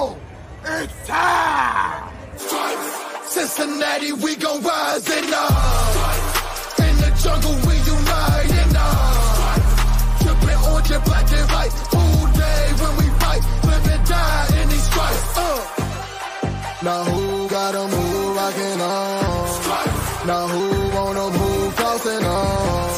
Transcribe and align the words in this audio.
It's 0.00 1.08
time! 1.08 2.14
Cincinnati, 3.26 4.12
we 4.12 4.36
gon' 4.36 4.62
rise 4.62 5.10
and 5.10 5.34
up. 5.34 5.50
In 6.86 6.94
the 7.02 7.10
jungle, 7.22 7.56
we 7.66 7.74
unite 7.82 8.52
and 8.62 8.76
up. 8.76 9.58
Trippin' 10.22 10.60
orange 10.70 10.90
and 10.92 11.04
black 11.04 11.26
and 11.32 11.50
white. 11.50 11.74
All 11.98 12.26
day 12.30 12.62
when 12.80 12.92
we 13.00 13.06
fight, 13.18 13.42
live 13.66 13.86
and 13.90 14.06
die 14.06 14.62
in 14.62 14.68
these 14.68 14.84
stripes. 14.84 15.36
Uh. 15.36 15.66
Now 16.84 17.02
who 17.02 17.48
gotta 17.48 17.82
move 17.88 18.36
rockin' 18.36 18.80
on? 18.80 20.26
Now 20.28 20.46
who 20.46 20.64
wanna 20.96 21.26
move 21.38 21.74
crossing 21.74 22.24
on? 22.24 22.90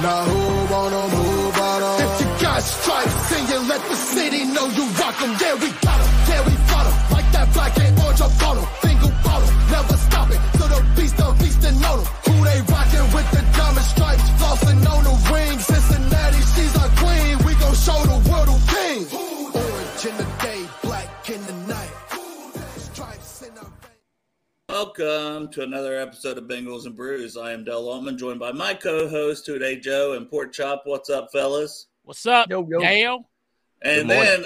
Now 0.00 0.24
who 0.24 0.40
wanna 0.72 1.02
move 1.08 1.56
out 1.58 1.82
on? 1.82 2.00
If 2.00 2.20
you 2.20 2.28
got 2.40 2.62
stripes, 2.62 3.30
then 3.30 3.42
you 3.50 3.68
let 3.68 3.82
the 3.86 3.96
city 3.96 4.44
know 4.46 4.66
you 4.68 4.84
rock 5.00 5.20
'em. 5.20 5.36
Yeah, 5.38 5.54
we 5.62 5.68
got 5.68 5.76
'em. 5.76 5.80
Yeah, 5.80 5.80
we 5.80 5.81
black 8.16 8.30
and 8.30 8.42
orange 8.42 8.64
up. 8.64 8.80
Single 8.82 9.10
bottle, 9.24 9.52
never 9.70 9.96
stop 9.96 10.30
it. 10.30 10.40
So 10.58 10.68
the 10.68 10.86
beast, 10.96 11.16
the 11.16 11.36
beast 11.38 11.64
and 11.64 11.80
know 11.80 12.00
'em. 12.00 12.06
Who 12.26 12.44
they 12.44 12.60
rockin' 12.72 13.12
with 13.12 13.30
the 13.30 13.42
diamond 13.56 13.86
stripes? 13.86 14.28
Flossin' 14.38 14.86
on 14.86 15.04
the 15.04 15.32
ring. 15.32 15.58
Cincinnati, 15.58 16.40
she's 16.54 16.76
our 16.76 16.90
queen. 16.96 17.38
We 17.46 17.54
gon' 17.54 17.74
show 17.74 18.02
the 18.04 18.30
world 18.30 18.48
who 18.48 18.58
king. 18.68 19.06
Orange 19.54 20.04
in 20.06 20.16
the 20.16 20.28
day, 20.42 20.68
black 20.82 21.30
in 21.30 21.46
the 21.46 21.52
night. 21.66 21.90
Stripes 22.76 23.42
in 23.42 23.54
the 23.54 23.66
Welcome 24.68 25.50
to 25.52 25.62
another 25.62 25.98
episode 26.00 26.38
of 26.38 26.44
Bengals 26.44 26.86
and 26.86 26.96
Brews. 26.96 27.36
I 27.36 27.52
am 27.52 27.64
Del 27.64 27.88
Altman, 27.88 28.16
joined 28.16 28.40
by 28.40 28.52
my 28.52 28.74
co-host 28.74 29.44
today, 29.44 29.78
Joe 29.78 30.14
and 30.14 30.28
Port 30.28 30.52
Chop. 30.52 30.82
What's 30.86 31.10
up, 31.10 31.30
fellas? 31.30 31.88
What's 32.04 32.26
up, 32.26 32.50
Yo, 32.50 32.66
yo. 32.68 32.80
Dale? 32.80 33.28
And 33.82 34.10
then 34.10 34.44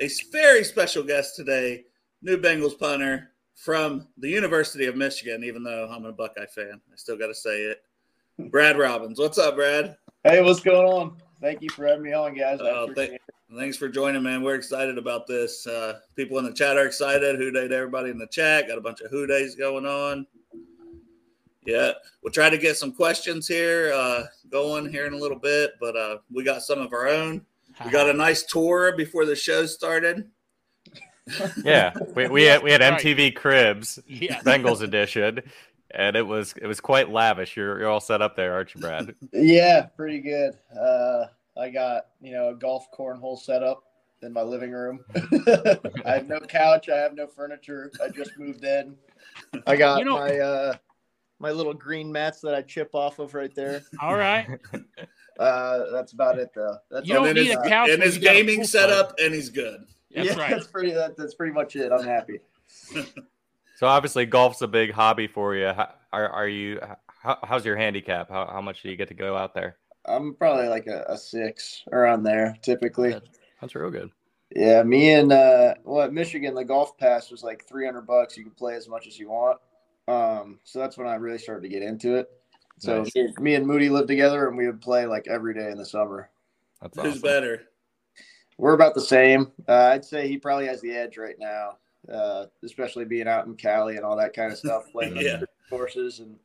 a 0.00 0.08
very 0.32 0.64
special 0.64 1.02
guest 1.02 1.36
today, 1.36 1.84
new 2.22 2.36
Bengals 2.36 2.78
punter 2.78 3.30
from 3.54 4.06
the 4.18 4.28
University 4.28 4.86
of 4.86 4.96
Michigan. 4.96 5.44
Even 5.44 5.62
though 5.62 5.88
I'm 5.90 6.04
a 6.04 6.12
Buckeye 6.12 6.46
fan, 6.46 6.80
I 6.92 6.96
still 6.96 7.16
got 7.16 7.28
to 7.28 7.34
say 7.34 7.62
it. 7.62 7.82
Brad 8.50 8.78
Robbins, 8.78 9.18
what's 9.18 9.38
up, 9.38 9.56
Brad? 9.56 9.96
Hey, 10.24 10.42
what's 10.42 10.60
going 10.60 10.86
on? 10.86 11.16
Thank 11.40 11.62
you 11.62 11.70
for 11.70 11.86
having 11.86 12.04
me 12.04 12.12
on, 12.12 12.34
guys. 12.34 12.58
Oh, 12.60 12.92
th- 12.92 13.18
thanks 13.56 13.76
for 13.76 13.88
joining, 13.88 14.22
man. 14.22 14.42
We're 14.42 14.54
excited 14.54 14.98
about 14.98 15.26
this. 15.26 15.66
Uh, 15.66 16.00
people 16.16 16.38
in 16.38 16.44
the 16.44 16.52
chat 16.52 16.76
are 16.76 16.86
excited. 16.86 17.36
Who 17.36 17.50
Dey 17.50 17.68
to 17.68 17.74
everybody 17.74 18.10
in 18.10 18.18
the 18.18 18.26
chat. 18.28 18.68
Got 18.68 18.78
a 18.78 18.80
bunch 18.80 19.00
of 19.00 19.10
Who 19.10 19.26
Deys 19.26 19.54
going 19.54 19.86
on. 19.86 20.26
Yeah, 21.64 21.92
we'll 22.22 22.32
try 22.32 22.48
to 22.48 22.56
get 22.56 22.76
some 22.76 22.92
questions 22.92 23.46
here 23.46 23.92
uh, 23.92 24.24
going 24.50 24.90
here 24.90 25.06
in 25.06 25.12
a 25.12 25.18
little 25.18 25.38
bit, 25.38 25.72
but 25.78 25.96
uh, 25.96 26.18
we 26.32 26.42
got 26.42 26.62
some 26.62 26.80
of 26.80 26.92
our 26.92 27.08
own. 27.08 27.44
We 27.84 27.90
got 27.90 28.08
a 28.08 28.12
nice 28.12 28.44
tour 28.44 28.96
before 28.96 29.26
the 29.26 29.36
show 29.36 29.66
started. 29.66 30.30
Yeah, 31.64 31.92
we, 32.14 32.28
we 32.28 32.42
had 32.44 32.62
we 32.62 32.70
had 32.72 32.80
Right. 32.80 33.00
MTV 33.00 33.34
Cribs 33.36 33.98
Yeah. 34.06 34.40
Bengals 34.42 34.80
edition, 34.82 35.40
and 35.90 36.16
it 36.16 36.26
was 36.26 36.54
it 36.60 36.66
was 36.66 36.80
quite 36.80 37.10
lavish. 37.10 37.56
You're 37.56 37.78
you're 37.80 37.88
all 37.88 38.00
set 38.00 38.22
up 38.22 38.36
there, 38.36 38.54
aren't 38.54 38.74
you, 38.74 38.80
Brad? 38.80 39.14
Yeah, 39.32 39.86
pretty 39.96 40.20
good. 40.20 40.54
Uh, 40.78 41.26
I 41.58 41.70
got 41.70 42.06
you 42.20 42.32
know 42.32 42.50
a 42.50 42.54
golf 42.54 42.86
cornhole 42.96 43.38
set 43.38 43.62
up 43.62 43.84
in 44.22 44.32
my 44.32 44.42
living 44.42 44.72
room. 44.72 45.04
I 46.04 46.12
have 46.14 46.26
no 46.28 46.40
couch. 46.40 46.88
I 46.88 46.96
have 46.96 47.14
no 47.14 47.26
furniture. 47.26 47.90
I 48.04 48.08
just 48.08 48.38
moved 48.38 48.64
in. 48.64 48.96
I 49.66 49.76
got 49.76 49.98
You 49.98 50.04
know- 50.04 50.18
my 50.18 50.38
uh, 50.38 50.74
my 51.40 51.52
little 51.52 51.74
green 51.74 52.10
mats 52.10 52.40
that 52.40 52.54
I 52.54 52.62
chip 52.62 52.94
off 52.94 53.20
of 53.20 53.32
right 53.34 53.54
there. 53.54 53.82
All 54.02 54.16
right. 54.16 54.58
Uh, 55.38 55.92
that's 55.92 56.12
about 56.12 56.36
it, 56.36 56.50
though. 56.52 56.76
That's 56.90 57.06
You 57.06 57.16
all 57.16 57.24
don't 57.26 57.34
need 57.36 57.46
his, 57.46 57.56
a 57.56 57.68
couch 57.68 57.90
and 57.90 58.02
his 58.02 58.16
you 58.16 58.24
got 58.24 58.32
a 58.32 58.34
gaming 58.34 58.64
setup, 58.64 59.14
and 59.20 59.32
he's 59.32 59.48
good. 59.50 59.84
That's 60.14 60.28
yeah, 60.28 60.38
right. 60.38 60.50
that's 60.50 60.66
pretty. 60.66 60.92
That, 60.92 61.16
that's 61.16 61.34
pretty 61.34 61.52
much 61.52 61.76
it. 61.76 61.92
I'm 61.92 62.04
happy. 62.04 62.40
So 63.78 63.86
obviously 63.86 64.26
golf's 64.26 64.60
a 64.60 64.66
big 64.66 64.90
hobby 64.90 65.28
for 65.28 65.54
you. 65.54 65.68
How, 65.68 65.94
are 66.12 66.28
are 66.28 66.48
you? 66.48 66.80
How, 67.06 67.38
how's 67.44 67.64
your 67.64 67.76
handicap? 67.76 68.28
How 68.28 68.44
how 68.46 68.60
much 68.60 68.82
do 68.82 68.90
you 68.90 68.96
get 68.96 69.06
to 69.06 69.14
go 69.14 69.36
out 69.36 69.54
there? 69.54 69.76
I'm 70.04 70.34
probably 70.34 70.66
like 70.66 70.88
a, 70.88 71.04
a 71.06 71.16
six 71.16 71.84
around 71.92 72.24
there 72.24 72.56
typically. 72.60 73.14
That's 73.60 73.76
real 73.76 73.92
good. 73.92 74.10
Yeah, 74.50 74.82
me 74.82 75.12
and 75.12 75.30
uh, 75.30 75.74
well, 75.84 76.02
at 76.02 76.12
Michigan, 76.12 76.56
the 76.56 76.64
golf 76.64 76.98
pass 76.98 77.30
was 77.30 77.44
like 77.44 77.68
300 77.68 78.02
bucks. 78.02 78.36
You 78.36 78.42
can 78.42 78.52
play 78.54 78.74
as 78.74 78.88
much 78.88 79.06
as 79.06 79.16
you 79.16 79.28
want. 79.28 79.60
Um, 80.08 80.58
so 80.64 80.80
that's 80.80 80.98
when 80.98 81.06
I 81.06 81.14
really 81.14 81.38
started 81.38 81.62
to 81.62 81.68
get 81.68 81.84
into 81.84 82.16
it. 82.16 82.28
So 82.78 83.04
Nice. 83.04 83.14
me, 83.14 83.34
me 83.38 83.54
and 83.54 83.64
Moody 83.64 83.90
lived 83.90 84.08
together, 84.08 84.48
and 84.48 84.56
we 84.56 84.66
would 84.66 84.80
play 84.80 85.06
like 85.06 85.28
every 85.28 85.54
day 85.54 85.70
in 85.70 85.78
the 85.78 85.86
summer. 85.86 86.30
That's 86.82 87.00
Who's 87.00 87.22
better? 87.22 87.62
We're 88.58 88.74
about 88.74 88.94
the 88.94 89.00
same. 89.00 89.52
Uh, 89.68 89.90
I'd 89.92 90.04
say 90.04 90.28
he 90.28 90.36
probably 90.36 90.66
has 90.66 90.80
the 90.80 90.90
edge 90.92 91.16
right 91.16 91.38
now, 91.38 91.78
uh, 92.12 92.46
especially 92.64 93.04
being 93.04 93.28
out 93.28 93.46
in 93.46 93.54
Cali 93.54 93.96
and 93.96 94.04
all 94.04 94.16
that 94.16 94.34
kind 94.34 94.52
of 94.52 94.58
stuff, 94.58 94.84
playing 94.92 95.16
on 95.16 95.24
Yeah. 95.24 95.40
courses. 95.70 96.20
And 96.20 96.36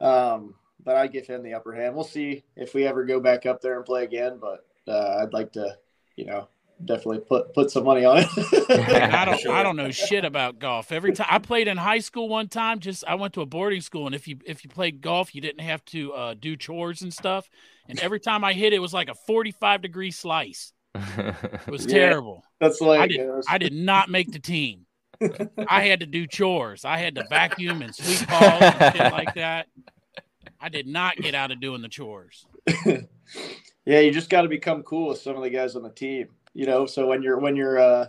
um, 0.00 0.54
but 0.84 0.96
I 0.96 1.06
give 1.06 1.26
him 1.26 1.42
the 1.42 1.54
upper 1.54 1.72
hand. 1.72 1.94
We'll 1.94 2.04
see 2.04 2.44
if 2.56 2.74
we 2.74 2.86
ever 2.86 3.04
go 3.04 3.18
back 3.18 3.46
up 3.46 3.60
there 3.60 3.76
and 3.76 3.84
play 3.84 4.04
again. 4.04 4.38
But 4.40 4.66
uh, 4.86 5.22
I'd 5.22 5.32
like 5.32 5.52
to, 5.52 5.76
you 6.16 6.26
know, 6.26 6.48
definitely 6.84 7.20
put 7.20 7.52
put 7.54 7.70
some 7.70 7.84
money 7.84 8.04
on 8.04 8.18
I 8.18 8.24
it. 8.28 9.24
don't 9.24 9.40
Sure. 9.40 9.52
I 9.52 9.62
don't 9.62 9.76
know 9.76 9.90
shit 9.90 10.24
about 10.24 10.58
golf. 10.58 10.92
Every 10.92 11.12
time 11.12 11.26
I 11.30 11.38
played 11.38 11.66
in 11.66 11.76
high 11.78 11.98
school 12.00 12.28
one 12.28 12.48
time, 12.48 12.78
just 12.78 13.04
I 13.08 13.14
went 13.16 13.34
to 13.34 13.40
a 13.40 13.46
boarding 13.46 13.80
school 13.80 14.06
and 14.06 14.14
if 14.14 14.28
you 14.28 14.38
if 14.46 14.64
you 14.64 14.70
played 14.70 15.00
golf, 15.00 15.34
you 15.34 15.40
didn't 15.40 15.64
have 15.64 15.84
to 15.86 16.12
uh, 16.12 16.34
do 16.38 16.56
chores 16.56 17.02
and 17.02 17.12
stuff. 17.12 17.48
And 17.88 17.98
every 18.00 18.20
time 18.20 18.44
I 18.44 18.52
hit 18.52 18.72
it 18.74 18.80
was 18.80 18.92
like 18.92 19.08
a 19.08 19.14
45 19.14 19.80
degree 19.82 20.10
slice. 20.10 20.72
It 20.94 21.66
was 21.68 21.84
Yeah. 21.88 22.08
terrible. 22.08 22.44
That's 22.60 22.80
like 22.80 23.00
I 23.00 23.06
did 23.06 23.30
I 23.48 23.58
did 23.58 23.72
not 23.72 24.08
make 24.08 24.32
the 24.32 24.38
team. 24.38 24.86
I 25.68 25.82
had 25.82 26.00
to 26.00 26.06
do 26.06 26.26
chores. 26.26 26.84
I 26.84 26.96
had 26.98 27.14
to 27.16 27.24
vacuum 27.28 27.82
and 27.82 27.94
sweep 27.94 28.28
balls 28.28 28.62
and 28.62 28.96
shit 28.96 29.12
like 29.12 29.34
that. 29.34 29.66
I 30.60 30.68
did 30.68 30.86
not 30.86 31.16
get 31.16 31.34
out 31.34 31.50
of 31.50 31.60
doing 31.60 31.82
the 31.82 31.88
chores. 31.88 32.46
yeah, 33.84 34.00
you 34.00 34.10
just 34.10 34.30
got 34.30 34.42
to 34.42 34.48
become 34.48 34.82
cool 34.82 35.08
with 35.08 35.18
some 35.20 35.36
of 35.36 35.42
the 35.42 35.50
guys 35.50 35.76
on 35.76 35.82
the 35.82 35.90
team. 35.90 36.28
You 36.54 36.66
know, 36.66 36.86
so 36.86 37.06
when 37.06 37.22
you're 37.22 37.38
when 37.38 37.54
you're 37.56 37.78
uh, 37.78 38.06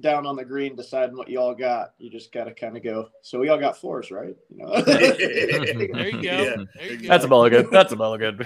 down 0.00 0.26
on 0.26 0.36
the 0.36 0.44
green 0.44 0.74
deciding 0.76 1.16
what 1.16 1.28
you 1.28 1.38
all 1.38 1.54
got, 1.54 1.92
you 1.98 2.08
just 2.10 2.32
got 2.32 2.44
to 2.44 2.54
kind 2.54 2.76
of 2.76 2.82
go. 2.82 3.08
So 3.22 3.38
we 3.38 3.48
all 3.48 3.58
got 3.58 3.76
fours, 3.76 4.10
right? 4.10 4.34
You 4.50 4.64
know. 4.64 4.80
There 4.82 6.08
you 6.08 6.12
go. 6.12 6.18
Yeah. 6.20 6.54
There 6.74 6.86
you 6.92 6.96
go. 7.02 7.08
That's 7.08 7.24
a 7.24 7.28
mulligan. 7.28 7.68
That's 7.70 7.92
a 7.92 7.96
mulligan. 7.96 8.38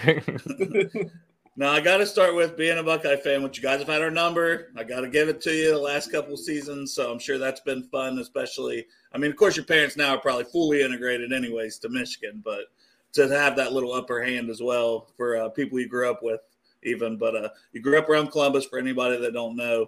Now 1.58 1.72
I 1.72 1.80
got 1.80 1.96
to 1.98 2.06
start 2.06 2.34
with 2.34 2.56
being 2.56 2.76
a 2.76 2.82
Buckeye 2.82 3.16
fan. 3.16 3.42
Which 3.42 3.56
you 3.56 3.62
guys 3.62 3.78
have 3.78 3.88
had 3.88 4.02
our 4.02 4.10
number. 4.10 4.72
I 4.76 4.84
got 4.84 5.00
to 5.00 5.08
give 5.08 5.28
it 5.28 5.40
to 5.42 5.52
you 5.52 5.70
the 5.70 5.78
last 5.78 6.12
couple 6.12 6.36
seasons, 6.36 6.92
so 6.92 7.10
I'm 7.10 7.18
sure 7.18 7.38
that's 7.38 7.60
been 7.60 7.82
fun. 7.84 8.18
Especially, 8.18 8.86
I 9.14 9.18
mean, 9.18 9.30
of 9.30 9.36
course, 9.36 9.56
your 9.56 9.64
parents 9.64 9.96
now 9.96 10.16
are 10.16 10.20
probably 10.20 10.44
fully 10.44 10.82
integrated, 10.82 11.32
anyways, 11.32 11.78
to 11.78 11.88
Michigan, 11.88 12.42
but 12.44 12.66
to 13.14 13.26
have 13.28 13.56
that 13.56 13.72
little 13.72 13.94
upper 13.94 14.22
hand 14.22 14.50
as 14.50 14.60
well 14.60 15.08
for 15.16 15.38
uh, 15.38 15.48
people 15.48 15.80
you 15.80 15.88
grew 15.88 16.10
up 16.10 16.22
with, 16.22 16.40
even. 16.82 17.16
But 17.16 17.34
uh, 17.34 17.48
you 17.72 17.80
grew 17.80 17.98
up 17.98 18.10
around 18.10 18.32
Columbus. 18.32 18.66
For 18.66 18.78
anybody 18.78 19.18
that 19.18 19.32
don't 19.32 19.56
know, 19.56 19.86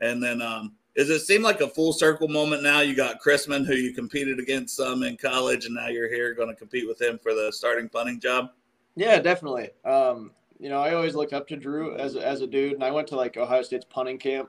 and 0.00 0.22
then 0.22 0.40
um, 0.40 0.72
does 0.96 1.10
it 1.10 1.20
seem 1.20 1.42
like 1.42 1.60
a 1.60 1.68
full 1.68 1.92
circle 1.92 2.28
moment 2.28 2.62
now? 2.62 2.80
You 2.80 2.94
got 2.94 3.20
Chrisman, 3.20 3.66
who 3.66 3.74
you 3.74 3.92
competed 3.92 4.38
against 4.38 4.76
some 4.76 5.02
in 5.02 5.18
college, 5.18 5.66
and 5.66 5.74
now 5.74 5.88
you're 5.88 6.08
here 6.08 6.32
going 6.32 6.48
to 6.48 6.54
compete 6.54 6.88
with 6.88 7.00
him 7.00 7.18
for 7.22 7.34
the 7.34 7.52
starting 7.52 7.90
punting 7.90 8.18
job. 8.18 8.50
Yeah, 8.96 9.18
definitely. 9.20 9.70
Um, 9.84 10.32
you 10.62 10.68
know, 10.68 10.80
I 10.80 10.94
always 10.94 11.16
looked 11.16 11.32
up 11.32 11.48
to 11.48 11.56
Drue 11.56 11.96
as 11.96 12.14
as 12.14 12.40
a 12.40 12.46
dude, 12.46 12.74
and 12.74 12.84
I 12.84 12.92
went 12.92 13.08
to 13.08 13.16
like 13.16 13.36
Ohio 13.36 13.62
State's 13.62 13.84
punting 13.84 14.18
camp. 14.18 14.48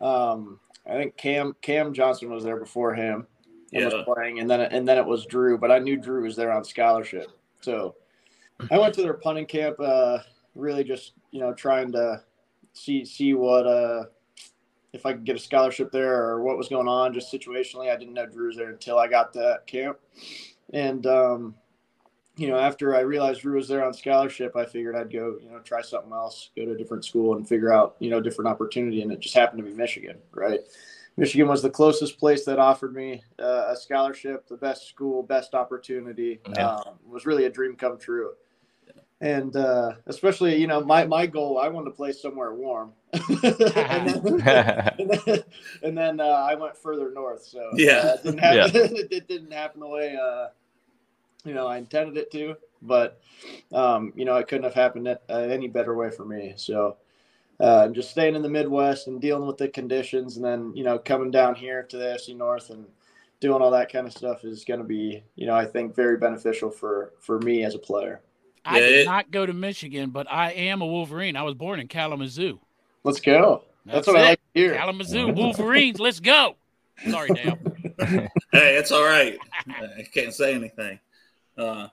Um, 0.00 0.58
I 0.84 0.94
think 0.94 1.16
Cam 1.16 1.54
Cam 1.62 1.94
Johnson 1.94 2.28
was 2.28 2.42
there 2.42 2.56
before 2.56 2.92
him 2.92 3.24
and 3.72 3.82
Yeah. 3.82 3.84
was 3.84 4.04
playing, 4.04 4.40
and 4.40 4.50
then 4.50 4.60
and 4.60 4.86
then 4.86 4.98
it 4.98 5.06
was 5.06 5.26
Drue, 5.26 5.56
but 5.56 5.70
I 5.70 5.78
knew 5.78 5.96
Drue 5.96 6.24
was 6.24 6.34
there 6.34 6.50
on 6.50 6.64
scholarship, 6.64 7.30
so 7.60 7.94
I 8.68 8.78
went 8.78 8.94
to 8.94 9.02
their 9.02 9.14
punting 9.14 9.46
camp. 9.46 9.78
Uh, 9.78 10.18
really, 10.56 10.82
just 10.82 11.12
you 11.30 11.38
know, 11.38 11.54
trying 11.54 11.92
to 11.92 12.20
see 12.72 13.04
see 13.04 13.34
what 13.34 13.64
uh 13.64 14.06
if 14.92 15.06
I 15.06 15.12
could 15.12 15.24
get 15.24 15.36
a 15.36 15.38
scholarship 15.38 15.92
there 15.92 16.20
or 16.20 16.42
what 16.42 16.58
was 16.58 16.68
going 16.68 16.88
on, 16.88 17.14
just 17.14 17.32
situationally. 17.32 17.92
I 17.92 17.96
didn't 17.96 18.14
know 18.14 18.26
Drue 18.26 18.48
was 18.48 18.56
there 18.56 18.70
until 18.70 18.98
I 18.98 19.06
got 19.06 19.32
that 19.34 19.68
camp, 19.68 19.98
and 20.72 21.06
um, 21.06 21.54
you 22.38 22.48
know, 22.48 22.56
after 22.56 22.94
I 22.94 23.00
realized 23.00 23.40
Drue 23.42 23.56
was 23.56 23.66
there 23.66 23.84
on 23.84 23.92
scholarship, 23.92 24.56
I 24.56 24.64
figured 24.64 24.94
I'd 24.94 25.12
go, 25.12 25.36
you 25.42 25.50
know, 25.50 25.58
try 25.58 25.82
something 25.82 26.12
else, 26.12 26.50
go 26.56 26.64
to 26.64 26.70
a 26.72 26.76
different 26.78 27.04
school 27.04 27.36
and 27.36 27.46
figure 27.46 27.72
out, 27.72 27.96
you 27.98 28.10
know, 28.10 28.20
different 28.20 28.48
opportunity. 28.48 29.02
And 29.02 29.10
it 29.10 29.18
just 29.20 29.34
happened 29.34 29.62
to 29.64 29.68
be 29.68 29.76
Michigan, 29.76 30.16
right? 30.32 30.60
Michigan 31.16 31.48
was 31.48 31.62
the 31.62 31.70
closest 31.70 32.16
place 32.16 32.44
that 32.44 32.60
offered 32.60 32.94
me 32.94 33.22
uh, 33.40 33.64
a 33.70 33.76
scholarship, 33.76 34.46
the 34.46 34.56
best 34.56 34.88
school, 34.88 35.24
best 35.24 35.52
opportunity. 35.52 36.40
Yeah. 36.54 36.76
Um, 36.76 36.94
it 37.04 37.10
was 37.12 37.26
really 37.26 37.46
a 37.46 37.50
dream 37.50 37.74
come 37.74 37.98
true. 37.98 38.34
And 39.20 39.56
uh, 39.56 39.94
especially, 40.06 40.54
you 40.60 40.68
know, 40.68 40.80
my, 40.80 41.04
my 41.04 41.26
goal, 41.26 41.58
I 41.58 41.66
wanted 41.66 41.86
to 41.86 41.96
play 41.96 42.12
somewhere 42.12 42.54
warm. 42.54 42.92
and 43.12 44.08
then, 44.08 44.40
and 44.46 45.10
then, 45.26 45.44
and 45.82 45.98
then 45.98 46.20
uh, 46.20 46.24
I 46.24 46.54
went 46.54 46.76
further 46.76 47.10
north. 47.10 47.42
So 47.42 47.70
Yeah. 47.74 48.14
it, 48.14 48.22
didn't 48.22 48.38
happen, 48.38 48.70
it 49.10 49.26
didn't 49.26 49.52
happen 49.52 49.80
the 49.80 49.88
way 49.88 50.16
uh, 50.16 50.48
you 51.48 51.54
know 51.54 51.66
I 51.66 51.78
intended 51.78 52.16
it 52.16 52.30
to. 52.32 52.56
But 52.80 53.20
um, 53.72 54.12
you 54.14 54.24
know, 54.24 54.36
it 54.36 54.48
couldn't 54.48 54.64
have 54.64 54.74
happened 54.74 55.08
uh, 55.08 55.16
any 55.28 55.68
better 55.68 55.94
way 55.94 56.10
for 56.10 56.24
me. 56.24 56.54
So 56.56 56.96
uh, 57.58 57.88
just 57.88 58.10
staying 58.10 58.36
in 58.36 58.42
the 58.42 58.48
Midwest 58.48 59.08
and 59.08 59.20
dealing 59.20 59.46
with 59.46 59.58
the 59.58 59.68
conditions, 59.68 60.36
and 60.36 60.44
then 60.44 60.72
you 60.74 60.84
know 60.84 60.98
coming 60.98 61.30
down 61.30 61.54
here 61.54 61.82
to 61.84 61.96
the 61.96 62.04
AFC 62.04 62.36
North 62.36 62.70
and 62.70 62.86
doing 63.40 63.62
all 63.62 63.70
that 63.70 63.92
kind 63.92 64.06
of 64.06 64.12
stuff 64.12 64.44
is 64.44 64.64
going 64.64 64.80
to 64.80 64.86
be, 64.86 65.22
you 65.36 65.46
know, 65.46 65.54
I 65.54 65.64
think 65.64 65.94
very 65.94 66.16
beneficial 66.16 66.70
for 66.70 67.12
for 67.18 67.40
me 67.40 67.64
as 67.64 67.74
a 67.74 67.78
player. 67.78 68.20
I 68.64 68.80
did 68.80 69.06
not 69.06 69.30
go 69.30 69.46
to 69.46 69.52
Michigan, 69.52 70.10
but 70.10 70.30
I 70.30 70.52
am 70.52 70.82
a 70.82 70.86
Wolverine. 70.86 71.36
I 71.36 71.42
was 71.42 71.54
born 71.54 71.80
in 71.80 71.88
Kalamazoo. 71.88 72.60
Let's 73.02 73.20
go. 73.20 73.62
That's, 73.86 74.06
what 74.06 74.16
I 74.16 74.22
like 74.22 74.40
to 74.54 74.60
hear. 74.60 74.74
Kalamazoo 74.74 75.28
Wolverines. 75.32 75.98
Let's 75.98 76.20
go. 76.20 76.56
Sorry, 77.08 77.30
Dale. 77.30 77.58
hey, 78.52 78.76
it's 78.76 78.92
all 78.92 79.04
right. 79.04 79.38
I 79.66 80.02
can't 80.12 80.34
say 80.34 80.54
anything. 80.54 80.98
Uh, 81.58 81.88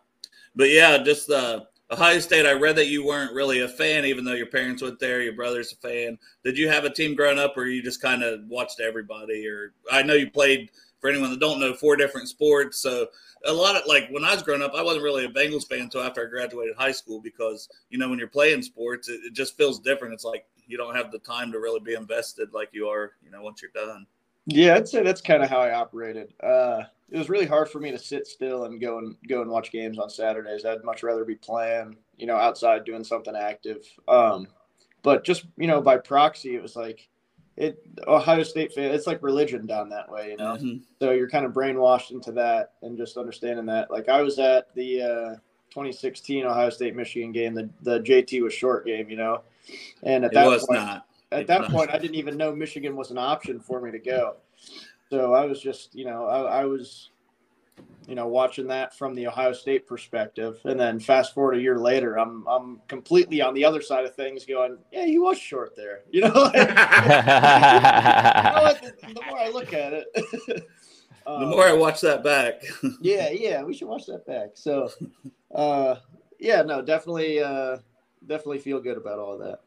but 0.56 0.70
yeah, 0.70 0.98
just 1.00 1.30
uh, 1.30 1.62
Ohio 1.92 2.20
State. 2.20 2.46
I 2.46 2.54
read 2.54 2.76
that 2.78 2.88
you 2.88 3.06
weren't 3.06 3.34
really 3.34 3.62
a 3.62 3.68
fan, 3.68 4.06
even 4.06 4.24
though 4.24 4.34
your 4.34 4.46
parents 4.46 4.82
went 4.82 5.00
there. 5.00 5.22
Your 5.22 5.34
brother's 5.34 5.74
a 5.74 5.76
fan. 5.76 6.18
Did 6.44 6.58
you 6.58 6.70
have 6.70 6.86
a 6.86 6.90
team 6.90 7.16
growing 7.16 7.40
up, 7.40 7.58
or 7.58 7.66
you 7.66 7.82
just 7.82 8.02
kind 8.02 8.24
of 8.24 8.46
watched 8.48 8.80
everybody? 8.80 9.48
Or 9.48 9.74
I 9.92 10.04
know 10.04 10.14
you 10.14 10.30
played. 10.30 10.72
For 11.02 11.10
anyone 11.10 11.30
that 11.30 11.40
don't 11.40 11.60
know, 11.60 11.76
four 11.76 11.96
different 11.96 12.30
sports. 12.30 12.80
So 12.80 13.08
a 13.46 13.54
lot 13.54 13.76
of 13.76 13.86
like 13.86 14.08
when 14.10 14.24
I 14.24 14.34
was 14.34 14.42
growing 14.42 14.64
up, 14.64 14.74
I 14.74 14.82
wasn't 14.82 15.04
really 15.04 15.26
a 15.26 15.30
Bengals 15.30 15.68
fan 15.68 15.82
until 15.82 16.02
after 16.02 16.26
I 16.26 16.30
graduated 16.30 16.76
high 16.76 16.94
school 16.94 17.22
because 17.22 17.70
you 17.92 18.00
know 18.00 18.10
when 18.10 18.18
you're 18.18 18.28
playing 18.28 18.64
sports, 18.64 19.08
it, 19.08 19.20
it 19.24 19.34
just 19.34 19.56
feels 19.56 19.80
different. 19.80 20.16
It's 20.16 20.24
like 20.24 20.48
you 20.68 20.78
don't 20.78 20.96
have 20.96 21.12
the 21.12 21.20
time 21.20 21.52
to 21.52 21.60
really 21.60 21.80
be 21.80 21.94
invested 21.94 22.54
like 22.54 22.70
you 22.72 22.88
are, 22.88 23.12
you 23.24 23.30
know, 23.30 23.44
once 23.44 23.62
you're 23.62 23.72
done. 23.76 24.08
Yeah, 24.46 24.76
I'd 24.76 24.88
say 24.88 25.04
that's 25.04 25.22
kind 25.22 25.44
of 25.44 25.50
how 25.50 25.60
I 25.60 25.74
operated. 25.74 26.34
Uh, 26.42 26.84
it 27.10 27.18
was 27.18 27.30
really 27.30 27.46
hard 27.46 27.70
for 27.70 27.80
me 27.80 27.92
to 27.92 27.98
sit 27.98 28.28
still 28.28 28.66
and 28.66 28.80
go 28.82 28.98
and 28.98 29.16
go 29.28 29.42
and 29.42 29.50
watch 29.50 29.72
games 29.72 30.00
on 30.00 30.10
Saturdays. 30.10 30.66
I'd 30.66 30.84
much 30.84 31.04
rather 31.04 31.24
be 31.26 31.36
playing, 31.36 31.98
you 32.18 32.28
know, 32.28 32.36
outside 32.36 32.84
doing 32.86 33.04
something 33.04 33.36
active. 33.36 33.86
Um, 34.08 34.48
but 35.04 35.24
just 35.24 35.46
you 35.58 35.68
know, 35.68 35.82
by 35.82 35.98
proxy, 35.98 36.56
it 36.56 36.62
was 36.62 36.76
like 36.76 37.08
it 37.58 37.80
Ohio 38.08 38.44
State 38.44 38.74
fan. 38.74 38.92
It's 38.92 39.08
like 39.08 39.24
religion 39.24 39.66
down 39.66 39.90
that 39.90 40.12
way, 40.12 40.32
you 40.32 40.38
know. 40.38 40.58
Mhm. 40.58 40.82
So 41.00 41.12
you're 41.12 41.30
kind 41.30 41.46
of 41.46 41.54
brainwashed 41.54 42.12
into 42.12 42.32
that 42.34 42.74
and 42.82 42.98
just 42.98 43.18
understanding 43.18 43.66
that. 43.68 43.90
Like 43.92 44.10
I 44.10 44.22
was 44.22 44.40
at 44.40 44.74
the 44.76 45.02
uh, 45.02 45.36
2016 45.70 46.46
Ohio 46.46 46.70
State 46.70 46.96
Michigan 46.96 47.32
game. 47.32 47.54
The 47.54 47.70
the 47.82 48.00
JT 48.00 48.42
was 48.42 48.54
short 48.54 48.86
game, 48.86 49.10
you 49.10 49.16
know, 49.16 49.42
and 50.04 50.26
at 50.26 50.32
It 50.32 50.36
that 50.36 50.48
was 50.48 50.66
point, 50.66 50.82
not. 50.82 51.05
At 51.32 51.48
that 51.48 51.70
point, 51.70 51.90
I 51.92 51.98
didn't 51.98 52.16
even 52.16 52.38
know 52.38 52.56
Michigan 52.56 52.96
was 52.96 53.12
an 53.12 53.18
option 53.18 53.60
for 53.60 53.82
me 53.82 53.92
to 53.92 54.00
go. 54.00 54.38
So 55.10 55.34
I 55.34 55.46
was 55.46 55.62
just, 55.62 55.96
you 55.96 56.06
know, 56.06 56.26
I, 56.26 56.62
I 56.62 56.66
was, 56.66 57.12
you 58.08 58.16
know, 58.16 58.28
watching 58.28 58.68
that 58.68 58.98
from 58.98 59.16
the 59.16 59.28
Ohio 59.28 59.54
State 59.54 59.88
perspective, 59.88 60.60
and 60.64 60.80
then 60.80 61.00
fast 61.00 61.34
forward 61.34 61.58
a 61.58 61.62
year 61.62 61.78
later, 61.78 62.18
I'm 62.18 62.48
I'm 62.48 62.82
completely 62.88 63.42
on 63.42 63.54
the 63.54 63.66
other 63.66 63.82
side 63.82 64.06
of 64.06 64.16
things, 64.16 64.46
going, 64.46 64.78
yeah, 64.92 65.06
he 65.06 65.20
was 65.20 65.38
short 65.38 65.76
there, 65.76 66.02
you 66.12 66.22
know. 66.22 66.28
like, 66.28 66.54
you 66.56 66.62
know? 66.62 66.74
The, 68.82 68.94
the 69.14 69.22
more 69.30 69.40
I 69.40 69.50
look 69.54 69.74
at 69.74 69.94
it, 69.94 70.68
The 71.26 71.32
um, 71.32 71.50
more 71.50 71.68
I 71.68 71.74
watch 71.74 72.02
that 72.02 72.24
back, 72.24 72.62
yeah, 73.02 73.30
yeah, 73.32 73.64
we 73.64 73.74
should 73.74 73.88
watch 73.88 74.06
that 74.06 74.28
back. 74.28 74.50
So, 74.54 74.92
uh, 75.56 75.96
yeah, 76.40 76.62
no, 76.62 76.84
definitely, 76.84 77.40
uh, 77.40 77.78
definitely 78.28 78.60
feel 78.60 78.80
good 78.80 78.96
about 78.96 79.18
all 79.18 79.34
of 79.34 79.40
that. 79.40 79.62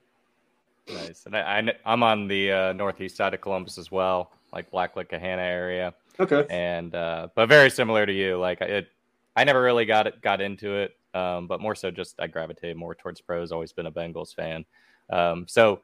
Nice. 0.93 1.27
And 1.27 1.37
I, 1.37 1.73
I, 1.85 1.93
am 1.93 2.03
on 2.03 2.29
the 2.29 2.53
uh, 2.53 2.73
northeast 2.73 3.17
side 3.17 3.35
of 3.35 3.41
Columbus 3.41 3.79
as 3.79 3.91
well, 3.91 4.33
like 4.53 4.71
Blacklick, 4.71 5.11
Gahanna 5.11 5.39
area. 5.39 5.95
Okay. 6.21 6.45
and 6.51 6.95
uh, 6.95 7.29
but 7.35 7.49
very 7.49 7.71
similar 7.71 8.05
to 8.05 8.13
you. 8.13 8.39
Like 8.39 8.61
it, 8.61 8.89
I 9.37 9.45
never 9.45 9.63
really 9.63 9.85
got 9.85 10.07
it, 10.07 10.21
got 10.21 10.41
into 10.41 10.75
it, 10.75 10.97
um, 11.15 11.47
but 11.47 11.61
more 11.61 11.75
so 11.75 11.91
just 11.91 12.21
I 12.21 12.27
gravitated 12.27 12.77
more 12.77 12.95
towards 12.95 13.21
pros. 13.21 13.53
Always 13.53 13.73
been 13.73 13.87
a 13.87 13.93
Bengals 13.93 14.35
fan, 14.35 14.65
um, 15.11 15.47
so 15.47 15.81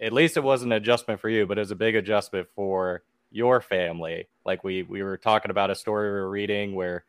at 0.00 0.12
least 0.12 0.36
it 0.36 0.42
was 0.42 0.62
an 0.62 0.72
adjustment 0.72 1.20
for 1.20 1.28
you, 1.28 1.46
but 1.46 1.58
it 1.58 1.62
was 1.62 1.70
a 1.70 1.76
big 1.76 1.96
adjustment 1.96 2.46
for 2.54 3.02
your 3.32 3.60
family. 3.60 4.28
Like 4.44 4.62
we 4.62 4.84
we 4.84 5.02
were 5.02 5.16
talking 5.16 5.50
about 5.50 5.70
a 5.70 5.74
story 5.74 6.08
we 6.08 6.20
were 6.20 6.30
reading 6.30 6.74
where 6.74 7.04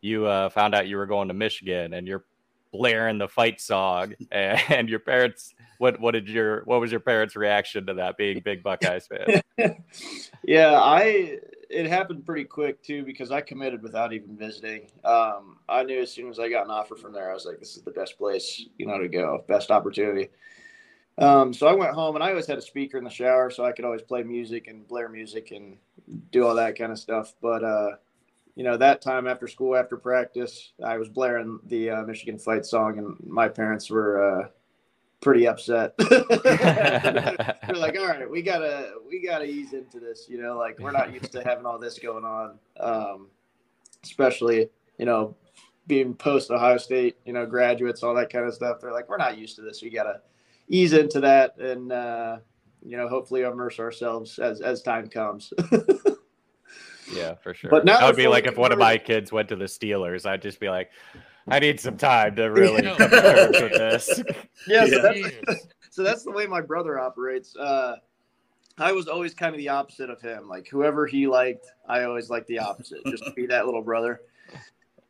you 0.00 0.26
uh, 0.26 0.48
found 0.48 0.74
out 0.74 0.86
you 0.86 0.96
were 0.96 1.06
going 1.06 1.28
to 1.28 1.34
Michigan 1.34 1.92
and 1.92 2.06
you're 2.06 2.24
blaring 2.72 3.18
the 3.18 3.28
fight 3.28 3.60
song, 3.60 4.14
and 4.30 4.88
your 4.88 5.00
parents. 5.00 5.54
What 5.78 6.00
what 6.00 6.12
did 6.12 6.28
your 6.28 6.62
what 6.64 6.80
was 6.80 6.90
your 6.90 7.00
parents' 7.00 7.36
reaction 7.36 7.86
to 7.86 7.94
that? 7.94 8.16
Being 8.16 8.40
big 8.40 8.62
Buckeyes 8.62 9.06
fan. 9.06 9.42
yeah, 10.42 10.80
I 10.80 11.38
it 11.70 11.86
happened 11.86 12.24
pretty 12.24 12.44
quick 12.44 12.82
too 12.82 13.04
because 13.04 13.30
I 13.30 13.40
committed 13.40 13.82
without 13.82 14.12
even 14.12 14.36
visiting. 14.36 14.90
Um, 15.04 15.58
I 15.68 15.84
knew 15.84 16.00
as 16.00 16.10
soon 16.10 16.30
as 16.30 16.38
I 16.38 16.48
got 16.48 16.64
an 16.64 16.70
offer 16.70 16.96
from 16.96 17.12
there, 17.12 17.30
I 17.30 17.34
was 17.34 17.44
like, 17.44 17.60
"This 17.60 17.76
is 17.76 17.82
the 17.82 17.90
best 17.90 18.18
place, 18.18 18.64
you 18.76 18.86
know, 18.86 18.98
to 18.98 19.08
go, 19.08 19.44
best 19.46 19.70
opportunity." 19.70 20.30
Um, 21.18 21.52
so 21.52 21.66
I 21.66 21.72
went 21.72 21.94
home, 21.94 22.14
and 22.14 22.22
I 22.22 22.30
always 22.30 22.46
had 22.46 22.58
a 22.58 22.62
speaker 22.62 22.96
in 22.96 23.04
the 23.04 23.10
shower, 23.10 23.50
so 23.50 23.64
I 23.64 23.72
could 23.72 23.84
always 23.84 24.02
play 24.02 24.22
music 24.22 24.68
and 24.68 24.86
blare 24.86 25.08
music 25.08 25.50
and 25.50 25.76
do 26.30 26.46
all 26.46 26.54
that 26.54 26.78
kind 26.78 26.92
of 26.92 26.98
stuff. 26.98 27.34
But 27.42 27.64
uh, 27.64 27.90
you 28.58 28.64
know, 28.64 28.76
that 28.76 29.00
time 29.00 29.28
after 29.28 29.46
school, 29.46 29.76
after 29.76 29.96
practice, 29.96 30.72
I 30.84 30.98
was 30.98 31.08
blaring 31.08 31.60
the 31.66 31.90
uh, 31.90 32.02
Michigan 32.02 32.40
fight 32.40 32.66
song, 32.66 32.98
and 32.98 33.16
my 33.24 33.48
parents 33.48 33.88
were 33.88 34.20
uh, 34.20 34.48
pretty 35.20 35.46
upset. 35.46 35.96
They're 35.98 37.76
like, 37.76 37.96
all 37.96 38.08
right, 38.08 38.28
we 38.28 38.42
gotta 38.42 38.94
we 39.08 39.24
gotta 39.24 39.44
ease 39.44 39.74
into 39.74 40.00
this. 40.00 40.26
You 40.28 40.42
know, 40.42 40.58
like 40.58 40.80
we're 40.80 40.90
not 40.90 41.14
used 41.14 41.30
to 41.32 41.44
having 41.44 41.66
all 41.66 41.78
this 41.78 42.00
going 42.00 42.24
on, 42.24 42.58
um, 42.80 43.28
especially 44.02 44.68
you 44.98 45.06
know 45.06 45.36
being 45.86 46.12
post 46.12 46.50
Ohio 46.50 46.78
State, 46.78 47.16
you 47.24 47.32
know, 47.32 47.46
graduates, 47.46 48.02
all 48.02 48.16
that 48.16 48.28
kind 48.28 48.44
of 48.44 48.54
stuff. 48.54 48.80
They're 48.80 48.92
like, 48.92 49.08
we're 49.08 49.18
not 49.18 49.38
used 49.38 49.54
to 49.54 49.62
this. 49.62 49.82
We 49.82 49.90
gotta 49.90 50.20
ease 50.66 50.94
into 50.94 51.20
that, 51.20 51.56
and 51.58 51.92
uh, 51.92 52.38
you 52.84 52.96
know, 52.96 53.06
hopefully 53.06 53.42
immerse 53.42 53.78
ourselves 53.78 54.40
as 54.40 54.60
as 54.62 54.82
time 54.82 55.06
comes. 55.06 55.52
Yeah, 57.14 57.34
for 57.36 57.54
sure. 57.54 57.70
But 57.70 57.84
now 57.84 57.98
that 58.00 58.06
would 58.06 58.16
be 58.16 58.26
like 58.28 58.44
fully 58.44 58.52
if 58.54 58.58
one 58.58 58.72
of 58.72 58.78
my 58.78 58.98
kids 58.98 59.32
went 59.32 59.48
to 59.50 59.56
the 59.56 59.64
Steelers, 59.66 60.26
I'd 60.26 60.42
just 60.42 60.60
be 60.60 60.68
like, 60.68 60.90
I 61.48 61.58
need 61.58 61.80
some 61.80 61.96
time 61.96 62.36
to 62.36 62.44
really 62.50 62.82
Yeah. 62.84 62.96
come 62.96 63.10
to 63.10 63.20
terms 63.20 63.62
with 63.62 63.72
this. 63.72 64.22
yeah, 64.66 64.86
so 64.86 65.12
Yeah. 65.14 65.28
that's 65.46 65.66
so 65.90 66.02
that's 66.02 66.22
the 66.24 66.30
way 66.32 66.46
my 66.46 66.60
brother 66.60 66.98
operates. 66.98 67.56
Uh, 67.56 67.96
I 68.80 68.92
was 68.92 69.08
always 69.08 69.34
kind 69.34 69.54
of 69.54 69.58
the 69.58 69.70
opposite 69.70 70.10
of 70.10 70.20
him. 70.20 70.48
Like 70.48 70.68
whoever 70.68 71.06
he 71.06 71.26
liked, 71.26 71.66
I 71.88 72.04
always 72.04 72.30
liked 72.30 72.46
the 72.46 72.60
opposite, 72.60 73.04
just 73.06 73.24
to 73.24 73.32
be 73.32 73.46
that 73.46 73.64
little 73.66 73.82
brother. 73.82 74.20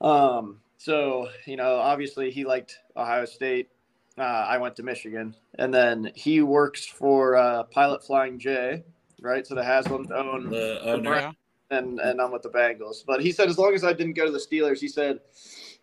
Um, 0.00 0.60
so 0.78 1.28
you 1.46 1.56
know, 1.56 1.76
obviously 1.76 2.30
he 2.30 2.44
liked 2.44 2.78
Ohio 2.96 3.24
State. 3.24 3.68
Uh, 4.16 4.22
I 4.22 4.58
went 4.58 4.74
to 4.76 4.82
Michigan, 4.82 5.34
and 5.58 5.72
then 5.72 6.10
he 6.14 6.42
works 6.42 6.84
for 6.86 7.36
uh, 7.36 7.62
Pilot 7.64 8.04
Flying 8.04 8.38
J, 8.38 8.82
right? 9.20 9.46
So 9.46 9.54
the 9.54 9.62
Haslam's 9.62 10.10
own 10.10 10.50
the 10.50 10.80
owner. 10.82 11.32
Yeah. 11.70 11.78
and 11.78 12.00
and 12.00 12.20
I'm 12.20 12.30
with 12.32 12.42
the 12.42 12.50
Bengals. 12.50 13.04
But 13.06 13.20
he 13.22 13.32
said 13.32 13.48
as 13.48 13.58
long 13.58 13.74
as 13.74 13.84
I 13.84 13.92
didn't 13.92 14.14
go 14.14 14.26
to 14.26 14.32
the 14.32 14.38
Steelers, 14.38 14.78
he 14.80 14.88
said 14.88 15.20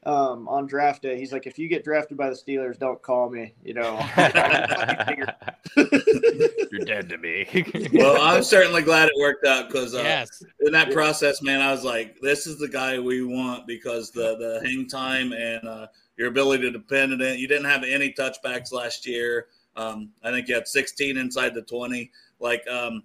um, 0.05 0.47
on 0.47 0.67
draft 0.67 1.01
day, 1.01 1.17
he's 1.17 1.31
like, 1.33 1.47
if 1.47 1.57
you 1.57 1.67
get 1.67 1.83
drafted 1.83 2.15
by 2.15 2.29
the 2.29 2.35
Steelers, 2.35 2.77
don't 2.77 3.01
call 3.01 3.27
me. 3.29 3.53
You 3.63 3.73
know, 3.73 3.93
You're 6.71 6.85
dead 6.85 7.09
to 7.09 7.17
me. 7.17 7.47
Well, 7.93 8.21
I'm 8.21 8.43
certainly 8.43 8.81
glad 8.83 9.07
it 9.07 9.13
worked 9.19 9.45
out 9.47 9.67
because 9.67 9.95
uh, 9.95 9.99
Yes. 9.99 10.43
in 10.61 10.71
that 10.73 10.91
process, 10.91 11.41
man, 11.41 11.61
I 11.61 11.71
was 11.71 11.83
like, 11.83 12.19
this 12.19 12.45
is 12.45 12.59
the 12.59 12.67
guy 12.67 12.99
we 12.99 13.23
want 13.23 13.65
because 13.67 14.11
the 14.11 14.35
the 14.37 14.61
hang 14.67 14.87
time 14.87 15.31
and 15.33 15.67
uh, 15.67 15.87
your 16.17 16.27
ability 16.27 16.63
to 16.63 16.71
depend 16.71 17.13
on 17.13 17.21
it. 17.21 17.39
You 17.39 17.47
didn't 17.47 17.65
have 17.65 17.83
any 17.83 18.11
touchbacks 18.13 18.71
last 18.71 19.07
year. 19.07 19.47
Um, 19.75 20.11
I 20.23 20.31
think 20.31 20.47
you 20.47 20.55
had 20.55 20.67
16 20.67 21.17
inside 21.17 21.53
the 21.53 21.61
20. 21.63 22.11
Like, 22.39 22.65
um, 22.69 23.03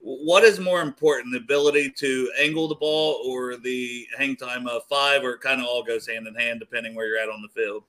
what 0.00 0.44
is 0.44 0.60
more 0.60 0.82
important, 0.82 1.32
the 1.32 1.38
ability 1.38 1.90
to 1.96 2.30
angle 2.38 2.68
the 2.68 2.74
ball 2.74 3.22
or 3.26 3.56
the 3.56 4.06
hang 4.16 4.36
time 4.36 4.68
of 4.68 4.84
five, 4.84 5.24
or 5.24 5.36
kind 5.38 5.60
of 5.60 5.66
all 5.66 5.82
goes 5.82 6.06
hand 6.06 6.26
in 6.26 6.34
hand 6.34 6.60
depending 6.60 6.94
where 6.94 7.06
you're 7.06 7.18
at 7.18 7.28
on 7.28 7.42
the 7.42 7.48
field? 7.48 7.84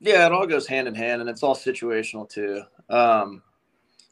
Yeah, 0.00 0.26
it 0.26 0.32
all 0.32 0.46
goes 0.46 0.66
hand 0.66 0.86
in 0.86 0.94
hand, 0.94 1.20
and 1.20 1.30
it's 1.30 1.42
all 1.42 1.54
situational 1.54 2.28
too. 2.28 2.62
Um, 2.90 3.42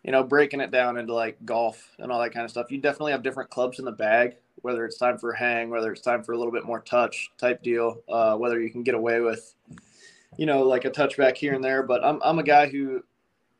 you 0.03 0.13
know, 0.13 0.23
breaking 0.23 0.61
it 0.61 0.71
down 0.71 0.99
into 0.99 1.15
like 1.15 1.37
golf 1.45 1.91
and 1.99 2.13
all 2.13 2.21
that 2.21 2.33
kind 2.33 2.45
of 2.45 2.51
stuff. 2.51 2.71
You 2.71 2.79
definitely 2.79 3.13
have 3.13 3.23
different 3.23 3.51
clubs 3.51 3.79
in 3.79 3.85
the 3.85 3.93
bag, 3.93 4.37
whether 4.57 4.85
it's 4.85 4.99
time 4.99 5.19
for 5.19 5.33
hang, 5.33 5.71
whether 5.71 5.93
it's 5.93 6.03
time 6.03 6.23
for 6.23 6.33
a 6.33 6.39
little 6.39 6.53
bit 6.53 6.65
more 6.65 6.81
touch 6.81 7.31
type 7.39 7.63
deal, 7.63 8.03
uh, 8.09 8.37
whether 8.37 8.61
you 8.61 8.71
can 8.71 8.83
get 8.83 8.95
away 8.95 9.21
with, 9.21 9.55
you 10.37 10.47
know, 10.47 10.63
like 10.63 10.85
a 10.85 10.91
touchback 10.91 11.37
here 11.37 11.55
and 11.55 11.65
there. 11.65 11.83
But 11.83 12.05
I'm 12.05 12.21
I'm 12.23 12.39
a 12.39 12.43
guy 12.43 12.69
who, 12.69 13.03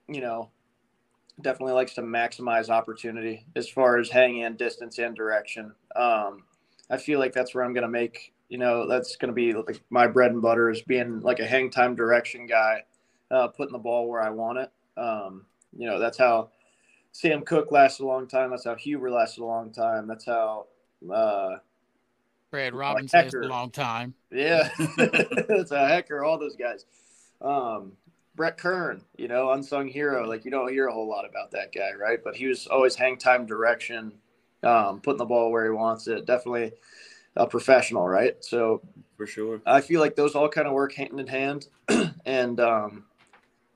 you 0.09 0.21
know, 0.21 0.51
definitely 1.41 1.75
likes 1.75 1.95
to 1.95 2.03
maximize 2.03 2.69
opportunity 2.69 3.45
as 3.57 3.69
far 3.69 3.99
as 3.99 4.11
hang 4.11 4.45
and 4.45 4.57
distance 4.57 4.99
and 4.99 5.17
direction. 5.17 5.73
Um, 5.97 6.45
I 6.91 6.97
feel 6.97 7.19
like 7.19 7.33
that's 7.33 7.55
where 7.55 7.65
I'm 7.65 7.73
going 7.73 7.83
to 7.83 7.89
make, 7.89 8.33
you 8.49 8.59
know, 8.59 8.87
that's 8.87 9.17
going 9.17 9.29
to 9.29 9.35
be 9.35 9.53
like 9.53 9.83
my 9.91 10.07
bread 10.07 10.33
and 10.33 10.43
butter 10.43 10.71
is 10.71 10.83
being 10.83 11.21
like 11.21 11.41
a 11.41 11.47
hang 11.47 11.71
time 11.71 11.95
direction 11.95 12.47
guy, 12.47 12.85
uh, 13.31 13.49
putting 13.49 13.73
the 13.73 13.79
ball 13.79 14.09
where 14.09 14.23
I 14.23 14.31
want 14.31 14.59
it. 14.59 14.71
Um, 14.97 15.47
you 15.77 15.87
know, 15.87 15.99
that's 15.99 16.19
how 16.19 16.51
Sam 17.13 17.43
Koch 17.43 17.71
lasted 17.73 18.05
a 18.05 18.07
long 18.07 18.29
time. 18.29 18.51
That's 18.51 18.65
how 18.65 18.77
Huber 18.77 19.11
lasted 19.11 19.43
a 19.43 19.47
long 19.47 19.73
time. 19.73 20.07
That's 20.07 20.27
how, 20.27 20.67
uh, 21.13 21.57
Brad 22.51 22.75
Robbins 22.75 23.13
like 23.13 23.25
lasted 23.25 23.45
a 23.45 23.49
long 23.49 23.71
time. 23.71 24.15
Yeah. 24.31 24.69
that's 24.97 25.73
a 25.73 25.89
Hekker, 25.89 26.25
all 26.25 26.39
those 26.39 26.55
guys. 26.55 26.85
Um, 27.41 27.93
Brett 28.35 28.59
Kern, 28.59 29.03
you 29.17 29.29
know, 29.29 29.53
unsung 29.53 29.89
hero. 29.89 30.27
Like 30.29 30.45
you 30.45 30.51
don't 30.51 30.71
hear 30.71 30.89
a 30.89 30.93
whole 30.93 31.09
lot 31.09 31.29
about 31.29 31.53
that 31.53 31.73
guy, 31.73 31.93
right? 31.99 32.19
But 32.23 32.37
he 32.37 32.47
was 32.47 32.67
always 32.67 32.97
hang 32.97 33.17
time 33.17 33.47
direction, 33.47 34.13
um, 34.63 35.01
putting 35.01 35.19
the 35.19 35.25
ball 35.25 35.53
where 35.53 35.65
he 35.65 35.71
wants 35.71 36.09
it. 36.09 36.27
Definitely 36.27 36.73
a 37.37 37.47
professional, 37.47 38.07
right? 38.07 38.37
So 38.45 38.83
for 39.17 39.27
sure, 39.27 39.61
I 39.67 39.81
feel 39.81 40.01
like 40.01 40.17
those 40.17 40.35
all 40.35 40.49
kind 40.49 40.67
of 40.67 40.73
work 40.73 40.95
hand 40.95 41.19
in 41.19 41.27
hand, 41.27 41.69
and 42.27 42.59
um, 42.61 43.05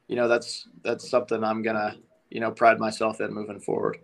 you 0.08 0.16
know, 0.16 0.26
that's 0.26 0.66
that's 0.82 1.08
something 1.08 1.44
I'm 1.44 1.62
gonna 1.62 1.96
you 2.30 2.40
know 2.40 2.50
pride 2.50 2.80
myself 2.80 3.20
in 3.20 3.32
moving 3.32 3.60
forward. 3.60 3.98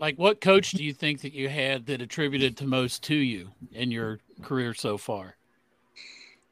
Like, 0.00 0.16
what 0.16 0.40
coach 0.40 0.70
do 0.70 0.84
you 0.84 0.92
think 0.92 1.22
that 1.22 1.32
you 1.32 1.48
had 1.48 1.86
that 1.86 2.00
attributed 2.00 2.56
to 2.58 2.66
most 2.66 3.02
to 3.04 3.16
you 3.16 3.50
in 3.72 3.90
your 3.90 4.20
career 4.42 4.72
so 4.72 4.96
far? 4.96 5.36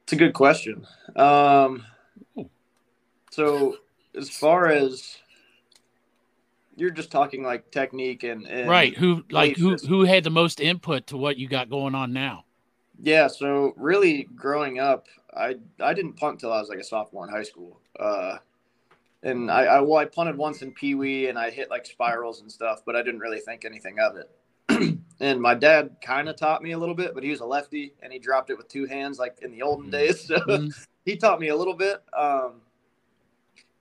It's 0.03 0.11
a 0.11 0.17
good 0.17 0.33
question. 0.33 0.85
Um, 1.15 1.85
so 3.37 3.77
as 4.17 4.31
far 4.31 4.65
as 4.69 5.15
you're 6.75 6.89
just 6.89 7.11
talking 7.11 7.43
like 7.43 7.69
technique 7.69 8.23
and, 8.23 8.47
and 8.47 8.67
right, 8.67 8.97
who 8.97 9.23
like 9.29 9.57
who 9.57 9.75
who 9.75 10.05
had 10.05 10.23
the 10.23 10.31
most 10.31 10.59
input 10.59 11.05
to 11.07 11.17
what 11.17 11.37
you 11.37 11.47
got 11.47 11.69
going 11.69 11.93
on 11.93 12.13
now? 12.13 12.45
Yeah, 12.99 13.27
so 13.27 13.75
really 13.77 14.23
growing 14.35 14.79
up, 14.79 15.05
I 15.35 15.57
I 15.79 15.93
didn't 15.93 16.13
punt 16.13 16.39
till 16.39 16.51
I 16.51 16.59
was 16.59 16.67
like 16.67 16.79
a 16.79 16.83
sophomore 16.83 17.27
in 17.27 17.31
high 17.31 17.43
school. 17.43 17.79
Uh, 17.99 18.39
and 19.21 19.51
I, 19.51 19.65
I 19.65 19.81
well 19.81 19.99
I 19.99 20.05
punted 20.05 20.35
once 20.35 20.63
in 20.63 20.71
Pee 20.71 20.95
Wee 20.95 21.27
and 21.27 21.37
I 21.37 21.51
hit 21.51 21.69
like 21.69 21.85
spirals 21.85 22.41
and 22.41 22.51
stuff, 22.51 22.81
but 22.87 22.95
I 22.95 23.03
didn't 23.03 23.19
really 23.19 23.39
think 23.39 23.65
anything 23.65 23.99
of 23.99 24.15
it. 24.17 24.97
and 25.19 25.39
my 25.39 25.53
dad 25.53 25.97
kind 26.03 26.27
of 26.27 26.37
taught 26.37 26.63
me 26.63 26.71
a 26.71 26.77
little 26.77 26.95
bit, 26.95 27.13
but 27.13 27.23
he 27.23 27.29
was 27.29 27.41
a 27.41 27.45
lefty 27.45 27.93
and 28.01 28.11
he 28.11 28.17
dropped 28.17 28.49
it 28.49 28.57
with 28.57 28.67
two 28.67 28.87
hands 28.87 29.19
like 29.19 29.37
in 29.43 29.51
the 29.51 29.61
olden 29.61 29.91
mm-hmm. 29.91 29.91
days. 29.91 30.21
So 30.27 30.39
mm-hmm. 30.39 30.69
he 31.05 31.17
taught 31.17 31.39
me 31.39 31.49
a 31.49 31.55
little 31.55 31.75
bit. 31.75 32.01
Um, 32.17 32.61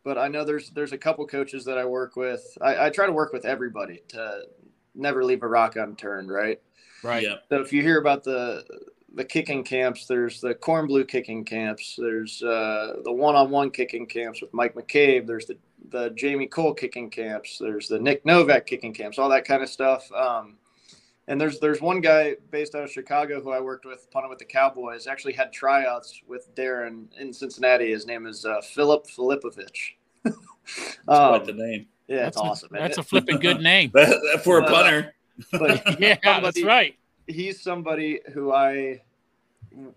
but 0.07 0.17
I 0.17 0.29
know 0.29 0.45
there's 0.45 0.71
there's 0.71 0.93
a 0.93 0.99
couple 0.99 1.27
coaches 1.27 1.65
that 1.65 1.79
I 1.79 1.85
work 1.85 2.15
with. 2.15 2.57
I, 2.63 2.87
I 2.87 2.91
try 2.91 3.07
to 3.07 3.13
work 3.13 3.33
with 3.33 3.45
everybody 3.45 4.03
to 4.09 4.43
never 4.95 5.25
leave 5.25 5.43
a 5.43 5.49
rock 5.49 5.75
unturned, 5.75 6.31
right? 6.31 6.63
Right. 7.03 7.25
Yeah. 7.25 7.35
So 7.49 7.57
if 7.57 7.73
you 7.73 7.83
hear 7.83 7.99
about 7.99 8.23
the 8.23 8.65
the 9.15 9.25
kicking 9.25 9.65
camps, 9.65 10.07
there's 10.07 10.41
the 10.41 10.55
Kornblue 10.55 11.09
kicking 11.09 11.45
camps, 11.45 11.97
there's 11.99 12.41
uh, 12.41 12.99
the 13.03 13.13
one-on-one 13.13 13.71
kicking 13.73 14.07
camps 14.07 14.41
with 14.41 14.55
Mike 14.55 14.77
McCabe, 14.77 15.27
there's 15.27 15.47
the 15.47 15.59
the 15.91 16.11
Jamie 16.11 16.47
Kohl 16.47 16.73
kicking 16.73 17.11
camps, 17.11 17.59
there's 17.59 17.89
the 17.89 17.99
Nick 17.99 18.25
Novak 18.25 18.65
kicking 18.65 18.95
camps, 18.95 19.19
all 19.19 19.29
that 19.31 19.45
kind 19.45 19.63
of 19.63 19.69
stuff. 19.69 20.11
Um, 20.13 20.57
and 21.29 21.41
there's 21.41 21.59
there's 21.59 21.81
one 21.81 22.01
guy 22.01 22.37
based 22.51 22.75
out 22.75 22.85
of 22.85 22.91
Chicago 22.91 23.41
who 23.41 23.51
I 23.51 23.61
worked 23.61 23.85
with, 23.85 24.09
punting 24.11 24.31
with 24.31 24.39
the 24.39 24.45
Cowboys. 24.45 25.07
Actually 25.07 25.33
had 25.33 25.53
tryouts 25.53 26.21
with 26.27 26.55
Darrin 26.55 27.09
in 27.19 27.33
Cincinnati. 27.33 27.91
His 27.91 28.07
name 28.07 28.27
is 28.27 28.45
uh, 28.45 28.61
Filip 28.61 29.07
Filipovic. 29.07 29.95
um, 30.25 30.35
quite 31.07 31.45
the 31.45 31.53
name. 31.53 31.87
Yeah, 32.07 32.23
that's 32.23 32.37
awesome. 32.37 32.69
That's 32.71 32.99
a 32.99 33.03
flipping 33.03 33.39
good 33.39 33.61
name 33.63 33.91
for 34.43 34.61
a 34.61 34.65
uh, 34.65 34.69
punter. 34.69 35.15
But 35.51 36.01
yeah, 36.01 36.17
somebody, 36.23 36.45
that's 36.45 36.63
right. 36.63 36.97
He's 37.27 37.61
somebody 37.61 38.21
who 38.33 38.53
I 38.53 39.03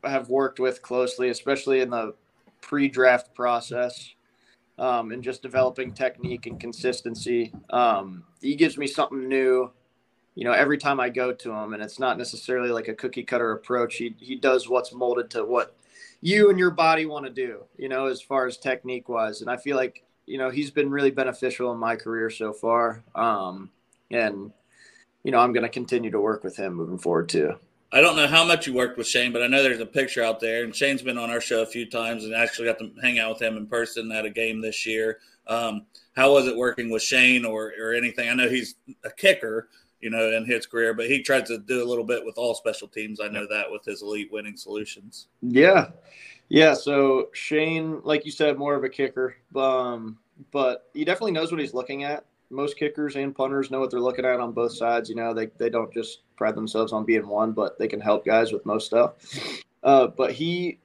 have 0.03 0.29
worked 0.29 0.59
with 0.59 0.81
closely, 0.81 1.29
especially 1.29 1.81
in 1.81 1.91
the 1.91 2.15
pre-draft 2.61 3.33
process. 3.35 4.13
Um, 4.79 5.11
and 5.11 5.21
just 5.21 5.41
developing 5.41 5.91
technique 5.91 6.45
and 6.45 6.57
consistency. 6.57 7.51
Um, 7.69 8.23
he 8.41 8.55
gives 8.55 8.77
me 8.77 8.87
something 8.87 9.27
new 9.27 9.73
you 10.39 10.45
know, 10.45 10.53
every 10.53 10.77
time 10.77 11.01
I 11.01 11.09
go 11.09 11.33
to 11.33 11.51
him, 11.51 11.73
and 11.73 11.83
it's 11.83 11.99
not 11.99 12.17
necessarily 12.17 12.69
like 12.69 12.87
a 12.87 12.93
cookie 12.93 13.23
cutter 13.23 13.51
approach. 13.51 13.97
He 13.97 14.15
he 14.21 14.37
does 14.37 14.69
what's 14.69 14.93
molded 14.93 15.29
to 15.31 15.43
what 15.43 15.75
you 16.21 16.49
and 16.49 16.57
your 16.57 16.71
body 16.71 17.05
want 17.05 17.25
to 17.25 17.29
do. 17.29 17.65
You 17.77 17.89
know, 17.89 18.05
as 18.05 18.21
far 18.21 18.47
as 18.47 18.55
technique 18.55 19.09
wise, 19.09 19.41
and 19.41 19.49
I 19.49 19.57
feel 19.57 19.75
like 19.75 20.01
you 20.25 20.37
know 20.37 20.49
he's 20.49 20.71
been 20.71 20.89
really 20.91 21.11
beneficial 21.11 21.73
in 21.73 21.77
my 21.77 21.97
career 21.97 22.29
so 22.29 22.53
far. 22.53 23.03
Um, 23.15 23.69
and 24.11 24.53
you 25.25 25.33
know, 25.33 25.39
I'm 25.39 25.51
going 25.51 25.63
to 25.63 25.69
continue 25.69 26.09
to 26.09 26.21
work 26.21 26.45
with 26.45 26.55
him 26.55 26.75
moving 26.75 26.99
forward 26.99 27.27
too. 27.27 27.55
I 27.91 27.99
don't 27.99 28.15
know 28.15 28.27
how 28.27 28.45
much 28.45 28.65
you 28.65 28.73
worked 28.73 28.97
with 28.97 29.07
Shane, 29.07 29.33
but 29.33 29.43
I 29.43 29.47
know 29.47 29.61
there's 29.61 29.81
a 29.81 29.85
picture 29.85 30.23
out 30.23 30.39
there, 30.39 30.63
and 30.63 30.73
Shane's 30.73 31.01
been 31.01 31.17
on 31.17 31.29
our 31.29 31.41
show 31.41 31.63
a 31.63 31.65
few 31.65 31.85
times, 31.85 32.23
and 32.23 32.33
actually 32.33 32.69
got 32.69 32.79
to 32.79 32.93
hang 33.01 33.19
out 33.19 33.33
with 33.33 33.41
him 33.41 33.57
in 33.57 33.67
person 33.67 34.09
at 34.13 34.23
a 34.23 34.29
game 34.29 34.61
this 34.61 34.85
year. 34.85 35.19
Um, 35.47 35.85
how 36.15 36.31
was 36.31 36.47
it 36.47 36.55
working 36.55 36.89
with 36.89 37.03
Shane 37.03 37.43
or 37.43 37.73
or 37.77 37.93
anything? 37.93 38.29
I 38.29 38.35
know 38.35 38.47
he's 38.47 38.75
a 39.03 39.11
kicker, 39.11 39.67
you 40.01 40.09
know, 40.09 40.31
in 40.31 40.45
his 40.45 40.65
career, 40.65 40.93
but 40.93 41.07
he 41.07 41.21
tried 41.21 41.45
to 41.47 41.57
do 41.57 41.83
a 41.83 41.87
little 41.87 42.03
bit 42.03 42.25
with 42.25 42.37
all 42.37 42.55
special 42.55 42.87
teams. 42.87 43.19
I 43.19 43.27
know 43.27 43.45
that 43.49 43.69
with 43.69 43.83
his 43.85 44.01
elite 44.01 44.31
winning 44.31 44.57
solutions. 44.57 45.27
Yeah. 45.41 45.89
Yeah. 46.47 46.73
So 46.73 47.29
Shane, 47.33 48.01
like 48.03 48.25
you 48.25 48.31
said, 48.31 48.57
more 48.57 48.75
of 48.75 48.83
a 48.83 48.89
kicker, 48.89 49.35
um, 49.55 50.17
but 50.51 50.89
he 50.93 51.03
definitely 51.03 51.33
knows 51.33 51.51
what 51.51 51.59
he's 51.59 51.73
looking 51.73 52.03
at. 52.03 52.25
Most 52.49 52.77
kickers 52.77 53.15
and 53.15 53.35
punters 53.35 53.69
know 53.69 53.79
what 53.79 53.91
they're 53.91 53.99
looking 53.99 54.25
at 54.25 54.39
on 54.39 54.53
both 54.53 54.75
sides. 54.75 55.09
You 55.09 55.15
know, 55.15 55.33
they, 55.33 55.47
they 55.57 55.69
don't 55.69 55.93
just 55.93 56.21
pride 56.35 56.55
themselves 56.55 56.93
on 56.93 57.05
being 57.05 57.27
one, 57.27 57.51
but 57.51 57.77
they 57.77 57.87
can 57.87 57.99
help 57.99 58.25
guys 58.25 58.51
with 58.51 58.65
most 58.65 58.87
stuff. 58.87 59.13
Uh, 59.83 60.07
but 60.07 60.31
he 60.31 60.79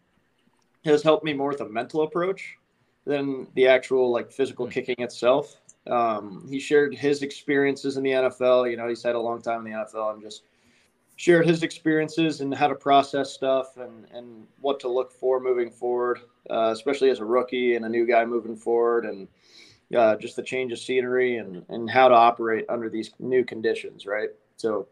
has 0.85 1.03
helped 1.03 1.25
me 1.25 1.33
more 1.33 1.49
with 1.51 1.61
a 1.63 1.69
mental 1.69 2.03
approach 2.03 2.59
than 3.07 3.47
the 3.55 3.67
actual 3.67 4.11
like 4.11 4.31
physical 4.31 4.67
hmm. 4.67 4.73
kicking 4.73 4.97
itself. 4.99 5.57
Um, 5.91 6.47
he 6.49 6.59
shared 6.59 6.95
his 6.95 7.23
experiences 7.23 7.97
in 7.97 8.03
the 8.03 8.11
NFL. 8.11 8.71
You 8.71 8.77
know, 8.77 8.89
he's 8.89 9.03
had 9.03 9.15
a 9.15 9.21
long 9.21 9.43
time 9.43 9.67
in 9.67 9.73
the 9.73 9.79
NFL 9.79 10.15
and 10.15 10.23
just 10.23 10.45
shared 11.17 11.47
his 11.47 11.63
experiences 11.63 12.41
and 12.41 12.55
how 12.55 12.69
to 12.69 12.75
process 12.75 13.33
stuff 13.33 13.77
and, 13.77 14.07
and 14.13 14.47
what 14.61 14.81
to 14.81 14.89
look 14.89 15.13
for 15.13 15.39
moving 15.41 15.71
forward, 15.71 16.21
uh, 16.51 16.71
especially 16.73 17.11
as 17.11 17.21
a 17.21 17.25
rookie 17.25 17.77
and 17.77 17.85
a 17.85 17.89
new 17.89 18.07
guy 18.07 18.25
moving 18.25 18.57
forward 18.57 19.05
and 19.05 19.29
uh, 19.97 20.17
just 20.17 20.37
the 20.37 20.43
change 20.43 20.73
of 20.73 20.79
scenery 20.79 21.37
and, 21.37 21.65
and 21.69 21.89
how 21.89 22.09
to 22.09 22.15
operate 22.15 22.65
under 22.69 22.89
these 22.89 23.11
new 23.21 23.45
conditions. 23.45 24.07
Right. 24.07 24.31
So 24.57 24.89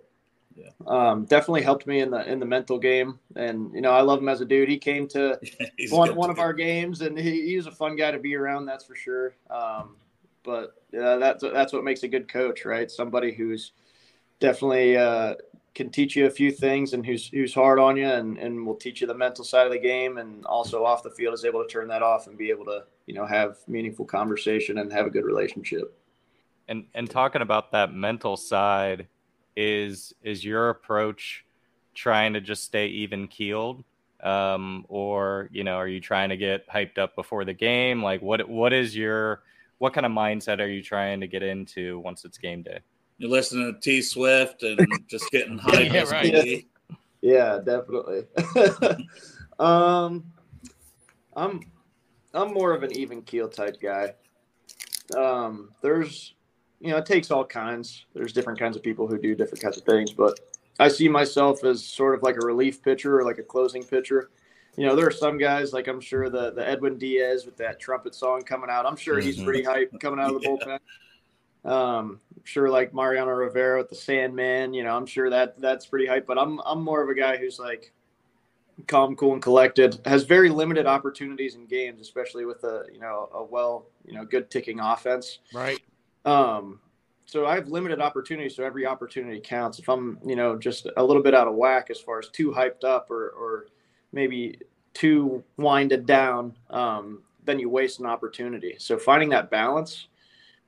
yeah. 0.57 0.71
Um, 0.87 1.25
definitely 1.25 1.63
helped 1.63 1.87
me 1.87 2.01
in 2.01 2.11
the 2.11 2.31
in 2.31 2.39
the 2.39 2.47
mental 2.47 2.79
game, 2.79 3.19
and 3.37 3.73
you 3.75 3.81
know 3.81 3.91
I 3.91 4.03
love 4.03 4.19
him 4.19 4.29
as 4.29 4.41
a 4.41 4.45
dude. 4.45 4.69
He 4.69 4.79
came 4.79 5.09
to 5.09 5.41
one 5.91 6.15
one 6.15 6.31
of 6.31 6.39
our 6.39 6.53
games, 6.53 7.01
and 7.01 7.19
he, 7.19 7.47
he 7.47 7.57
was 7.57 7.67
a 7.67 7.71
fun 7.71 7.97
guy 7.97 8.11
to 8.11 8.19
be 8.19 8.35
around. 8.35 8.67
That's 8.67 8.85
for 8.85 8.95
sure. 8.95 9.35
Um, 9.51 9.97
but 10.43 10.75
uh, 10.99 11.19
that's 11.19 11.43
that's 11.43 11.73
what 11.73 11.85
makes 11.85 12.03
a 12.03 12.09
good 12.09 12.29
coach, 12.29 12.65
right? 12.65 12.91
Somebody 12.91 13.33
who's 13.33 13.73
definitely 14.41 14.97
uh, 14.97 15.35
can 15.75 15.91
teach 15.91 16.17
you 16.17 16.27
a 16.27 16.31
few 16.31 16.51
things 16.51 16.93
and 16.93 17.05
who's 17.05 17.29
who's 17.29 17.55
hard 17.55 17.79
on 17.79 17.97
you 17.97 18.07
and, 18.07 18.39
and 18.39 18.67
will 18.67 18.75
teach 18.75 19.01
you 19.01 19.07
the 19.07 19.15
mental 19.15 19.45
side 19.45 19.67
of 19.67 19.73
the 19.73 19.79
game 19.79 20.19
and 20.19 20.45
also 20.45 20.85
off 20.85 21.03
the 21.03 21.11
field 21.11 21.35
is 21.35 21.45
able 21.45 21.63
to 21.63 21.69
turn 21.69 21.89
that 21.89 22.03
off 22.03 22.27
and 22.27 22.37
be 22.37 22.51
able 22.51 22.65
to 22.65 22.85
you 23.07 23.15
know 23.15 23.27
have 23.27 23.57
meaningful 23.67 24.05
conversation 24.05 24.79
and 24.79 24.93
have 24.93 25.07
a 25.07 25.11
good 25.11 25.25
relationship. 25.25 25.99
And 26.69 26.85
and 26.95 27.09
talking 27.09 27.43
about 27.43 27.73
that 27.73 27.95
mental 27.95 28.37
side 28.37 29.07
is 29.57 30.15
is 30.23 30.45
your 30.45 30.71
approach 30.71 31.45
trying 31.95 32.33
to 32.33 32.41
just 32.41 32.65
stay 32.65 32.87
even 32.87 33.29
keeled 33.29 33.85
um, 34.23 34.87
or 34.89 35.49
you 35.53 35.65
know 35.65 35.75
are 35.75 35.89
you 35.89 36.01
trying 36.01 36.31
to 36.31 36.37
get 36.37 36.69
hyped 36.69 36.99
up 36.99 37.15
before 37.15 37.45
the 37.45 37.53
game 37.53 38.03
like 38.03 38.23
what 38.23 38.49
what 38.49 38.73
is 38.73 38.97
your 38.97 39.43
what 39.83 39.93
kind 39.93 40.07
of 40.07 40.13
mindset 40.13 40.61
are 40.61 40.69
you 40.69 40.81
trying 40.81 41.19
to 41.21 41.27
get 41.27 41.43
into 41.43 41.99
once 41.99 42.25
it's 42.25 42.39
game 42.39 42.63
day? 42.63 42.79
You're 43.19 43.31
listening 43.31 43.75
to 43.75 43.81
T 43.81 44.01
Swift 44.01 44.63
and 44.63 44.79
just 45.09 45.29
getting 45.33 45.59
hyped. 45.59 45.93
yeah, 45.93 46.05
right. 46.05 46.67
yeah, 47.21 47.59
definitely. 47.59 48.23
um, 49.59 50.23
I'm 51.35 51.63
I'm 52.33 52.55
more 52.55 52.73
of 52.75 52.85
an 52.85 52.97
even 52.97 53.23
keel 53.23 53.49
type 53.49 53.81
guy. 53.83 54.15
Um, 55.17 55.71
there's 55.83 56.35
you 56.79 56.93
know, 56.93 56.99
it 56.99 57.07
takes 57.07 57.33
all 57.33 57.45
kinds. 57.45 58.07
There's 58.15 58.33
different 58.33 58.61
kinds 58.61 58.77
of 58.77 58.85
people 58.85 59.09
who 59.09 59.19
do 59.19 59.35
different 59.35 59.65
kinds 59.65 59.79
of 59.79 59.83
things, 59.83 60.13
but 60.13 60.39
I 60.79 60.87
see 60.87 61.09
myself 61.09 61.65
as 61.65 61.85
sort 61.85 62.15
of 62.15 62.23
like 62.23 62.37
a 62.37 62.47
relief 62.47 62.85
pitcher 62.85 63.19
or 63.19 63.25
like 63.25 63.39
a 63.39 63.43
closing 63.43 63.83
pitcher. 63.83 64.31
You 64.77 64.87
know, 64.87 64.97
there 64.97 65.07
are 65.07 65.13
some 65.13 65.37
guys 65.37 65.73
like 65.73 65.87
I'm 65.87 66.01
sure 66.01 66.31
the 66.31 66.53
the 66.53 66.67
Edwin 66.67 66.99
Diaz 66.99 67.45
with 67.45 67.57
that 67.59 67.79
trumpet 67.79 68.15
song 68.15 68.43
coming 68.43 68.71
out. 68.71 68.87
I'm 68.87 68.97
sure 68.97 69.21
he's 69.21 69.43
pretty 69.43 69.63
hype 69.63 69.93
coming 70.01 70.19
out 70.19 70.35
of 70.35 70.41
the 70.41 70.49
bullpen. 71.65 71.71
Um, 71.71 72.21
I'm 72.35 72.45
sure 72.45 72.71
like 72.71 72.95
Mariano 72.95 73.31
Rivera 73.31 73.79
with 73.79 73.91
the 73.91 73.97
Sandman. 73.97 74.73
You 74.73 74.83
know, 74.85 74.97
I'm 74.97 75.07
sure 75.07 75.29
that 75.31 75.61
that's 75.61 75.87
pretty 75.87 76.07
hype. 76.07 76.27
But 76.27 76.39
I'm 76.39 76.59
I'm 76.65 76.83
more 76.83 77.03
of 77.03 77.11
a 77.11 77.15
guy 77.15 77.37
who's 77.37 77.59
like 77.59 77.93
calm, 78.87 79.15
cool, 79.15 79.35
and 79.35 79.43
collected. 79.43 80.01
Has 80.07 80.25
very 80.25 80.49
limited 80.49 80.87
opportunities 80.87 81.55
in 81.55 81.67
games, 81.67 82.01
especially 82.01 82.47
with 82.47 82.65
a 82.65 82.87
you 82.93 82.99
know 82.99 83.29
a 83.35 83.45
well 83.45 83.87
you 84.07 84.15
know 84.15 84.25
good 84.25 84.51
ticking 84.51 84.81
offense. 84.81 85.41
Right. 85.53 85.81
Um, 86.25 86.81
so 87.27 87.47
I 87.47 87.55
have 87.55 87.69
limited 87.69 88.01
opportunities, 88.01 88.57
so 88.57 88.65
every 88.65 88.85
opportunity 88.85 89.41
counts. 89.41 89.79
If 89.79 89.89
I'm, 89.89 90.19
you 90.25 90.37
know, 90.37 90.59
just 90.59 90.87
a 90.97 91.03
little 91.03 91.23
bit 91.23 91.35
out 91.35 91.49
of 91.49 91.55
whack 91.55 91.89
as 91.89 91.99
far 91.99 92.19
as 92.19 92.29
too 92.29 92.51
hyped 92.51 92.85
up 92.85 93.11
or, 93.11 93.31
or 93.31 93.67
maybe 94.13 94.59
too 94.95 95.43
winded 95.57 96.07
down, 96.07 96.55
um, 96.71 97.23
then 97.45 97.59
you 97.59 97.69
waste 97.69 98.01
an 98.01 98.07
opportunity. 98.07 98.77
So 98.79 98.99
finding 98.99 99.29
that 99.31 99.51
balance 99.51 100.09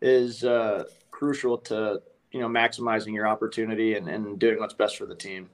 is 0.01 0.45
uh, 0.45 0.85
crucial 1.11 1.59
to, 1.59 2.03
you 2.33 2.41
know, 2.41 2.49
maximizing 2.49 3.15
your 3.15 3.27
opportunity 3.27 3.95
and, 3.95 4.09
and 4.09 4.39
doing 4.39 4.59
what's 4.59 4.75
best 4.75 4.97
for 4.97 5.07
the 5.07 5.15
team. 5.15 5.49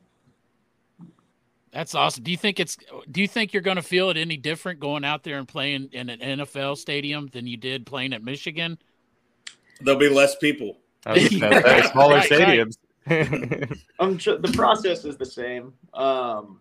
That's 1.72 1.94
awesome. 1.94 2.24
Do 2.24 2.30
you 2.32 2.36
think 2.36 2.58
it's 2.58 2.76
do 3.10 3.20
you 3.20 3.28
think 3.28 3.52
you're 3.52 3.62
going 3.62 3.76
to 3.76 3.82
feel 3.82 4.10
it 4.10 4.16
any 4.16 4.36
different 4.36 4.80
going 4.80 5.04
out 5.04 5.22
there 5.22 5.38
and 5.38 5.46
playing 5.46 5.90
in 5.92 6.08
an 6.10 6.18
NFL 6.40 6.76
stadium 6.78 7.28
than 7.28 7.46
you 7.46 7.56
did 7.56 7.86
playing 7.86 8.12
at 8.12 8.24
Michigan? 8.24 8.76
There'll 9.80 10.00
be 10.00 10.08
less 10.08 10.36
people. 10.36 10.78
I 11.06 11.12
was 11.12 11.28
gonna 11.40 11.62
say, 11.62 11.82
smaller 11.92 12.16
Right, 12.16 12.30
right. 12.30 12.66
stadiums. 13.06 13.78
I'm 14.00 14.18
tr- 14.18 14.32
the 14.34 14.52
process 14.52 15.04
is 15.04 15.16
the 15.16 15.24
same. 15.24 15.72
Um, 15.94 16.60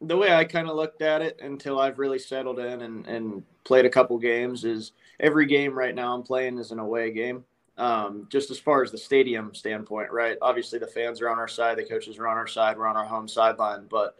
the 0.00 0.16
way 0.16 0.32
I 0.32 0.44
kind 0.44 0.68
of 0.68 0.76
looked 0.76 1.02
at 1.02 1.22
it 1.22 1.40
until 1.42 1.78
I've 1.78 1.98
really 1.98 2.18
settled 2.18 2.58
in 2.58 2.82
and, 2.82 3.06
and 3.06 3.42
played 3.64 3.84
a 3.84 3.90
couple 3.90 4.18
games 4.18 4.64
is 4.64 4.92
every 5.18 5.46
game 5.46 5.76
right 5.76 5.94
now 5.94 6.14
I'm 6.14 6.22
playing 6.22 6.58
is 6.58 6.70
an 6.70 6.78
away 6.78 7.12
game. 7.12 7.44
Um, 7.76 8.26
just 8.30 8.50
as 8.50 8.58
far 8.58 8.82
as 8.82 8.90
the 8.90 8.98
stadium 8.98 9.54
standpoint, 9.54 10.10
right? 10.10 10.36
Obviously, 10.42 10.78
the 10.78 10.86
fans 10.86 11.20
are 11.22 11.30
on 11.30 11.38
our 11.38 11.48
side, 11.48 11.78
the 11.78 11.84
coaches 11.84 12.18
are 12.18 12.28
on 12.28 12.36
our 12.36 12.46
side, 12.46 12.76
we're 12.76 12.86
on 12.86 12.96
our 12.96 13.06
home 13.06 13.26
sideline. 13.26 13.86
But 13.88 14.16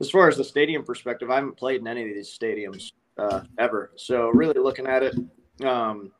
as 0.00 0.10
far 0.10 0.28
as 0.28 0.36
the 0.36 0.44
stadium 0.44 0.84
perspective, 0.84 1.30
I 1.30 1.36
haven't 1.36 1.56
played 1.56 1.80
in 1.80 1.86
any 1.86 2.08
of 2.08 2.14
these 2.14 2.36
stadiums 2.36 2.92
uh, 3.16 3.42
ever. 3.56 3.92
So, 3.94 4.30
really 4.30 4.60
looking 4.60 4.88
at 4.88 5.04
it, 5.04 5.14
um, 5.64 6.10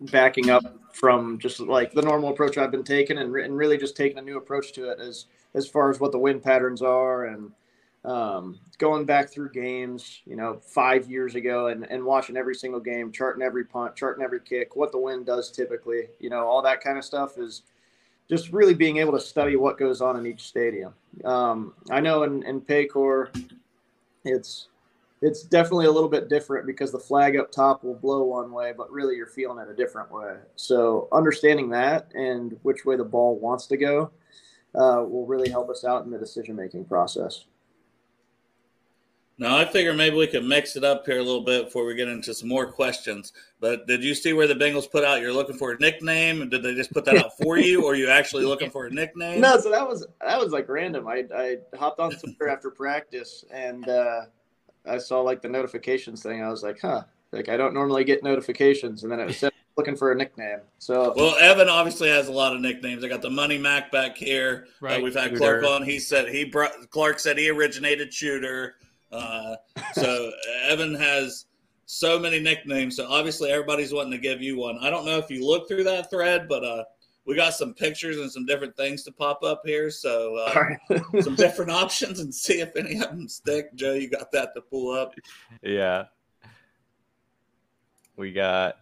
backing 0.00 0.50
up 0.50 0.62
from 0.92 1.38
just 1.38 1.58
like 1.58 1.92
the 1.92 2.02
normal 2.02 2.30
approach 2.30 2.56
I've 2.56 2.70
been 2.70 2.84
taking 2.84 3.18
and, 3.18 3.34
and 3.34 3.56
really 3.56 3.76
just 3.76 3.96
taking 3.96 4.18
a 4.18 4.22
new 4.22 4.36
approach 4.36 4.72
to 4.74 4.90
it 4.90 5.00
as 5.00 5.26
as 5.54 5.66
far 5.66 5.90
as 5.90 5.98
what 5.98 6.12
the 6.12 6.18
wind 6.18 6.42
patterns 6.42 6.82
are 6.82 7.24
and 7.26 7.50
um, 8.04 8.58
going 8.78 9.04
back 9.04 9.30
through 9.30 9.50
games, 9.50 10.20
you 10.24 10.36
know, 10.36 10.60
five 10.62 11.10
years 11.10 11.34
ago 11.34 11.66
and, 11.66 11.84
and 11.90 12.02
watching 12.02 12.36
every 12.36 12.54
single 12.54 12.80
game, 12.80 13.12
charting 13.12 13.42
every 13.42 13.64
punt, 13.64 13.94
charting 13.94 14.24
every 14.24 14.40
kick, 14.40 14.74
what 14.74 14.90
the 14.90 14.98
wind 14.98 15.26
does 15.26 15.50
typically, 15.50 16.08
you 16.18 16.30
know, 16.30 16.46
all 16.46 16.62
that 16.62 16.80
kind 16.80 16.96
of 16.96 17.04
stuff 17.04 17.36
is 17.36 17.62
just 18.28 18.52
really 18.52 18.74
being 18.74 18.98
able 18.98 19.12
to 19.12 19.20
study 19.20 19.56
what 19.56 19.78
goes 19.78 20.00
on 20.00 20.16
in 20.16 20.26
each 20.26 20.42
stadium. 20.42 20.94
Um, 21.24 21.74
I 21.90 22.00
know 22.00 22.22
in, 22.22 22.42
in 22.44 22.60
Paycor, 22.60 23.28
it's 24.24 24.68
it's 25.22 25.42
definitely 25.42 25.84
a 25.84 25.90
little 25.90 26.08
bit 26.08 26.30
different 26.30 26.66
because 26.66 26.92
the 26.92 26.98
flag 26.98 27.36
up 27.36 27.52
top 27.52 27.84
will 27.84 27.94
blow 27.94 28.22
one 28.22 28.50
way, 28.52 28.72
but 28.74 28.90
really 28.90 29.16
you're 29.16 29.26
feeling 29.26 29.58
it 29.58 29.70
a 29.70 29.76
different 29.76 30.10
way. 30.10 30.36
So 30.56 31.08
understanding 31.12 31.68
that 31.70 32.10
and 32.14 32.58
which 32.62 32.86
way 32.86 32.96
the 32.96 33.04
ball 33.04 33.38
wants 33.38 33.66
to 33.66 33.76
go 33.76 34.10
uh, 34.74 35.04
will 35.06 35.26
really 35.26 35.50
help 35.50 35.68
us 35.68 35.84
out 35.84 36.06
in 36.06 36.10
the 36.10 36.16
decision 36.16 36.56
making 36.56 36.86
process. 36.86 37.44
Now 39.40 39.56
I 39.56 39.64
figure 39.64 39.94
maybe 39.94 40.16
we 40.16 40.26
can 40.26 40.46
mix 40.46 40.76
it 40.76 40.84
up 40.84 41.06
here 41.06 41.18
a 41.18 41.22
little 41.22 41.40
bit 41.40 41.64
before 41.64 41.86
we 41.86 41.94
get 41.94 42.08
into 42.08 42.34
some 42.34 42.50
more 42.50 42.70
questions. 42.70 43.32
But 43.58 43.86
did 43.86 44.04
you 44.04 44.14
see 44.14 44.34
where 44.34 44.46
the 44.46 44.54
Bengals 44.54 44.88
put 44.88 45.02
out? 45.02 45.22
You're 45.22 45.32
looking 45.32 45.56
for 45.56 45.72
a 45.72 45.78
nickname. 45.78 46.50
Did 46.50 46.62
they 46.62 46.74
just 46.74 46.92
put 46.92 47.06
that 47.06 47.16
out 47.16 47.38
for 47.38 47.56
you, 47.56 47.82
or 47.86 47.92
are 47.92 47.94
you 47.94 48.10
actually 48.10 48.44
looking 48.44 48.70
for 48.70 48.84
a 48.84 48.90
nickname? 48.90 49.40
No, 49.40 49.58
so 49.58 49.70
that 49.70 49.88
was 49.88 50.06
that 50.20 50.38
was 50.38 50.52
like 50.52 50.68
random. 50.68 51.08
I 51.08 51.24
I 51.34 51.56
hopped 51.74 52.00
on 52.00 52.10
Twitter 52.10 52.50
after 52.50 52.70
practice 52.70 53.46
and 53.50 53.88
uh, 53.88 54.26
I 54.86 54.98
saw 54.98 55.22
like 55.22 55.40
the 55.40 55.48
notifications 55.48 56.22
thing. 56.22 56.42
I 56.44 56.50
was 56.50 56.62
like, 56.62 56.78
huh, 56.78 57.04
like 57.32 57.48
I 57.48 57.56
don't 57.56 57.72
normally 57.72 58.04
get 58.04 58.22
notifications, 58.22 59.04
and 59.04 59.10
then 59.10 59.20
it 59.20 59.32
said 59.32 59.52
looking 59.78 59.96
for 59.96 60.12
a 60.12 60.14
nickname. 60.14 60.58
So 60.80 61.14
Well, 61.16 61.34
Evan 61.40 61.70
obviously 61.70 62.10
has 62.10 62.28
a 62.28 62.32
lot 62.32 62.54
of 62.54 62.60
nicknames. 62.60 63.02
I 63.02 63.08
got 63.08 63.22
the 63.22 63.30
Money 63.30 63.56
Mac 63.56 63.90
back 63.90 64.18
here. 64.18 64.66
Uh, 64.66 64.84
Right. 64.84 65.02
we've 65.02 65.14
had 65.14 65.34
Clark 65.34 65.64
on. 65.64 65.82
He 65.82 65.98
said 65.98 66.28
he 66.28 66.44
brought 66.44 66.90
Clark 66.90 67.18
said 67.18 67.38
he 67.38 67.48
originated 67.48 68.12
shooter. 68.12 68.74
Uh, 69.12 69.56
so 69.94 70.30
Evan 70.68 70.94
has 70.94 71.46
so 71.86 72.18
many 72.18 72.38
nicknames. 72.38 72.96
So 72.96 73.08
obviously 73.08 73.50
everybody's 73.50 73.92
wanting 73.92 74.12
to 74.12 74.18
give 74.18 74.40
you 74.40 74.56
one. 74.56 74.78
I 74.80 74.90
don't 74.90 75.04
know 75.04 75.18
if 75.18 75.30
you 75.30 75.44
look 75.44 75.66
through 75.66 75.84
that 75.84 76.08
thread, 76.10 76.48
but 76.48 76.64
uh, 76.64 76.84
we 77.26 77.34
got 77.34 77.54
some 77.54 77.74
pictures 77.74 78.16
and 78.18 78.30
some 78.30 78.46
different 78.46 78.76
things 78.76 79.02
to 79.04 79.12
pop 79.12 79.42
up 79.42 79.62
here. 79.64 79.90
So 79.90 80.36
uh, 80.36 80.52
all 80.54 80.62
right. 80.62 81.22
some 81.24 81.34
different 81.34 81.70
options 81.70 82.20
and 82.20 82.34
see 82.34 82.60
if 82.60 82.76
any 82.76 82.94
of 82.94 83.10
them 83.10 83.28
stick. 83.28 83.74
Joe, 83.74 83.94
you 83.94 84.08
got 84.08 84.30
that 84.32 84.54
to 84.54 84.60
pull 84.60 84.92
up. 84.92 85.14
yeah. 85.62 86.04
We 88.16 88.32
got 88.32 88.76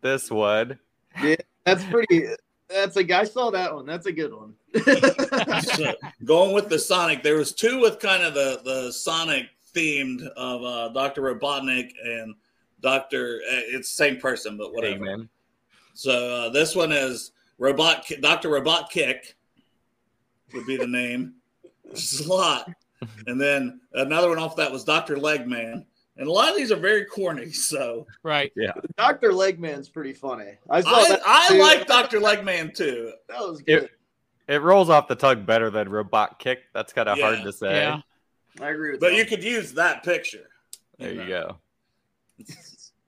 this 0.00 0.30
one. 0.30 0.78
Yeah, 1.22 1.36
that's 1.64 1.84
pretty. 1.84 2.28
That's 2.68 2.96
a. 2.96 3.16
I 3.16 3.24
saw 3.24 3.50
that 3.50 3.74
one. 3.74 3.86
That's 3.86 4.06
a 4.06 4.12
good 4.12 4.32
one. 4.32 4.54
So, 5.62 5.92
going 6.24 6.52
with 6.52 6.68
the 6.68 6.78
Sonic, 6.78 7.22
there 7.22 7.36
was 7.36 7.52
two 7.52 7.80
with 7.80 7.98
kind 7.98 8.22
of 8.22 8.34
the 8.34 8.60
the 8.64 8.92
Sonic 8.92 9.46
themed 9.74 10.26
of 10.36 10.62
uh, 10.62 10.88
Doctor 10.88 11.22
Robotnik 11.22 11.92
and 12.04 12.34
Doctor. 12.80 13.40
It's 13.44 13.90
the 13.90 14.04
same 14.04 14.20
person, 14.20 14.56
but 14.56 14.74
whatever. 14.74 15.04
Eggman. 15.04 15.28
So 15.94 16.34
uh, 16.34 16.48
this 16.50 16.74
one 16.74 16.92
is 16.92 17.32
Robot 17.58 18.10
Doctor 18.20 18.50
Robot 18.50 18.90
Kick 18.90 19.36
would 20.52 20.66
be 20.66 20.76
the 20.76 20.86
name. 20.86 21.34
It's 21.88 22.26
a 22.26 22.28
lot, 22.28 22.68
and 23.28 23.40
then 23.40 23.80
another 23.92 24.28
one 24.28 24.40
off 24.40 24.56
that 24.56 24.72
was 24.72 24.82
Doctor 24.82 25.14
Legman, 25.14 25.84
and 26.16 26.28
a 26.28 26.32
lot 26.32 26.48
of 26.50 26.56
these 26.56 26.70
are 26.72 26.76
very 26.76 27.04
corny. 27.04 27.50
So 27.52 28.06
Right. 28.22 28.52
Yeah. 28.56 28.72
Doctor 28.96 29.30
Legman's 29.30 29.88
pretty 29.88 30.12
funny. 30.12 30.52
I 30.70 30.80
saw 30.80 30.90
I, 30.94 31.08
that. 31.08 31.20
I 31.26 31.56
like 31.58 31.86
Doctor 31.86 32.18
Legman 32.20 32.74
too. 32.74 33.12
That 33.28 33.40
was 33.40 33.60
good. 33.62 33.90
It 34.48 34.62
rolls 34.62 34.88
off 34.90 35.08
the 35.08 35.16
tongue 35.16 35.44
better 35.44 35.70
than 35.70 35.88
robot 35.88 36.38
kick. 36.38 36.60
That's 36.72 36.92
kind 36.92 37.08
of 37.08 37.18
Yeah. 37.18 37.34
hard 37.34 37.44
to 37.44 37.52
say. 37.52 37.74
Yeah. 37.80 38.00
I 38.60 38.70
agree 38.70 38.92
with 38.92 39.00
But 39.00 39.10
that. 39.10 39.16
you 39.16 39.26
could 39.26 39.42
use 39.44 39.72
that 39.74 40.02
picture. 40.04 40.48
There 40.98 41.10
you 41.12 41.24
know. 41.24 41.26
go. 42.38 42.44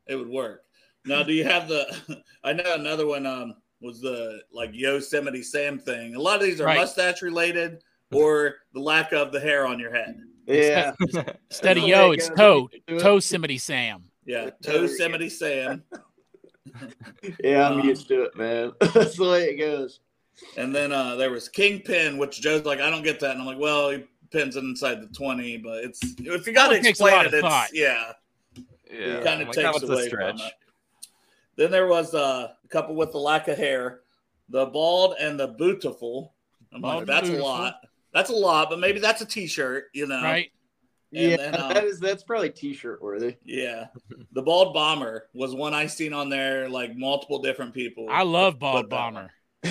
it 0.07 0.17
would 0.17 0.29
work. 0.29 0.65
Now, 1.05 1.23
do 1.23 1.33
you 1.33 1.45
have 1.45 1.69
the? 1.69 2.23
I 2.45 2.53
know 2.53 2.75
another 2.75 3.07
one 3.07 3.25
um, 3.27 3.55
was 3.81 4.01
the 4.01 4.41
like 4.53 4.71
Yosemite 4.73 5.43
Sam 5.43 5.79
thing. 5.79 6.15
A 6.15 6.21
lot 6.21 6.37
of 6.37 6.43
these 6.43 6.61
are 6.61 6.65
Right. 6.65 6.77
mustache 6.79 7.23
related 7.23 7.83
or 8.13 8.57
the 8.75 8.81
lack 8.81 9.13
of 9.13 9.33
the 9.33 9.41
hair 9.41 9.67
on 9.67 9.79
your 9.79 9.93
head. 9.95 10.21
Yeah. 10.49 10.93
Instead 11.51 11.79
of 11.79 11.85
yo, 11.85 12.11
it's 12.13 12.29
goes. 12.29 12.39
toe. 12.39 12.71
Do 12.87 12.97
it. 12.97 13.03
Toesimity 13.03 13.61
Sam. 13.61 14.05
Yeah, 14.25 14.51
There 14.61 14.75
you 14.77 14.81
Yosemite 14.83 15.29
Sam. 15.31 15.83
Yeah, 17.43 17.69
I'm 17.71 17.81
Uh, 17.81 17.85
used 17.85 18.09
to 18.09 18.25
it, 18.25 18.37
man. 18.37 18.73
That's 18.93 19.17
the 19.17 19.25
way 19.29 19.45
it 19.45 19.57
goes. 19.57 20.01
And 20.59 20.75
then 20.75 20.93
uh, 20.93 21.17
there 21.17 21.31
was 21.31 21.49
Kingpin, 21.49 22.19
which 22.19 22.41
Joe's 22.41 22.65
like, 22.65 22.81
I 22.81 22.91
don't 22.91 23.03
get 23.03 23.19
that. 23.21 23.33
And 23.33 23.41
I'm 23.41 23.47
like, 23.47 23.59
well, 23.59 23.91
he 23.91 24.05
pins 24.31 24.55
it 24.55 24.63
inside 24.65 25.01
the 25.01 25.07
20, 25.09 25.57
but 25.59 25.83
it's 25.85 26.01
if 26.19 26.47
you 26.47 26.53
got 26.53 26.69
to 26.69 26.75
That 26.75 26.83
takes 26.83 26.87
a 26.87 26.91
explain 26.91 27.13
lot 27.15 27.25
it, 27.25 27.29
of 27.29 27.35
it's 27.35 27.43
thought. 27.43 27.69
yeah, 27.73 28.13
Yeah. 28.93 29.23
kind 29.23 29.41
of 29.41 29.49
Like, 29.49 29.57
takes 29.57 29.57
that 29.57 29.75
was 29.75 29.83
a 29.85 29.87
away 29.87 30.09
from 30.11 30.39
stretch. 30.39 30.41
it. 30.43 30.53
Then 31.57 31.71
there 31.71 31.87
was 31.89 32.15
uh, 32.15 32.53
a 32.63 32.69
couple 32.69 32.95
with 32.95 33.13
the 33.13 33.19
lack 33.19 33.49
of 33.49 33.57
hair, 33.59 34.01
the 34.51 34.67
bald 34.67 35.15
and 35.19 35.41
the 35.41 35.49
beautiful. 35.49 36.35
I'm 36.73 36.83
Bald 36.83 36.95
like, 36.95 37.01
and 37.01 37.09
that's 37.09 37.29
a 37.31 37.43
lot. 37.43 37.77
That's 38.19 38.31
a 38.31 38.35
lot, 38.35 38.69
but 38.69 38.81
maybe 38.81 38.99
that's 38.99 39.23
a 39.23 39.27
T-shirt, 39.27 39.91
you 39.95 40.09
know? 40.09 40.21
Right. 40.21 40.51
And 41.15 41.23
yeah, 41.23 41.37
then, 41.37 41.55
um, 41.55 41.73
that 41.73 41.85
is 41.85 42.01
that's 42.01 42.25
probably 42.25 42.51
t-shirt 42.51 43.01
worthy. 43.01 43.37
Yeah, 43.45 43.87
the 44.33 44.43
bald 44.43 44.75
bomber 44.75 45.29
was 45.33 45.55
one 45.55 45.73
I 45.73 45.87
seen 45.87 46.13
on 46.13 46.29
there, 46.29 46.69
like 46.69 46.97
multiple 46.97 47.39
different 47.39 47.73
people. 47.73 48.09
I 48.11 48.25
love 48.25 48.59
Bald 48.59 48.91
Bomber. 48.91 49.31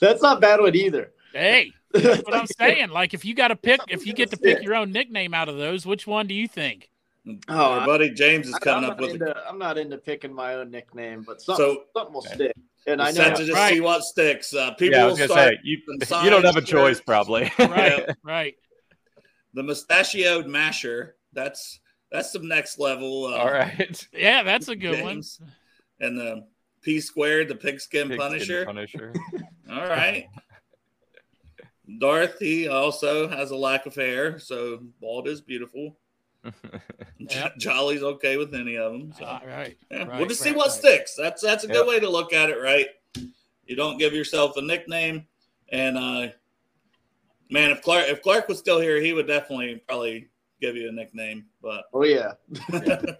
that's 0.00 0.22
not 0.22 0.40
bad 0.40 0.60
one 0.60 0.74
either. 0.74 1.12
Hey, 1.32 1.72
that's 1.92 2.24
what 2.24 2.34
I'm 2.34 2.46
saying. 2.46 2.88
Like, 2.88 3.14
if 3.14 3.24
you 3.24 3.34
got 3.36 3.48
to 3.48 3.56
pick, 3.56 3.80
if 3.88 4.04
you 4.04 4.14
get 4.14 4.30
to 4.30 4.36
pick 4.36 4.62
your 4.62 4.74
own 4.74 4.90
nickname 4.90 5.32
out 5.34 5.48
of 5.48 5.56
those, 5.56 5.86
which 5.86 6.06
one 6.06 6.26
do 6.26 6.34
you 6.34 6.48
think? 6.48 6.88
Oh, 7.48 7.54
Our 7.54 7.86
buddy 7.86 8.10
James 8.10 8.48
is 8.48 8.58
coming 8.58 8.90
up 8.90 8.98
with. 8.98 9.12
into, 9.12 9.34
I'm 9.48 9.58
not 9.58 9.78
into 9.78 9.96
picking 9.96 10.32
my 10.34 10.54
own 10.54 10.72
nickname, 10.72 11.22
but 11.22 11.40
something, 11.40 11.64
So 11.64 11.84
something 11.96 12.14
will 12.14 12.20
Okay. 12.20 12.34
stick. 12.34 12.56
And 12.86 13.00
I 13.00 13.10
know 13.12 13.30
to 13.30 13.36
just 13.36 13.52
Right. 13.52 13.74
see 13.74 13.80
what 13.80 14.02
sticks. 14.04 14.52
Uh, 14.54 14.72
people 14.74 14.96
Yeah, 14.96 15.02
I 15.02 15.04
will 15.04 15.10
was 15.12 15.18
gonna 15.20 15.32
start. 15.32 15.54
say 15.54 15.60
you, 15.64 15.78
you 16.24 16.30
don't 16.30 16.44
have 16.44 16.56
a 16.56 16.60
choice 16.62 16.96
shirts. 16.98 17.04
probably. 17.06 17.50
Right. 17.58 18.08
Right. 18.22 18.54
the 19.54 19.62
mustachioed 19.62 20.46
masher. 20.46 21.16
That's 21.32 21.80
that's 22.12 22.32
some 22.32 22.46
next 22.46 22.78
level. 22.78 23.26
Uh, 23.26 23.36
All 23.38 23.50
right. 23.50 24.08
Yeah, 24.12 24.42
that's 24.42 24.68
a 24.68 24.76
good 24.76 25.02
one. 25.02 25.22
And 26.00 26.18
the 26.18 26.46
P 26.82 27.00
squared, 27.00 27.48
the 27.48 27.54
pigskin, 27.54 28.08
Pigskin 28.08 28.18
punisher. 28.18 28.64
Punisher. 28.66 29.12
All 29.70 29.86
right. 29.88 30.26
Dorothy 32.00 32.68
also 32.68 33.28
has 33.28 33.50
a 33.50 33.56
lack 33.56 33.86
of 33.86 33.94
hair, 33.94 34.38
so 34.38 34.80
bald 35.00 35.28
is 35.28 35.40
beautiful. 35.40 35.98
Yep. 37.18 37.56
Jolly's 37.56 38.02
okay 38.02 38.36
with 38.36 38.54
any 38.54 38.76
of 38.76 38.92
them. 38.92 39.12
So. 39.18 39.24
All 39.24 39.40
right. 39.46 39.78
Yeah, 39.90 40.04
right, 40.04 40.18
we'll 40.18 40.28
just 40.28 40.42
see 40.42 40.52
what 40.52 40.66
right. 40.66 40.72
sticks. 40.72 41.14
That's 41.14 41.40
that's 41.40 41.64
a 41.64 41.68
good 41.68 41.86
way 41.86 41.98
to 41.98 42.10
look 42.10 42.34
at 42.34 42.50
it, 42.50 42.60
right? 42.60 42.88
You 43.66 43.76
don't 43.76 43.96
give 43.96 44.12
yourself 44.12 44.58
a 44.58 44.62
nickname, 44.62 45.26
and 45.70 45.96
uh, 45.96 46.28
man, 47.50 47.70
if 47.70 47.80
Clark 47.80 48.08
if 48.08 48.22
Clark 48.22 48.48
was 48.48 48.58
still 48.58 48.78
here, 48.78 49.00
he 49.00 49.14
would 49.14 49.26
definitely 49.26 49.82
probably 49.88 50.28
give 50.60 50.76
you 50.76 50.88
a 50.88 50.92
nickname. 50.92 51.46
But 51.62 51.84
Oh 51.94 52.04
yeah. 52.04 52.32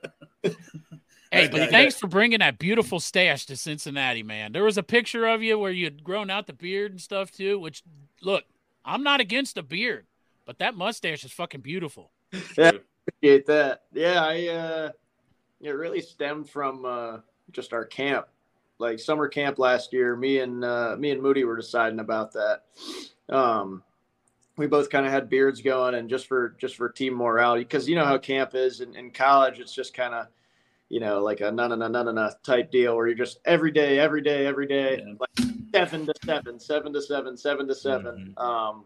Hey, 1.32 1.42
Right, 1.42 1.50
but 1.50 1.70
thanks 1.70 1.98
for 1.98 2.06
bringing 2.06 2.38
that 2.38 2.60
beautiful 2.60 3.00
stash 3.00 3.46
to 3.46 3.56
Cincinnati, 3.56 4.22
man. 4.22 4.52
There 4.52 4.62
was 4.62 4.78
a 4.78 4.84
picture 4.84 5.26
of 5.26 5.42
you 5.42 5.58
where 5.58 5.72
you 5.72 5.84
had 5.84 6.04
grown 6.04 6.30
out 6.30 6.46
the 6.46 6.52
beard 6.52 6.92
and 6.92 7.00
stuff 7.00 7.32
too. 7.32 7.58
Which, 7.58 7.82
look, 8.22 8.44
I'm 8.84 9.02
not 9.02 9.20
against 9.20 9.58
a 9.58 9.62
beard, 9.64 10.06
but 10.44 10.60
that 10.60 10.76
mustache 10.76 11.24
is 11.24 11.32
fucking 11.32 11.62
beautiful. 11.62 12.12
Yeah. 12.56 12.72
Appreciate 13.06 13.46
that. 13.46 13.82
Yeah, 13.92 14.24
I 14.24 14.48
uh 14.48 14.90
it 15.60 15.70
really 15.70 16.00
stemmed 16.00 16.48
from 16.48 16.84
uh 16.84 17.18
just 17.52 17.72
our 17.72 17.84
camp. 17.84 18.26
Like 18.78 18.98
summer 18.98 19.28
camp 19.28 19.58
last 19.58 19.92
year, 19.92 20.16
me 20.16 20.38
and 20.40 20.64
uh 20.64 20.96
me 20.98 21.10
and 21.10 21.22
Moody 21.22 21.44
were 21.44 21.56
deciding 21.56 22.00
about 22.00 22.32
that. 22.32 22.62
Um 23.28 23.82
we 24.56 24.66
both 24.68 24.88
kind 24.88 25.04
of 25.04 25.12
had 25.12 25.28
beards 25.28 25.60
going 25.60 25.94
and 25.96 26.08
just 26.08 26.26
for 26.26 26.50
just 26.58 26.76
for 26.76 26.88
team 26.88 27.14
morality 27.14 27.64
because 27.64 27.88
you 27.88 27.96
know 27.96 28.04
how 28.04 28.16
camp 28.18 28.54
is 28.54 28.80
in, 28.80 28.94
in 28.94 29.10
college 29.10 29.58
it's 29.58 29.74
just 29.74 29.94
kind 29.94 30.14
of 30.14 30.28
you 30.88 31.00
know 31.00 31.20
like 31.20 31.40
a 31.40 31.50
na 31.50 31.66
na 31.66 31.74
na 31.74 31.88
na 31.88 32.02
na 32.12 32.30
type 32.44 32.70
deal 32.70 32.94
where 32.94 33.08
you're 33.08 33.16
just 33.16 33.40
every 33.44 33.72
day 33.72 33.98
every 33.98 34.20
day 34.22 34.46
every 34.46 34.66
day 34.68 35.02
Yeah. 35.04 35.14
like 35.18 35.48
seven 35.74 36.06
to 36.06 36.12
seven 36.24 36.60
seven 36.60 36.92
to 36.92 37.02
seven 37.02 37.36
seven 37.36 37.66
to 37.66 37.74
7 37.74 38.34
um 38.36 38.84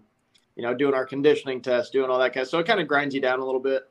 you 0.57 0.63
know 0.63 0.73
doing 0.73 0.95
our 0.95 1.05
conditioning 1.05 1.61
test 1.61 1.93
doing 1.93 2.09
all 2.09 2.19
that 2.19 2.33
kind 2.33 2.45
of 2.45 2.49
so 2.49 2.59
it 2.61 2.67
kind 2.67 2.81
of 2.81 2.89
grinds 2.89 3.15
you 3.15 3.21
down 3.21 3.39
a 3.41 3.45
little 3.45 3.61
bit 3.61 3.83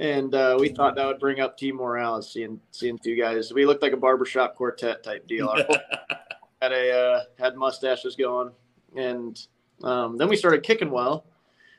and 0.00 0.34
uh, 0.34 0.56
we 0.58 0.70
thought 0.70 0.96
that 0.96 1.06
would 1.06 1.20
bring 1.20 1.38
up 1.38 1.56
team 1.56 1.76
morale 1.76 2.20
seeing 2.22 2.58
seeing 2.72 2.98
two 2.98 3.14
guys 3.14 3.52
we 3.52 3.64
looked 3.64 3.82
like 3.82 3.92
a 3.92 3.96
barbershop 3.96 4.56
quartet 4.56 5.04
type 5.04 5.26
deal 5.28 5.54
had 6.62 6.72
a 6.72 6.92
uh, 6.92 7.22
had 7.38 7.56
mustaches 7.56 8.16
going, 8.16 8.50
and 8.96 9.46
um, 9.82 10.16
then 10.16 10.28
we 10.28 10.36
started 10.36 10.62
kicking 10.62 10.90
well. 10.90 11.24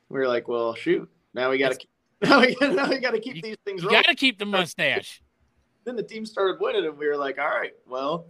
We 0.10 0.20
were 0.20 0.28
like, 0.28 0.48
well, 0.48 0.74
shoot, 0.74 1.10
now 1.34 1.50
we 1.52 1.58
got 1.58 1.80
to 1.80 1.88
now 2.22 2.40
we, 2.90 3.00
got 3.00 3.12
to 3.12 3.20
keep 3.20 3.36
You- 3.38 3.42
these 3.42 3.58
things 3.66 3.84
You 3.84 3.90
got 3.90 4.06
to 4.06 4.16
keep 4.16 4.40
the 4.40 4.46
mustache. 4.46 5.22
Then 5.84 5.96
the 5.96 6.04
team 6.04 6.28
started 6.28 6.62
winning, 6.62 6.86
and 6.86 6.96
we 6.96 7.08
were 7.08 7.18
like, 7.18 7.40
all 7.40 7.48
right, 7.48 7.74
well. 7.90 8.28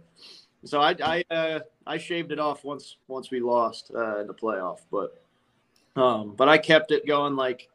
So 0.64 0.80
I 0.80 0.96
I 1.04 1.24
uh, 1.30 1.60
I 1.86 1.98
shaved 1.98 2.32
it 2.32 2.38
off 2.38 2.64
once 2.64 2.96
once 3.08 3.30
we 3.30 3.40
lost 3.40 3.90
uh, 3.94 4.20
in 4.20 4.26
the 4.26 4.32
playoff, 4.32 4.78
but 4.90 5.22
um, 5.94 6.34
but 6.34 6.48
I 6.48 6.56
kept 6.56 6.92
it 6.92 7.06
going 7.06 7.36
like 7.36 7.68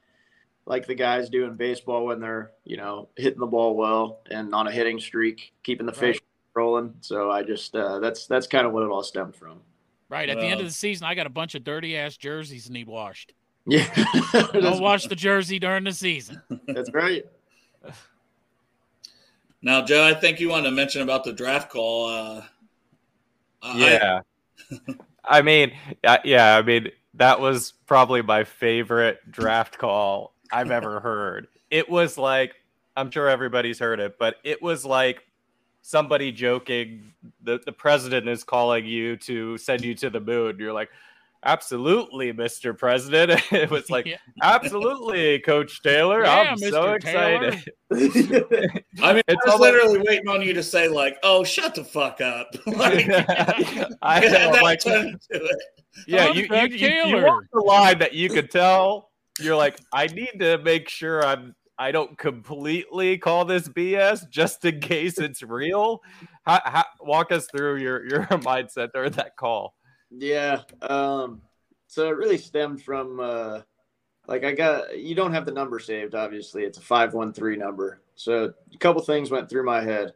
like 0.68 0.86
the 0.86 0.96
guys 0.96 1.30
do 1.30 1.46
in 1.46 1.56
baseball 1.56 2.06
when 2.06 2.20
they're 2.20 2.52
you 2.66 2.78
know 2.78 3.08
hitting 3.16 3.40
the 3.40 3.48
ball 3.48 3.76
well 3.76 4.20
and 4.30 4.54
on 4.54 4.68
a 4.68 4.72
hitting 4.72 5.00
streak, 5.00 5.54
keeping 5.64 5.86
the 5.86 5.94
fish 5.94 6.20
rolling. 6.54 6.94
So 7.00 7.32
I 7.32 7.42
just 7.42 7.76
uh, 7.76 8.00
that's 8.00 8.28
that's 8.28 8.46
kind 8.46 8.68
of 8.68 8.74
what 8.74 8.84
it 8.84 8.90
all 8.90 9.02
stemmed 9.02 9.36
from. 9.36 9.62
Right. 10.10 10.30
At 10.30 10.40
the 10.40 10.46
end 10.46 10.60
of 10.62 10.66
the 10.66 10.72
season, 10.72 11.06
I 11.06 11.16
got 11.16 11.26
a 11.26 11.32
bunch 11.32 11.56
of 11.56 11.64
dirty 11.64 11.98
ass 11.98 12.16
jerseys 12.16 12.66
that 12.66 12.74
need 12.74 12.88
washed. 12.88 13.34
Yeah, 13.66 13.86
I'll 14.34 14.62
that's, 14.62 14.80
wash 14.80 15.06
the 15.08 15.16
jersey 15.16 15.60
during 15.60 15.84
the 15.84 15.92
season. 15.92 16.42
that's 16.68 16.92
right. 16.94 17.26
now, 19.62 19.84
Joe, 19.84 20.06
I 20.06 20.14
think 20.14 20.40
you 20.40 20.48
wanted 20.48 20.70
to 20.70 20.72
mention 20.72 21.02
about 21.02 21.26
the 21.26 21.34
draft 21.34 21.70
call. 21.70 22.08
Uh, 22.08 22.42
I- 23.62 23.78
Yeah. 23.78 24.20
I 25.30 25.42
mean, 25.42 25.74
uh, 26.06 26.20
yeah, 26.24 26.56
I 26.56 26.62
mean, 26.62 26.90
that 27.16 27.42
was 27.42 27.74
probably 27.86 28.22
my 28.22 28.46
favorite 28.46 29.20
draft 29.30 29.78
call 29.78 30.34
I've 30.52 30.72
ever 30.72 31.00
heard. 31.00 31.48
It 31.70 31.90
was 31.90 32.18
like, 32.18 32.56
I'm 32.96 33.12
sure 33.12 33.30
everybody's 33.30 33.80
heard 33.80 34.00
it, 34.00 34.18
but 34.18 34.36
it 34.44 34.62
was 34.62 34.86
like 34.86 35.24
somebody 35.82 36.32
joking, 36.32 37.14
the, 37.44 37.60
the 37.66 37.72
president 37.72 38.28
is 38.28 38.44
calling 38.44 38.86
you 38.86 39.16
to 39.18 39.58
send 39.58 39.84
you 39.84 39.94
to 39.96 40.10
the 40.10 40.20
moon. 40.20 40.58
You're 40.60 40.74
like, 40.74 40.90
absolutely, 41.44 42.34
Mr. 42.34 42.78
President. 42.78 43.40
it 43.52 43.70
was 43.70 43.90
like, 43.90 44.06
Yeah. 44.06 44.18
absolutely, 44.42 45.40
Coach 45.40 45.82
Taylor. 45.82 46.24
Yeah, 46.24 46.34
I'm 46.52 46.58
so 46.58 46.96
Mr. 46.96 47.00
Taylor." 47.00 47.48
excited. 47.48 47.74
I 49.02 49.14
mean, 49.14 49.24
It's 49.28 49.42
I 49.46 49.46
was 49.46 49.54
almost- 49.54 49.62
literally 49.62 50.00
waiting 50.06 50.28
on 50.28 50.42
you 50.42 50.54
to 50.54 50.64
say 50.64 50.88
like, 50.90 51.18
"Oh, 51.24 51.44
shut 51.44 51.76
the 51.76 51.84
fuck 51.84 52.20
up." 52.22 52.48
like, 52.66 53.08
I 54.02 54.24
yeah, 54.24 54.50
know, 54.52 54.60
like, 54.62 54.82
turned 54.82 55.10
into 55.32 55.46
it. 55.46 55.58
Yeah, 56.06 56.28
you 56.32 56.44
you, 56.44 56.48
Doug 56.48 56.72
you, 56.72 56.88
you 56.90 57.24
walked 57.24 57.48
the 57.54 57.62
line 57.62 57.98
that 58.00 58.14
you 58.14 58.30
could 58.30 58.52
tell. 58.52 59.12
You're 59.40 59.56
like, 59.56 59.80
I 59.94 60.08
need 60.08 60.40
to 60.40 60.58
make 60.60 60.90
sure 60.90 61.26
I'm 61.26 61.56
I 61.80 61.92
don't 61.92 62.18
completely 62.18 63.18
call 63.18 63.46
this 63.46 63.70
BS 63.70 64.30
just 64.30 64.66
in 64.66 64.80
case 64.80 65.20
it's 65.20 65.44
real. 65.44 66.02
How, 66.44 66.62
how, 66.66 66.86
walk 67.02 67.32
us 67.32 67.48
through 67.48 67.78
your 67.78 68.06
your 68.08 68.26
mindset 68.30 68.90
during 68.94 69.12
that 69.12 69.36
call. 69.36 69.76
Yeah. 70.10 70.62
Um, 70.82 71.42
so 71.88 72.08
it 72.08 72.18
really 72.18 72.38
stemmed 72.38 72.82
from 72.82 73.20
uh, 73.20 73.62
like 74.28 74.44
I 74.44 74.54
got 74.54 74.98
you 74.98 75.14
don't 75.14 75.34
have 75.34 75.46
the 75.46 75.52
number 75.52 75.80
saved, 75.80 76.16
obviously. 76.16 76.64
It's 76.64 76.80
a 76.80 76.82
five 76.82 77.14
one 77.14 77.32
three 77.32 77.58
number. 77.58 78.02
So 78.16 78.54
a 78.74 78.78
couple 78.80 79.02
things 79.04 79.30
went 79.30 79.50
through 79.50 79.66
my 79.66 79.82
head. 79.82 80.14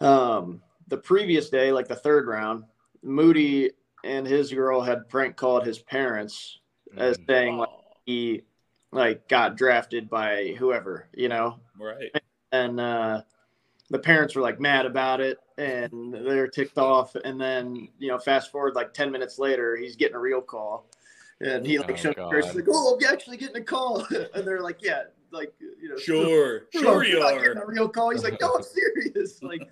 Um, 0.00 0.60
the 0.88 0.98
previous 0.98 1.48
day, 1.48 1.72
like 1.72 1.88
the 1.88 1.96
third 1.96 2.26
round, 2.26 2.64
Moody 3.02 3.70
and 4.04 4.26
his 4.26 4.52
girl 4.52 4.82
had 4.82 5.08
prank 5.08 5.36
called 5.36 5.64
his 5.64 5.78
parents 5.78 6.58
as 6.96 7.16
saying 7.26 7.56
like 7.56 7.70
he 8.06 8.42
like 8.92 9.28
got 9.28 9.56
drafted 9.56 10.10
by 10.10 10.54
whoever, 10.58 11.08
you 11.14 11.28
know? 11.28 11.58
Right. 11.78 12.10
and 12.52 12.78
uh, 12.78 13.22
the 13.90 13.98
parents 13.98 14.34
were 14.34 14.42
like 14.42 14.60
mad 14.60 14.86
about 14.86 15.20
it 15.20 15.38
and 15.58 16.12
they're 16.12 16.48
ticked 16.48 16.78
off. 16.78 17.14
And 17.24 17.40
then 17.40 17.88
you 17.98 18.08
know 18.08 18.18
fast 18.18 18.50
forward 18.50 18.74
like 18.74 18.92
10 18.94 19.10
minutes 19.10 19.38
later 19.38 19.76
he's 19.76 19.96
getting 19.96 20.16
a 20.16 20.20
real 20.20 20.40
call. 20.42 20.86
And 21.40 21.66
he 21.66 21.78
like 21.78 21.90
Oh, 21.92 21.96
shows. 21.96 22.14
Chris, 22.30 22.54
like 22.54 22.64
oh 22.68 22.96
i'm 23.02 23.12
actually 23.12 23.36
getting 23.36 23.56
a 23.56 23.64
call. 23.64 24.06
And 24.34 24.46
they're 24.46 24.60
like 24.62 24.82
yeah 24.82 25.04
like 25.30 25.52
you 25.60 25.88
know 25.88 25.96
Sure. 25.96 26.66
"No, 26.74 26.80
Sure 26.80 27.04
you 27.04 27.18
you're 27.18 27.38
getting 27.54 27.62
a 27.62 27.66
real 27.66 27.88
call. 27.88 28.10
He's 28.10 28.22
like 28.24 28.40
no 28.40 28.54
i'm 28.56 28.62
serious 28.62 29.42
like 29.42 29.62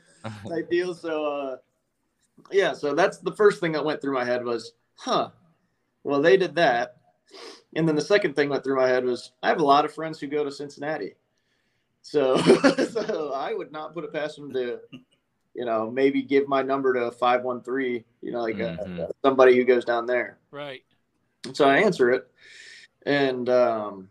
type 0.48 0.70
deal. 0.70 0.94
So 0.94 1.24
uh 1.26 1.56
yeah 2.50 2.72
so 2.72 2.94
that's 2.94 3.18
the 3.18 3.32
first 3.32 3.60
thing 3.60 3.72
that 3.72 3.84
went 3.84 4.00
through 4.00 4.14
my 4.14 4.24
head 4.24 4.44
was 4.44 4.72
huh 4.96 5.28
well 6.04 6.22
they 6.22 6.36
did 6.38 6.54
that 6.54 6.96
and 7.76 7.86
then 7.88 7.94
the 7.96 8.02
second 8.02 8.34
thing 8.34 8.48
went 8.48 8.64
through 8.64 8.76
my 8.76 8.88
head 8.88 9.04
was 9.04 9.32
i 9.42 9.48
have 9.48 9.60
a 9.60 9.64
lot 9.64 9.84
of 9.84 9.92
friends 9.92 10.18
who 10.18 10.26
go 10.26 10.44
to 10.44 10.50
cincinnati 10.50 11.14
so, 12.02 12.36
so 12.90 13.32
I 13.34 13.52
would 13.52 13.72
not 13.72 13.94
put 13.94 14.04
it 14.04 14.12
past 14.12 14.36
them 14.36 14.52
to, 14.54 14.80
you 15.54 15.64
know, 15.64 15.90
maybe 15.90 16.22
give 16.22 16.48
my 16.48 16.62
number 16.62 16.94
to 16.94 17.10
five 17.10 17.42
one 17.42 17.62
three. 17.62 18.04
You 18.22 18.32
know, 18.32 18.40
like 18.40 18.58
a- 18.58 18.76
Mhm. 18.86 19.10
somebody 19.22 19.56
who 19.56 19.64
goes 19.64 19.84
down 19.84 20.06
there. 20.06 20.38
Right. 20.50 20.82
So 21.52 21.66
I 21.68 21.78
answer 21.78 22.10
it, 22.10 22.30
and 23.06 23.48
um, 23.48 24.08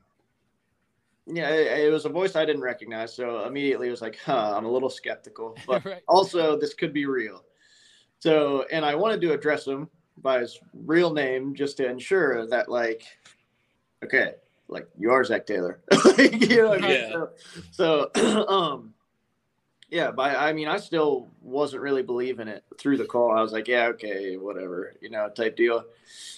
yeah, 1.27 1.49
it, 1.49 1.85
it 1.85 1.91
was 1.91 2.05
a 2.05 2.09
voice 2.09 2.35
I 2.35 2.45
didn't 2.45 2.61
recognize. 2.61 3.13
So 3.13 3.45
immediately 3.45 3.87
it 3.87 3.91
was 3.91 4.01
like, 4.01 4.19
huh, 4.23 4.53
I'm 4.55 4.65
a 4.65 4.71
little 4.71 4.89
skeptical, 4.89 5.55
but 5.67 5.85
right. 5.85 6.03
also 6.07 6.57
this 6.59 6.73
could 6.73 6.93
be 6.93 7.05
real. 7.05 7.43
So, 8.19 8.65
and 8.71 8.83
I 8.83 8.95
wanted 8.95 9.21
to 9.21 9.33
address 9.33 9.65
him 9.65 9.89
by 10.17 10.41
his 10.41 10.59
real 10.73 11.13
name 11.13 11.55
just 11.55 11.77
to 11.77 11.87
ensure 11.87 12.45
that, 12.47 12.67
like, 12.69 13.03
okay, 14.03 14.33
like 14.67 14.87
you 14.97 15.11
are 15.11 15.23
Zac 15.23 15.45
Taylor. 15.45 15.79
Like, 16.05 16.41
you 16.49 16.63
know 16.63 16.73
I 16.73 16.77
mean? 16.79 16.91
Yeah. 16.91 17.25
So, 17.71 18.09
so 18.13 18.47
um, 18.47 18.93
yeah, 19.89 20.11
but 20.11 20.37
I 20.37 20.53
mean, 20.53 20.67
I 20.67 20.77
still 20.77 21.29
wasn't 21.41 21.81
really 21.81 22.03
believing 22.03 22.47
it 22.47 22.63
through 22.77 22.97
the 22.97 23.05
call. 23.05 23.31
I 23.31 23.41
was 23.41 23.51
like, 23.51 23.67
yeah, 23.67 23.87
okay, 23.87 24.37
whatever, 24.37 24.93
you 25.01 25.09
know, 25.09 25.29
type 25.29 25.55
deal. 25.55 25.83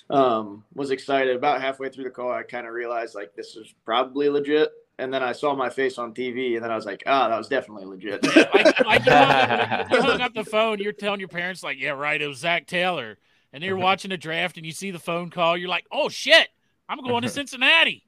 Um, 0.10 0.64
was 0.74 0.92
excited 0.92 1.36
about 1.36 1.62
halfway 1.62 1.90
through 1.90 2.06
the 2.06 2.10
call. 2.10 2.32
I 2.32 2.44
kind 2.44 2.66
of 2.66 2.74
realized 2.74 3.16
like 3.16 3.36
this 3.36 3.56
is 3.56 3.74
probably 3.86 4.30
legit. 4.30 4.72
And 5.00 5.12
then 5.12 5.24
I 5.24 5.32
saw 5.32 5.56
my 5.56 5.70
face 5.70 5.98
on 5.98 6.14
TV, 6.14 6.56
and 6.56 6.64
then 6.64 6.70
I 6.70 6.76
was 6.76 6.86
like, 6.86 7.02
"Ah, 7.08 7.28
that 7.28 7.38
was 7.38 7.48
definitely 7.48 7.86
legit." 7.86 8.24
Like, 8.24 8.54
like 8.86 9.06
you, 9.06 9.12
hung 9.12 9.32
up, 9.32 9.92
you 9.92 10.02
hung 10.02 10.22
up 10.22 10.34
the 10.36 10.44
phone. 10.44 10.78
You're 10.78 10.94
telling 10.94 11.20
your 11.20 11.30
parents, 11.30 11.64
like, 11.64 11.80
yeah, 11.80 11.92
right, 11.92 12.22
it 12.22 12.28
was 12.28 12.38
Zac 12.38 12.68
Taylor. 12.68 13.18
And 13.52 13.64
you're 13.64 13.78
watching 13.78 14.10
the 14.10 14.18
draft 14.18 14.58
and 14.58 14.66
you 14.66 14.72
see 14.72 14.92
the 14.92 15.00
phone 15.00 15.32
call. 15.32 15.58
You're 15.58 15.70
like, 15.70 15.88
oh, 15.92 16.10
shit, 16.10 16.50
I'm 16.92 17.00
going 17.02 17.22
to 17.22 17.30
Cincinnati. 17.30 18.04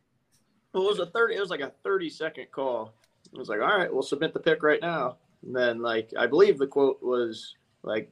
It 0.73 0.77
was 0.77 0.99
a 0.99 1.05
thirty. 1.05 1.35
It 1.35 1.39
was 1.39 1.49
like 1.49 1.61
a 1.61 1.71
thirty 1.83 2.09
second 2.09 2.47
call. 2.51 2.93
It 3.31 3.37
was 3.39 3.47
like, 3.47 3.61
all 3.61 3.77
right, 3.77 3.91
we'll 3.91 4.01
submit 4.03 4.33
the 4.33 4.39
pick 4.39 4.61
right 4.61 4.81
now. 4.81 5.17
And 5.45 5.55
then, 5.55 5.81
like, 5.81 6.11
I 6.17 6.27
believe 6.27 6.57
the 6.57 6.67
quote 6.67 7.01
was 7.01 7.55
like, 7.83 8.11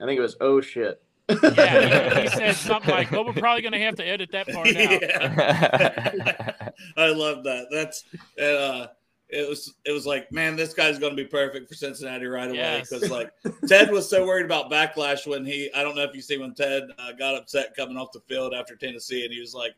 I 0.00 0.06
think 0.06 0.18
it 0.18 0.22
was, 0.22 0.36
"Oh 0.40 0.60
shit." 0.60 1.02
Yeah, 1.28 2.14
he, 2.14 2.20
he 2.22 2.28
said 2.34 2.54
something 2.56 2.90
like, 2.90 3.10
"Well, 3.10 3.24
we're 3.26 3.32
probably 3.34 3.62
going 3.62 3.72
to 3.72 3.80
have 3.80 3.96
to 3.96 4.06
edit 4.06 4.30
that 4.32 4.48
part 4.48 4.66
out." 4.68 4.74
yeah, 4.74 6.70
I 6.96 7.06
love 7.08 7.44
that. 7.44 7.66
That's 7.70 8.04
uh, 8.42 8.86
it 9.28 9.48
was 9.48 9.74
it 9.84 9.92
was 9.92 10.06
like, 10.06 10.30
man, 10.32 10.56
this 10.56 10.74
guy's 10.74 10.98
going 10.98 11.14
to 11.16 11.22
be 11.22 11.28
perfect 11.28 11.68
for 11.68 11.74
Cincinnati 11.74 12.26
right 12.26 12.48
away 12.48 12.56
Yes. 12.56 12.88
because 12.88 13.10
like 13.10 13.30
Ted 13.68 13.90
was 13.90 14.08
so 14.08 14.26
worried 14.26 14.46
about 14.46 14.70
backlash 14.70 15.26
when 15.26 15.44
he 15.44 15.70
I 15.74 15.82
don't 15.82 15.94
know 15.96 16.02
if 16.04 16.14
you 16.14 16.22
see 16.22 16.38
when 16.38 16.54
Ted 16.54 16.84
uh, 16.98 17.12
got 17.12 17.34
upset 17.36 17.74
coming 17.76 17.96
off 17.96 18.12
the 18.12 18.20
field 18.20 18.54
after 18.54 18.74
Tennessee 18.76 19.24
and 19.24 19.32
he 19.32 19.40
was 19.40 19.54
like, 19.54 19.74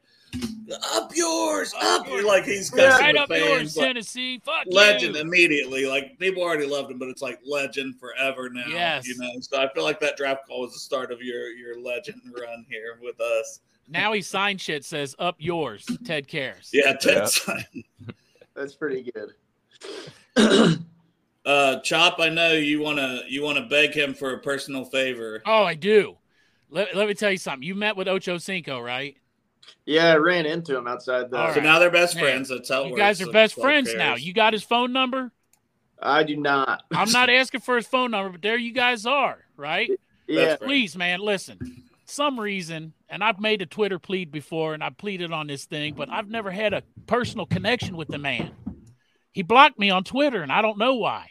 "Up 0.93 1.13
yours, 1.15 1.75
up!" 1.81 2.07
yours. 2.09 2.25
Like 2.25 2.45
he's 2.45 2.73
Right 2.73 2.89
cussing 2.89 3.15
the 3.15 3.21
up 3.23 3.31
yours, 3.31 3.59
fans, 3.59 3.77
like, 3.77 3.87
Tennessee. 3.87 4.41
Fuck 4.45 4.67
legend 4.67 5.17
you. 5.17 5.21
immediately. 5.21 5.87
Like 5.87 6.19
people 6.19 6.43
already 6.43 6.67
loved 6.67 6.91
him, 6.91 6.99
but 6.99 7.09
it's 7.09 7.23
like 7.23 7.41
legend 7.47 7.99
forever 7.99 8.51
now. 8.51 8.67
Yes. 8.69 9.07
you 9.07 9.17
know. 9.19 9.31
So 9.41 9.61
I 9.61 9.73
feel 9.73 9.85
like 9.85 10.01
that 10.01 10.17
draft 10.17 10.47
call 10.47 10.63
was 10.63 10.73
the 10.73 10.79
start 10.79 11.13
of 11.13 11.23
your 11.23 11.49
your 11.51 11.81
legend 11.81 12.21
run 12.39 12.65
here 12.69 12.99
with 13.03 13.21
us. 13.21 13.61
Now 13.89 14.13
he 14.13 14.23
signed 14.23 14.61
shit 14.61 14.85
says 14.85 15.15
up 15.19 15.37
yours. 15.39 15.87
Ted 16.05 16.29
cares. 16.29 16.71
Yeah, 16.73 16.95
Ted. 16.95 17.17
Yeah. 17.17 17.25
Simon. 17.27 17.85
That's 18.55 18.75
pretty 18.75 19.11
good. 19.13 20.79
Uh, 21.45 21.81
Chop, 21.81 22.21
I 22.21 22.29
know 22.29 22.53
you 22.53 22.81
wanna 22.81 23.23
you 23.27 23.43
wanna 23.43 23.67
beg 23.67 23.93
him 23.93 24.15
for 24.15 24.33
a 24.33 24.39
personal 24.39 24.85
favor. 24.85 25.43
Oh, 25.45 25.65
I 25.65 25.75
do. 25.75 26.17
Let, 26.71 26.95
let 26.95 27.09
me 27.09 27.15
tell 27.15 27.31
you 27.31 27.37
something. 27.37 27.67
You 27.67 27.75
met 27.75 27.97
with 27.97 28.09
Ocho 28.09 28.39
Cinco, 28.39 28.81
right? 28.81 29.17
Yeah, 29.85 30.13
I 30.13 30.17
ran 30.17 30.47
into 30.47 30.77
him 30.77 30.87
outside 30.87 31.31
the. 31.31 31.39
All 31.39 31.53
So 31.55 31.61
now 31.61 31.79
they're 31.79 31.91
best 31.91 32.15
Man, 32.15 32.25
friends. 32.25 32.49
That's 32.49 32.69
how 32.69 32.83
it 32.83 32.87
You 32.87 32.91
works. 32.93 33.01
guys 33.01 33.21
are 33.21 33.25
So 33.27 33.33
best 33.33 33.55
who 33.55 33.63
friends 33.63 33.95
now. 33.95 34.15
You 34.17 34.33
got 34.33 34.53
his 34.53 34.63
phone 34.63 34.93
number? 34.93 35.33
I 36.01 36.23
do 36.25 36.37
not. 36.37 36.83
I'm 36.93 37.11
not 37.11 37.31
asking 37.31 37.61
for 37.61 37.77
his 37.77 37.87
phone 37.87 38.11
number, 38.11 38.31
but 38.31 38.43
there 38.43 38.57
you 38.57 38.73
guys 38.73 39.07
are, 39.07 39.39
right? 39.57 39.91
Yeah, 40.27 40.41
That's- 40.41 40.59
Please, 40.59 40.97
man, 40.97 41.21
listen. 41.21 41.85
Some 42.05 42.39
reason, 42.39 42.93
and 43.09 43.25
I've 43.25 43.41
made 43.41 43.63
a 43.63 43.67
Twitter 43.67 43.99
plead 43.99 44.31
before, 44.31 44.75
and 44.75 44.85
I 44.85 44.91
pleaded 44.91 45.33
on 45.33 45.47
this 45.47 45.65
thing, 45.65 45.95
but 45.95 46.11
I've 46.11 46.29
never 46.29 46.51
had 46.51 46.75
a 46.75 46.83
personal 47.07 47.47
connection 47.47 47.97
with 47.97 48.09
the 48.09 48.19
man. 48.19 48.51
He 49.33 49.43
blocked 49.43 49.79
me 49.79 49.89
on 49.91 50.05
Twitter, 50.05 50.43
and 50.43 50.53
I 50.53 50.61
don't 50.61 50.77
know 50.77 50.95
why. 50.97 51.29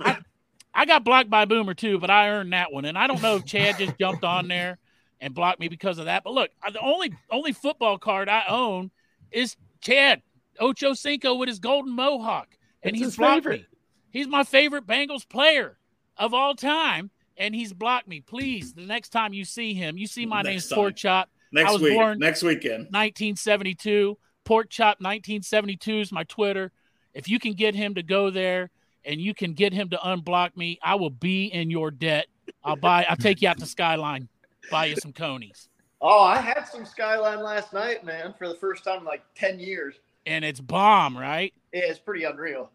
I, 0.00 0.18
I 0.74 0.86
got 0.86 1.04
blocked 1.04 1.28
by 1.28 1.44
Boomer 1.44 1.74
too, 1.74 1.98
but 1.98 2.08
I 2.10 2.30
earned 2.30 2.52
that 2.54 2.72
one, 2.72 2.84
and 2.86 2.96
I 2.96 3.06
don't 3.06 3.20
know 3.20 3.36
if 3.36 3.44
Chad 3.44 3.78
just 3.78 3.98
jumped 3.98 4.24
on 4.24 4.48
there 4.48 4.78
and 5.20 5.34
blocked 5.34 5.60
me 5.60 5.68
because 5.68 5.98
of 5.98 6.04
that. 6.06 6.24
But 6.24 6.32
look, 6.34 6.50
the 6.72 6.80
only 6.80 7.12
only 7.30 7.52
football 7.52 7.98
card 7.98 8.28
I 8.28 8.44
own 8.48 8.90
is 9.30 9.56
Chad 9.80 10.22
Ocho 10.60 10.92
Cinco 10.94 11.34
with 11.34 11.48
his 11.48 11.58
golden 11.58 11.92
mohawk, 11.94 12.48
and 12.82 12.94
It's 12.96 13.04
he's 13.04 13.16
blocked 13.16 13.44
favorite. 13.44 13.60
me. 13.60 13.66
He's 14.10 14.26
my 14.28 14.42
favorite 14.44 14.86
Bengals 14.86 15.28
player 15.28 15.78
of 16.16 16.32
all 16.34 16.54
time, 16.54 17.10
and 17.36 17.54
he's 17.54 17.72
blocked 17.72 18.08
me. 18.08 18.20
Please, 18.20 18.72
the 18.72 18.82
next 18.86 19.10
time 19.10 19.32
you 19.32 19.44
see 19.44 19.74
him, 19.74 19.98
you 19.98 20.06
see 20.06 20.26
my 20.26 20.42
Next 20.42 20.48
name's. 20.48 20.72
Pork 20.72 20.96
Chop, 20.96 21.28
I 21.28 21.60
next 21.60 21.72
was 21.74 21.82
week. 21.82 21.94
born- 21.94 22.18
Next 22.18 22.42
weekend. 22.42 22.88
1972. 22.90 24.18
Pork 24.44 24.70
Chop 24.70 25.00
1972 25.00 26.00
is 26.00 26.12
my 26.12 26.24
Twitter. 26.24 26.72
If 27.14 27.28
you 27.28 27.38
can 27.38 27.52
get 27.52 27.74
him 27.74 27.94
to 27.96 28.02
go 28.02 28.30
there 28.30 28.70
and 29.04 29.20
you 29.20 29.34
can 29.34 29.52
get 29.52 29.72
him 29.72 29.90
to 29.90 29.96
unblock 29.98 30.56
me, 30.56 30.78
I 30.82 30.94
will 30.94 31.10
be 31.10 31.46
in 31.46 31.70
your 31.70 31.90
debt. 31.90 32.26
I'll 32.64 32.76
buy. 32.76 33.04
I'll 33.08 33.16
take 33.16 33.42
you 33.42 33.48
out 33.48 33.58
to 33.58 33.66
Skyline, 33.66 34.28
buy 34.70 34.86
you 34.86 34.96
some 34.96 35.12
coneys, 35.12 35.68
Oh, 36.00 36.22
I 36.22 36.38
had 36.38 36.64
some 36.68 36.84
skyline 36.84 37.40
last 37.42 37.72
night, 37.72 38.04
man, 38.04 38.32
for 38.38 38.48
the 38.48 38.54
first 38.54 38.84
time 38.84 39.00
in 39.00 39.04
like 39.04 39.22
ten 39.34 39.58
years. 39.58 39.96
and 40.26 40.44
it's 40.44 40.60
bomb, 40.60 41.16
right? 41.16 41.52
Yeah, 41.72 41.80
it's 41.86 41.98
pretty 41.98 42.24
unreal. 42.24 42.70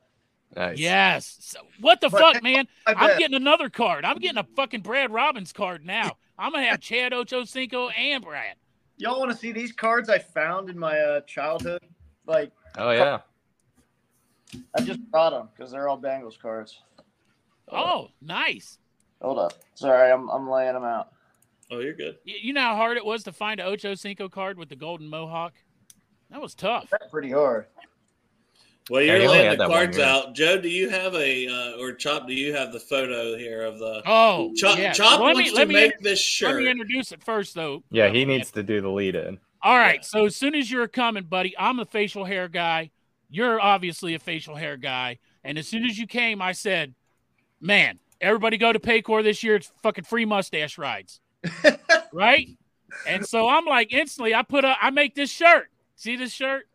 nice. 0.56 0.78
Yes. 0.78 1.38
So, 1.40 1.60
what 1.80 2.02
the 2.02 2.10
But- 2.10 2.22
fuck, 2.34 2.44
man? 2.44 2.68
I 2.86 2.94
I'm 2.94 3.18
getting 3.20 3.36
another 3.36 3.70
card. 3.70 4.04
I'm 4.06 4.18
getting 4.18 4.38
a 4.40 4.44
fucking 4.56 4.82
Brad 4.82 5.12
Robbins 5.12 5.54
card 5.54 5.86
now. 5.86 6.18
I'm 6.38 6.52
gonna 6.52 6.66
have 6.66 6.80
Chad 6.82 7.14
Ocho 7.14 7.44
Cinco 7.46 7.90
and 7.90 8.24
Brad. 8.24 8.56
Y'all 8.98 9.20
want 9.20 9.32
to 9.32 9.38
see 9.38 9.52
these 9.52 9.72
cards 9.72 10.10
I 10.10 10.20
found 10.20 10.70
in 10.70 10.78
my 10.78 11.00
uh, 11.00 11.22
childhood? 11.22 11.82
Like, 12.28 12.52
Oh 12.78 12.92
yeah. 12.92 13.20
I 14.78 14.82
just 14.82 15.00
brought 15.10 15.32
them 15.32 15.50
because 15.56 15.72
they're 15.72 15.88
all 15.88 16.00
Bengals 16.00 16.38
cards. 16.38 16.80
Oh, 17.72 18.10
nice. 18.22 18.78
Hold 19.22 19.40
up. 19.40 19.54
Sorry, 19.74 20.12
I'm, 20.12 20.30
I'm 20.30 20.50
laying 20.50 20.74
them 20.74 20.84
out. 20.84 21.12
Oh, 21.74 21.80
you're 21.80 21.94
good. 21.94 22.18
You, 22.24 22.36
you 22.42 22.54
know 22.54 22.62
how 22.62 22.76
hard 22.76 22.98
it 22.98 23.06
was 23.06 23.24
to 23.24 23.32
find 23.32 23.60
an 23.60 23.66
Ocho 23.66 23.96
Cinco 23.96 24.30
card 24.30 24.58
with 24.58 24.70
the 24.70 24.76
golden 24.76 25.10
mohawk? 25.10 25.54
That 26.30 26.42
was 26.42 26.54
tough. 26.56 26.88
That's 26.92 27.10
pretty 27.10 27.32
hard. 27.32 27.66
Well, 28.90 29.02
you're 29.02 29.18
he 29.18 29.26
only 29.26 29.40
laying 29.40 29.52
the 29.52 29.58
that 29.58 29.70
one 29.70 29.78
cards 29.78 30.00
out. 30.00 30.36
Joe, 30.36 30.60
do 30.60 30.68
you 30.68 30.90
have 30.90 31.16
a 31.16 31.48
uh, 31.48 31.80
or 31.80 31.94
Chop? 31.94 32.28
Do 32.28 32.34
you 32.34 32.54
have 32.54 32.74
the 32.74 32.80
photo 32.80 33.38
here 33.38 33.64
of 33.64 33.80
the 33.80 34.02
Oh, 34.06 34.52
Chop? 34.56 34.78
yeah. 34.78 34.92
Chop 34.92 35.22
let 35.22 35.36
wants 35.36 35.40
me, 35.40 35.52
let 35.56 35.62
to 35.62 35.66
me, 35.68 35.74
make 35.74 36.00
this 36.00 36.42
let 36.42 36.58
me 36.58 36.70
introduce 36.70 37.12
it 37.12 37.24
first, 37.24 37.56
though. 37.56 37.84
Yeah, 37.92 38.10
he 38.10 38.26
needs 38.26 38.52
to 38.52 38.64
do 38.64 38.82
the 38.82 38.90
lead 38.90 39.16
in. 39.16 39.40
All 39.62 39.78
right. 39.78 40.04
So 40.04 40.26
as 40.26 40.36
soon 40.36 40.54
as 40.54 40.70
you're 40.70 40.90
coming, 40.90 41.24
buddy, 41.24 41.56
I'm 41.58 41.80
a 41.80 41.86
facial 41.86 42.26
hair 42.26 42.50
guy. 42.50 42.92
You're 43.30 43.60
obviously 43.62 44.16
a 44.16 44.20
facial 44.20 44.56
hair 44.56 44.76
guy. 44.76 45.20
And 45.46 45.58
as 45.58 45.68
soon 45.68 45.86
as 45.86 45.98
you 45.98 46.06
came, 46.06 46.42
I 46.42 46.52
said, 46.52 46.94
man, 47.62 48.00
everybody 48.20 48.58
go 48.58 48.74
to 48.74 48.80
Paycor 48.80 49.24
this 49.24 49.44
year. 49.44 49.56
It's 49.56 49.72
fucking 49.82 50.04
free 50.04 50.26
mustache 50.26 50.78
rides. 50.78 51.22
Right? 52.14 52.48
And 53.08 53.26
so 53.26 53.48
I'm 53.48 53.66
like, 53.66 53.92
instantly, 53.92 54.36
I 54.36 54.44
put 54.44 54.66
a, 54.66 54.76
I 54.82 54.90
make 54.92 55.16
this 55.16 55.32
shirt. 55.32 55.68
See 55.96 56.16
this 56.16 56.32
shirt? 56.32 56.68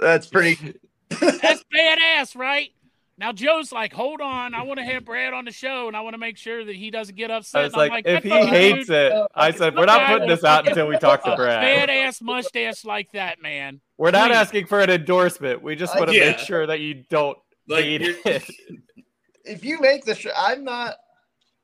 That's 0.00 0.26
pretty. 0.26 0.74
That's 1.20 1.64
badass, 1.74 2.36
right? 2.36 2.70
Now 3.16 3.30
Joe's 3.32 3.70
like, 3.70 3.92
hold 3.92 4.20
on, 4.20 4.54
I 4.54 4.62
want 4.62 4.80
to 4.80 4.84
have 4.84 5.04
Brad 5.04 5.32
on 5.32 5.44
the 5.44 5.52
show, 5.52 5.86
and 5.86 5.96
I 5.96 6.00
want 6.00 6.14
to 6.14 6.18
make 6.18 6.36
sure 6.36 6.64
that 6.64 6.74
he 6.74 6.90
doesn't 6.90 7.14
get 7.14 7.30
upset. 7.30 7.60
I 7.60 7.64
was 7.64 7.72
And 7.74 7.82
I'm 7.82 7.88
like, 7.90 8.06
if 8.06 8.24
he 8.24 8.30
hates 8.30 8.88
dude, 8.88 8.96
it, 8.96 9.26
I 9.36 9.52
said, 9.52 9.76
we're 9.76 9.84
not 9.86 10.08
putting 10.08 10.28
this 10.28 10.42
out 10.42 10.66
until 10.66 10.88
we 10.88 10.98
talk 10.98 11.22
to 11.24 11.36
Brad. 11.36 11.88
badass 11.88 12.20
mustache 12.20 12.84
like 12.84 13.12
that, 13.12 13.40
man. 13.40 13.80
We're 13.98 14.10
not 14.10 14.30
Please. 14.30 14.36
asking 14.36 14.66
for 14.66 14.80
an 14.80 14.90
endorsement. 14.90 15.62
We 15.62 15.76
just 15.76 15.94
want 15.96 16.10
to 16.10 16.16
Yeah. 16.16 16.30
make 16.30 16.38
sure 16.38 16.66
that 16.66 16.80
you 16.80 17.04
don't 17.08 17.38
Like, 17.68 17.84
need 17.84 18.02
it. 18.02 18.44
If 19.46 19.62
you 19.62 19.78
make 19.78 20.04
the 20.06 20.14
shirt, 20.14 20.32
I'm 20.36 20.64
not. 20.64 20.96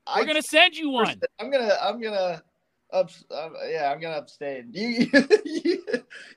We're 0.07 0.23
I, 0.23 0.25
gonna 0.25 0.41
send 0.41 0.75
you 0.75 0.89
one. 0.89 1.21
I'm 1.39 1.51
gonna. 1.51 1.75
I'm 1.81 2.01
gonna. 2.01 2.43
Ups, 2.91 3.23
uh, 3.31 3.49
yeah, 3.69 3.91
I'm 3.91 4.01
gonna 4.01 4.17
abstain. 4.17 4.71
You, 4.73 5.07
you, 5.45 5.83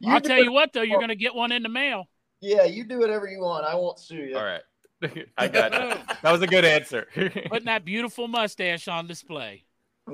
you 0.01 0.13
I'll 0.13 0.21
tell 0.21 0.43
you 0.43 0.53
what, 0.53 0.73
though, 0.73 0.83
you're 0.83 1.01
gonna 1.01 1.17
get 1.17 1.35
one 1.35 1.51
in 1.51 1.63
the 1.63 1.69
mail. 1.69 2.09
Yeah, 2.41 2.65
you 2.65 2.85
do 2.85 2.99
whatever 2.99 3.27
you 3.27 3.41
want. 3.41 3.65
I 3.65 3.75
won't 3.75 3.99
sue 3.99 4.17
you. 4.17 4.37
All 4.37 4.45
right. 4.45 4.61
I 5.39 5.49
got 5.49 5.75
it. 5.75 5.99
That 6.23 6.31
was 6.31 6.43
a 6.43 6.47
good 6.47 6.65
answer. 6.65 7.07
Putting 7.15 7.65
that 7.65 7.85
beautiful 7.85 8.29
mustache 8.29 8.87
on 8.87 9.07
display. 9.07 9.65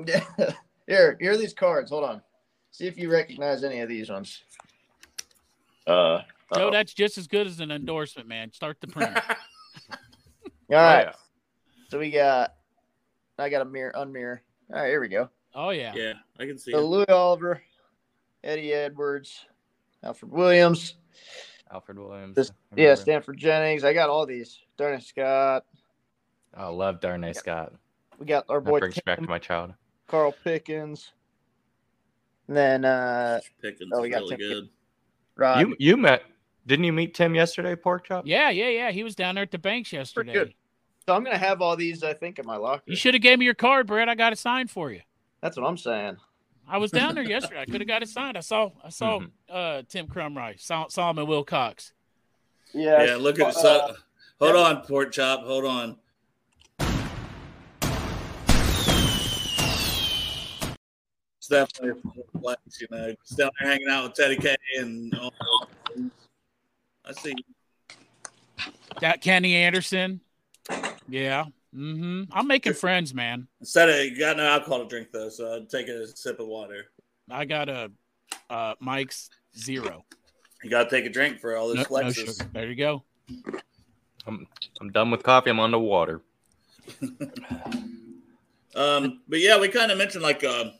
Yeah. 0.05 0.23
here, 0.87 1.17
here 1.19 1.31
are 1.31 1.37
these 1.37 1.53
cards. 1.53 1.91
Hold 1.91 2.05
on. 2.05 2.21
See 2.71 2.87
if 2.87 2.97
you 2.97 3.11
recognize 3.11 3.63
any 3.63 3.81
of 3.81 3.89
these 3.89 4.09
ones. 4.09 4.43
Uh, 5.85 6.19
Joe, 6.53 6.67
uh-oh. 6.67 6.71
that's 6.71 6.93
just 6.93 7.17
as 7.17 7.27
good 7.27 7.47
as 7.47 7.59
an 7.59 7.71
endorsement, 7.71 8.27
man. 8.27 8.51
Start 8.53 8.77
the 8.81 8.87
print. 8.87 9.15
all 9.15 9.21
right. 10.69 11.07
Oh, 11.07 11.09
yeah. 11.09 11.11
So 11.89 11.99
we 11.99 12.11
got. 12.11 12.53
I 13.41 13.49
got 13.49 13.61
a 13.61 13.65
mirror, 13.65 13.91
unmirror. 13.95 14.39
All 14.73 14.81
right, 14.81 14.87
here 14.89 15.01
we 15.01 15.07
go. 15.07 15.29
Oh 15.53 15.71
yeah. 15.71 15.93
yeah, 15.95 16.13
I 16.39 16.45
can 16.45 16.57
see. 16.57 16.71
So. 16.71 16.85
Louis 16.87 17.09
Oliver, 17.09 17.61
Eddie 18.43 18.73
Edwards, 18.73 19.45
Alfred 20.03 20.31
Williams. 20.31 20.95
Alfred 21.71 21.99
Williams. 21.99 22.35
This- 22.35 22.51
Yeah. 22.75 22.95
Stanford 22.95 23.37
Jennings. 23.37 23.83
I 23.83 23.93
got 23.93 24.09
all 24.09 24.25
these. 24.25 24.59
Darnay 24.77 24.99
Scott. 25.01 25.65
I 26.53 26.67
love 26.67 26.99
Darnay 27.01 27.33
Scott. 27.33 27.73
We 28.17 28.25
got 28.25 28.45
our 28.49 28.59
That 28.61 28.69
boy 28.69 28.79
brings 28.79 28.95
me 28.97 29.01
back 29.05 29.19
to 29.19 29.27
my 29.27 29.39
childhood. 29.39 29.77
Carl 30.07 30.33
Pickens. 30.43 31.11
And 32.47 32.57
then 32.57 32.85
uh 32.85 33.39
Pickens 33.61 33.91
Oh, 33.93 34.01
we 34.01 34.09
is 34.09 34.13
got 34.13 34.21
really 34.21 34.37
Tim 34.37 34.49
good. 34.49 34.69
Rod. 35.35 35.59
You 35.61 35.75
you 35.79 35.97
met? 35.97 36.23
Didn't 36.67 36.85
you 36.85 36.93
meet 36.93 37.13
Tim 37.13 37.33
yesterday, 37.35 37.75
Pork 37.75 38.05
Chop? 38.05 38.25
Yeah, 38.27 38.49
yeah, 38.49 38.69
yeah. 38.69 38.91
He 38.91 39.03
was 39.03 39.15
down 39.15 39.35
there 39.35 39.43
at 39.43 39.51
the 39.51 39.57
banks 39.57 39.91
yesterday. 39.91 40.53
Good. 41.05 41.11
so 41.11 41.15
I'm 41.15 41.23
gonna 41.23 41.37
have 41.37 41.61
all 41.61 41.75
these, 41.75 42.03
I 42.03 42.13
think, 42.13 42.39
in 42.39 42.45
my 42.45 42.57
locker. 42.57 42.83
You 42.85 42.95
should 42.95 43.13
have 43.13 43.23
gave 43.23 43.39
me 43.39 43.45
your 43.45 43.53
card, 43.53 43.87
Brad. 43.87 44.09
I 44.09 44.15
got 44.15 44.33
it 44.33 44.39
signed 44.39 44.69
for 44.71 44.91
you. 44.91 45.01
That's 45.41 45.57
what 45.57 45.65
I'm 45.67 45.77
saying. 45.77 46.17
I 46.67 46.77
was 46.77 46.91
down 46.91 47.15
there 47.15 47.23
yesterday. 47.29 47.61
I 47.61 47.65
could 47.65 47.81
have 47.81 47.87
got 47.87 48.03
it 48.03 48.09
signed. 48.09 48.37
I 48.37 48.41
saw 48.41 48.71
I 48.83 48.89
saw 48.89 49.19
Mhm. 49.19 49.31
uh, 49.49 49.81
Tim 49.89 50.07
Krumrie, 50.07 50.59
Sol- 50.59 50.89
Solomon 50.89 51.25
Wilcots. 51.27 51.91
Yeah. 52.73 53.03
Yeah, 53.03 53.15
look 53.17 53.39
at 53.39 53.49
it. 53.49 53.55
uh, 53.57 53.59
So, 53.59 53.95
hold 54.39 54.55
on, 54.55 54.81
Pork 54.85 55.11
Chop. 55.11 55.41
Hold 55.43 55.65
on. 55.65 55.97
It's 61.37 61.47
definitely 61.47 62.01
a 62.35 62.39
flex, 62.39 62.61
you 62.81 62.87
know. 62.91 63.07
It's 63.07 63.35
down 63.35 63.49
there 63.59 63.69
hanging 63.71 63.87
out 63.89 64.03
with 64.05 64.13
Teddy 64.13 64.35
K 64.37 64.55
and 64.77 65.13
all. 65.15 65.33
I 67.05 67.13
see. 67.13 67.33
That 69.01 69.21
Kenny 69.21 69.55
Anderson. 69.55 70.21
Yeah. 71.07 71.45
Mm-hmm. 71.75 72.23
I'm 72.31 72.47
making 72.47 72.73
friends, 72.73 73.13
man. 73.13 73.47
Instead 73.61 73.89
of 73.89 73.95
you 74.05 74.19
got 74.19 74.37
no 74.37 74.45
alcohol 74.45 74.79
to 74.79 74.87
drink 74.87 75.07
though, 75.13 75.29
so 75.29 75.55
I'd 75.55 75.69
take 75.69 75.87
a 75.87 76.05
sip 76.07 76.39
of 76.39 76.47
water. 76.47 76.85
I 77.29 77.45
got 77.45 77.69
a 77.69 77.91
uh, 78.49 78.75
Mike's 78.79 79.29
zero. 79.57 80.03
You 80.63 80.69
gotta 80.69 80.89
take 80.89 81.05
a 81.05 81.09
drink 81.09 81.39
for 81.39 81.55
all 81.55 81.69
No, 81.69 81.75
this 81.75 81.89
no 81.89 81.97
flexes. 81.97 82.37
sugar. 82.37 82.49
There 82.53 82.67
you 82.69 82.75
go. 82.75 83.03
I'm 84.27 84.45
I'm 84.79 84.91
done 84.91 85.11
with 85.11 85.23
coffee. 85.23 85.49
I'm 85.49 85.59
on 85.59 85.71
to 85.71 85.79
water. 85.79 86.21
Um, 88.73 89.21
but 89.27 89.39
yeah, 89.39 89.59
we 89.59 89.67
kind 89.67 89.91
of 89.91 89.97
mentioned 89.97 90.23
like 90.23 90.43
um, 90.45 90.71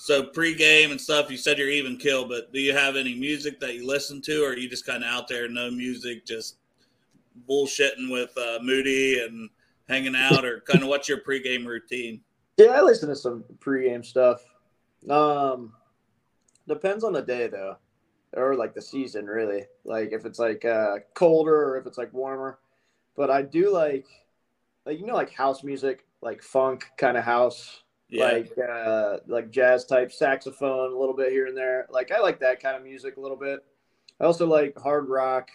so 0.00 0.24
pregame 0.24 0.90
and 0.90 1.00
stuff. 1.00 1.30
You 1.30 1.36
said 1.36 1.58
you're 1.58 1.68
even 1.70 1.96
kill, 1.96 2.26
but 2.26 2.52
do 2.52 2.58
you 2.60 2.72
have 2.72 2.96
any 2.96 3.14
music 3.14 3.60
that 3.60 3.74
you 3.76 3.86
listen 3.86 4.20
to, 4.22 4.42
or 4.42 4.48
are 4.50 4.56
you 4.56 4.68
just 4.68 4.84
kind 4.84 5.04
of 5.04 5.08
out 5.10 5.28
there, 5.28 5.48
no 5.48 5.70
music, 5.70 6.26
just 6.26 6.56
bullshitting 7.48 8.10
with 8.10 8.36
uh, 8.38 8.58
Moody 8.62 9.20
and 9.20 9.50
hanging 9.88 10.14
out, 10.16 10.44
or 10.44 10.60
kind 10.60 10.82
of 10.82 10.88
what's 10.88 11.08
your 11.08 11.18
pregame 11.20 11.66
routine? 11.66 12.20
Yeah, 12.56 12.68
I 12.68 12.82
listen 12.82 13.08
to 13.08 13.16
some 13.16 13.44
pregame 13.58 14.04
stuff. 14.04 14.42
Um, 15.10 15.72
depends 16.68 17.04
on 17.04 17.12
the 17.12 17.22
day 17.22 17.48
though, 17.48 17.76
or 18.32 18.54
like 18.54 18.74
the 18.74 18.82
season 18.82 19.26
really. 19.26 19.64
Like 19.84 20.12
if 20.12 20.24
it's 20.24 20.38
like 20.38 20.64
uh, 20.64 20.98
colder 21.14 21.54
or 21.54 21.78
if 21.78 21.86
it's 21.86 21.98
like 21.98 22.12
warmer. 22.12 22.58
But 23.16 23.30
I 23.30 23.42
do 23.42 23.72
like, 23.72 24.06
like 24.86 24.98
you 24.98 25.06
know, 25.06 25.14
like 25.14 25.32
house 25.32 25.62
music, 25.62 26.04
like 26.22 26.42
funk 26.42 26.86
kind 26.96 27.16
of 27.16 27.24
house, 27.24 27.82
Yeah. 28.08 28.24
like 28.24 28.52
uh, 28.58 29.18
like 29.26 29.50
jazz 29.50 29.84
type 29.84 30.10
saxophone, 30.12 30.92
a 30.92 30.98
little 30.98 31.14
bit 31.14 31.30
here 31.30 31.46
and 31.46 31.56
there. 31.56 31.86
Like 31.90 32.10
I 32.10 32.20
like 32.20 32.40
that 32.40 32.60
kind 32.62 32.76
of 32.76 32.82
music 32.82 33.16
a 33.16 33.20
little 33.20 33.36
bit. 33.36 33.60
I 34.20 34.24
also 34.24 34.46
like 34.46 34.76
hard 34.78 35.08
rock. 35.08 35.48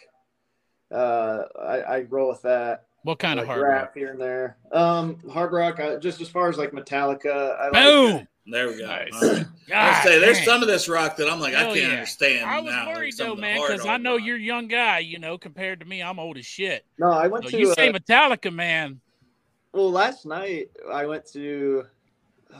Uh, 0.92 1.44
I, 1.62 1.78
I 1.82 2.02
roll 2.10 2.30
with 2.30 2.42
that. 2.44 2.86
What 3.04 3.20
kind 3.20 3.38
like 3.38 3.44
of 3.44 3.48
hard 3.48 3.62
rap 3.62 3.82
rock? 3.82 3.92
here 3.96 4.12
and 4.12 4.20
there. 4.20 4.58
Um, 4.74 5.20
hard 5.32 5.54
rock. 5.54 5.80
I, 5.80 5.96
just 5.98 6.20
as 6.22 6.28
far 6.28 6.50
as 6.50 6.58
like 6.58 6.72
Metallica, 6.72 7.58
I 7.60 7.64
like 7.70 7.74
Boom! 7.74 8.28
There 8.52 8.68
we 8.68 8.80
go. 8.80 8.88
Nice. 8.88 9.14
All 9.22 9.30
right. 9.34 9.46
I 9.74 10.04
say 10.04 10.20
there's 10.20 10.38
dang. 10.38 10.46
some 10.46 10.62
of 10.64 10.68
this 10.68 10.90
rock 10.90 11.16
that 11.18 11.30
I'm 11.30 11.40
like 11.40 11.54
I 11.54 11.66
can't 11.66 11.76
yeah. 11.78 11.88
understand. 11.90 12.46
I 12.50 12.60
was 12.60 12.74
now, 12.74 12.88
worried 12.90 13.14
some 13.14 13.28
though, 13.30 13.36
man, 13.36 13.62
because 13.62 13.86
I 13.86 13.98
know 13.98 14.18
rock. 14.18 14.26
you're 14.26 14.38
a 14.38 14.40
young 14.40 14.68
guy. 14.68 15.00
You 15.00 15.20
know, 15.20 15.38
compared 15.38 15.80
to 15.82 15.86
me, 15.86 16.02
I'm 16.02 16.18
old 16.20 16.38
as 16.38 16.46
shit. 16.46 16.84
No, 16.98 17.12
I 17.12 17.28
went 17.28 17.46
So 17.46 17.52
to. 17.52 17.58
you 17.60 17.74
say 17.76 17.90
uh, 17.90 17.94
Metallica, 17.94 18.52
man. 18.54 19.00
well, 19.72 19.92
last 19.92 20.26
night 20.26 20.70
I 20.92 21.06
went 21.06 21.26
to. 21.34 21.86
Uh, 22.54 22.58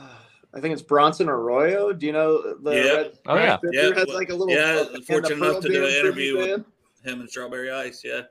I 0.54 0.60
think 0.60 0.72
it's 0.72 0.82
Bronson 0.82 1.28
Arroyo. 1.28 1.92
Do 1.92 2.06
you 2.06 2.12
know 2.12 2.54
the 2.54 2.70
Yeah. 2.72 2.82
Red, 2.94 3.18
Oh, 3.26 3.34
yeah. 3.36 3.58
Red 3.62 3.72
Yeah, 3.74 3.80
Panther 3.82 3.94
has 3.98 4.06
well, 4.06 4.16
like 4.16 4.30
a 4.30 4.34
little. 4.34 4.54
yeah, 4.54 4.84
uh, 4.96 5.00
fortunate 5.06 5.38
the 5.38 5.50
enough 5.50 5.62
to 5.62 5.68
do 5.68 5.84
an 5.86 5.90
interview 5.92 6.36
with- 6.38 6.46
band. 6.48 6.64
Him 7.04 7.20
and 7.20 7.28
Strawberry 7.30 7.70
Ice. 7.70 8.02
Yeah. 8.04 8.22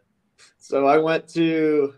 So 0.57 0.87
I 0.87 0.97
went 0.97 1.27
to. 1.29 1.93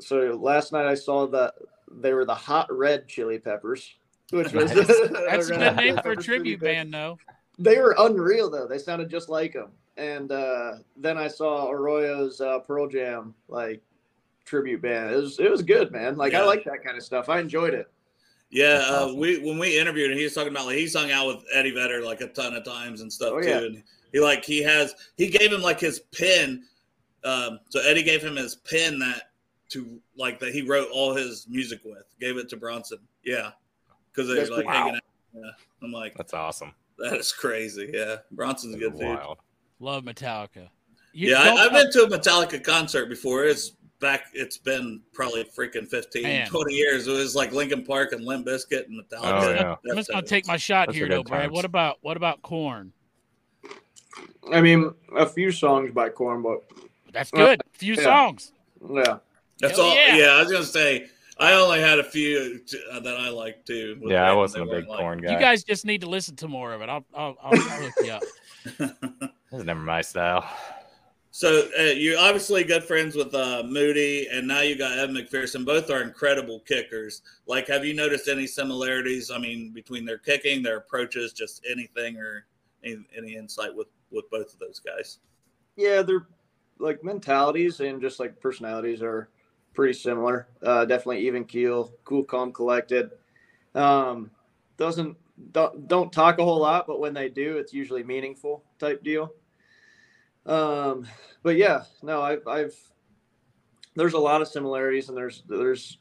So 0.00 0.38
last 0.40 0.72
night 0.72 0.86
I 0.86 0.94
saw 0.94 1.26
that 1.28 1.54
they 1.90 2.12
were 2.14 2.24
the 2.24 2.34
Hot 2.34 2.66
Red 2.70 3.08
Chili 3.08 3.38
Peppers, 3.38 3.94
which 4.30 4.52
was 4.52 4.72
Nice. 4.72 4.86
That's 5.28 5.48
a 5.50 5.56
good 5.56 5.76
name 5.76 5.98
for 6.02 6.12
a 6.12 6.16
tribute 6.16 6.60
band, 6.60 6.92
though. 6.94 7.18
They 7.58 7.78
were 7.78 7.96
unreal 7.98 8.48
though. 8.50 8.68
They 8.68 8.78
sounded 8.78 9.10
just 9.10 9.28
like 9.28 9.52
them. 9.54 9.72
And 9.96 10.30
uh, 10.30 10.74
then 10.96 11.18
I 11.18 11.26
saw 11.26 11.68
Arroyo's 11.68 12.40
uh, 12.40 12.60
Pearl 12.60 12.86
Jam 12.86 13.34
like 13.48 13.82
tribute 14.44 14.80
band. 14.80 15.12
It 15.12 15.16
was 15.16 15.40
it 15.40 15.50
was 15.50 15.62
good, 15.62 15.90
man. 15.90 16.16
Like 16.16 16.34
I 16.34 16.44
like 16.44 16.62
that 16.64 16.84
kind 16.84 16.96
of 16.96 17.02
stuff. 17.02 17.28
I 17.28 17.40
enjoyed 17.40 17.74
it. 17.74 17.90
Yeah, 18.50 18.78
That's 18.78 18.90
uh, 18.90 19.14
we 19.16 19.40
when 19.40 19.58
we 19.58 19.76
interviewed 19.78 20.12
him, 20.12 20.16
he 20.18 20.24
was 20.24 20.34
talking 20.34 20.52
about 20.52 20.66
like 20.66 20.76
he's 20.76 20.94
hung 20.94 21.10
out 21.10 21.26
with 21.26 21.44
Eddie 21.52 21.72
Vedder 21.72 22.04
like 22.04 22.20
a 22.20 22.28
ton 22.28 22.54
of 22.54 22.64
times 22.64 23.00
and 23.00 23.12
stuff 23.12 23.32
Oh, 23.34 23.40
too. 23.42 23.48
yeah. 23.48 23.58
And 23.58 23.82
he 24.12 24.20
like 24.20 24.44
he 24.44 24.62
has 24.62 24.94
he 25.16 25.28
gave 25.28 25.52
him 25.52 25.62
like 25.62 25.80
his 25.80 26.00
pen. 26.16 26.64
Um, 27.24 27.60
so 27.68 27.80
Eddie 27.80 28.02
gave 28.02 28.22
him 28.22 28.36
his 28.36 28.56
pen 28.56 28.98
that 29.00 29.30
to 29.70 30.00
like 30.16 30.38
that 30.40 30.52
he 30.52 30.62
wrote 30.62 30.88
all 30.92 31.14
his 31.14 31.46
music 31.48 31.80
with. 31.84 32.04
Gave 32.20 32.36
it 32.36 32.48
to 32.50 32.56
Bronson. 32.56 32.98
Yeah, 33.24 33.50
because 34.12 34.28
they're 34.28 34.46
like 34.46 34.64
cool. 34.64 34.72
hanging 34.72 34.94
out. 34.96 35.02
Yeah, 35.34 35.50
I'm 35.82 35.92
like 35.92 36.14
That's 36.16 36.34
awesome. 36.34 36.72
that 36.98 37.14
is 37.14 37.32
crazy. 37.32 37.90
Yeah, 37.92 38.16
Bronson's 38.30 38.74
a 38.74 38.78
good 38.78 38.98
dude. 38.98 39.08
Wild. 39.08 39.38
Love 39.80 40.04
Metallica. 40.04 40.68
You 41.12 41.30
Yeah, 41.30 41.42
I, 41.42 41.66
I've 41.66 41.72
been 41.72 41.90
to 41.92 42.02
a 42.02 42.08
Metallica 42.08 42.62
concert 42.62 43.06
before. 43.06 43.44
It's 43.44 43.72
back. 44.00 44.26
It's 44.32 44.58
been 44.58 45.00
probably 45.12 45.44
freaking 45.44 45.86
15, 45.86 46.22
Man. 46.22 46.48
20 46.48 46.74
years. 46.74 47.06
It 47.06 47.12
was 47.12 47.34
like 47.34 47.52
Linkin 47.52 47.84
Park 47.84 48.12
and 48.12 48.24
Limp 48.24 48.46
Bizkit 48.46 48.86
and 48.86 49.00
Metallica. 49.00 49.42
Oh, 49.42 49.50
yeah. 49.50 49.76
I'm 49.90 49.96
just 49.96 50.10
gonna 50.10 50.22
take 50.22 50.46
my 50.46 50.56
shot 50.56 50.88
Those 50.88 50.96
are 50.96 50.98
here, 50.98 51.08
good 51.08 51.18
though, 51.18 51.22
Brad. 51.24 51.50
What 51.50 51.64
about 51.64 51.98
what 52.02 52.16
about 52.16 52.42
Korn? 52.42 52.92
I 54.52 54.60
mean, 54.60 54.92
a 55.16 55.26
few 55.26 55.50
songs 55.52 55.90
by 55.92 56.08
Korn, 56.08 56.42
but 56.42 56.62
That's 57.12 57.32
Well, 57.32 57.46
good. 57.46 57.62
Few 57.72 57.94
yeah. 57.94 58.02
songs. 58.02 58.52
yeah. 58.90 59.18
That's 59.60 59.76
Hell 59.76 59.86
all. 59.86 59.94
yeah. 59.94 60.16
Yeah. 60.16 60.26
I 60.36 60.42
was 60.42 60.52
gonna 60.52 60.64
say 60.64 61.08
I 61.38 61.52
only 61.54 61.80
had 61.80 61.98
a 61.98 62.04
few 62.04 62.58
t- 62.60 62.80
uh, 62.90 63.00
that 63.00 63.16
I 63.16 63.28
liked 63.30 63.66
too. 63.66 63.98
with 64.00 64.10
Yeah, 64.12 64.28
I 64.30 64.34
wasn't 64.34 64.62
a 64.64 64.66
big 64.66 64.86
weren't 64.86 65.00
Korn 65.00 65.18
guy. 65.20 65.32
You 65.32 65.38
guys 65.38 65.64
just 65.64 65.84
need 65.84 66.00
to 66.02 66.08
listen 66.08 66.36
to 66.36 66.48
more 66.48 66.72
of 66.72 66.80
it. 66.82 66.88
I'll 66.88 67.04
I'll, 67.14 67.36
I'll 67.42 67.56
hook 67.56 67.92
you 68.04 68.10
up. 68.12 68.22
like- 68.78 68.90
This 69.50 69.60
is 69.60 69.64
never 69.64 69.80
my 69.80 70.02
style. 70.02 70.44
so 71.30 71.68
uh, 71.78 71.82
you're 71.84 72.18
obviously 72.18 72.62
good 72.64 72.84
friends 72.84 73.14
with 73.16 73.34
uh, 73.34 73.62
Moody, 73.66 74.28
and 74.30 74.46
now 74.46 74.60
you 74.60 74.76
got 74.76 74.98
Evan 74.98 75.16
McPherson. 75.16 75.64
Both 75.64 75.88
are 75.90 76.02
incredible 76.02 76.60
kickers. 76.60 77.22
Like, 77.46 77.66
have 77.68 77.82
you 77.84 77.94
noticed 77.94 78.28
any 78.28 78.46
similarities? 78.46 79.30
I 79.30 79.38
mean, 79.38 79.72
between 79.72 80.04
their 80.04 80.18
kicking, 80.18 80.62
their 80.62 80.76
approaches, 80.76 81.32
just 81.32 81.64
anything, 81.70 82.18
or 82.18 82.44
any, 82.84 82.98
any 83.16 83.36
insight 83.36 83.74
with 83.74 83.86
with 84.10 84.30
both 84.30 84.52
of 84.52 84.58
those 84.58 84.80
guys? 84.80 85.18
Yeah, 85.76 86.02
they're 86.02 86.26
like 86.78 87.04
mentalities 87.04 87.80
and 87.80 88.00
just 88.00 88.20
like 88.20 88.40
personalities 88.40 89.02
are 89.02 89.28
pretty 89.74 89.92
similar. 89.94 90.48
Uh, 90.62 90.84
definitely 90.84 91.26
even 91.26 91.44
keel, 91.44 91.92
cool, 92.04 92.24
calm, 92.24 92.52
collected. 92.52 93.10
Um, 93.74 94.30
doesn't 94.76 95.16
don't, 95.52 95.86
don't 95.86 96.12
talk 96.12 96.38
a 96.38 96.44
whole 96.44 96.60
lot, 96.60 96.86
but 96.86 97.00
when 97.00 97.14
they 97.14 97.28
do, 97.28 97.58
it's 97.58 97.72
usually 97.72 98.02
meaningful 98.02 98.64
type 98.78 99.02
deal. 99.04 99.32
Um, 100.46 101.06
but 101.42 101.56
yeah, 101.56 101.82
no, 102.02 102.22
I've, 102.22 102.46
I've 102.46 102.74
there's 103.94 104.14
a 104.14 104.18
lot 104.18 104.40
of 104.40 104.48
similarities, 104.48 105.08
and 105.08 105.16
there's 105.16 105.42
there's 105.48 105.98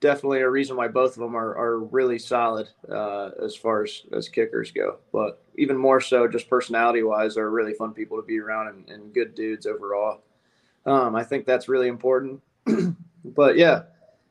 definitely 0.00 0.40
a 0.40 0.48
reason 0.48 0.76
why 0.76 0.88
both 0.88 1.12
of 1.12 1.20
them 1.20 1.36
are, 1.36 1.56
are 1.56 1.80
really 1.80 2.18
solid 2.18 2.68
uh, 2.90 3.30
as 3.42 3.54
far 3.54 3.82
as, 3.84 4.02
as 4.12 4.28
kickers 4.28 4.70
go. 4.70 4.98
But 5.12 5.42
even 5.60 5.76
more 5.76 6.00
so, 6.00 6.26
just 6.26 6.48
personality 6.48 7.02
wise, 7.02 7.36
are 7.36 7.50
really 7.50 7.74
fun 7.74 7.92
people 7.92 8.16
to 8.16 8.26
be 8.26 8.40
around 8.40 8.68
and, 8.68 8.88
and 8.88 9.12
good 9.12 9.34
dudes 9.34 9.66
overall. 9.66 10.22
Um, 10.86 11.14
I 11.14 11.22
think 11.22 11.44
that's 11.44 11.68
really 11.68 11.88
important. 11.88 12.40
but 13.24 13.56
yeah, 13.56 13.82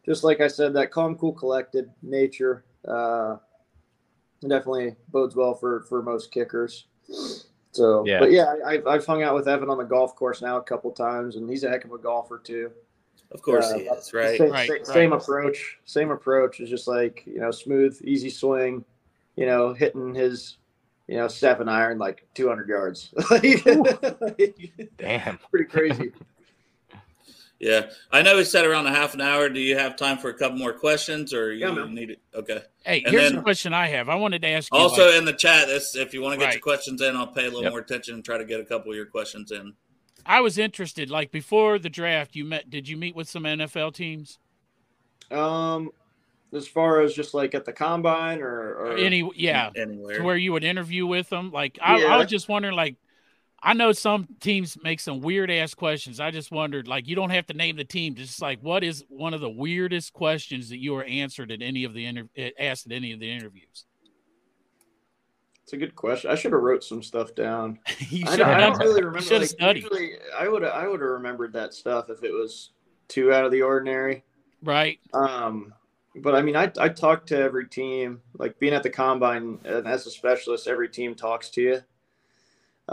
just 0.06 0.24
like 0.24 0.42
I 0.42 0.48
said, 0.48 0.74
that 0.74 0.92
calm, 0.92 1.16
cool, 1.16 1.34
collected 1.34 1.92
nature 2.02 2.64
uh, 2.88 3.38
definitely 4.42 4.96
bodes 5.10 5.36
well 5.36 5.54
for 5.54 5.82
for 5.84 6.02
most 6.02 6.32
kickers. 6.32 6.86
So, 7.72 8.04
Yeah. 8.06 8.20
but 8.20 8.32
yeah, 8.32 8.56
I- 8.66 8.70
I've, 8.74 8.88
I've 8.88 9.06
hung 9.06 9.22
out 9.22 9.36
with 9.36 9.48
Evan 9.48 9.70
on 9.70 9.78
the 9.78 9.84
golf 9.84 10.16
course 10.16 10.42
now 10.42 10.58
a 10.58 10.64
couple 10.64 10.92
times, 10.92 11.36
and 11.36 11.48
he's 11.48 11.64
a 11.64 11.70
heck 11.70 11.86
of 11.86 11.92
a 11.92 11.98
golfer 12.00 12.40
too. 12.40 12.72
Of 13.32 13.44
course 13.44 13.70
Uh, 13.72 13.78
he 13.78 13.84
is, 13.84 14.12
right? 14.12 14.38
Same, 14.38 14.52
Right, 14.52 14.68
same, 14.68 14.78
right. 14.78 14.88
same 14.88 15.14
approach. 15.14 15.78
Same 15.86 16.10
approach 16.10 16.60
is 16.60 16.70
just 16.70 16.88
like 16.88 17.22
you 17.28 17.40
know, 17.40 17.52
smooth, 17.52 18.00
easy 18.04 18.32
swing. 18.32 18.84
You 19.36 19.46
know, 19.46 19.72
hitting 19.74 20.14
his 20.16 20.58
you 21.10 21.18
know 21.18 21.28
seven 21.28 21.68
iron 21.68 21.98
like 21.98 22.28
200 22.36 22.70
yards. 22.70 23.14
Damn. 24.98 25.40
Pretty 25.52 25.66
crazy. 25.66 26.12
Yeah, 27.62 27.90
I 28.10 28.22
know 28.22 28.38
we 28.38 28.46
said 28.46 28.64
around 28.64 28.88
a 28.88 28.92
half 28.92 29.14
an 29.16 29.20
hour. 29.20 29.50
Do 29.50 29.60
you 29.60 29.78
have 29.78 29.98
time 29.98 30.18
for 30.18 30.30
a 30.30 30.34
couple 30.34 30.58
more 30.58 30.72
questions, 30.72 31.34
or 31.34 31.52
you 31.52 31.68
Yeah, 31.68 31.88
need 31.90 32.12
it? 32.12 32.22
Okay. 32.34 32.62
Hey, 32.86 33.02
And 33.04 33.12
here's 33.12 33.32
then- 33.32 33.40
a 33.40 33.44
question 33.44 33.74
I 33.74 33.88
have. 33.88 34.08
I 34.08 34.16
wanted 34.16 34.42
to 34.44 34.48
ask 34.48 34.72
you. 34.72 34.80
Also 34.80 35.08
like- 35.08 35.16
in 35.16 35.26
the 35.26 35.34
chat, 35.34 35.68
this 35.68 35.94
if 35.94 36.14
you 36.14 36.22
want 36.22 36.40
to 36.40 36.46
get 36.46 36.54
your 36.54 36.62
questions 36.62 37.02
in, 37.02 37.18
I'll 37.18 37.28
pay 37.28 37.42
a 37.42 37.50
little 37.50 37.64
Yep. 37.64 37.72
more 37.74 37.82
attention 37.82 38.14
and 38.14 38.24
try 38.24 38.38
to 38.38 38.46
get 38.46 38.62
a 38.62 38.64
couple 38.64 38.92
of 38.92 38.96
your 38.96 39.08
questions 39.08 39.52
in. 39.52 39.74
I 40.26 40.40
was 40.40 40.58
interested. 40.58 41.10
Like 41.10 41.32
before 41.32 41.78
the 41.80 41.90
draft, 41.90 42.34
you 42.34 42.46
met. 42.46 42.70
Did 42.70 42.88
you 42.88 42.96
meet 42.96 43.14
with 43.14 43.28
some 43.28 43.44
NFL 43.44 43.94
teams? 43.94 44.40
Um, 45.30 45.92
as 46.54 46.68
far 46.68 47.02
as 47.02 47.14
just 47.14 47.34
like 47.34 47.54
at 47.56 47.66
the 47.66 47.74
combine 47.74 48.42
or, 48.42 48.74
or 48.74 48.98
Any? 48.98 49.30
Yeah, 49.36 49.70
Anywhere. 49.76 50.18
to 50.18 50.24
where 50.24 50.38
you 50.38 50.52
would 50.54 50.64
interview 50.64 51.06
with 51.06 51.30
them. 51.30 51.52
Like 51.52 51.78
I, 51.82 52.04
I 52.04 52.18
was 52.18 52.28
just 52.28 52.50
wondering. 52.50 52.76
Like 52.76 52.96
I 53.62 53.74
know 53.74 53.92
some 53.92 54.28
teams 54.40 54.78
make 54.82 55.00
some 55.00 55.20
weird 55.22 55.52
ass 55.52 55.74
questions. 55.74 56.20
I 56.20 56.32
just 56.32 56.52
wondered. 56.52 56.88
Like 56.88 57.08
you 57.08 57.16
don't 57.16 57.30
have 57.32 57.46
to 57.48 57.54
name 57.54 57.76
the 57.76 57.84
team. 57.84 58.16
Just 58.16 58.42
like 58.42 58.60
what 58.62 58.84
is 58.84 59.04
one 59.10 59.34
of 59.34 59.42
the 59.42 59.50
weirdest 59.50 60.14
questions 60.14 60.70
that 60.70 60.78
you 60.80 60.94
were 60.94 61.04
answered 61.04 61.52
at 61.52 61.62
any 61.62 61.84
of 61.84 61.94
the 61.94 62.06
inter- 62.06 62.30
eh, 62.38 62.52
asked 62.60 62.86
at 62.88 62.94
any 62.94 63.12
of 63.12 63.20
the 63.20 63.30
interviews? 63.32 63.86
It's 65.64 65.74
a 65.74 65.78
good 65.78 65.96
question. 65.96 66.32
I 66.32 66.36
should 66.36 66.52
have 66.54 66.62
wrote 66.62 66.84
some 66.84 67.04
stuff 67.04 67.36
down. 67.36 67.78
you 68.10 68.24
I 68.26 68.32
should 68.32 68.38
don't, 68.40 68.50
I 68.50 68.60
don't 68.62 68.80
really 68.80 69.02
remember. 69.04 69.22
should 69.22 69.42
Like, 69.42 69.50
studied. 69.50 69.84
usually 69.84 70.14
I 70.38 70.48
would 70.48 70.64
I 70.64 70.88
would 70.88 71.00
have 71.00 71.10
remembered 71.12 71.54
that 71.54 71.74
stuff 71.76 72.10
if 72.10 72.24
it 72.24 72.32
was 72.32 72.72
too 73.08 73.32
out 73.34 73.46
of 73.46 73.52
the 73.52 73.62
ordinary. 73.62 74.24
right. 74.64 75.00
Um, 75.14 75.74
but 76.22 76.36
I 76.36 76.42
mean, 76.42 76.56
I 76.56 76.72
I 76.78 76.90
talk 76.90 77.26
to 77.28 77.38
every 77.38 77.68
team. 77.68 78.22
Like 78.38 78.60
being 78.60 78.74
at 78.74 78.84
the 78.84 78.90
combine 78.90 79.60
and 79.64 79.88
as 79.88 80.06
a 80.08 80.12
specialist, 80.12 80.68
every 80.68 80.90
team 80.90 81.16
talks 81.16 81.50
to 81.52 81.62
you. 81.62 81.82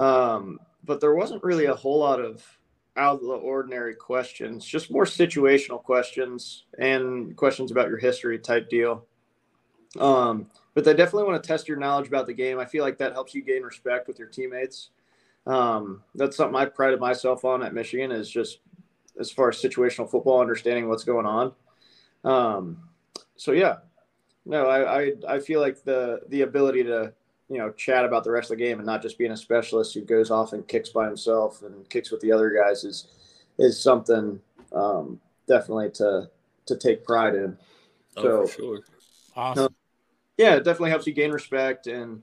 Um, 0.02 0.58
but 0.84 1.00
there 1.00 1.14
wasn't 1.14 1.42
really 1.42 1.66
a 1.66 1.74
whole 1.74 1.98
lot 1.98 2.20
of 2.20 2.44
out 2.96 3.20
of 3.20 3.26
the 3.26 3.34
ordinary 3.34 3.94
questions. 3.94 4.64
Just 4.64 4.90
more 4.90 5.04
situational 5.04 5.82
questions 5.82 6.64
and 6.78 7.36
questions 7.36 7.70
about 7.70 7.88
your 7.88 7.98
history 7.98 8.38
type 8.38 8.68
deal. 8.70 9.04
Um, 9.98 10.50
but 10.74 10.84
they 10.84 10.94
definitely 10.94 11.24
want 11.24 11.42
to 11.42 11.46
test 11.46 11.68
your 11.68 11.78
knowledge 11.78 12.08
about 12.08 12.26
the 12.26 12.34
game. 12.34 12.58
I 12.58 12.64
feel 12.64 12.84
like 12.84 12.98
that 12.98 13.12
helps 13.12 13.34
you 13.34 13.42
gain 13.42 13.62
respect 13.62 14.08
with 14.08 14.18
your 14.18 14.28
teammates. 14.28 14.90
Um, 15.46 16.02
that's 16.14 16.36
something 16.36 16.56
I 16.56 16.66
prided 16.66 17.00
myself 17.00 17.44
on 17.44 17.62
at 17.62 17.74
Michigan 17.74 18.10
is 18.10 18.28
just 18.28 18.58
as 19.18 19.30
far 19.30 19.48
as 19.48 19.56
situational 19.56 20.10
football, 20.10 20.40
understanding 20.40 20.88
what's 20.88 21.04
going 21.04 21.26
on. 21.26 21.52
Um, 22.24 22.85
so 23.36 23.52
yeah, 23.52 23.76
no, 24.44 24.66
I, 24.66 25.02
I 25.02 25.12
I 25.28 25.40
feel 25.40 25.60
like 25.60 25.82
the 25.84 26.20
the 26.28 26.42
ability 26.42 26.84
to 26.84 27.12
you 27.48 27.58
know 27.58 27.70
chat 27.72 28.04
about 28.04 28.24
the 28.24 28.30
rest 28.30 28.50
of 28.50 28.58
the 28.58 28.64
game 28.64 28.78
and 28.78 28.86
not 28.86 29.02
just 29.02 29.18
being 29.18 29.32
a 29.32 29.36
specialist 29.36 29.94
who 29.94 30.00
goes 30.02 30.30
off 30.30 30.52
and 30.52 30.66
kicks 30.66 30.88
by 30.90 31.06
himself 31.06 31.62
and 31.62 31.88
kicks 31.88 32.10
with 32.10 32.20
the 32.20 32.32
other 32.32 32.50
guys 32.50 32.84
is 32.84 33.08
is 33.58 33.80
something 33.80 34.40
um, 34.72 35.20
definitely 35.46 35.90
to 35.90 36.28
to 36.66 36.76
take 36.76 37.04
pride 37.04 37.34
in. 37.34 37.56
Oh, 38.16 38.22
So- 38.22 38.46
for 38.46 38.52
sure. 38.62 38.80
Awesome. 39.36 39.74
Yeah, 40.38 40.54
it 40.56 40.64
definitely 40.64 40.90
helps 40.90 41.06
you 41.06 41.12
gain 41.12 41.30
respect 41.30 41.86
and 41.86 42.22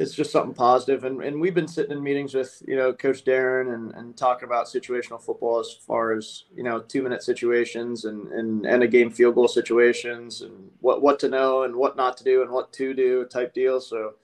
it's 0.00 0.14
just 0.14 0.32
something 0.32 0.54
positive. 0.54 1.04
And 1.04 1.22
and 1.22 1.38
we've 1.38 1.54
been 1.54 1.68
sitting 1.68 1.92
in 1.92 2.02
meetings 2.02 2.32
with 2.32 2.62
you 2.66 2.74
know 2.74 2.90
Coach 2.90 3.22
Darrin 3.22 3.74
and, 3.74 3.92
and 3.92 4.16
talking 4.16 4.46
about 4.46 4.66
situational 4.66 5.22
football 5.22 5.60
as 5.60 5.70
far 5.86 6.12
as 6.12 6.44
you 6.56 6.62
know 6.62 6.80
two 6.80 7.02
minute 7.02 7.22
situations 7.22 8.06
and 8.06 8.32
and 8.32 8.64
end 8.64 8.82
of 8.82 8.90
game 8.90 9.10
field 9.10 9.34
goal 9.34 9.46
situations 9.46 10.40
and 10.40 10.70
what 10.80 11.02
what 11.02 11.18
to 11.18 11.28
know 11.28 11.64
and 11.64 11.76
what 11.76 11.96
not 11.96 12.16
to 12.16 12.24
do 12.24 12.40
and 12.40 12.50
what 12.50 12.72
to 12.72 12.94
do 12.94 13.26
type 13.26 13.52
deal. 13.52 13.78
So 13.78 14.14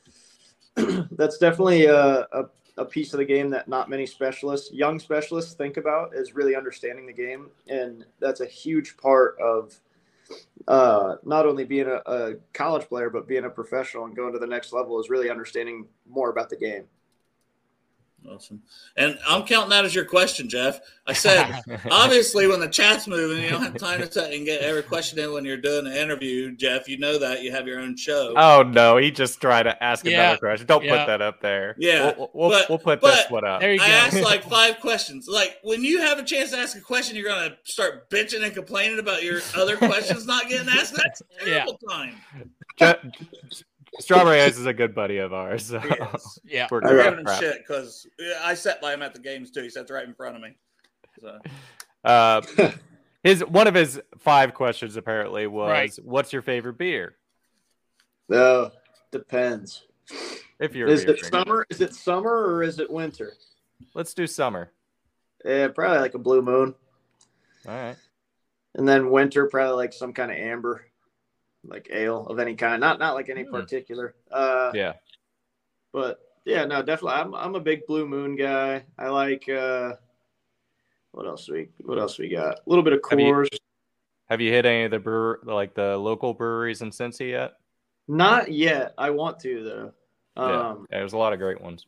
that's 1.13 1.37
definitely 1.37 1.85
a, 1.85 2.27
a 2.33 2.45
a 2.79 2.85
piece 2.85 3.13
of 3.13 3.19
the 3.19 3.25
game 3.25 3.51
that 3.51 3.69
not 3.69 3.91
many 3.91 4.07
specialists, 4.07 4.73
young 4.73 4.99
specialists, 4.99 5.55
think 5.55 5.77
about 5.77 6.15
is 6.15 6.35
really 6.35 6.57
understanding 6.57 7.07
the 7.07 7.13
game, 7.13 7.49
and 7.69 8.07
that's 8.19 8.41
a 8.41 8.47
huge 8.47 8.97
part 8.97 9.39
of 9.41 9.79
uh, 10.69 11.17
not 11.25 11.47
only 11.47 11.65
being 11.65 11.87
a, 11.87 12.01
a 12.07 12.35
college 12.53 12.89
player 12.89 13.11
but 13.11 13.29
being 13.29 13.45
a 13.45 13.51
professional 13.51 14.05
and 14.05 14.17
going 14.17 14.33
to 14.33 14.39
the 14.39 14.47
next 14.47 14.73
level 14.73 15.01
is 15.01 15.11
really 15.11 15.31
understanding 15.31 15.87
more 16.09 16.31
about 16.31 16.49
the 16.49 16.57
game. 16.57 16.85
Awesome. 18.29 18.61
And 18.97 19.19
I'm 19.29 19.45
counting 19.45 19.71
that 19.71 19.85
as 19.85 19.95
your 19.95 20.05
question, 20.05 20.49
Jeff. 20.49 20.81
I 21.07 21.13
said, 21.13 21.61
obviously, 21.91 22.49
when 22.49 22.59
the 22.59 22.67
chat's 22.69 23.07
moving, 23.07 23.43
you 23.45 23.51
don't 23.51 23.63
have 23.63 23.77
time 23.79 24.01
to 24.01 24.11
sit 24.11 24.33
and 24.33 24.45
get 24.45 24.63
every 24.63 24.83
question 24.83 25.19
in 25.21 25.33
when 25.33 25.45
you're 25.45 25.57
doing 25.59 25.87
an 25.87 25.93
interview, 25.93 26.57
Jeff. 26.57 26.89
You 26.89 26.99
know 26.99 27.19
that. 27.21 27.43
You 27.45 27.53
have 27.53 27.69
your 27.69 27.79
own 27.79 27.97
show. 27.97 28.35
Oh 28.37 28.65
no, 28.65 28.97
he 28.97 29.13
just 29.13 29.41
tried 29.41 29.65
to 29.65 29.81
ask 29.83 30.05
Yeah. 30.05 30.23
another 30.31 30.39
question. 30.39 30.67
Don't 30.67 30.83
Yeah. 30.85 30.99
put 30.99 31.07
that 31.07 31.23
up 31.23 31.41
there. 31.41 31.77
Yeah, 31.79 32.15
we'll, 32.17 32.31
we'll, 32.35 32.51
but- 32.51 32.69
we'll 32.69 32.79
put 32.79 33.01
but- 33.01 33.15
this 33.15 33.31
one 33.31 33.45
up. 33.47 33.61
There 33.61 33.73
you 33.73 33.79
go. 33.79 33.85
I 33.85 33.89
asked 33.91 34.21
like 34.21 34.43
five 34.51 34.81
questions. 34.81 35.29
Like 35.29 35.59
when 35.63 35.85
you 35.85 36.01
have 36.01 36.19
a 36.19 36.25
chance 36.25 36.51
to 36.51 36.59
ask 36.59 36.77
a 36.77 36.81
question, 36.81 37.15
you're 37.17 37.29
gonna 37.29 37.57
start 37.63 38.11
bitching 38.11 38.43
and 38.43 38.53
complaining 38.53 38.99
about 38.99 39.23
your 39.23 39.41
other 39.55 39.77
questions 39.77 40.27
not 40.27 40.49
getting 40.49 40.69
asked. 40.69 40.97
That's 40.97 41.21
a 41.21 41.25
Yeah. 41.49 41.55
terrible 41.59 41.79
time. 41.89 42.15
Je- 42.77 43.11
Strawberry 43.99 44.41
Ice 44.43 44.59
is 44.59 44.67
a 44.67 44.73
good 44.73 44.95
buddy 44.95 45.19
of 45.19 45.33
ours. 45.33 45.67
So 45.67 45.81
Yeah. 46.45 46.69
we're 46.71 46.83
I 46.85 46.91
We're 46.93 47.03
giving 47.03 47.27
him 47.27 47.39
shit 47.39 47.59
because 47.59 48.07
I 48.43 48.55
sat 48.55 48.81
by 48.81 48.95
him 48.95 49.03
at 49.03 49.15
the 49.15 49.21
games 49.21 49.51
too. 49.51 49.63
He 49.63 49.71
sat 49.71 49.89
right 49.91 50.07
in 50.07 50.15
front 50.15 50.37
of 50.37 50.43
me. 50.43 50.57
So 51.21 51.39
Uh, 52.05 52.43
his 53.23 53.45
one 53.45 53.67
of 53.67 53.75
his 53.75 54.01
five 54.19 54.55
questions 54.55 54.97
apparently 54.97 55.47
was, 55.47 55.71
Right. 55.71 55.95
"What's 56.05 56.33
your 56.33 56.43
favorite 56.43 56.79
beer?" 56.79 57.17
No, 58.29 58.71
depends. 59.13 59.85
If 60.59 60.75
you're 60.75 60.89
Is 60.89 61.03
it 61.03 61.19
drinker. 61.19 61.25
summer? 61.29 61.67
Is 61.71 61.81
it 61.81 61.95
summer 61.95 62.31
or 62.31 62.63
is 62.63 62.79
it 62.79 62.91
winter? 62.91 63.33
let's 63.95 64.15
do 64.15 64.27
summer. 64.27 64.71
Yeah, 65.45 65.69
probably 65.69 65.99
like 65.99 66.15
a 66.15 66.19
blue 66.19 66.43
moon, 66.43 66.75
All 67.69 67.75
right. 67.75 67.97
and 68.75 68.89
then 68.89 69.11
winter 69.11 69.47
probably 69.49 69.77
like 69.77 69.93
some 69.93 70.13
kind 70.13 70.31
of 70.31 70.37
amber, 70.39 70.87
like 71.69 71.89
ale 71.91 72.27
of 72.27 72.39
any 72.39 72.55
kind. 72.55 72.81
Not 72.81 72.99
not 72.99 73.15
like 73.15 73.29
any 73.29 73.43
Hmm. 73.45 73.51
particular. 73.53 74.15
Uh, 74.31 74.71
Yeah. 74.75 74.95
But 75.93 76.21
yeah, 76.45 76.65
no, 76.65 76.83
definitely. 76.83 77.19
I'm 77.21 77.35
I'm 77.35 77.55
a 77.55 77.61
big 77.61 77.87
Blue 77.87 78.07
Moon 78.07 78.37
guy. 78.37 78.85
I 78.99 79.09
like 79.09 79.49
uh 79.49 79.95
what 81.13 81.27
else 81.27 81.49
we 81.49 81.69
what 81.81 81.99
else 81.99 82.19
we 82.19 82.29
got? 82.29 82.59
A 82.59 82.63
little 82.67 82.85
bit 82.85 82.93
of 82.93 83.01
Have 83.09 83.19
you- 83.21 83.47
Have 84.29 84.41
you 84.41 84.51
hit 84.51 84.67
any 84.67 84.85
of 84.85 84.91
the 84.91 84.99
brewer 84.99 85.41
like 85.45 85.75
the 85.75 85.97
local 85.97 86.35
breweries 86.35 86.83
in 86.83 86.91
Cincy 86.91 87.31
yet? 87.31 87.53
Not 88.09 88.51
yet. 88.53 88.93
I 88.99 89.11
want 89.11 89.39
to 89.41 89.63
though. 89.65 89.93
Yeah. 90.37 90.69
Um 90.71 90.87
yeah, 90.91 90.99
there's 90.99 91.13
a 91.15 91.19
lot 91.19 91.33
of 91.33 91.39
great 91.39 91.61
ones. 91.61 91.87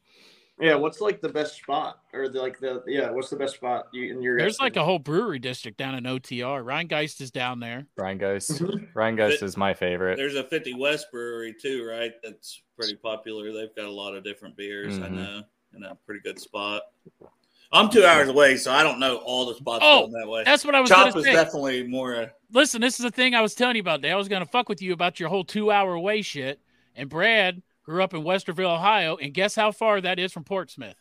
Yeah, 0.60 0.74
what's 0.74 1.00
like 1.00 1.20
the 1.20 1.28
best 1.28 1.56
spot 1.56 2.00
or 2.12 2.28
the 2.28 2.40
like 2.40 2.58
the 2.58 2.82
yeah, 2.86 3.10
what's 3.10 3.30
the 3.30 3.36
best 3.36 3.54
spot 3.54 3.86
you 3.92 4.10
in 4.12 4.22
your 4.22 4.36
There's 4.36 4.58
like 4.58 4.76
a 4.76 4.84
whole 4.84 4.98
brewery 4.98 5.38
district 5.38 5.78
down 5.78 5.94
in 5.94 6.04
OTR. 6.04 6.64
Rhinegeist 6.64 7.20
is 7.20 7.30
down 7.30 7.60
there. 7.60 7.86
Rhinegeist. 7.98 8.60
Mhm. 8.60 8.92
Rhinegeist 8.92 9.42
is 9.42 9.56
my 9.56 9.72
favorite. 9.74 10.16
there's 10.16 10.34
a 10.34 10.42
50 10.44 10.74
West 10.74 11.06
brewery 11.12 11.54
too, 11.60 11.84
right? 11.88 12.12
That's 12.24 12.60
pretty 12.76 12.96
popular. 12.96 13.52
They've 13.52 13.74
got 13.76 13.84
a 13.84 13.90
lot 13.90 14.14
of 14.16 14.24
different 14.24 14.56
beers. 14.56 14.98
I 14.98 15.02
Mhm. 15.08 15.12
know, 15.12 15.42
in 15.76 15.84
a 15.84 15.94
pretty 16.06 16.20
good 16.22 16.40
spot. 16.40 16.82
I'm 17.70 17.90
two 17.90 18.02
hours 18.04 18.28
away, 18.30 18.56
so 18.56 18.72
I 18.72 18.82
don't 18.82 18.98
know 18.98 19.16
all 19.18 19.44
the 19.46 19.54
spots 19.54 19.84
Oh, 19.86 20.00
going 20.06 20.12
that 20.12 20.26
way. 20.28 20.42
That's 20.42 20.64
what 20.64 20.74
I 20.74 20.80
was 20.80 20.88
Chop 20.88 20.98
going 20.98 21.08
is 21.08 21.14
to 21.14 21.22
say. 21.22 21.32
definitely 21.34 21.86
more. 21.86 22.14
Uh, 22.16 22.26
Listen, 22.50 22.80
this 22.80 22.98
is 22.98 23.04
the 23.04 23.10
thing 23.10 23.34
I 23.34 23.42
was 23.42 23.54
telling 23.54 23.76
you 23.76 23.82
about. 23.82 24.00
Day. 24.00 24.10
I 24.10 24.16
was 24.16 24.26
going 24.26 24.40
to 24.42 24.48
fuck 24.50 24.70
with 24.70 24.80
you 24.80 24.94
about 24.94 25.20
your 25.20 25.28
whole 25.28 25.44
two 25.44 25.70
hour 25.70 25.92
away 25.92 26.22
shit. 26.22 26.60
And 26.96 27.10
Brad 27.10 27.60
grew 27.88 28.02
up 28.04 28.12
in 28.14 28.22
Westerville, 28.22 28.74
Ohio, 28.74 29.16
and 29.16 29.32
guess 29.32 29.54
how 29.54 29.72
far 29.72 30.00
that 30.02 30.18
is 30.18 30.32
from 30.32 30.44
Portsmouth? 30.44 30.96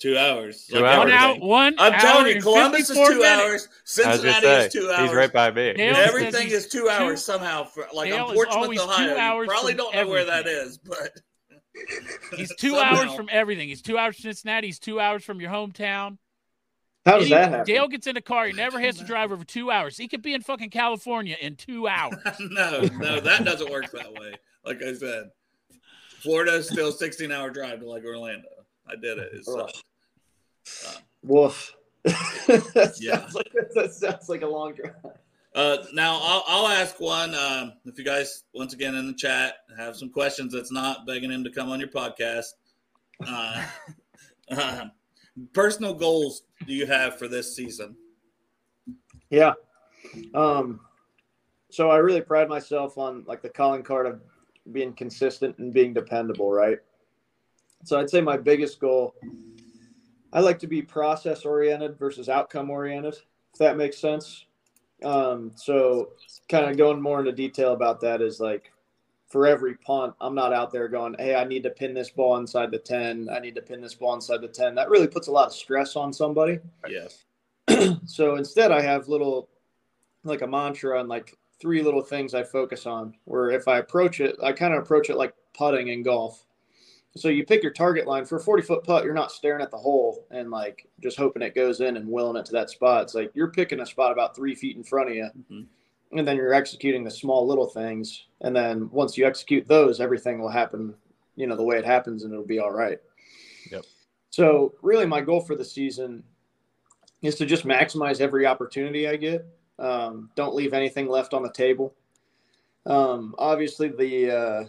two 0.00 0.18
hours. 0.18 0.66
Two 0.66 0.82
One 0.82 0.84
hours. 0.84 1.12
out, 1.12 1.40
one. 1.40 1.74
I'm 1.78 1.92
hour 1.94 2.00
telling 2.00 2.34
you, 2.36 2.42
Columbus 2.42 2.90
is 2.90 2.96
two 2.96 3.02
minutes. 3.20 3.24
hours. 3.24 3.44
I 3.46 3.50
was 3.52 3.68
Cincinnati 3.84 4.46
is 4.46 4.72
say, 4.72 4.80
two 4.80 4.90
hours. 4.90 5.08
he's 5.08 5.14
right 5.16 5.32
by 5.32 5.50
me. 5.52 5.72
Dale 5.74 5.94
Everything 5.96 6.48
is 6.48 6.66
two 6.68 6.88
hours 6.90 7.24
somehow. 7.24 7.62
For, 7.64 7.86
like 7.94 8.10
Dale 8.10 8.24
on 8.24 8.30
is 8.30 8.34
Portsmouth, 8.34 8.56
always 8.64 8.80
two 8.80 8.84
Ohio. 8.88 9.16
hours 9.16 9.46
you 9.46 9.50
probably 9.52 9.74
don't 9.74 9.94
know 9.94 10.08
where 10.08 10.24
that 10.24 10.46
is, 10.48 10.78
but 10.78 11.12
He's 12.36 12.54
two 12.56 12.70
somehow- 12.70 13.02
hours 13.02 13.14
from 13.14 13.28
everything. 13.30 13.68
He's 13.68 13.82
two 13.82 13.96
hours 13.96 14.16
from 14.16 14.22
Cincinnati. 14.24 14.66
He's 14.68 14.80
two 14.80 14.98
hours 15.00 15.24
from 15.24 15.40
your 15.40 15.50
hometown. 15.52 16.18
How 17.06 17.18
does 17.18 17.26
Any- 17.26 17.30
that 17.30 17.50
happen? 17.50 17.66
Dale 17.66 17.88
gets 17.88 18.06
in 18.08 18.16
a 18.16 18.20
car. 18.22 18.46
He 18.46 18.52
never 18.52 18.80
has 18.80 18.96
to 18.98 19.04
drive 19.04 19.30
over 19.30 19.44
two 19.44 19.70
hours. 19.70 19.96
He 19.96 20.08
could 20.08 20.22
be 20.22 20.34
in 20.34 20.42
fucking 20.42 20.70
California 20.70 21.36
in 21.40 21.54
two 21.54 21.86
hours. 21.88 22.16
no, 22.40 22.80
no, 22.98 23.20
that 23.20 23.44
doesn't 23.44 23.70
work 23.70 23.90
that 23.92 24.12
way. 24.12 24.34
Like 24.64 24.82
I 24.82 24.92
said, 24.94 25.30
Florida 26.24 26.54
is 26.54 26.68
still 26.68 26.90
16 26.90 27.30
hour 27.30 27.50
drive 27.50 27.80
to 27.80 27.86
like 27.88 28.02
Orlando. 28.02 28.48
I 28.88 28.94
did 28.96 29.18
it. 29.18 29.30
It 29.34 29.44
sucked. 29.44 29.84
Woof. 31.22 31.74
that, 32.04 32.94
Yeah. 32.98 33.18
sounds 33.20 33.34
like, 33.34 33.52
that 33.74 33.92
sounds 33.92 34.28
like 34.30 34.40
a 34.40 34.46
long 34.46 34.74
drive. 34.74 34.94
Uh, 35.54 35.76
now 35.92 36.18
I'll, 36.22 36.42
I'll 36.46 36.68
ask 36.68 36.98
one. 36.98 37.34
Um, 37.34 37.74
if 37.84 37.98
you 37.98 38.04
guys 38.04 38.44
once 38.54 38.72
again 38.72 38.94
in 38.94 39.06
the 39.06 39.12
chat 39.12 39.56
have 39.76 39.96
some 39.96 40.08
questions, 40.08 40.54
that's 40.54 40.72
not 40.72 41.06
begging 41.06 41.30
him 41.30 41.44
to 41.44 41.50
come 41.50 41.70
on 41.70 41.78
your 41.78 41.90
podcast. 41.90 42.46
Uh, 43.26 43.62
uh, 44.50 44.84
personal 45.52 45.92
goals 45.92 46.44
do 46.66 46.72
you 46.72 46.86
have 46.86 47.18
for 47.18 47.28
this 47.28 47.54
season? 47.54 47.94
Yeah. 49.28 49.52
Um, 50.34 50.80
so 51.70 51.90
I 51.90 51.98
really 51.98 52.22
pride 52.22 52.48
myself 52.48 52.96
on 52.96 53.24
like 53.26 53.42
the 53.42 53.50
calling 53.50 53.82
card 53.82 54.06
of 54.06 54.22
being 54.72 54.92
consistent 54.92 55.58
and 55.58 55.72
being 55.72 55.92
dependable, 55.92 56.50
right? 56.50 56.78
So 57.84 57.98
I'd 57.98 58.10
say 58.10 58.20
my 58.20 58.36
biggest 58.36 58.80
goal, 58.80 59.14
I 60.32 60.40
like 60.40 60.58
to 60.60 60.66
be 60.66 60.82
process 60.82 61.44
oriented 61.44 61.98
versus 61.98 62.28
outcome 62.28 62.70
oriented, 62.70 63.14
if 63.14 63.58
that 63.58 63.76
makes 63.76 63.98
sense. 63.98 64.46
Um, 65.02 65.52
so 65.54 66.10
kind 66.48 66.70
of 66.70 66.76
going 66.76 67.00
more 67.00 67.20
into 67.20 67.32
detail 67.32 67.72
about 67.72 68.00
that 68.00 68.22
is 68.22 68.40
like 68.40 68.72
for 69.28 69.46
every 69.46 69.74
punt, 69.74 70.14
I'm 70.20 70.34
not 70.34 70.52
out 70.52 70.70
there 70.70 70.88
going, 70.88 71.16
Hey, 71.18 71.34
I 71.34 71.44
need 71.44 71.64
to 71.64 71.70
pin 71.70 71.92
this 71.92 72.10
ball 72.10 72.36
inside 72.38 72.70
the 72.70 72.78
10. 72.78 73.28
I 73.30 73.40
need 73.40 73.54
to 73.56 73.62
pin 73.62 73.80
this 73.80 73.94
ball 73.94 74.14
inside 74.14 74.40
the 74.40 74.48
10. 74.48 74.74
That 74.76 74.88
really 74.88 75.08
puts 75.08 75.26
a 75.26 75.32
lot 75.32 75.48
of 75.48 75.52
stress 75.52 75.96
on 75.96 76.12
somebody 76.12 76.60
Yes. 76.88 77.24
so 78.06 78.36
instead 78.36 78.70
i 78.70 78.80
have 78.80 79.08
little 79.08 79.48
like 80.22 80.42
a 80.42 80.46
mantra 80.46 81.00
and 81.00 81.08
like 81.08 81.36
three 81.64 81.80
little 81.82 82.02
things 82.02 82.34
i 82.34 82.42
focus 82.42 82.84
on 82.84 83.14
where 83.24 83.50
if 83.50 83.66
i 83.68 83.78
approach 83.78 84.20
it 84.20 84.36
i 84.42 84.52
kind 84.52 84.74
of 84.74 84.82
approach 84.82 85.08
it 85.08 85.16
like 85.16 85.32
putting 85.56 85.88
in 85.88 86.02
golf 86.02 86.44
so 87.16 87.28
you 87.28 87.42
pick 87.46 87.62
your 87.62 87.72
target 87.72 88.06
line 88.06 88.26
for 88.26 88.36
a 88.36 88.40
40 88.40 88.62
foot 88.62 88.84
putt 88.84 89.02
you're 89.02 89.14
not 89.14 89.32
staring 89.32 89.62
at 89.62 89.70
the 89.70 89.78
hole 89.78 90.26
and 90.30 90.50
like 90.50 90.86
just 91.02 91.16
hoping 91.16 91.40
it 91.40 91.54
goes 91.54 91.80
in 91.80 91.96
and 91.96 92.06
willing 92.06 92.36
it 92.36 92.44
to 92.44 92.52
that 92.52 92.68
spot 92.68 93.02
it's 93.04 93.14
like 93.14 93.30
you're 93.32 93.50
picking 93.50 93.80
a 93.80 93.86
spot 93.86 94.12
about 94.12 94.36
three 94.36 94.54
feet 94.54 94.76
in 94.76 94.84
front 94.84 95.08
of 95.08 95.14
you 95.16 95.26
Mhm. 95.50 95.64
and 96.12 96.28
then 96.28 96.36
you're 96.36 96.52
executing 96.52 97.02
the 97.02 97.10
small 97.10 97.46
little 97.46 97.66
things 97.66 98.26
and 98.42 98.54
then 98.54 98.90
once 98.90 99.16
you 99.16 99.24
execute 99.26 99.66
those 99.66 100.02
everything 100.02 100.38
will 100.38 100.50
happen 100.50 100.94
you 101.34 101.46
know 101.46 101.56
the 101.56 101.62
way 101.64 101.78
it 101.78 101.86
happens 101.86 102.24
and 102.24 102.32
it'll 102.34 102.44
be 102.44 102.58
all 102.58 102.72
right 102.72 102.98
Yep. 103.70 103.86
so 104.28 104.74
really 104.82 105.06
my 105.06 105.22
goal 105.22 105.40
for 105.40 105.56
the 105.56 105.64
season 105.64 106.22
is 107.22 107.36
to 107.36 107.46
just 107.46 107.64
maximize 107.64 108.20
every 108.20 108.44
opportunity 108.44 109.08
I 109.08 109.16
get. 109.16 109.46
Um, 109.78 110.30
don't 110.34 110.54
leave 110.54 110.72
anything 110.72 111.08
left 111.08 111.34
on 111.34 111.42
the 111.42 111.52
table. 111.52 111.94
Um, 112.86 113.34
obviously, 113.38 113.88
the 113.88 114.30
uh, 114.30 114.64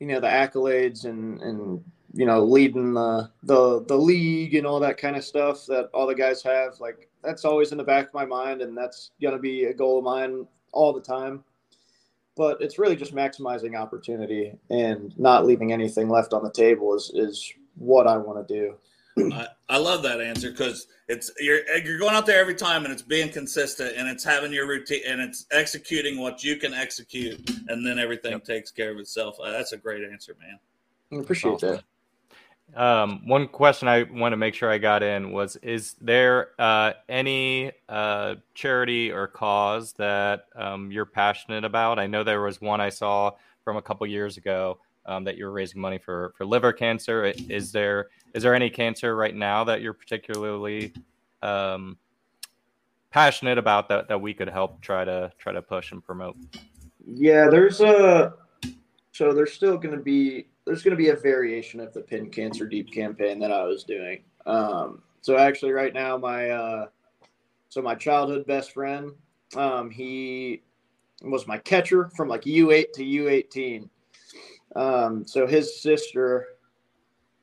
you 0.00 0.06
know 0.06 0.20
the 0.20 0.26
accolades 0.26 1.04
and 1.04 1.40
and 1.42 1.84
you 2.12 2.26
know 2.26 2.44
leading 2.44 2.94
the 2.94 3.30
the 3.42 3.84
the 3.84 3.96
league 3.96 4.54
and 4.54 4.66
all 4.66 4.80
that 4.80 4.98
kind 4.98 5.16
of 5.16 5.24
stuff 5.24 5.66
that 5.66 5.90
all 5.92 6.06
the 6.06 6.14
guys 6.14 6.42
have, 6.42 6.80
like 6.80 7.08
that's 7.22 7.44
always 7.44 7.72
in 7.72 7.78
the 7.78 7.84
back 7.84 8.08
of 8.08 8.14
my 8.14 8.24
mind, 8.24 8.62
and 8.62 8.76
that's 8.76 9.10
gonna 9.20 9.38
be 9.38 9.64
a 9.64 9.74
goal 9.74 9.98
of 9.98 10.04
mine 10.04 10.46
all 10.72 10.92
the 10.92 11.00
time. 11.00 11.44
But 12.36 12.60
it's 12.60 12.78
really 12.78 12.96
just 12.96 13.14
maximizing 13.14 13.78
opportunity 13.78 14.58
and 14.68 15.16
not 15.18 15.46
leaving 15.46 15.72
anything 15.72 16.08
left 16.08 16.32
on 16.32 16.42
the 16.42 16.50
table 16.50 16.94
is 16.94 17.12
is 17.14 17.52
what 17.76 18.06
I 18.06 18.16
want 18.16 18.46
to 18.46 18.54
do. 18.54 18.74
I, 19.18 19.46
I 19.68 19.78
love 19.78 20.02
that 20.02 20.20
answer 20.20 20.50
because 20.50 20.86
it's 21.08 21.30
you're 21.38 21.60
you're 21.78 21.98
going 21.98 22.14
out 22.14 22.26
there 22.26 22.40
every 22.40 22.54
time 22.54 22.84
and 22.84 22.92
it's 22.92 23.02
being 23.02 23.30
consistent 23.30 23.96
and 23.96 24.08
it's 24.08 24.24
having 24.24 24.52
your 24.52 24.66
routine 24.66 25.02
and 25.06 25.20
it's 25.20 25.46
executing 25.52 26.20
what 26.20 26.42
you 26.42 26.56
can 26.56 26.74
execute 26.74 27.50
and 27.68 27.86
then 27.86 27.98
everything 27.98 28.32
yep. 28.32 28.44
takes 28.44 28.70
care 28.70 28.90
of 28.90 28.98
itself. 28.98 29.36
Uh, 29.40 29.50
that's 29.50 29.72
a 29.72 29.76
great 29.76 30.02
answer, 30.10 30.36
man. 30.40 30.58
I 31.12 31.22
appreciate 31.22 31.52
awesome. 31.52 31.70
that. 31.70 31.84
Um, 32.74 33.28
one 33.28 33.46
question 33.46 33.86
I 33.88 34.02
want 34.02 34.32
to 34.32 34.36
make 34.36 34.54
sure 34.54 34.70
I 34.70 34.78
got 34.78 35.02
in 35.02 35.30
was: 35.30 35.56
Is 35.56 35.94
there 36.00 36.48
uh, 36.58 36.94
any 37.08 37.72
uh, 37.88 38.36
charity 38.54 39.12
or 39.12 39.28
cause 39.28 39.92
that 39.94 40.46
um, 40.56 40.90
you're 40.90 41.04
passionate 41.04 41.64
about? 41.64 41.98
I 41.98 42.06
know 42.06 42.24
there 42.24 42.40
was 42.40 42.60
one 42.60 42.80
I 42.80 42.88
saw 42.88 43.32
from 43.64 43.76
a 43.76 43.82
couple 43.82 44.06
years 44.06 44.38
ago 44.38 44.78
um, 45.06 45.24
that 45.24 45.36
you're 45.36 45.50
raising 45.50 45.80
money 45.80 45.98
for 45.98 46.32
for 46.36 46.44
liver 46.44 46.72
cancer. 46.72 47.32
Is 47.48 47.72
there 47.72 48.08
is 48.34 48.42
there 48.42 48.54
any 48.54 48.70
cancer 48.70 49.16
right 49.16 49.34
now 49.34 49.64
that 49.64 49.80
you're 49.80 49.94
particularly 49.94 50.92
um, 51.42 51.96
passionate 53.10 53.58
about 53.58 53.88
that 53.88 54.08
that 54.08 54.20
we 54.20 54.34
could 54.34 54.48
help 54.48 54.80
try 54.80 55.04
to 55.04 55.30
try 55.38 55.52
to 55.52 55.62
push 55.62 55.92
and 55.92 56.04
promote? 56.04 56.36
Yeah, 57.06 57.48
there's 57.50 57.80
a 57.80 58.34
so 59.12 59.32
there's 59.32 59.52
still 59.52 59.76
going 59.76 59.96
to 59.96 60.02
be 60.02 60.48
there's 60.64 60.82
going 60.82 60.96
to 60.96 61.02
be 61.02 61.10
a 61.10 61.16
variation 61.16 61.80
of 61.80 61.92
the 61.92 62.00
pin 62.00 62.30
cancer 62.30 62.66
deep 62.66 62.92
campaign 62.92 63.38
that 63.40 63.52
I 63.52 63.64
was 63.64 63.84
doing. 63.84 64.22
Um, 64.46 65.02
so 65.20 65.38
actually, 65.38 65.72
right 65.72 65.94
now, 65.94 66.16
my 66.16 66.50
uh, 66.50 66.86
so 67.68 67.82
my 67.82 67.94
childhood 67.94 68.46
best 68.46 68.72
friend, 68.72 69.12
um, 69.56 69.90
he 69.90 70.62
was 71.22 71.46
my 71.46 71.58
catcher 71.58 72.10
from 72.16 72.28
like 72.28 72.42
U8 72.42 72.92
to 72.92 73.04
U18. 73.04 73.88
Um, 74.74 75.26
so 75.26 75.46
his 75.46 75.80
sister 75.80 76.48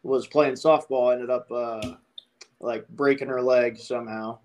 was 0.03 0.27
playing 0.27 0.55
softball, 0.55 1.13
ended 1.13 1.29
up 1.29 1.51
uh, 1.51 1.95
like 2.59 2.87
breaking 2.89 3.27
her 3.27 3.41
leg 3.41 3.77
somehow, 3.77 4.39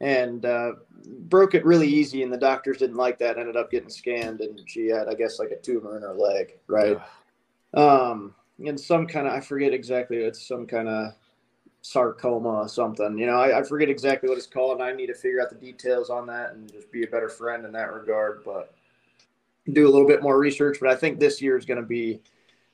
and 0.00 0.44
uh, 0.44 0.72
broke 1.04 1.54
it 1.54 1.64
really 1.64 1.88
easy. 1.88 2.22
And 2.22 2.32
the 2.32 2.38
doctors 2.38 2.78
didn't 2.78 2.96
like 2.96 3.18
that. 3.18 3.38
Ended 3.38 3.56
up 3.56 3.70
getting 3.70 3.90
scanned, 3.90 4.40
and 4.40 4.60
she 4.66 4.88
had, 4.88 5.08
I 5.08 5.14
guess, 5.14 5.38
like 5.38 5.50
a 5.50 5.56
tumor 5.56 5.96
in 5.96 6.02
her 6.02 6.14
leg, 6.14 6.54
right? 6.66 7.00
Um, 7.74 8.34
and 8.64 8.78
some 8.78 9.06
kind 9.06 9.26
of, 9.26 9.32
I 9.32 9.40
forget 9.40 9.72
exactly. 9.72 10.18
It's 10.18 10.46
some 10.46 10.66
kind 10.66 10.88
of 10.88 11.14
sarcoma 11.82 12.48
or 12.48 12.68
something. 12.68 13.16
You 13.16 13.26
know, 13.26 13.36
I, 13.36 13.60
I 13.60 13.62
forget 13.62 13.88
exactly 13.88 14.28
what 14.28 14.38
it's 14.38 14.46
called, 14.46 14.80
and 14.80 14.82
I 14.82 14.92
need 14.92 15.06
to 15.06 15.14
figure 15.14 15.40
out 15.40 15.48
the 15.48 15.56
details 15.56 16.10
on 16.10 16.26
that 16.26 16.52
and 16.52 16.70
just 16.70 16.92
be 16.92 17.04
a 17.04 17.06
better 17.06 17.28
friend 17.28 17.64
in 17.64 17.72
that 17.72 17.92
regard. 17.92 18.42
But 18.44 18.74
do 19.72 19.86
a 19.86 19.90
little 19.90 20.06
bit 20.06 20.22
more 20.22 20.38
research, 20.38 20.78
but 20.80 20.90
I 20.90 20.96
think 20.96 21.18
this 21.18 21.40
year 21.40 21.56
is 21.56 21.66
going 21.66 21.80
to 21.80 21.86
be 21.86 22.20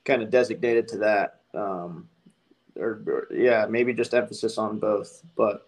kind 0.05 0.21
of 0.21 0.29
designated 0.29 0.87
to 0.89 0.97
that. 0.99 1.41
Um, 1.53 2.09
or, 2.75 3.01
or, 3.07 3.27
yeah, 3.33 3.65
maybe 3.67 3.93
just 3.93 4.13
emphasis 4.13 4.57
on 4.57 4.79
both. 4.79 5.21
But 5.35 5.67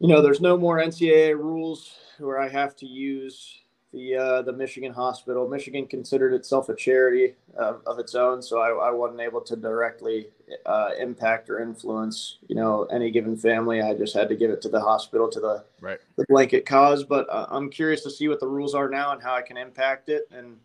you 0.00 0.08
know, 0.08 0.20
there's 0.20 0.40
no 0.40 0.56
more 0.56 0.78
NCAA 0.78 1.36
rules 1.36 1.96
where 2.18 2.40
I 2.40 2.48
have 2.48 2.74
to 2.76 2.86
use 2.86 3.61
the 3.92 4.16
uh, 4.16 4.42
the 4.42 4.52
Michigan 4.52 4.92
hospital. 4.92 5.48
Michigan 5.48 5.86
considered 5.86 6.32
itself 6.32 6.68
a 6.68 6.74
charity 6.74 7.34
of, 7.56 7.82
of 7.86 7.98
its 7.98 8.14
own, 8.14 8.42
so 8.42 8.60
I, 8.60 8.88
I, 8.88 8.90
wasn't 8.90 9.20
able 9.20 9.42
to 9.42 9.54
directly 9.54 10.28
uh, 10.64 10.90
impact 10.98 11.50
or 11.50 11.60
influence 11.60 12.38
you 12.48 12.56
know 12.56 12.84
any 12.84 13.10
given 13.10 13.36
family. 13.36 13.82
I 13.82 13.94
just 13.94 14.14
had 14.14 14.28
to 14.30 14.36
give 14.36 14.50
it 14.50 14.62
to 14.62 14.68
the 14.68 14.80
hospital 14.80 15.28
to 15.28 15.40
the 15.40 15.64
right. 15.80 15.98
the 16.16 16.24
blanket 16.28 16.64
cause. 16.64 17.04
But 17.04 17.28
uh, 17.28 17.46
I'm 17.50 17.70
curious 17.70 18.02
to 18.04 18.10
see 18.10 18.28
what 18.28 18.40
the 18.40 18.48
rules 18.48 18.74
are 18.74 18.88
now 18.88 19.12
and 19.12 19.22
how 19.22 19.34
I 19.34 19.42
can 19.42 19.58
impact 19.58 20.08
it, 20.08 20.26
and 20.32 20.56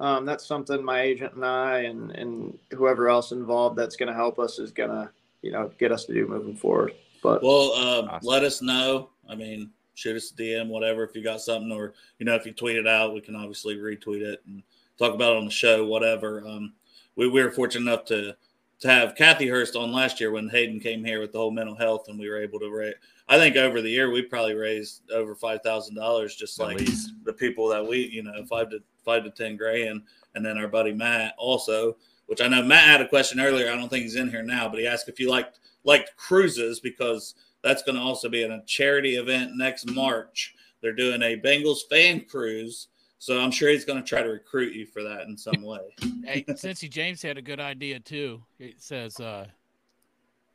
um, 0.00 0.24
that's 0.24 0.46
something 0.46 0.82
my 0.82 1.02
agent 1.02 1.34
and 1.34 1.44
I 1.44 1.80
and 1.80 2.10
and 2.12 2.58
whoever 2.72 3.08
else 3.08 3.32
involved 3.32 3.76
that's 3.76 3.96
going 3.96 4.08
to 4.08 4.14
help 4.14 4.38
us 4.38 4.58
is 4.58 4.72
going 4.72 4.90
to 4.90 5.10
you 5.42 5.52
know 5.52 5.70
get 5.78 5.92
us 5.92 6.06
to 6.06 6.14
do 6.14 6.26
moving 6.26 6.56
forward. 6.56 6.94
But 7.22 7.42
well, 7.42 7.72
uh, 7.72 8.06
awesome. 8.08 8.28
let 8.28 8.42
us 8.42 8.62
know. 8.62 9.10
I 9.28 9.34
mean, 9.34 9.70
shoot 9.94 10.16
us 10.16 10.32
a 10.32 10.34
DM, 10.34 10.68
whatever, 10.68 11.04
if 11.04 11.14
you 11.14 11.22
got 11.22 11.40
something, 11.40 11.72
or 11.72 11.94
you 12.18 12.26
know, 12.26 12.34
if 12.34 12.46
you 12.46 12.52
tweet 12.52 12.76
it 12.76 12.86
out, 12.86 13.14
we 13.14 13.20
can 13.20 13.36
obviously 13.36 13.76
retweet 13.76 14.22
it 14.22 14.42
and 14.46 14.62
talk 14.98 15.14
about 15.14 15.32
it 15.32 15.38
on 15.38 15.44
the 15.44 15.50
show, 15.50 15.84
whatever. 15.86 16.46
Um, 16.46 16.74
we, 17.16 17.28
we 17.28 17.42
were 17.42 17.50
fortunate 17.50 17.90
enough 17.90 18.04
to 18.06 18.36
to 18.80 18.88
have 18.88 19.14
Kathy 19.14 19.48
Hurst 19.48 19.76
on 19.76 19.92
last 19.92 20.20
year 20.20 20.30
when 20.30 20.48
Hayden 20.48 20.80
came 20.80 21.04
here 21.04 21.20
with 21.20 21.32
the 21.32 21.38
whole 21.38 21.50
mental 21.50 21.76
health, 21.76 22.08
and 22.08 22.18
we 22.18 22.28
were 22.28 22.42
able 22.42 22.58
to 22.60 22.70
raise. 22.70 22.94
I 23.28 23.38
think 23.38 23.56
over 23.56 23.80
the 23.80 23.88
year 23.88 24.10
we 24.10 24.22
probably 24.22 24.54
raised 24.54 25.10
over 25.10 25.34
five 25.34 25.62
thousand 25.62 25.94
dollars, 25.94 26.36
just 26.36 26.58
like 26.60 26.78
the 27.24 27.32
people 27.32 27.68
that 27.68 27.86
we, 27.86 28.08
you 28.08 28.22
know, 28.22 28.44
five 28.44 28.70
to 28.70 28.80
five 29.04 29.24
to 29.24 29.30
ten 29.30 29.56
grand, 29.56 30.02
and 30.34 30.44
then 30.44 30.58
our 30.58 30.68
buddy 30.68 30.92
Matt 30.92 31.34
also, 31.38 31.96
which 32.26 32.42
I 32.42 32.48
know 32.48 32.62
Matt 32.62 32.84
had 32.84 33.00
a 33.00 33.08
question 33.08 33.40
earlier. 33.40 33.70
I 33.70 33.76
don't 33.76 33.88
think 33.88 34.02
he's 34.02 34.16
in 34.16 34.28
here 34.28 34.42
now, 34.42 34.68
but 34.68 34.80
he 34.80 34.86
asked 34.86 35.08
if 35.08 35.18
you 35.18 35.30
liked 35.30 35.60
liked 35.84 36.16
cruises 36.16 36.80
because 36.80 37.34
that's 37.64 37.82
going 37.82 37.96
to 37.96 38.02
also 38.02 38.28
be 38.28 38.42
in 38.42 38.52
a 38.52 38.62
charity 38.66 39.16
event 39.16 39.52
next 39.56 39.90
March. 39.90 40.54
They're 40.82 40.92
doing 40.92 41.22
a 41.22 41.40
Bengals 41.40 41.80
fan 41.90 42.26
cruise. 42.28 42.88
So 43.18 43.40
I'm 43.40 43.50
sure 43.50 43.70
he's 43.70 43.86
going 43.86 44.00
to 44.00 44.06
try 44.06 44.22
to 44.22 44.28
recruit 44.28 44.74
you 44.74 44.84
for 44.84 45.02
that 45.02 45.22
in 45.22 45.36
some 45.36 45.62
way. 45.62 45.94
hey, 46.24 46.44
Cincy 46.50 46.90
James 46.90 47.22
had 47.22 47.38
a 47.38 47.42
good 47.42 47.58
idea 47.58 47.98
too. 47.98 48.42
It 48.58 48.82
says 48.82 49.18
uh, 49.18 49.46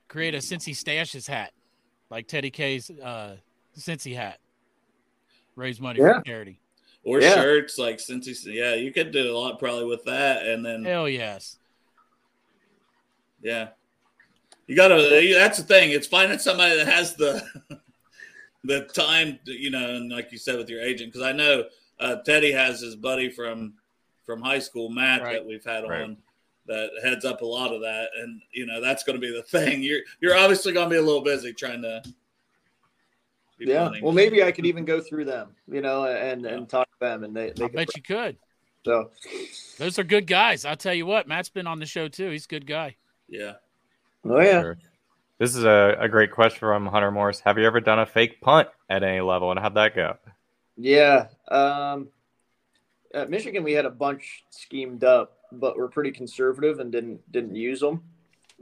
create 0.08 0.36
a 0.36 0.38
Cincy 0.38 0.76
Stashes 0.76 1.28
hat, 1.28 1.52
like 2.12 2.28
Teddy 2.28 2.52
K's 2.52 2.92
uh, 2.92 3.38
Cincy 3.76 4.16
hat. 4.16 4.38
Raise 5.56 5.82
money 5.82 6.00
yeah. 6.00 6.20
for 6.20 6.26
charity. 6.26 6.60
Or 7.04 7.20
yeah. 7.20 7.34
shirts 7.34 7.80
like 7.80 7.98
Cincy. 7.98 8.36
Yeah, 8.46 8.76
you 8.76 8.94
could 8.94 9.12
do 9.12 9.32
a 9.32 9.36
lot 9.36 9.58
probably 9.58 9.86
with 9.86 10.04
that, 10.04 10.46
and 10.46 10.64
then 10.64 10.86
hell 10.86 11.10
yes. 11.10 11.58
Yeah, 13.42 13.70
you 14.70 14.76
gotta. 14.76 15.34
That's 15.34 15.58
the 15.58 15.64
thing. 15.64 15.90
It's 15.90 16.06
finding 16.06 16.38
somebody 16.38 16.76
that 16.76 16.88
has 16.88 17.16
the 17.16 17.44
the 18.64 18.82
time, 18.94 19.40
to, 19.46 19.52
you 19.52 19.72
know, 19.72 19.96
and 19.96 20.12
like 20.12 20.32
you 20.32 20.38
said 20.38 20.58
with 20.58 20.70
your 20.70 20.80
agent, 20.80 21.12
because 21.12 21.28
I 21.28 21.32
know 21.32 21.64
uh, 22.00 22.18
Teddy 22.18 22.52
has 22.52 22.80
his 22.80 22.96
buddy 22.96 23.32
from 23.32 23.74
from 24.28 24.44
high 24.44 24.60
school, 24.60 24.90
Matt, 24.90 25.24
right. 25.24 25.34
that 25.34 25.46
we've 25.46 25.66
had 25.66 25.90
right. 25.90 26.04
on 26.04 26.18
that 26.68 26.92
heads 27.04 27.26
up 27.26 27.42
a 27.42 27.46
lot 27.46 27.74
of 27.74 27.82
that, 27.82 28.10
and 28.16 28.40
you 28.52 28.68
know 28.68 28.80
that's 28.80 29.04
going 29.04 29.20
to 29.20 29.20
be 29.20 29.36
the 29.36 29.42
thing. 29.42 29.82
You're 29.82 30.02
you're 30.22 30.38
obviously 30.38 30.72
going 30.72 30.88
to 30.88 30.94
be 30.94 31.00
a 31.00 31.02
little 31.02 31.24
busy 31.24 31.52
trying 31.52 31.82
to. 31.82 32.04
Yeah, 33.58 33.88
planning. 33.88 34.04
well, 34.04 34.14
maybe 34.14 34.44
I 34.44 34.52
could 34.52 34.68
even 34.68 34.86
go 34.86 35.02
through 35.02 35.26
them, 35.26 35.50
you 35.68 35.82
know, 35.82 36.06
and 36.06 36.44
yeah. 36.44 36.52
and 36.52 36.70
talk 36.70 36.88
to 36.92 37.00
them, 37.00 37.24
and 37.24 37.36
they. 37.36 37.54
they 37.56 37.66
I 37.66 37.68
bet 37.70 37.94
you 37.96 38.04
could. 38.04 38.38
So, 38.86 39.10
those 39.80 39.98
are 39.98 40.04
good 40.04 40.28
guys. 40.28 40.64
I'll 40.64 40.78
tell 40.78 40.94
you 40.94 41.08
what, 41.08 41.28
Matt's 41.28 41.50
been 41.50 41.68
on 41.68 41.80
the 41.80 41.88
show 41.88 42.08
too. 42.08 42.30
He's 42.30 42.46
a 42.46 42.48
good 42.48 42.68
guy. 42.68 42.96
Yeah. 43.28 43.54
Oh 44.26 44.40
yeah. 44.40 44.62
Sure. 44.62 44.78
This 45.38 45.56
is 45.56 45.64
a, 45.64 45.96
a 46.00 46.10
great 46.10 46.32
question 46.32 46.60
from 46.60 46.86
Hunter 46.86 47.12
Morris. 47.12 47.40
Have 47.42 47.58
you 47.58 47.66
ever 47.66 47.80
done 47.80 48.00
a 48.00 48.06
fake 48.06 48.42
punt 48.42 48.68
at 48.90 49.04
any 49.04 49.22
level, 49.22 49.52
and 49.52 49.60
how'd 49.60 49.76
that 49.76 49.96
go? 49.96 50.18
Yeah, 50.76 51.28
um, 51.50 52.10
at 53.14 53.30
Michigan 53.30 53.64
we 53.64 53.74
had 53.74 53.86
a 53.86 53.90
bunch 53.90 54.44
schemed 54.50 55.04
up, 55.04 55.38
but 55.52 55.78
we're 55.78 55.88
pretty 55.88 56.12
conservative 56.12 56.80
and 56.80 56.92
didn't 56.92 57.32
didn't 57.32 57.56
use 57.56 57.80
them. 57.80 58.04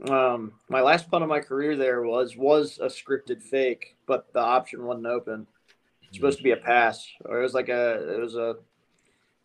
Um, 0.08 0.52
my 0.68 0.80
last 0.80 1.10
punt 1.10 1.24
of 1.24 1.28
my 1.28 1.40
career 1.40 1.76
there 1.76 2.02
was 2.02 2.36
was 2.36 2.78
a 2.80 2.86
scripted 2.86 3.42
fake, 3.42 3.96
but 4.06 4.32
the 4.32 4.40
option 4.40 4.84
wasn't 4.84 5.06
open. 5.06 5.46
It's 6.02 6.16
supposed 6.16 6.38
to 6.38 6.44
be 6.44 6.52
a 6.52 6.56
pass, 6.56 7.06
or 7.24 7.40
it 7.40 7.42
was 7.42 7.54
like 7.54 7.68
a 7.68 8.14
it 8.14 8.20
was 8.20 8.36
a 8.36 8.56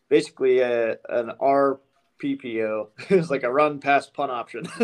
basically 0.10 0.60
a 0.60 0.98
an 1.10 1.32
R 1.40 1.80
PPO. 2.24 2.88
it 3.10 3.16
was 3.16 3.30
like 3.30 3.44
a 3.44 3.52
run 3.52 3.80
pass 3.80 4.08
punt 4.08 4.32
option. 4.32 4.66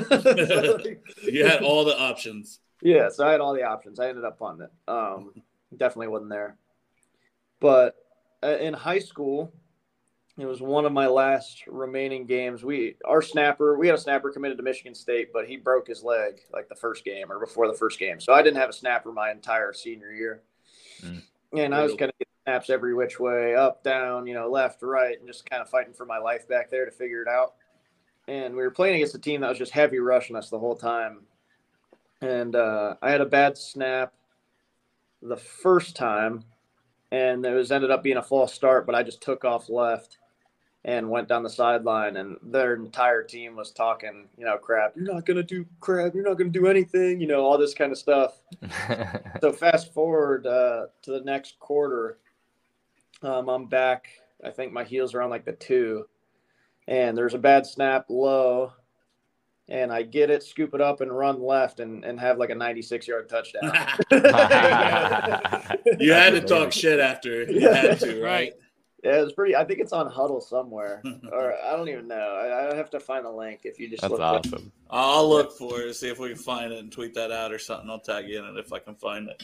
you 1.24 1.46
had 1.46 1.64
all 1.64 1.86
the 1.86 1.98
options. 1.98 2.60
Yeah, 2.82 3.10
so 3.10 3.28
I 3.28 3.32
had 3.32 3.42
all 3.42 3.54
the 3.54 3.64
options. 3.64 4.00
I 4.00 4.08
ended 4.10 4.26
up 4.26 4.40
punting 4.40 4.68
it. 4.68 4.92
Um, 4.92 5.34
definitely 5.76 6.08
wasn't 6.08 6.32
there. 6.32 6.58
But 7.60 7.96
uh, 8.42 8.58
in 8.58 8.74
high 8.74 9.00
school, 9.00 9.52
it 10.38 10.46
was 10.46 10.62
one 10.62 10.86
of 10.86 10.94
my 10.94 11.08
last 11.08 11.64
remaining 11.68 12.26
games. 12.26 12.64
We 12.64 12.96
our 13.06 13.22
snapper, 13.22 13.78
we 13.78 13.88
had 13.88 13.96
a 13.96 14.02
snapper 14.02 14.32
committed 14.32 14.58
to 14.58 14.64
Michigan 14.64 14.96
State, 14.96 15.34
but 15.34 15.48
he 15.48 15.58
broke 15.58 15.88
his 15.88 16.04
leg 16.04 16.40
like 16.54 16.70
the 16.70 16.76
first 16.76 17.04
game 17.04 17.30
or 17.30 17.40
before 17.40 17.68
the 17.68 17.74
first 17.74 18.00
game. 18.00 18.22
So 18.22 18.34
I 18.34 18.42
didn't 18.42 18.58
have 18.58 18.70
a 18.70 18.74
snapper 18.74 19.12
my 19.12 19.32
entire 19.32 19.74
senior 19.74 20.12
year. 20.12 20.44
Mm. 21.04 21.22
And 21.58 21.76
I 21.76 21.84
was 21.84 21.96
kind 21.96 22.12
of 22.12 22.29
snaps 22.50 22.70
every 22.70 22.94
which 22.96 23.20
way, 23.20 23.56
up, 23.56 23.84
down, 23.84 24.26
you 24.26 24.34
know, 24.34 24.50
left, 24.50 24.82
right, 24.82 25.18
and 25.20 25.28
just 25.28 25.48
kind 25.48 25.62
of 25.62 25.70
fighting 25.70 25.94
for 25.94 26.06
my 26.06 26.18
life 26.18 26.48
back 26.48 26.70
there 26.72 26.86
to 26.86 26.92
figure 26.92 27.22
it 27.22 27.28
out. 27.28 27.54
And 28.28 28.56
we 28.56 28.64
were 28.64 28.72
playing 28.72 28.96
against 28.96 29.16
a 29.16 29.20
team 29.20 29.42
that 29.42 29.50
was 29.50 29.58
just 29.58 29.72
heavy 29.72 30.00
rushing 30.00 30.36
us 30.36 30.50
the 30.50 30.58
whole 30.58 30.76
time. 30.76 31.22
And 32.22 32.56
uh, 32.56 32.96
I 33.02 33.12
had 33.12 33.22
a 33.22 33.26
bad 33.26 33.58
snap 33.58 34.14
the 35.22 35.38
first 35.38 35.96
time, 35.96 36.44
and 37.12 37.46
it 37.46 37.54
was 37.54 37.72
ended 37.72 37.92
up 37.92 38.02
being 38.02 38.18
a 38.18 38.24
false 38.24 38.54
start, 38.54 38.86
but 38.88 38.96
I 38.96 39.04
just 39.04 39.22
took 39.22 39.46
off 39.46 39.70
left 39.70 40.18
and 40.86 41.10
went 41.10 41.28
down 41.28 41.44
the 41.44 41.50
sideline 41.50 42.16
and 42.16 42.38
their 42.42 42.74
entire 42.74 43.22
team 43.22 43.56
was 43.56 43.72
talking, 43.72 44.28
you 44.38 44.46
know, 44.46 44.58
crap, 44.58 44.94
you're 44.96 45.14
not 45.14 45.26
gonna 45.26 45.44
do 45.44 45.66
crap, 45.82 46.16
you're 46.16 46.24
not 46.24 46.38
gonna 46.38 46.50
do 46.50 46.68
anything, 46.68 47.20
you 47.20 47.28
know, 47.28 47.42
all 47.42 47.58
this 47.58 47.74
kind 47.74 47.92
of 47.92 47.98
stuff. 47.98 48.40
so 49.42 49.52
fast 49.52 49.94
forward 49.94 50.48
uh, 50.48 50.86
to 51.02 51.12
the 51.12 51.22
next 51.22 51.60
quarter, 51.60 52.18
um, 53.22 53.50
I'm 53.50 53.66
back. 53.66 54.08
I 54.44 54.52
think 54.52 54.72
my 54.72 54.84
heels 54.84 55.14
are 55.14 55.22
on 55.22 55.30
like 55.30 55.46
the 55.46 55.54
two, 55.54 56.06
and 56.88 57.18
there's 57.18 57.34
a 57.34 57.40
bad 57.40 57.66
snap 57.66 58.06
low, 58.10 58.74
and 59.68 59.92
I 59.92 60.04
get 60.04 60.30
it, 60.30 60.44
scoop 60.44 60.74
it 60.74 60.82
up, 60.82 61.02
and 61.02 61.12
run 61.12 61.42
left, 61.42 61.80
and, 61.80 62.04
and 62.06 62.20
have 62.20 62.38
like 62.38 62.50
a 62.50 62.56
96 62.56 63.08
yard 63.08 63.30
touchdown. 63.30 63.64
you 66.00 66.14
had 66.14 66.32
to 66.32 66.42
talk 66.42 66.72
shit 66.72 67.00
after. 67.00 67.44
You 67.44 67.70
had 67.70 68.00
to, 68.00 68.22
right? 68.24 68.54
Yeah, 69.04 69.22
it's 69.22 69.32
pretty. 69.32 69.56
I 69.56 69.64
think 69.64 69.80
it's 69.80 69.94
on 69.94 70.08
Huddle 70.08 70.42
somewhere, 70.42 71.02
or 71.32 71.54
I 71.64 71.76
don't 71.78 71.88
even 71.88 72.08
know. 72.08 72.16
I, 72.16 72.74
I 72.74 72.76
have 72.76 72.90
to 72.92 73.00
find 73.00 73.26
a 73.26 73.32
link 73.32 73.62
if 73.64 73.80
you 73.80 73.90
just. 73.90 74.02
That's 74.02 74.12
look 74.12 74.22
awesome. 74.22 74.72
I'll 74.90 75.30
look 75.30 75.58
for 75.58 75.82
it, 75.82 75.94
see 75.96 76.10
if 76.10 76.20
we 76.20 76.30
can 76.30 76.38
find 76.38 76.74
it, 76.74 76.80
and 76.80 76.92
tweet 76.92 77.14
that 77.14 77.32
out 77.32 77.54
or 77.54 77.60
something. 77.60 77.90
I'll 77.90 78.00
tag 78.00 78.28
you 78.28 78.40
in 78.40 78.46
it 78.46 78.58
if 78.58 78.74
I 78.74 78.80
can 78.80 78.96
find 78.96 79.30
it. 79.30 79.44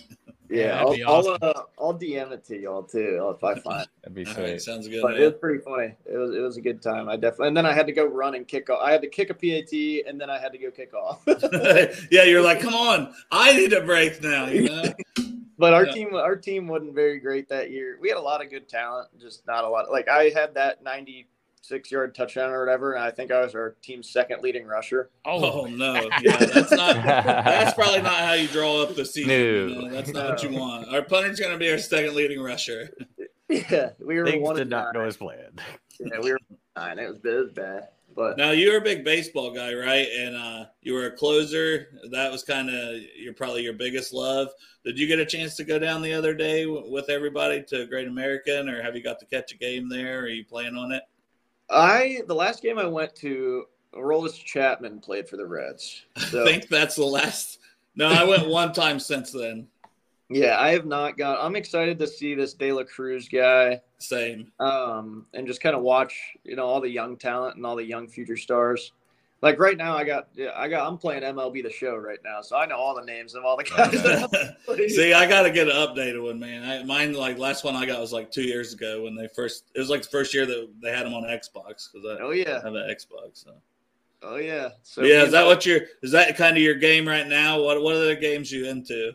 Yeah, 0.50 0.68
that'd 0.68 0.88
I'll, 0.88 0.94
be 0.94 1.04
I'll, 1.04 1.38
uh, 1.42 1.62
I'll 1.80 1.98
DM 1.98 2.32
it 2.32 2.44
to 2.46 2.60
y'all 2.60 2.84
too 2.84 3.34
if 3.36 3.44
I 3.44 3.56
find. 3.60 3.84
it. 3.84 3.90
That'd 4.04 4.16
be 4.16 4.26
sweet. 4.26 4.38
right, 4.44 4.62
sounds 4.62 4.88
good. 4.88 5.02
But 5.02 5.14
man. 5.14 5.22
it 5.22 5.26
was 5.26 5.34
pretty 5.40 5.60
funny. 5.64 5.96
It 6.06 6.18
was 6.18 6.36
it 6.36 6.40
was 6.40 6.58
a 6.58 6.62
good 6.62 6.82
time. 6.82 7.10
I 7.10 7.16
definitely 7.16 7.48
and 7.50 7.58
then 7.58 7.66
I 7.66 7.74
had 7.74 7.88
to 7.88 7.94
go 7.94 8.06
run 8.06 8.36
and 8.36 8.48
kick 8.48 8.70
off. 8.70 8.80
I 8.84 8.92
had 8.92 9.02
to 9.02 9.08
kick 9.10 9.30
a 9.30 9.34
PAT 9.34 9.72
and 10.08 10.20
then 10.20 10.30
I 10.30 10.38
had 10.40 10.52
to 10.52 10.58
go 10.58 10.72
kick 10.72 10.94
off. 10.94 11.22
yeah, 12.12 12.24
you're 12.24 12.42
like, 12.42 12.60
come 12.60 12.76
on, 12.76 13.14
I 13.32 13.54
need 13.54 13.74
a 13.74 13.82
break 13.82 14.22
now. 14.22 14.48
You 14.48 14.70
know, 14.70 14.84
But 15.58 15.74
our 15.74 15.86
Yeah. 15.86 15.94
team, 15.94 16.16
our 16.16 16.36
team 16.36 16.68
wasn't 16.68 16.94
very 16.96 17.20
great 17.20 17.48
that 17.50 17.72
year. 17.72 17.98
We 18.02 18.10
had 18.10 18.18
a 18.18 18.22
lot 18.22 18.44
of 18.44 18.50
good 18.50 18.68
talent, 18.68 19.08
just 19.20 19.48
not 19.48 19.64
a 19.64 19.70
lot. 19.70 19.90
Like 19.90 20.10
I 20.10 20.26
had 20.36 20.54
that 20.56 20.84
ninety-six 21.70 21.92
yard 21.92 22.16
touchdown 22.16 22.52
or 22.52 22.60
whatever, 22.66 22.94
and 22.94 23.04
I 23.04 23.12
think 23.12 23.32
I 23.32 23.42
was 23.42 23.56
our 23.56 23.76
team's 23.82 24.10
second 24.10 24.42
leading 24.42 24.66
rusher. 24.66 25.10
Oh, 25.26 25.62
oh 25.62 25.66
no, 25.66 25.96
yeah, 26.22 26.38
that's 26.38 26.72
not. 26.72 26.96
That's 27.04 27.74
probably 27.74 28.02
not 28.02 28.20
how 28.20 28.34
you 28.34 28.48
draw 28.48 28.82
up 28.84 28.96
the 28.96 29.06
season. 29.06 29.30
you 29.32 29.68
No. 29.70 29.82
know, 29.82 29.90
that's 29.94 30.12
not 30.12 30.30
what 30.30 30.44
you 30.44 30.50
want. 30.58 30.88
Our 30.94 31.02
punter's 31.04 31.40
going 31.40 31.52
to 31.52 31.58
be 31.58 31.72
our 31.72 31.78
second 31.78 32.16
leading 32.16 32.42
rusher. 32.42 32.90
Yeah, 33.48 33.92
we 34.00 34.18
were 34.18 34.26
Things 34.26 34.42
one 34.42 34.56
did 34.56 34.72
not 34.72 34.86
nine. 34.86 34.94
go 35.04 35.08
as 35.08 35.18
planned. 35.18 35.62
Yeah, 36.00 36.20
we 36.20 36.32
were 36.32 36.40
nine. 36.76 36.98
It 36.98 37.08
was, 37.08 37.18
it 37.24 37.28
was 37.44 37.52
bad, 37.52 37.90
but 38.16 38.40
Now 38.40 38.50
you're 38.50 38.78
a 38.80 38.82
big 38.82 39.04
baseball 39.06 39.52
guy, 39.54 39.72
right? 39.76 40.08
And 40.18 40.36
uh, 40.36 40.66
you 40.82 40.94
were 40.96 41.06
a 41.06 41.12
closer. 41.12 41.90
That 42.10 42.32
was 42.32 42.42
kind 42.42 42.72
of 42.72 43.02
your 43.16 43.36
probably 43.36 43.62
your 43.62 43.74
biggest 43.74 44.14
love. 44.16 44.48
Did 44.84 44.98
you 44.98 45.06
get 45.06 45.20
a 45.20 45.26
chance 45.28 45.56
to 45.58 45.64
go 45.64 45.78
down 45.78 46.02
the 46.02 46.12
other 46.12 46.34
day 46.34 46.64
w- 46.66 46.92
with 46.92 47.08
everybody 47.08 47.62
to 47.70 47.86
Great 47.86 48.08
American, 48.08 48.68
or 48.68 48.82
have 48.82 48.96
you 48.96 49.04
got 49.04 49.20
to 49.20 49.28
catch 49.28 49.54
a 49.54 49.58
game 49.58 49.90
there? 49.90 50.22
Are 50.22 50.28
you 50.28 50.44
playing 50.44 50.76
on 50.76 50.92
it? 50.92 51.04
I 51.70 52.22
the 52.28 52.36
last 52.36 52.62
game 52.62 52.78
I 52.78 52.86
went 52.86 53.16
to, 53.18 53.66
Aroldis 53.94 54.44
Chapman 54.44 55.00
played 55.00 55.28
for 55.28 55.38
the 55.38 55.46
Reds. 55.46 56.06
So 56.30 56.44
I 56.44 56.46
think 56.46 56.68
that's 56.68 56.96
the 56.96 57.06
last. 57.06 57.60
No, 57.96 58.08
I 58.08 58.24
went 58.24 58.48
one 58.48 58.74
time 58.74 59.00
since 59.00 59.32
then. 59.32 59.68
yeah, 60.30 60.60
I 60.60 60.72
have 60.72 60.86
not 60.86 61.18
got. 61.18 61.44
I'm 61.44 61.56
excited 61.56 61.98
to 62.00 62.08
see 62.08 62.36
this 62.36 62.54
De 62.54 62.72
La 62.74 62.84
Cruz 62.84 63.30
guy. 63.30 63.82
Same. 64.00 64.52
um, 64.60 65.26
and 65.34 65.48
just 65.48 65.62
kind 65.62 65.76
of 65.76 65.82
watch, 65.82 66.36
you 66.44 66.56
know, 66.56 66.66
all 66.66 66.82
the 66.82 66.90
young 66.90 67.16
talent 67.18 67.56
and 67.56 67.66
all 67.66 67.76
the 67.76 67.86
young 67.86 68.08
future 68.08 68.38
stars. 68.38 68.92
Like 69.46 69.60
right 69.60 69.78
now, 69.78 69.96
I 69.96 70.04
got, 70.04 70.30
yeah, 70.34 70.54
I 70.56 70.68
got, 70.68 70.88
I'm 70.88 70.98
playing 70.98 71.22
MLB 71.22 71.62
the 71.62 71.70
Show 71.70 71.96
right 71.98 72.18
now, 72.24 72.42
so 72.42 72.58
I 72.58 72.66
know 72.66 72.78
all 72.78 72.96
the 72.96 73.06
names 73.06 73.36
of 73.36 73.46
all 73.46 73.56
the 73.56 73.64
guys. 73.64 74.96
See, 74.96 75.14
I 75.14 75.28
got 75.28 75.44
to 75.44 75.52
get 75.52 75.68
an 75.68 75.76
updated 75.76 76.24
one, 76.24 76.40
man. 76.40 76.68
I, 76.68 76.84
mine, 76.84 77.14
like 77.14 77.38
last 77.38 77.64
one 77.64 77.76
I 77.76 77.86
got 77.86 78.00
was 78.00 78.12
like 78.12 78.32
two 78.32 78.42
years 78.42 78.74
ago 78.74 79.04
when 79.04 79.14
they 79.14 79.28
first. 79.28 79.66
It 79.76 79.80
was 79.80 79.92
like 79.92 80.02
the 80.02 80.08
first 80.08 80.34
year 80.34 80.48
that 80.48 80.70
they 80.82 80.90
had 80.90 81.06
them 81.06 81.14
on 81.14 81.26
Xbox 81.26 81.92
because 81.94 82.08
I 82.08 82.24
oh 82.24 82.32
yeah, 82.32 82.56
have 82.56 82.74
an 82.74 82.90
Xbox. 82.90 83.44
So. 83.44 83.52
oh 84.24 84.38
yeah. 84.38 84.70
So 84.82 85.04
yeah, 85.04 85.22
is 85.22 85.32
that 85.34 85.46
what 85.46 85.64
you're? 85.64 85.82
Is 86.02 86.12
that 86.14 86.36
kind 86.38 86.58
of 86.58 86.64
your 86.64 86.74
game 86.74 87.08
right 87.08 87.28
now? 87.28 87.62
What 87.62 87.84
What 87.84 87.98
are 87.98 88.06
the 88.06 88.16
games 88.16 88.52
you 88.52 88.68
into? 88.68 89.14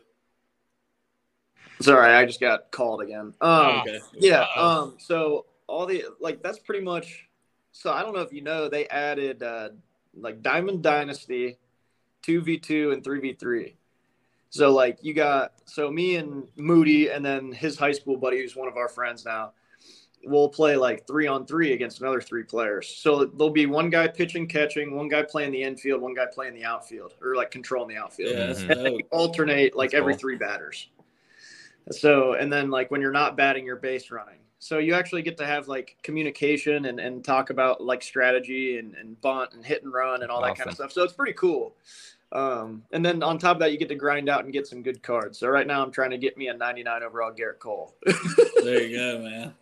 Sorry, 1.81 2.14
I 2.14 2.24
just 2.24 2.39
got 2.39 2.70
called 2.70 3.03
again. 3.03 3.20
Um, 3.20 3.35
Oh. 3.41 3.81
Okay. 3.81 3.99
yeah. 4.14 4.47
Um, 4.57 4.95
so 5.01 5.47
all 5.66 5.87
the 5.87 6.05
like, 6.20 6.41
that's 6.41 6.61
pretty 6.61 6.85
much. 6.85 7.26
So 7.72 7.93
I 7.93 8.03
don't 8.03 8.14
know 8.14 8.20
if 8.20 8.33
you 8.33 8.43
know, 8.43 8.68
they 8.68 8.87
added 8.87 9.43
uh, 9.43 9.70
like 10.17 10.43
Diamond 10.43 10.83
Dynasty, 10.83 11.59
two 12.23 12.41
v 12.41 12.59
two 12.59 12.93
and 12.93 13.03
three 13.05 13.21
v 13.21 13.33
three. 13.35 13.77
So 14.51 14.73
like 14.73 14.99
you 15.03 15.15
got 15.15 15.53
so 15.67 15.91
me 15.91 16.17
and 16.17 16.49
Moody 16.57 17.09
and 17.11 17.25
then 17.25 17.53
his 17.53 17.79
high 17.79 17.93
school 17.93 18.17
buddy 18.17 18.41
who's 18.41 18.57
one 18.57 18.69
of 18.69 18.77
our 18.77 18.89
friends 18.89 19.25
now. 19.25 19.53
We'll 20.23 20.51
play 20.51 20.77
like 20.77 21.07
three 21.07 21.27
on 21.27 21.47
three 21.47 21.73
against 21.73 22.03
another 22.03 22.21
three 22.21 22.43
players. 22.43 22.87
So 22.95 23.25
there'll 23.25 23.49
be 23.53 23.65
one 23.65 23.89
guy 23.89 24.07
pitching, 24.07 24.47
catching, 24.47 24.95
one 24.95 25.09
guy 25.09 25.23
playing 25.23 25.51
the 25.53 25.63
infield, 25.63 26.03
one 26.03 26.13
guy 26.13 26.27
playing 26.31 26.53
the 26.53 26.65
outfield, 26.65 27.15
or 27.23 27.35
like 27.37 27.51
controlling 27.51 27.89
the 27.89 27.97
outfield 28.03 28.33
Yeah, 28.33 28.47
that's 28.49 28.61
Mhm. 28.63 28.71
and 28.71 28.85
they 28.87 29.05
alternate 29.11 29.75
like 29.75 29.93
That's 29.93 29.99
every 30.01 30.13
cool. 30.13 30.19
three 30.21 30.37
batters. 30.37 30.89
So, 31.91 32.35
and 32.35 32.53
then 32.53 32.71
like 32.71 32.91
when 32.91 33.01
you're 33.01 33.13
not 33.13 33.35
batting, 33.37 33.65
you're 33.65 33.77
base 33.77 34.11
running. 34.11 34.41
So 34.61 34.79
you 34.79 34.95
actually 34.95 35.23
get 35.23 35.39
to 35.39 35.47
have 35.47 35.69
like 35.69 35.97
communication 36.03 36.85
and, 36.85 37.01
and 37.01 37.25
talk 37.25 37.49
about 37.49 37.83
like 37.83 38.03
strategy 38.03 38.79
and, 38.79 38.95
and 38.95 39.19
bunt 39.23 39.55
and 39.55 39.65
hit 39.65 39.83
and 39.83 39.93
run 39.93 40.23
and 40.23 40.31
all 40.31 40.43
that 40.43 40.57
kind 40.57 40.69
of 40.69 40.75
stuff. 40.75 40.93
So 40.93 41.03
it's 41.03 41.15
pretty 41.15 41.33
cool. 41.33 41.75
Um, 42.33 42.85
and 42.93 43.05
then 43.05 43.23
on 43.23 43.39
top 43.39 43.57
of 43.57 43.61
that, 43.61 43.73
you 43.73 43.79
get 43.79 43.89
to 43.89 43.95
grind 43.95 44.29
out 44.29 44.45
and 44.45 44.53
get 44.53 44.67
some 44.67 44.83
good 44.83 45.03
cards. 45.03 45.39
So 45.39 45.49
right 45.49 45.67
now 45.67 45.83
I'm 45.83 45.91
trying 45.91 46.11
to 46.11 46.19
get 46.19 46.37
me 46.37 46.49
a 46.49 46.55
99 46.55 47.03
overall 47.03 47.33
Gerrit 47.33 47.59
Cole. 47.59 47.95
There 48.63 48.83
you 48.83 48.95
go, 48.95 49.19
man. 49.21 49.55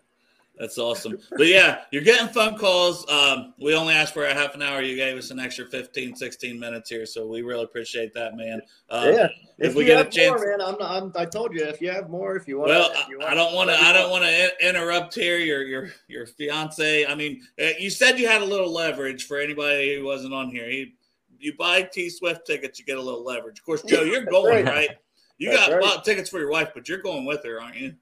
That's 0.59 0.77
awesome. 0.77 1.19
But 1.37 1.47
yeah, 1.47 1.83
you're 1.93 2.03
getting 2.03 2.27
phone 2.29 2.59
calls. 2.59 3.09
Um, 3.09 3.55
we 3.61 3.75
only 3.77 3.95
asked 3.95 4.13
for 4.13 4.25
a 4.25 4.35
half 4.35 4.55
an 4.57 4.63
hour. 4.63 4.83
You 4.83 4.97
gave 4.97 5.17
us 5.17 5.31
an 5.31 5.39
extra 5.39 5.65
15, 5.67 6.17
16 6.17 6.59
minutes 6.59 6.91
here. 6.91 7.07
So 7.07 7.27
we 7.27 7.43
really 7.43 7.63
appreciate 7.63 8.13
that, 8.15 8.37
man. 8.37 8.61
Um, 8.91 9.05
yeah. 9.15 9.27
if 9.59 9.71
If, 9.71 9.75
we 9.75 9.83
we 9.83 9.85
get 9.85 9.95
a 9.95 9.99
have 9.99 10.11
chance- 10.11 10.41
more, 10.41 10.51
man, 10.59 10.61
I'm 10.61 10.77
not, 10.79 11.03
I'm, 11.03 11.13
I 11.15 11.25
told 11.27 11.55
you 11.55 11.65
if 11.65 11.81
you 11.81 11.91
have 11.91 12.11
more, 12.11 12.35
if 12.37 12.49
you 12.49 12.59
want. 12.59 12.71
Well, 12.71 12.91
you 13.09 13.21
I, 13.21 13.33
I 13.33 13.35
don't 13.35 13.55
want 13.55 13.71
to. 13.71 13.77
I 13.77 13.93
don't 13.93 14.11
want 14.11 14.25
to 14.25 14.69
interrupt 14.69 15.15
here. 15.15 15.39
Your 15.39 15.63
your 15.63 15.91
your 16.09 16.27
fiance. 16.27 17.07
I 17.07 17.15
mean, 17.15 17.41
uh, 17.63 17.67
you 17.79 17.89
said 17.91 18.19
you 18.19 18.27
had 18.27 18.43
a 18.43 18.45
little 18.45 18.73
leverage 18.73 19.27
for 19.29 19.39
anybody 19.39 19.95
who 19.97 20.05
wasn't 20.05 20.35
on 20.35 20.51
here. 20.51 20.69
He, 20.69 20.95
you 21.39 21.55
buy 21.57 21.83
T 21.83 22.11
Swift 22.11 22.45
tickets, 22.49 22.81
you 22.81 22.85
get 22.85 22.99
a 22.99 23.03
little 23.03 23.25
leverage. 23.25 23.61
Of 23.61 23.65
course, 23.65 23.83
Joe, 23.83 24.03
you're 24.03 24.25
going 24.25 24.65
right. 24.65 24.75
right. 24.75 24.91
You 25.39 25.51
That's 25.53 25.69
got 25.69 25.73
right. 25.75 25.83
bought 25.83 26.05
tickets 26.05 26.29
for 26.29 26.41
your 26.41 26.51
wife, 26.51 26.71
but 26.75 26.89
you're 26.89 26.99
going 26.99 27.25
with 27.25 27.45
her, 27.45 27.61
aren't 27.61 27.77
you? 27.77 27.95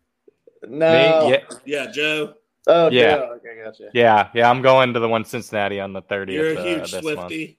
No. 0.67 1.29
Me? 1.29 1.33
Yeah, 1.33 1.39
Yeah, 1.67 1.93
Joe. 1.93 2.35
Oh, 2.67 2.91
Yeah. 2.91 3.01
yeah. 3.03 3.17
Okay, 3.17 3.61
gotcha. 3.65 3.91
yeah, 3.95 4.29
yeah. 4.35 4.51
I'm 4.51 4.63
going 4.63 4.95
to 4.95 5.01
the 5.01 5.09
one 5.09 5.25
Cincinnati 5.25 5.81
on 5.81 5.93
the 5.93 6.03
30th. 6.03 6.33
You're 6.33 6.55
a 6.55 6.61
uh, 6.61 6.65
huge 6.65 6.93
this 6.93 7.05
month. 7.05 7.19
Swifty. 7.19 7.59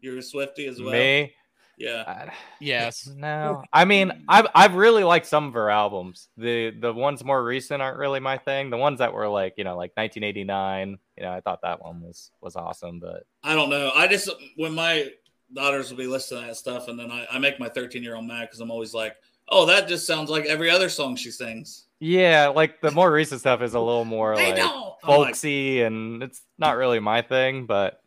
You're 0.00 0.18
a 0.18 0.22
Swifty 0.22 0.66
as 0.66 0.80
well. 0.80 0.92
Me? 0.92 1.32
Yeah. 1.78 2.04
I- 2.06 2.32
yes. 2.60 3.08
No, 3.16 3.62
I 3.72 3.84
mean, 3.84 4.12
I've 4.28 4.46
I've 4.54 4.74
really 4.74 5.04
liked 5.04 5.26
some 5.26 5.46
of 5.46 5.54
her 5.54 5.70
albums. 5.70 6.28
The 6.36 6.70
the 6.70 6.92
ones 6.92 7.24
more 7.24 7.42
recent 7.42 7.80
aren't 7.82 7.98
really 7.98 8.20
my 8.20 8.36
thing. 8.38 8.70
The 8.70 8.76
ones 8.76 8.98
that 8.98 9.12
were 9.12 9.28
like 9.28 9.54
you 9.56 9.64
know 9.64 9.76
like 9.76 9.92
1989, 9.96 10.98
you 11.16 11.22
know, 11.22 11.32
I 11.32 11.40
thought 11.40 11.62
that 11.62 11.82
one 11.82 12.02
was 12.02 12.30
was 12.40 12.56
awesome. 12.56 13.00
But 13.00 13.24
I 13.42 13.54
don't 13.54 13.70
know. 13.70 13.90
I 13.94 14.06
just 14.08 14.28
when 14.56 14.74
my 14.74 15.10
daughters 15.52 15.90
will 15.90 15.98
be 15.98 16.06
listening 16.06 16.42
to 16.42 16.46
that 16.48 16.56
stuff, 16.56 16.88
and 16.88 16.98
then 16.98 17.10
I, 17.10 17.26
I 17.30 17.38
make 17.38 17.58
my 17.58 17.68
13 17.68 18.02
year 18.02 18.16
old 18.16 18.26
mad 18.26 18.42
because 18.42 18.60
I'm 18.60 18.70
always 18.70 18.92
like, 18.94 19.16
"Oh, 19.48 19.66
that 19.66 19.88
just 19.88 20.06
sounds 20.06 20.30
like 20.30 20.44
every 20.44 20.70
other 20.70 20.88
song 20.88 21.16
she 21.16 21.30
sings." 21.30 21.86
Yeah, 22.04 22.48
like 22.48 22.80
the 22.80 22.90
more 22.90 23.10
recent 23.12 23.40
stuff 23.40 23.62
is 23.62 23.74
a 23.74 23.80
little 23.80 24.04
more 24.04 24.34
like 24.34 24.56
know. 24.56 24.96
I'm 25.04 25.08
like, 25.10 25.26
folksy, 25.28 25.82
and 25.82 26.20
it's 26.22 26.42
not 26.58 26.76
really 26.76 26.98
my 26.98 27.22
thing. 27.22 27.66
But 27.66 28.00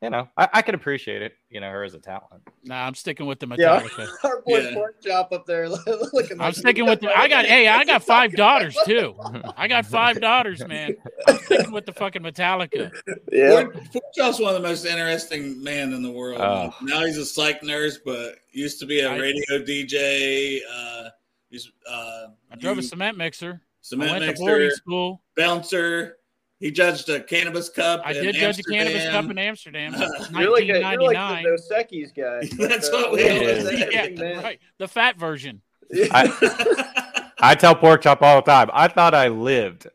you 0.00 0.08
know, 0.08 0.28
I, 0.36 0.48
I 0.54 0.62
can 0.62 0.74
appreciate 0.76 1.20
it. 1.20 1.32
You 1.50 1.60
know, 1.60 1.68
her 1.68 1.82
as 1.82 1.94
a 1.94 1.98
talent. 1.98 2.42
Nah, 2.64 2.86
I'm 2.86 2.94
sticking 2.94 3.26
with 3.26 3.40
the 3.40 3.48
Yeah. 3.58 3.80
Metallica. 3.82 4.08
Our 4.24 4.40
boy 4.42 4.58
Yeah. 4.60 4.74
pork 4.74 5.02
chop 5.02 5.32
up 5.32 5.46
there 5.46 5.68
looking. 6.12 6.32
I'm 6.32 6.38
like- 6.38 6.54
sticking 6.54 6.86
with 6.86 7.00
the. 7.00 7.10
I 7.14 7.26
got. 7.26 7.44
Hey, 7.44 7.66
I 7.66 7.84
got 7.84 8.04
five 8.04 8.32
daughters 8.34 8.78
too. 8.86 9.14
I 9.56 9.66
got 9.66 9.84
five 9.84 10.20
daughters, 10.20 10.64
man. 10.66 10.94
I'm 11.26 11.38
sticking 11.38 11.72
with 11.72 11.86
the 11.86 11.92
fucking 11.92 12.22
Metallica. 12.22 12.92
Yeah. 13.32 13.50
Pork 13.64 13.74
Pork 13.92 14.04
Chop's 14.16 14.38
one 14.38 14.54
of 14.54 14.62
the 14.62 14.66
most 14.68 14.84
interesting 14.86 15.60
men 15.62 15.92
in 15.92 16.02
the 16.02 16.10
world. 16.12 16.40
Oh. 16.40 16.72
Now 16.82 17.04
he's 17.04 17.18
a 17.18 17.26
psych 17.26 17.62
nurse, 17.64 17.98
but 18.04 18.36
used 18.52 18.78
to 18.80 18.86
be 18.86 19.00
a 19.00 19.10
radio 19.10 19.58
DJ. 19.64 20.60
Uh, 20.72 21.08
he's 21.50 21.70
uh, 21.88 22.28
I 22.50 22.56
drove 22.56 22.78
a 22.78 22.82
cement 22.82 23.16
mixer. 23.18 23.60
cement 23.80 24.10
I 24.10 24.12
went 24.14 24.26
mixer, 24.26 24.36
to 24.44 24.46
boarding 24.50 24.70
school. 24.70 25.22
bouncer. 25.36 26.16
He 26.58 26.70
judged 26.70 27.08
a 27.08 27.22
cannabis 27.22 27.70
cup. 27.70 28.02
I 28.04 28.12
in 28.12 28.22
did 28.22 28.34
judge 28.34 28.58
a 28.58 28.62
cannabis 28.62 29.08
cup 29.08 29.30
in 29.30 29.38
Amsterdam. 29.38 29.94
You're 30.38 30.52
like, 30.52 30.64
a, 30.64 30.66
you're 30.66 30.80
like 30.82 31.00
1999. 31.00 31.42
the 31.44 31.50
Dos 31.50 31.72
Equis 31.72 32.14
guy. 32.14 32.68
That's 32.68 32.90
The- 32.90 32.96
what 32.96 33.12
we 33.12 33.22
the- 33.22 33.30
always 33.30 33.64
say. 33.64 33.88
yeah, 33.90 34.08
man. 34.20 34.42
right. 34.44 34.60
The 34.78 34.86
fat 34.88 35.16
version. 35.18 35.62
I 37.42 37.54
tell 37.58 37.74
pork 37.74 38.02
chop 38.02 38.22
all 38.22 38.36
the 38.36 38.50
time. 38.50 38.70
I 38.72 38.88
thought 38.88 39.14
I 39.14 39.28
lived 39.28 39.86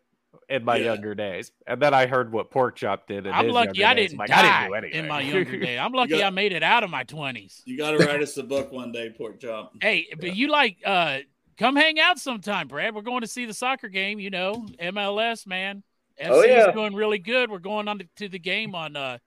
in 0.49 0.63
my 0.65 0.77
Yeah. 0.77 0.85
younger 0.93 1.13
days, 1.15 1.51
and 1.67 1.81
then 1.81 1.93
I 1.93 2.05
heard 2.07 2.31
what 2.31 2.49
pork 2.51 2.75
chop 2.75 3.07
did. 3.07 3.25
In 3.27 3.33
I'm 3.33 3.45
his 3.45 3.53
lucky 3.53 3.79
younger 3.79 3.91
I 3.91 3.93
days. 3.95 4.09
didn't 4.09 4.13
I'm 4.13 4.17
like, 4.19 4.29
die 4.29 4.37
I 4.37 4.41
didn't 4.59 4.67
do 4.69 4.73
anything 4.75 4.99
in 4.99 5.07
my 5.07 5.21
younger 5.21 5.59
day. 5.65 5.77
I'm 5.79 5.91
lucky 5.91 6.09
got- 6.11 6.23
I 6.23 6.29
made 6.31 6.51
it 6.53 6.63
out 6.63 6.83
of 6.83 6.89
my 6.89 7.03
20s. 7.03 7.61
you 7.65 7.77
got 7.77 7.91
to 7.91 7.97
write 8.05 8.21
us 8.21 8.35
a 8.37 8.43
book 8.43 8.71
one 8.71 8.91
day, 8.91 9.13
Pork 9.15 9.39
Chop. 9.39 9.73
Hey, 9.81 10.07
but 10.19 10.35
you 10.35 10.47
like 10.47 10.77
uh 10.85 11.19
come 11.57 11.75
hang 11.75 11.99
out 11.99 12.19
sometime, 12.19 12.67
Brad. 12.67 12.95
We're 12.95 13.01
going 13.01 13.21
to 13.21 13.27
see 13.27 13.45
the 13.45 13.53
soccer 13.53 13.87
game, 13.87 14.19
you 14.19 14.29
know, 14.29 14.65
MLS, 14.81 15.45
man. 15.47 15.83
FC 16.21 16.29
Oh, 16.29 16.43
yeah. 16.43 16.67
is 16.69 16.73
doing 16.73 16.95
really 16.95 17.19
good. 17.19 17.49
We're 17.51 17.59
going 17.59 17.87
on 17.87 18.01
to, 18.17 18.29
the 18.29 18.39
game 18.39 18.73
on 18.75 18.95
uh 18.95 19.17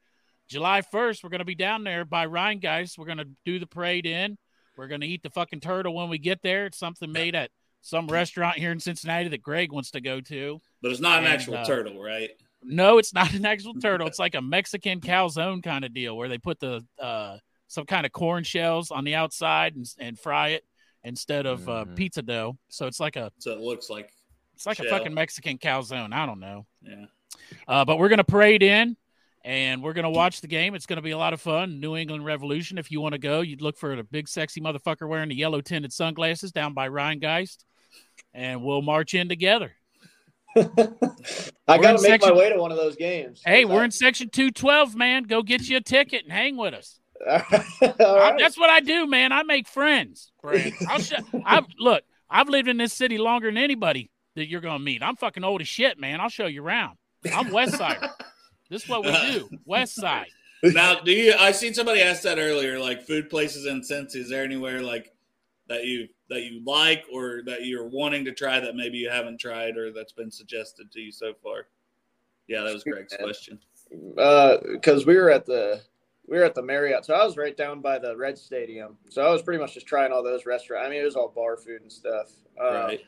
July 0.49 0.81
1st. 0.81 1.23
We're 1.23 1.31
going 1.31 1.41
to 1.41 1.45
be 1.45 1.55
down 1.55 1.85
there 1.85 2.07
by 2.07 2.27
Rhinegeist. 2.27 2.97
We're 2.97 3.05
going 3.05 3.19
to 3.19 3.29
do 3.45 3.59
the 3.59 3.67
parade 3.67 4.07
in. 4.07 4.39
We're 4.79 4.89
going 4.89 5.03
to 5.03 5.07
eat 5.07 5.23
the 5.23 5.29
fucking 5.31 5.61
turtle 5.61 5.95
when 5.95 6.09
we 6.09 6.19
get 6.19 6.41
there. 6.43 6.65
It's 6.67 6.79
something 6.79 7.13
made 7.13 7.35
at 7.35 7.51
some 7.83 8.07
restaurant 8.07 8.57
here 8.59 8.73
in 8.73 8.81
Cincinnati 8.81 9.29
that 9.29 9.43
Greg 9.43 9.73
wants 9.73 9.91
to 9.91 10.01
go 10.01 10.21
to. 10.23 10.61
But 10.81 10.91
it's 10.93 11.01
not 11.01 11.19
an 11.19 11.27
actual 11.27 11.57
uh, 11.59 11.65
turtle, 11.67 12.03
right? 12.03 12.31
No, 12.63 12.97
it's 12.99 13.13
not 13.13 13.35
an 13.35 13.45
actual 13.45 13.75
turtle. 13.75 14.07
It's 14.07 14.19
like 14.19 14.35
a 14.35 14.41
Mexican 14.41 15.01
calzone 15.01 15.63
kind 15.63 15.85
of 15.85 15.93
deal 15.93 16.17
where 16.17 16.29
they 16.29 16.39
put 16.39 16.59
the 16.61 16.83
uh, 16.99 17.37
some 17.67 17.85
kind 17.85 18.07
of 18.07 18.13
corn 18.13 18.43
shells 18.45 18.91
on 18.91 19.05
the 19.05 19.15
outside 19.15 19.77
and, 19.77 19.87
and 19.99 20.19
fry 20.19 20.49
it 20.51 20.65
instead 21.05 21.47
of 21.47 21.69
uh, 21.69 21.85
Mhm. 21.85 21.97
pizza 21.97 22.23
dough. 22.23 22.59
So 22.69 22.87
it's 22.87 23.01
like 23.01 23.17
a 23.17 23.31
So 23.39 23.53
it 23.53 23.61
looks 23.61 23.89
like 23.91 24.11
it's 24.55 24.67
like 24.67 24.79
a 24.81 24.85
fucking 24.85 25.15
Mexican 25.15 25.59
calzone. 25.59 26.13
I 26.13 26.27
don't 26.27 26.41
know. 26.41 26.67
yeah. 26.83 27.07
Uh, 27.67 27.85
but 27.85 27.99
we're 27.99 28.09
gonna 28.09 28.25
parade 28.25 28.63
in 28.63 28.97
and 29.45 29.83
we're 29.83 29.93
gonna 29.93 30.11
watch 30.11 30.41
the 30.41 30.49
game. 30.49 30.75
It's 30.75 30.87
gonna 30.87 31.03
be 31.03 31.13
a 31.13 31.19
lot 31.19 31.33
of 31.33 31.41
fun. 31.41 31.79
New 31.81 31.95
England 31.97 32.25
Revolution. 32.25 32.77
If 32.79 32.91
you 32.91 33.01
want 33.01 33.13
to 33.13 33.19
go, 33.19 33.41
you'd 33.43 33.63
look 33.63 33.77
for 33.79 33.93
a 33.93 34.03
big 34.03 34.29
sexy 34.29 34.61
motherfucker 34.61 35.09
wearing 35.09 35.29
the 35.29 35.37
yellow 35.37 35.61
tinted 35.61 35.93
sunglasses 35.93 36.51
down 36.53 36.75
by 36.75 36.89
Rhinegeist, 36.89 37.65
and 38.35 38.63
we'll 38.65 38.83
march 38.83 39.15
in 39.15 39.29
together. 39.29 39.73
I 40.57 40.63
got 41.79 41.93
to 41.97 42.03
make 42.03 42.11
section- 42.23 42.31
my 42.31 42.37
way 42.37 42.49
to 42.53 42.59
one 42.59 42.73
of 42.73 42.79
those 42.79 42.97
games. 42.97 43.43
Hey, 43.45 43.65
we're 43.65 43.85
in 43.85 43.91
section 43.91 44.31
two 44.31 44.51
twelve, 44.51 44.97
man. 44.97 45.25
Go 45.25 45.43
get 45.43 45.69
you 45.69 45.77
a 45.77 45.81
ticket 45.81 46.25
and 46.25 46.33
hang 46.33 46.57
with 46.57 46.75
us. 46.75 46.99
All 47.27 48.19
I- 48.19 48.37
that's 48.39 48.57
what 48.59 48.71
I 48.71 48.81
do, 48.81 49.07
man. 49.07 49.31
I 49.33 49.43
make 49.43 49.69
friends. 49.69 50.33
Brad. 50.51 50.73
I'll 50.89 51.01
sh- 51.01 51.13
I've 51.45 51.67
look. 51.79 52.03
I've 52.31 52.49
lived 52.49 52.69
in 52.69 52.77
this 52.77 52.93
city 52.93 53.19
longer 53.19 53.49
than 53.49 53.57
anybody 53.57 54.11
that 54.37 54.49
you're 54.49 54.61
gonna 54.61 54.79
meet. 54.79 55.03
I'm 55.03 55.17
fucking 55.17 55.45
old 55.45 55.61
as 55.61 55.69
shit, 55.69 55.99
man. 55.99 56.21
I'll 56.21 56.29
show 56.29 56.47
you 56.47 56.63
around. 56.63 56.99
I'm 57.33 57.51
West 57.51 57.77
Side. 57.77 57.99
this 58.71 58.85
is 58.85 58.89
what 58.89 59.05
we 59.05 59.13
do. 59.33 59.49
West 59.65 59.95
Side. 59.95 60.29
Now, 60.63 61.01
do 61.01 61.13
you? 61.13 61.35
I 61.39 61.53
seen 61.53 61.75
somebody 61.75 62.03
ask 62.03 62.23
that 62.23 62.39
earlier. 62.39 62.79
Like 62.79 63.03
food 63.03 63.31
places 63.31 63.67
in 63.67 63.81
Cincy. 63.83 64.17
Is 64.17 64.29
there 64.29 64.45
anywhere 64.45 64.83
like 64.83 65.13
that 65.69 65.85
you 65.85 66.09
that 66.31 66.43
you 66.43 66.63
like 66.65 67.05
or 67.13 67.43
that 67.47 67.65
you're 67.65 67.89
wanting 67.89 68.25
to 68.25 68.33
try 68.33 68.61
that 68.61 68.75
maybe 68.75 68.99
you 68.99 69.11
haven't 69.11 69.39
tried 69.39 69.77
or 69.77 69.93
that's 69.93 70.13
been 70.13 70.31
suggested 70.31 70.91
to 70.93 71.01
you 71.01 71.13
so 71.13 71.33
far? 71.43 71.67
Yeah, 72.49 72.63
that 72.63 72.73
was 72.73 72.83
Greg's 72.85 73.15
question. 73.17 73.59
Uh, 74.19 74.59
because 74.73 75.07
we 75.07 75.17
were 75.17 75.31
at 75.31 75.47
the 75.47 75.81
we 76.29 76.37
were 76.37 76.45
at 76.45 76.55
the 76.55 76.63
Marriott, 76.63 77.05
so 77.07 77.15
I 77.15 77.25
was 77.25 77.37
right 77.37 77.57
down 77.57 77.81
by 77.81 77.99
the 77.99 78.17
Red 78.17 78.37
Stadium. 78.39 78.97
So 79.09 79.23
I 79.27 79.31
was 79.31 79.43
pretty 79.43 79.61
much 79.61 79.75
just 79.75 79.87
trying 79.87 80.13
all 80.13 80.23
those 80.23 80.45
restaurants. 80.47 80.87
I 80.87 80.91
mean, 80.91 81.01
it 81.01 81.05
was 81.05 81.17
all 81.17 81.29
bar 81.35 81.57
food 81.57 81.81
and 81.83 81.91
stuff. 81.93 82.31
Uh, 82.61 82.71
Right. 82.73 83.01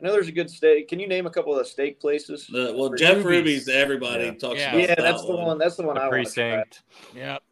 I 0.00 0.04
know 0.06 0.12
there's 0.12 0.28
a 0.28 0.32
good 0.32 0.50
steak. 0.50 0.88
Can 0.88 0.98
you 0.98 1.06
name 1.06 1.24
a 1.26 1.30
couple 1.30 1.52
of 1.52 1.58
the 1.60 1.64
steak 1.64 2.00
places? 2.00 2.48
The, 2.48 2.74
well, 2.76 2.90
Jeff 2.94 3.18
Ruby's. 3.24 3.24
Ruby's. 3.24 3.68
Everybody 3.68 4.24
Yeah. 4.24 4.30
talks 4.34 4.58
Yeah. 4.58 4.68
about. 4.70 4.80
yeah, 4.80 4.86
that 4.88 4.98
that's 4.98 5.22
the 5.24 5.36
one. 5.36 5.56
That's 5.58 5.76
the 5.76 5.82
one 5.84 5.94
The 5.94 6.00
I 6.02 6.08
want 6.08 6.26
to 6.26 6.32
try. 6.34 6.50
precinct. 6.56 6.82
Yep. 7.14 7.42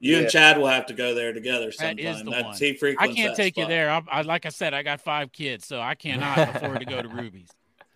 You 0.00 0.12
Yeah. 0.14 0.18
and 0.22 0.28
Chad 0.30 0.58
will 0.58 0.66
have 0.66 0.86
to 0.86 0.92
go 0.94 1.14
there 1.14 1.32
together 1.32 1.70
sometime. 1.70 1.96
That 1.96 2.02
is 2.02 2.24
the 2.24 2.30
That's 2.30 2.44
one. 2.44 2.56
he 2.56 2.96
I 2.98 3.06
can't 3.08 3.36
that 3.36 3.36
take 3.36 3.56
you 3.56 3.66
there. 3.66 3.90
I, 3.90 4.02
I 4.10 4.20
like 4.22 4.44
I 4.44 4.48
said, 4.48 4.74
I 4.74 4.82
got 4.82 5.00
five 5.00 5.30
kids, 5.32 5.66
so 5.66 5.80
I 5.80 5.94
cannot 5.94 6.56
afford 6.56 6.80
to 6.80 6.84
go 6.84 7.00
to 7.00 7.08
Ruby's. 7.22 7.50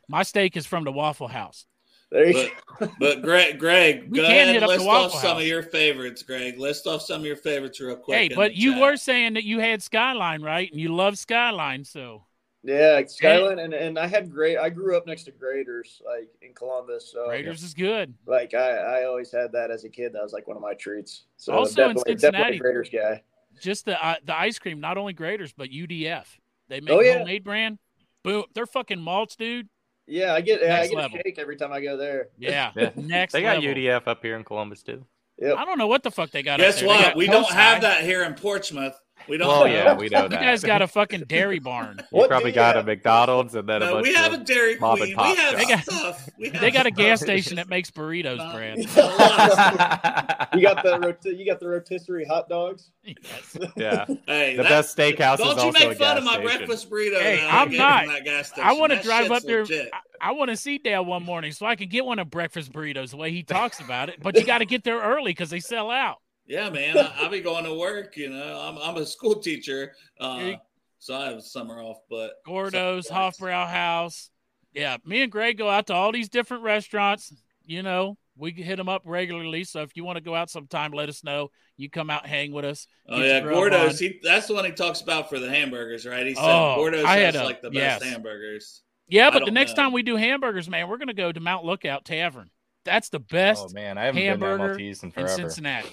My 0.08 0.22
steak 0.22 0.56
is 0.56 0.64
from 0.64 0.84
the 0.84 0.92
Waffle 0.92 1.28
House. 1.28 1.66
There 2.12 2.28
you 2.30 2.48
But, 2.78 2.90
but 3.00 3.22
Greg, 3.22 3.58
Greg, 3.58 4.08
We 4.10 4.18
go 4.18 4.22
can 4.26 4.30
ahead 4.32 4.48
hit 4.48 4.56
and 4.62 4.66
list 4.66 4.80
off 4.82 4.86
Waffle 5.12 5.18
some 5.20 5.38
of 5.38 5.44
your 5.44 5.62
favorites, 5.62 6.22
Greg. 6.22 6.58
List 6.58 6.86
off 6.86 7.02
some 7.02 7.20
of 7.22 7.26
your 7.26 7.36
favorites 7.36 7.80
real 7.80 7.96
quick. 7.96 8.18
hey, 8.18 8.28
but 8.34 8.54
you 8.54 8.72
chat. 8.72 8.80
were 8.82 8.96
saying 8.96 9.34
that 9.34 9.44
you 9.44 9.58
had 9.60 9.82
Skyline, 9.82 10.42
right? 10.42 10.70
And 10.70 10.80
you 10.80 10.94
love 10.94 11.16
Skyline, 11.18 11.84
so 11.84 12.24
Yeah, 12.62 13.00
Skyline, 13.06 13.58
and, 13.60 13.72
and 13.72 13.98
I 13.98 14.06
had 14.06 14.30
great. 14.30 14.58
I 14.58 14.68
grew 14.68 14.96
up 14.96 15.06
next 15.06 15.24
to 15.24 15.32
Graeter's, 15.32 16.02
like 16.06 16.28
in 16.42 16.52
Columbus. 16.54 17.10
So 17.12 17.28
Raiders 17.28 17.62
is 17.62 17.72
good. 17.74 18.14
like 18.26 18.52
I, 18.54 19.00
I 19.00 19.04
always 19.04 19.32
had 19.32 19.52
that 19.52 19.70
as 19.70 19.84
a 19.84 19.88
kid. 19.88 20.12
That 20.12 20.22
was 20.22 20.32
like 20.32 20.46
one 20.46 20.56
of 20.56 20.62
my 20.62 20.74
treats. 20.74 21.24
So 21.36 21.52
Also 21.54 21.88
in 21.88 21.96
Cincinnati- 21.98 22.58
definitely 22.58 22.60
Graeter's 22.60 22.90
guy. 22.90 23.22
Just 23.60 23.84
the 23.84 24.02
uh, 24.04 24.16
the 24.24 24.34
ice 24.38 24.58
cream, 24.58 24.80
not 24.80 24.96
only 24.98 25.12
Graeter's 25.14 25.52
but 25.52 25.70
UDF. 25.70 26.24
They 26.68 26.80
make 26.80 26.90
Oh, 26.90 27.00
yeah. 27.00 27.18
homemade 27.18 27.44
brand. 27.44 27.78
Boom, 28.22 28.44
they're 28.54 28.66
fucking 28.66 29.00
malts, 29.00 29.36
dude. 29.36 29.68
Yeah, 30.06 30.34
I 30.34 30.40
get 30.40 30.60
yeah, 30.62 30.80
I 30.80 30.86
get 30.88 30.96
level. 30.96 31.18
a 31.18 31.22
shake 31.24 31.38
every 31.38 31.56
time 31.56 31.72
I 31.72 31.80
go 31.80 31.96
there. 31.96 32.28
Yeah, 32.38 32.72
Yeah. 32.76 32.90
next 32.96 33.32
They 33.32 33.42
got 33.42 33.62
level. 33.62 33.74
UDF 33.74 34.06
up 34.06 34.22
here 34.22 34.36
in 34.36 34.44
Columbus 34.44 34.82
too. 34.82 35.04
Yep. 35.38 35.56
I 35.56 35.64
don't 35.64 35.78
know 35.78 35.86
what 35.86 36.02
the 36.02 36.10
fuck 36.10 36.30
they 36.30 36.42
got. 36.42 36.60
up 36.60 36.66
Guess 36.66 36.80
there. 36.80 36.82
They 36.82 36.86
what? 36.94 37.02
got 37.04 37.16
We 37.16 37.26
don't 37.26 37.50
have 37.50 37.82
that 37.82 38.04
here 38.04 38.22
in 38.24 38.34
Portsmouth. 38.34 38.94
We 39.28 39.36
don't. 39.36 39.48
Well, 39.48 39.64
have 39.64 39.72
yeah, 39.72 39.94
we 39.94 40.08
know 40.08 40.28
that. 40.28 40.32
You 40.40 40.46
guys 40.46 40.62
got 40.62 40.82
a 40.82 40.86
fucking 40.86 41.24
dairy 41.28 41.58
barn. 41.58 41.96
You 41.98 42.04
What 42.10 42.28
probably 42.28 42.50
do 42.50 42.54
you 42.54 42.54
got 42.56 42.76
a? 42.76 42.82
McDonald's 42.82 43.54
and 43.54 43.68
then 43.68 43.82
a 43.82 43.86
No, 43.86 43.92
bunch 43.94 44.06
we 44.08 44.14
have 44.14 44.32
a 44.32 44.38
Dairy 44.38 44.78
mom 44.78 44.96
Queen. 44.98 45.14
and 45.18 45.28
We 45.28 45.36
have 45.36 45.56
They 45.56 45.64
got- 45.64 45.84
stuff. 45.84 46.28
We 46.38 46.48
have 46.50 46.60
They 46.60 46.70
got 46.70 46.86
a 46.86 46.90
gas 46.90 47.20
station 47.20 47.56
that 47.56 47.68
makes 47.68 47.90
burritos, 47.90 48.38
Uh, 48.40 48.52
Brad. 48.52 48.78
You 50.54 50.60
got 50.62 50.82
the 50.82 50.98
rot- 51.00 51.24
you 51.24 51.46
got 51.46 51.60
the 51.60 51.68
rotisserie 51.68 52.24
hot 52.26 52.48
dogs. 52.48 52.90
Yes. 53.04 53.56
yeah. 53.76 54.04
Hey, 54.26 54.56
The 54.56 54.62
that- 54.62 54.68
best 54.68 54.96
steakhouse 54.96 55.38
Don't 55.38 55.58
you 55.64 55.72
make 55.88 55.98
fun 55.98 56.18
of 56.18 56.24
my 56.24 56.34
station. 56.34 56.44
breakfast 56.58 56.90
burrito? 56.90 57.20
Hey, 57.20 57.40
I 57.46 57.62
I'm 57.62 57.70
not. 57.72 58.04
From 58.04 58.14
that 58.14 58.24
gas 58.24 58.48
station. 58.48 58.64
I 58.68 58.72
want 58.74 58.92
to 58.92 59.00
drive 59.02 59.30
up 59.30 59.42
there. 59.42 59.64
I, 59.64 59.88
I 60.20 60.32
want 60.32 60.50
to 60.50 60.56
see 60.56 60.78
Dale 60.78 61.04
one 61.04 61.22
morning 61.24 61.52
so 61.52 61.66
I 61.66 61.76
can 61.76 61.88
get 61.88 62.04
one 62.04 62.18
of 62.18 62.30
breakfast 62.30 62.72
burritos 62.72 63.10
the 63.10 63.16
way 63.16 63.30
he 63.32 63.42
talks 63.42 63.80
about 63.80 64.08
it. 64.08 64.20
But 64.22 64.36
you 64.36 64.44
got 64.44 64.58
to 64.58 64.64
get 64.66 64.84
there 64.84 65.00
early 65.00 65.30
because 65.30 65.50
they 65.50 65.60
sell 65.60 65.90
out. 65.90 66.18
Yeah, 66.46 66.70
man. 66.70 66.98
I, 66.98 67.12
I'll 67.18 67.30
be 67.30 67.40
going 67.42 67.64
to 67.64 67.74
work. 67.74 68.16
You 68.16 68.30
know, 68.30 68.60
I'm, 68.60 68.78
I'm 68.78 68.96
a 69.00 69.06
school 69.06 69.36
teacher, 69.36 69.92
uh, 70.20 70.52
so 70.98 71.14
I 71.14 71.26
have 71.30 71.42
summer 71.42 71.80
off. 71.80 71.98
But 72.10 72.32
Gordo's, 72.44 73.08
so- 73.08 73.14
Hofbrau 73.14 73.68
House. 73.68 74.30
Yeah, 74.74 74.96
me 75.04 75.22
and 75.22 75.30
Greg 75.30 75.58
go 75.58 75.68
out 75.68 75.88
to 75.88 75.94
all 75.94 76.12
these 76.12 76.30
different 76.30 76.62
restaurants. 76.62 77.32
You 77.66 77.82
know, 77.82 78.16
we 78.36 78.52
hit 78.52 78.76
them 78.76 78.88
up 78.88 79.02
regularly. 79.04 79.64
So 79.64 79.82
if 79.82 79.94
you 79.96 80.02
want 80.04 80.16
to 80.16 80.22
go 80.24 80.34
out 80.34 80.48
sometime, 80.48 80.92
let 80.92 81.10
us 81.10 81.22
know. 81.22 81.50
You 81.76 81.90
come 81.90 82.08
out, 82.08 82.26
hang 82.26 82.52
with 82.52 82.64
us. 82.64 82.86
Oh 83.06 83.18
yeah, 83.18 83.42
your 83.42 83.52
Gordo's. 83.52 83.98
He 83.98 84.18
that's 84.22 84.46
the 84.46 84.54
one 84.54 84.64
he 84.64 84.72
talks 84.72 85.02
about 85.02 85.28
for 85.28 85.38
the 85.38 85.50
hamburgers, 85.50 86.06
right? 86.06 86.26
He 86.26 86.34
said 86.34 86.42
Oh, 86.44 86.76
Gordo's 86.76 87.04
I 87.04 87.18
has 87.18 87.34
a- 87.34 87.44
like 87.44 87.60
the 87.60 87.70
best 87.70 88.02
yes. 88.02 88.12
hamburgers. 88.12 88.82
Yeah, 89.08 89.30
but 89.30 89.44
the 89.44 89.50
next 89.50 89.76
know. 89.76 89.82
time 89.84 89.92
we 89.92 90.02
do 90.02 90.16
hamburgers, 90.16 90.70
man, 90.70 90.88
we're 90.88 90.96
gonna 90.96 91.12
go 91.12 91.30
to 91.30 91.40
Mount 91.40 91.66
Lookout 91.66 92.06
Tavern. 92.06 92.48
That's 92.86 93.10
the 93.10 93.20
best 93.20 93.66
Oh 93.68 93.72
man, 93.74 93.98
I 93.98 94.06
haven't 94.06 94.22
hamburger 94.22 94.56
been 94.56 94.58
to 94.58 94.68
Maltese 94.68 95.02
in 95.02 95.12
in. 95.14 95.28
Cincinnati. 95.28 95.88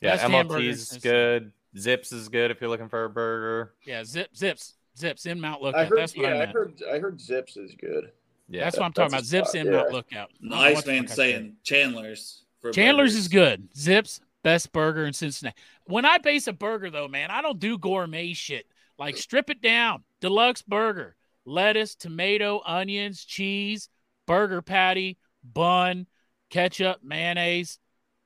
Yeah, 0.00 0.16
Best 0.16 0.24
MLT's 0.24 0.92
is 0.92 0.98
good. 0.98 1.52
Zips 1.76 2.12
is 2.12 2.28
good 2.28 2.50
if 2.50 2.60
you're 2.60 2.70
looking 2.70 2.88
for 2.88 3.04
a 3.04 3.10
burger. 3.10 3.74
Yeah, 3.84 4.04
zip 4.04 4.34
zips 4.36 4.74
zips 4.96 5.26
in 5.26 5.40
Mount 5.40 5.62
Lookout. 5.62 5.78
I 5.80 5.82
Lookout. 5.84 5.90
heard. 5.90 5.98
That's 5.98 6.16
what 6.16 6.22
yeah, 6.22 6.34
I 6.34 6.42
I, 6.42 6.46
heard. 6.46 6.82
I 6.92 6.98
heard 6.98 7.20
Zips 7.20 7.56
is 7.56 7.74
good. 7.74 8.12
Yeah, 8.48 8.64
That's 8.64 8.76
what 8.78 8.86
I'm 8.86 8.92
talking 8.92 9.12
about. 9.14 9.24
Zips 9.24 9.50
spot, 9.50 9.60
in 9.60 9.66
yeah. 9.66 9.72
Mount 9.78 9.92
Lookout. 9.92 10.30
I 10.30 10.38
don't 10.40 10.50
know 10.50 10.56
Nice 10.56 10.86
man 10.86 11.02
fuck 11.04 11.12
I 11.12 11.14
saying 11.14 11.56
Chandler's. 11.62 12.44
For 12.62 12.70
Chandler's 12.72 13.10
burgers. 13.12 13.16
is 13.16 13.28
good. 13.28 13.68
Zips 13.76 14.20
best 14.42 14.72
burger 14.72 15.04
in 15.06 15.12
Cincinnati. 15.12 15.56
When 15.84 16.04
I 16.04 16.18
base 16.18 16.46
a 16.46 16.52
burger 16.52 16.90
though, 16.90 17.08
man, 17.08 17.30
I 17.30 17.42
don't 17.42 17.58
do 17.60 17.76
gourmet 17.78 18.32
shit. 18.32 18.66
Like 18.98 19.16
strip 19.16 19.50
it 19.50 19.60
down. 19.60 20.02
Deluxe 20.20 20.62
burger. 20.62 21.14
Lettuce, 21.44 21.94
tomato, 21.94 22.60
onions, 22.64 23.24
cheese, 23.24 23.88
burger 24.26 24.60
patty, 24.62 25.18
bun, 25.44 26.06
ketchup, 26.50 26.98
mayonnaise. 27.02 27.78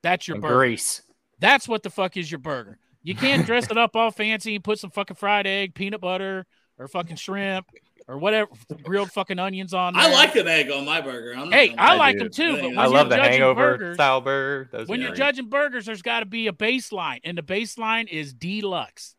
That's 0.03 0.27
your 0.29 0.37
And 0.37 0.43
burger. 0.43 0.55
grease. 0.55 1.03
That's 1.43 1.69
what 1.69 1.83
the 1.83 1.91
fuck 1.91 2.17
is 2.17 2.31
your 2.31 2.39
burger. 2.39 2.79
You 3.03 3.15
can't 3.15 3.45
dress 3.47 3.71
it 3.71 3.77
up 3.77 3.95
all 3.95 4.11
fancy 4.11 4.55
and 4.55 4.65
put 4.65 4.79
some 4.79 4.91
fucking 4.91 5.17
fried 5.17 5.47
egg, 5.47 5.75
peanut 5.75 6.01
butter, 6.01 6.47
or 6.79 6.89
fucking 6.89 7.17
shrimp, 7.17 7.67
or 8.09 8.17
whatever, 8.17 8.51
grilled 8.83 9.13
fucking 9.13 9.39
onions 9.39 9.75
on 9.75 9.93
there. 9.95 10.03
I 10.05 10.11
like 10.13 10.35
an 10.37 10.49
egg 10.49 10.71
on 10.71 10.85
my 10.85 11.01
burger. 11.01 11.33
I'm 11.33 11.51
not 11.51 11.55
Hey, 11.55 11.69
gonna 11.69 11.83
I 11.83 11.97
like 11.97 12.15
do. 12.17 12.25
them 12.25 12.31
too. 12.33 12.53
But 12.55 12.63
when 12.63 12.79
I 12.79 12.85
you're 12.85 12.93
love 12.95 13.11
the 13.11 13.17
judging 13.17 13.33
hangover 13.33 13.73
burgers, 13.73 13.97
style 13.97 14.21
burger. 14.21 14.69
Those 14.73 14.89
when 14.89 15.01
you're 15.01 15.11
great. 15.11 15.19
judging 15.19 15.49
burgers, 15.49 15.87
there's 15.87 16.03
got 16.03 16.21
to 16.21 16.27
be 16.27 16.47
a 16.47 16.53
baseline, 16.53 17.19
and 17.25 17.37
the 17.37 17.43
baseline 17.43 18.09
is 18.09 18.33
deluxe. 18.33 19.15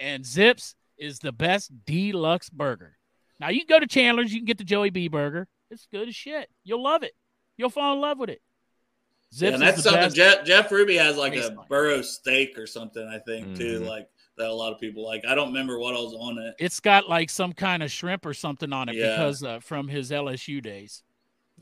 And 0.00 0.24
Zips 0.24 0.74
is 0.96 1.18
the 1.18 1.32
best 1.32 1.70
deluxe 1.84 2.48
burger. 2.50 2.96
Now 3.40 3.48
you 3.50 3.60
can 3.64 3.66
go 3.76 3.80
to 3.80 3.86
Chandler's, 3.86 4.32
you 4.32 4.38
can 4.40 4.46
get 4.46 4.58
the 4.58 4.64
Joey 4.64 4.90
B 4.90 5.08
burger. 5.08 5.48
It's 5.70 5.86
good 5.90 6.08
as 6.08 6.14
shit. 6.14 6.48
You'll 6.64 6.82
love 6.82 7.02
it. 7.02 7.12
You'll 7.56 7.70
fall 7.70 7.94
in 7.94 8.00
love 8.00 8.18
with 8.18 8.30
it. 8.30 8.40
Yeah, 9.32 9.50
and 9.50 9.62
that's 9.62 9.82
something. 9.82 10.12
Jeff, 10.12 10.44
Jeff 10.44 10.70
Ruby 10.70 10.96
has 10.96 11.16
like 11.16 11.34
a 11.34 11.38
Baseline. 11.50 11.68
burro 11.68 12.02
steak 12.02 12.58
or 12.58 12.66
something. 12.66 13.06
I 13.06 13.18
think 13.18 13.56
too, 13.56 13.80
Mhm. 13.80 13.86
like 13.86 14.08
that. 14.36 14.48
A 14.48 14.52
lot 14.52 14.72
of 14.72 14.78
people 14.80 15.04
like. 15.04 15.24
I 15.26 15.34
don't 15.34 15.48
remember 15.48 15.78
what 15.78 15.94
else 15.94 16.14
on 16.18 16.38
it. 16.38 16.54
it's 16.58 16.80
got 16.80 17.08
like 17.08 17.30
some 17.30 17.52
kind 17.52 17.82
of 17.82 17.90
shrimp 17.90 18.26
or 18.26 18.34
something 18.34 18.72
on 18.72 18.88
it 18.88 18.96
Yeah. 18.96 19.10
because 19.16 19.42
uh, 19.42 19.60
from 19.60 19.88
his 19.88 20.10
LSU 20.10 20.60
days. 20.62 21.02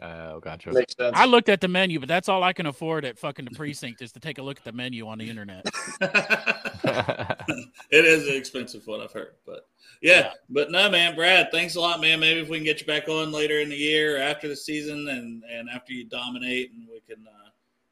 Oh, 0.03 0.41
gotcha. 0.41 0.73
Makes 0.73 0.97
sense. 0.97 1.15
I 1.15 1.27
looked 1.27 1.49
at 1.51 1.61
the 1.61 1.69
menu, 1.69 1.99
but 2.01 2.09
that's 2.09 2.29
all 2.29 2.43
I 2.43 2.55
can 2.55 2.65
afford 2.67 3.05
at 3.05 3.19
fucking 3.19 3.45
the 3.45 3.51
precinct 3.51 4.01
is 4.01 4.13
to 4.13 4.21
take 4.21 4.39
a 4.39 4.43
look 4.43 4.57
at 4.57 4.65
the 4.65 4.73
menu 4.73 5.07
on 5.07 5.19
the 5.19 5.29
internet. 5.29 5.67
it 7.91 8.05
is 8.05 8.27
an 8.27 8.35
expensive 8.35 8.87
one, 8.87 9.01
I've 9.03 9.13
heard, 9.13 9.35
but 9.47 9.69
yeah, 10.01 10.21
Yeah. 10.21 10.33
but 10.49 10.71
no, 10.71 10.89
man, 10.91 11.15
Brad, 11.15 11.51
thanks 11.53 11.75
a 11.75 11.81
lot, 11.81 12.01
man. 12.01 12.21
Maybe 12.21 12.41
if 12.41 12.49
we 12.49 12.57
can 12.59 12.65
get 12.65 12.81
you 12.81 12.87
back 12.87 13.09
on 13.09 13.31
later 13.33 13.61
in 13.61 13.69
the 13.69 13.77
year 13.77 14.17
or 14.17 14.21
after 14.21 14.49
the 14.49 14.57
season, 14.57 15.09
and 15.09 15.43
and 15.45 15.69
after 15.69 15.93
you 15.93 16.05
dominate, 16.05 16.73
and 16.73 16.87
we 16.89 17.01
can 17.01 17.27
uh, 17.27 17.50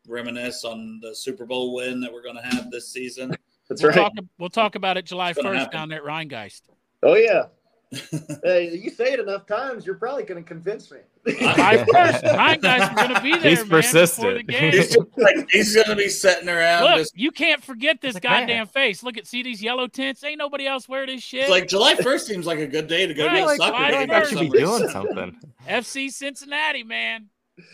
reminisce 0.08 0.64
on 0.64 0.98
the 1.02 1.14
Super 1.14 1.44
Bowl 1.46 1.74
win 1.74 2.00
that 2.00 2.12
we're 2.12 2.22
going 2.22 2.36
to 2.36 2.42
have 2.42 2.70
this 2.70 2.88
season. 2.88 3.34
That's 3.68 3.82
We'll 3.82 3.90
right. 3.92 3.96
talk, 3.96 4.12
we'll 4.38 4.48
talk 4.50 4.74
about 4.74 4.96
it 4.96 5.04
July 5.04 5.32
1st 5.34 5.54
happen. 5.56 5.72
down 5.72 5.88
there 5.90 5.98
at 5.98 6.04
Rhinegeist. 6.04 6.62
Oh 7.02 7.14
yeah. 7.14 7.44
hey, 8.44 8.78
you 8.82 8.90
say 8.90 9.12
it 9.14 9.20
enough 9.20 9.46
times, 9.46 9.86
you're 9.86 9.94
probably 9.94 10.22
going 10.22 10.42
to 10.42 10.46
convince 10.46 10.90
me. 10.90 10.98
My 11.40 11.84
first, 11.92 12.22
my 12.24 12.56
guys 12.56 12.82
are 12.90 12.94
going 12.94 13.14
to 13.14 13.20
be 13.22 13.32
there, 13.38 13.50
He's 13.50 13.58
man, 13.60 13.80
before 13.80 14.34
the 14.34 14.42
persistent. 14.44 14.46
game. 14.48 14.72
He's 14.72 14.96
like 15.16 15.48
he's 15.50 15.76
gonna 15.76 15.96
be 15.96 16.08
sitting 16.08 16.48
around 16.48 16.84
Look, 16.84 16.96
just 16.98 17.16
you 17.18 17.30
can't 17.30 17.62
forget 17.62 18.00
this 18.00 18.14
Like, 18.14 18.24
man. 18.24 18.40
goddamn 18.42 18.66
face. 18.68 19.02
Look 19.02 19.16
at 19.18 19.26
see 19.26 19.42
these 19.42 19.62
yellow 19.62 19.86
tints. 19.88 20.22
Ain't 20.24 20.38
nobody 20.38 20.66
else 20.66 20.88
wear 20.88 21.06
this 21.06 21.22
shit. 21.22 21.42
it's 21.42 21.50
like 21.50 21.68
July 21.68 21.94
first 21.96 22.26
seems 22.26 22.46
like 22.46 22.58
a 22.60 22.66
good 22.66 22.86
day 22.88 23.06
to 23.06 23.12
go 23.14 23.26
Right, 23.26 23.38
to 23.38 23.44
a 23.44 23.46
like, 23.46 23.56
soccer 23.58 23.72
why 23.72 23.90
game. 23.90 24.08
not? 24.08 24.22
I 24.22 24.28
should 24.28 24.38
be 24.52 24.58
doing 24.58 24.88
something. 24.88 25.38
FC 25.68 26.10
Cincinnati, 26.10 26.84
man. 26.84 27.26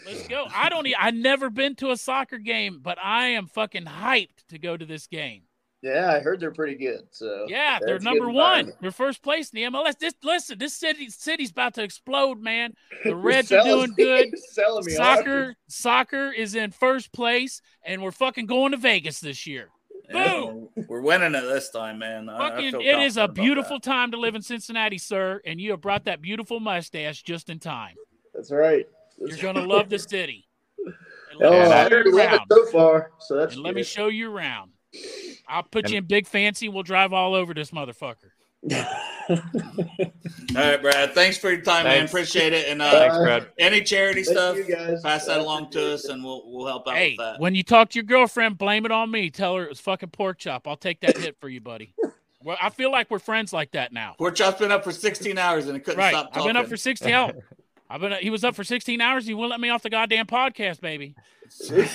Let's 0.07 0.29
go. 0.29 0.47
I 0.55 0.69
don't. 0.69 0.87
I 0.99 1.11
never 1.11 1.51
been 1.51 1.75
to 1.77 1.91
a 1.91 1.97
soccer 1.97 2.39
game, 2.39 2.81
but 2.83 2.99
I 3.03 3.29
am 3.29 3.47
fucking 3.47 3.85
hyped 3.85 4.47
to 4.49 4.59
go 4.59 4.77
to 4.77 4.85
this 4.85 5.07
game. 5.07 5.43
yeah, 5.83 6.11
I 6.13 6.21
heard 6.21 6.41
they're 6.41 6.51
pretty 6.53 6.77
good. 6.77 7.03
So 7.11 7.47
Yeah, 7.49 7.79
they're 7.85 7.99
number 7.99 8.31
one. 8.31 8.73
They're 8.81 8.91
first 8.91 9.23
place 9.23 9.51
in 9.51 9.57
the 9.61 9.69
MLS. 9.71 9.99
This 9.99 10.15
listen, 10.23 10.59
this 10.59 10.73
city 10.75 11.11
city's 11.11 11.51
about 11.51 11.75
to 11.75 11.83
explode, 11.83 12.41
man. 12.41 12.75
The 13.05 13.15
Reds 13.17 13.51
You're 13.51 13.63
doing 13.65 13.91
me- 13.97 14.05
good. 14.05 14.39
selling 14.39 14.85
me 14.87 14.95
hard. 14.95 15.19
Soccer, 15.19 15.55
soccer 15.69 16.33
is 16.33 16.55
in 16.55 16.71
first 16.71 17.13
place, 17.13 17.61
and 17.85 18.03
we're 18.03 18.13
fucking 18.13 18.47
going 18.47 18.71
to 18.73 18.79
Vegas 18.79 19.21
this 19.21 19.47
year. 19.47 19.69
Yeah, 20.13 20.45
we're, 20.45 20.85
we're 20.87 21.01
winning 21.01 21.35
it 21.35 21.43
this 21.43 21.71
time, 21.71 21.99
man. 21.99 22.29
I- 22.29 22.35
I 22.37 22.51
Fucking, 22.51 22.71
feel 22.73 22.81
it 22.81 23.03
is 23.07 23.17
a 23.17 23.27
beautiful 23.29 23.81
time 23.81 24.11
to 24.13 24.19
live 24.19 24.35
in 24.35 24.43
Cincinnati, 24.43 24.99
sir, 24.99 25.41
and 25.47 25.61
you 25.61 25.71
have 25.73 25.81
brought 25.81 26.05
that 26.05 26.21
beautiful 26.23 26.61
mustache 26.61 27.23
just 27.23 27.49
in 27.51 27.59
time. 27.59 27.95
That's 28.35 28.51
right. 28.51 28.87
You're 29.27 29.37
gonna 29.53 29.67
love 29.67 29.89
the 29.89 29.99
city. 29.99 30.47
And 31.33 31.43
Oh, 31.43 31.53
I 31.53 31.89
already 31.89 32.11
love 32.13 32.33
it 32.35 32.41
so 32.51 32.67
far. 32.67 33.11
So 33.19 33.37
that's 33.37 33.55
And 33.55 33.63
let 33.65 33.75
me 33.75 33.83
show 33.83 34.09
you 34.09 34.31
around. 34.31 34.71
I'll 35.49 35.63
put 35.65 35.85
And- 35.87 35.93
you 35.93 35.99
in 35.99 36.05
big 36.05 36.27
fancy. 36.27 36.69
We'll 36.69 36.83
drive 36.85 37.13
all 37.13 37.35
over 37.35 37.53
this 37.55 37.71
motherfucker. 37.73 38.31
All 39.29 39.37
right, 40.55 40.81
Brad. 40.81 41.15
Thanks 41.15 41.37
for 41.39 41.51
your 41.51 41.61
time, 41.63 41.85
man. 41.85 42.05
Appreciate 42.07 42.53
it. 42.53 42.69
And 42.69 42.81
uh, 42.81 42.91
Thanks, 42.91 43.17
Brad. 43.19 43.47
any 43.59 43.83
charity 43.83 44.23
Thank 44.23 44.37
stuff, 44.39 44.59
guys. 44.69 45.03
pass 45.03 45.27
that 45.27 45.39
along 45.41 45.71
to 45.73 45.93
us, 45.95 46.05
and 46.07 46.23
we'll 46.25 46.43
we'll 46.47 46.67
help 46.67 46.87
out 46.89 46.95
Hey, 46.95 47.11
with 47.11 47.19
that. 47.19 47.41
when 47.41 47.55
you 47.55 47.63
talk 47.63 47.91
to 47.91 47.97
your 47.99 48.05
girlfriend, 48.05 48.57
blame 48.59 48.85
it 48.87 48.93
on 48.93 49.11
me. 49.11 49.31
Tell 49.31 49.57
her 49.57 49.65
it 49.65 49.69
was 49.69 49.81
fucking 49.81 50.11
pork 50.11 50.39
chop. 50.39 50.67
I'll 50.69 50.77
take 50.77 51.01
that 51.01 51.17
hit 51.17 51.37
for 51.41 51.49
you, 51.49 51.61
buddy. 51.61 51.95
Well, 52.43 52.59
I 52.61 52.69
feel 52.69 52.93
like 52.93 53.11
we're 53.11 53.21
friends 53.21 53.55
like 53.55 53.71
that 53.71 53.91
now. 53.91 54.17
Poor 54.19 54.31
Chop's 54.31 54.59
been 54.59 54.71
up 54.71 54.85
for 54.85 54.93
16 54.93 55.39
hours 55.39 55.67
and 55.67 55.79
it 55.79 55.81
couldn't 55.81 55.99
Right. 55.99 56.11
stop 56.11 56.29
I've 56.35 56.45
been 56.45 56.59
up 56.59 56.67
for 56.67 56.77
16 56.77 57.11
hours. 57.11 57.37
I've 57.95 58.01
been 58.01 58.13
he 58.21 58.29
was 58.29 58.43
up 58.43 58.57
for 58.57 58.65
16 58.65 59.01
hours. 59.01 59.25
He 59.25 59.35
wouldn't 59.35 59.53
let 59.53 59.61
me 59.61 59.69
off 59.69 59.85
the 59.85 59.91
goddamn 59.91 60.27
podcast, 60.27 60.81
baby. 60.81 61.15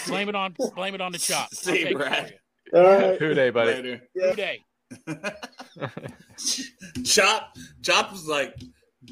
Blame 0.07 0.29
it 0.29 0.35
on 0.35 0.55
blame 0.73 0.95
it 0.95 1.01
on 1.01 1.11
the 1.11 1.17
chop. 1.17 1.49
See, 1.53 1.73
take 1.73 1.91
it 1.91 1.97
Brad. 1.97 2.35
All 2.73 2.81
right. 2.83 3.19
Who 3.19 3.33
Dey, 3.33 3.49
buddy? 3.49 3.73
Later. 3.73 4.01
Good 4.15 4.35
day. 4.37 4.61
Chop, 7.03 7.55
Chop 7.81 8.11
was 8.13 8.25
like, 8.27 8.55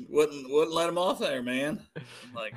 wouldn't 0.08 0.50
wouldn't 0.50 0.74
let 0.74 0.88
him 0.88 0.98
off 0.98 1.20
there, 1.20 1.44
man. 1.44 1.82
Like, 2.34 2.56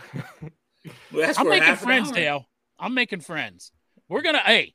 I'm 1.37 1.49
making 1.49 1.75
friends. 1.75 2.13
Dale. 2.13 2.47
I'm 2.79 2.95
making 2.95 3.21
friends. 3.21 3.73
We're 4.09 4.23
gonna 4.23 4.39
hey, 4.39 4.75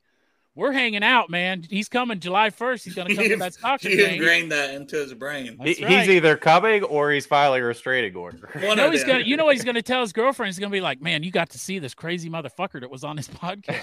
we're 0.56 0.72
hanging 0.72 1.04
out, 1.04 1.30
man. 1.30 1.62
He's 1.68 1.88
coming 1.88 2.18
July 2.18 2.50
1st. 2.50 2.82
He's 2.84 2.94
gonna 2.94 3.08
come 3.14 3.24
to 3.24 3.30
You- 3.30 3.36
that 3.36 3.54
soccer 3.54 3.88
You 3.88 3.96
game. 3.98 4.14
ingrained 4.14 4.50
that 4.50 4.74
into 4.74 4.96
his 4.96 5.14
brain. 5.14 5.56
He, 5.62 5.84
right. 5.84 5.90
He's 6.00 6.08
either 6.08 6.36
coming 6.36 6.82
or 6.82 7.12
he's 7.12 7.26
filing 7.26 7.62
a 7.62 7.66
restraining 7.66 8.16
order. 8.16 8.48
One 8.54 8.62
You 8.64 8.74
know 8.76 8.90
he's 8.90 9.04
gonna. 9.04 9.20
You 9.20 9.36
know 9.36 9.44
what 9.44 9.54
he's 9.54 9.64
gonna 9.64 9.82
tell 9.82 10.00
his 10.00 10.12
girlfriend? 10.12 10.48
He's 10.48 10.58
gonna 10.58 10.70
be 10.72 10.80
like, 10.80 11.00
"Man, 11.00 11.22
you 11.22 11.30
got 11.30 11.50
to 11.50 11.58
see 11.58 11.78
this 11.78 11.94
crazy 11.94 12.28
motherfucker 12.28 12.80
that 12.80 12.90
was 12.90 13.04
on 13.04 13.16
his 13.16 13.28
podcast. 13.28 13.82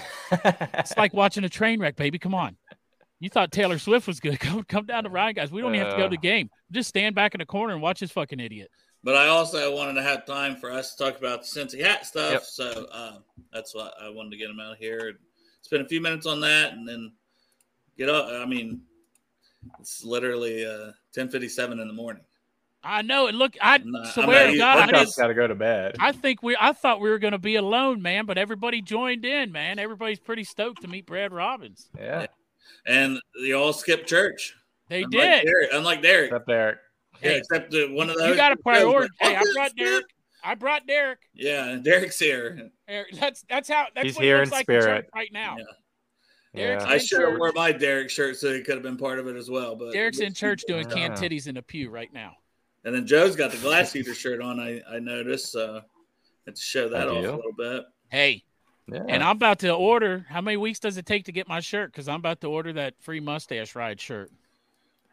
It's 0.78 0.96
like 0.96 1.14
watching 1.14 1.44
a 1.44 1.48
train 1.48 1.80
wreck, 1.80 1.96
baby. 1.96 2.18
Come 2.18 2.34
on. 2.34 2.56
You 3.20 3.30
thought 3.30 3.52
Taylor 3.52 3.78
Swift 3.78 4.06
was 4.06 4.20
good? 4.20 4.38
Come, 4.40 4.64
come 4.64 4.84
down 4.84 5.04
to 5.04 5.08
Ryan, 5.10 5.34
guys. 5.34 5.50
We 5.50 5.62
don't 5.62 5.74
even 5.74 5.86
have 5.86 5.94
to 5.94 6.02
go 6.02 6.08
to 6.08 6.10
the 6.10 6.16
game. 6.18 6.50
Just 6.72 6.88
stand 6.90 7.14
back 7.14 7.34
in 7.34 7.38
the 7.38 7.46
corner 7.46 7.72
and 7.72 7.80
watch 7.80 8.00
this 8.00 8.10
fucking 8.10 8.38
idiot. 8.40 8.70
But 9.02 9.16
I 9.16 9.28
also 9.28 9.74
wanted 9.74 9.94
to 9.94 10.02
have 10.02 10.26
time 10.26 10.56
for 10.56 10.70
us 10.70 10.94
to 10.94 11.04
talk 11.04 11.18
about 11.18 11.42
the 11.42 11.46
Cincy 11.46 11.80
hat 11.82 12.04
stuff. 12.04 12.32
Yep. 12.32 12.42
So 12.44 12.86
uh, 12.92 13.18
that's 13.52 13.74
why 13.74 13.88
I 14.02 14.10
wanted 14.10 14.32
to 14.32 14.36
get 14.36 14.50
him 14.50 14.60
out 14.60 14.76
here. 14.78 15.14
Spend 15.64 15.82
a 15.82 15.88
few 15.88 16.00
minutes 16.00 16.26
on 16.26 16.40
that 16.40 16.74
and 16.74 16.86
then 16.86 17.10
get 17.96 18.08
up. 18.10 18.26
I 18.28 18.44
mean, 18.44 18.82
it's 19.80 20.04
literally 20.04 20.64
uh, 20.66 20.92
1057 21.14 21.80
in 21.80 21.88
the 21.88 21.94
morning. 21.94 22.22
I 22.82 23.00
know. 23.00 23.28
And 23.28 23.38
look, 23.38 23.56
I 23.62 23.78
Nah, 23.78 24.00
I'm 24.00 24.04
swear 24.12 24.50
to 24.50 24.58
God, 24.58 24.78
I, 24.78 24.82
I'm 24.82 24.90
not- 24.90 24.98
didn't, 25.06 25.16
got 25.16 25.28
to 25.28 25.34
go 25.34 25.46
to 25.46 25.54
bed. 25.54 25.96
I 25.98 26.12
think 26.12 26.42
we. 26.42 26.54
I 26.60 26.74
thought 26.74 27.00
we 27.00 27.08
were 27.08 27.18
gonna 27.18 27.38
be 27.38 27.54
alone, 27.56 28.02
man. 28.02 28.26
But 28.26 28.36
everybody 28.36 28.82
joined 28.82 29.24
in, 29.24 29.52
man. 29.52 29.78
Everybody's 29.78 30.20
pretty 30.20 30.44
stoked 30.44 30.82
to 30.82 30.88
meet 30.88 31.06
Brad 31.06 31.32
Robbins. 31.32 31.88
Yeah, 31.98 32.26
And 32.86 33.18
they 33.42 33.52
all 33.52 33.72
skipped 33.72 34.06
church. 34.06 34.54
They 34.90 35.04
unlike 35.04 35.10
did. 35.12 35.44
Derrick, 35.46 35.70
unlike 35.72 36.02
Derrick. 36.02 36.32
up 36.32 36.44
there. 36.44 36.80
Yeah, 37.22 37.30
Hey, 37.30 37.38
except 37.38 37.70
that 37.70 37.90
one 37.90 38.10
of 38.10 38.18
those. 38.18 38.28
you 38.28 38.36
got 38.36 38.50
to 38.50 38.56
prioritize. 38.56 39.08
Hey, 39.18 39.34
I 39.34 39.38
"Fucking 39.38 39.52
brought. 39.54 39.76
Derrick. 39.76 40.04
I 40.44 40.54
brought 40.54 40.86
Derrick. 40.86 41.20
Yeah, 41.32 41.76
Derrick's 41.82 42.18
here. 42.18 42.70
Eric, 42.88 43.12
That's 43.14 43.44
that's 43.48 43.68
how. 43.68 43.86
That's 43.94 44.06
He's 44.08 44.16
what 44.16 44.24
here 44.24 44.36
it 44.36 44.40
looks 44.40 44.50
in 44.50 44.52
like 44.58 44.68
in 44.68 44.80
spirit. 44.82 45.10
right 45.14 45.32
now. 45.32 45.56
Yeah. 45.58 45.64
Derrick's 46.54 46.84
Yeah. 46.84 46.90
I 46.90 46.94
in 46.94 47.00
should 47.00 47.20
have 47.20 47.28
church. 47.30 47.38
wore 47.38 47.52
my 47.52 47.72
Derrick 47.72 48.10
shirt 48.10 48.36
so 48.36 48.52
he 48.52 48.62
could 48.62 48.74
have 48.74 48.82
been 48.82 48.96
part 48.98 49.18
of 49.18 49.26
it 49.26 49.36
as 49.36 49.50
well. 49.50 49.74
But 49.74 49.92
Derrick's 49.92 50.20
in 50.20 50.34
church 50.34 50.62
doing 50.68 50.88
Yeah. 50.88 50.94
canned 50.94 51.14
titties 51.14 51.46
in 51.48 51.56
a 51.56 51.62
pew 51.62 51.90
right 51.90 52.12
now. 52.12 52.36
And 52.84 52.94
then 52.94 53.06
Joe's 53.06 53.34
got 53.36 53.50
the 53.50 53.56
glass 53.58 53.96
eater 53.96 54.14
shirt 54.14 54.40
on. 54.42 54.60
I 54.60 54.80
I 54.88 54.98
noticed. 54.98 55.50
So 55.52 55.80
had 56.46 56.56
to 56.56 56.60
show 56.62 56.88
that 56.90 57.08
I 57.08 57.10
off 57.10 57.22
do. 57.22 57.30
a 57.30 57.36
little 57.36 57.52
bit. 57.56 57.84
Hey, 58.10 58.44
Yeah. 58.92 59.02
and 59.08 59.22
I'm 59.22 59.36
about 59.36 59.60
to 59.60 59.72
order. 59.72 60.26
How 60.28 60.42
many 60.42 60.58
weeks 60.58 60.78
does 60.78 60.98
it 60.98 61.06
take 61.06 61.24
to 61.24 61.32
get 61.32 61.48
my 61.48 61.60
shirt? 61.60 61.90
Because 61.90 62.06
I'm 62.06 62.18
about 62.20 62.42
to 62.42 62.48
order 62.48 62.72
that 62.74 62.94
free 63.00 63.20
mustache 63.20 63.74
ride 63.74 63.98
shirt. 64.00 64.30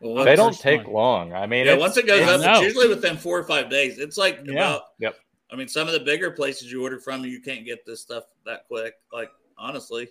Well, 0.02 0.26
they 0.26 0.36
don't 0.36 0.58
take 0.60 0.84
one. 0.86 0.94
long. 0.94 1.34
I 1.34 1.46
mean, 1.46 1.66
Yeah, 1.66 1.76
once 1.78 1.96
it 1.98 2.08
goes 2.08 2.28
up, 2.28 2.42
know. 2.42 2.54
it's 2.54 2.62
usually 2.62 2.88
within 2.90 3.18
four 3.18 3.38
or 3.38 3.44
five 3.44 3.70
days. 3.70 4.00
It's 4.00 4.18
like 4.18 4.40
Yeah. 4.44 4.54
about. 4.54 4.82
Yep. 5.00 5.16
I 5.52 5.56
mean, 5.56 5.68
some 5.68 5.88
of 5.88 5.94
the 5.94 6.00
bigger 6.00 6.32
places 6.32 6.72
you 6.72 6.82
order 6.82 7.00
from, 7.00 7.24
you 7.26 7.42
can't 7.42 7.66
get 7.66 7.86
this 7.86 8.02
stuff 8.02 8.24
that 8.46 8.66
quick. 8.68 8.96
Like 9.14 9.30
honestly, 9.58 10.10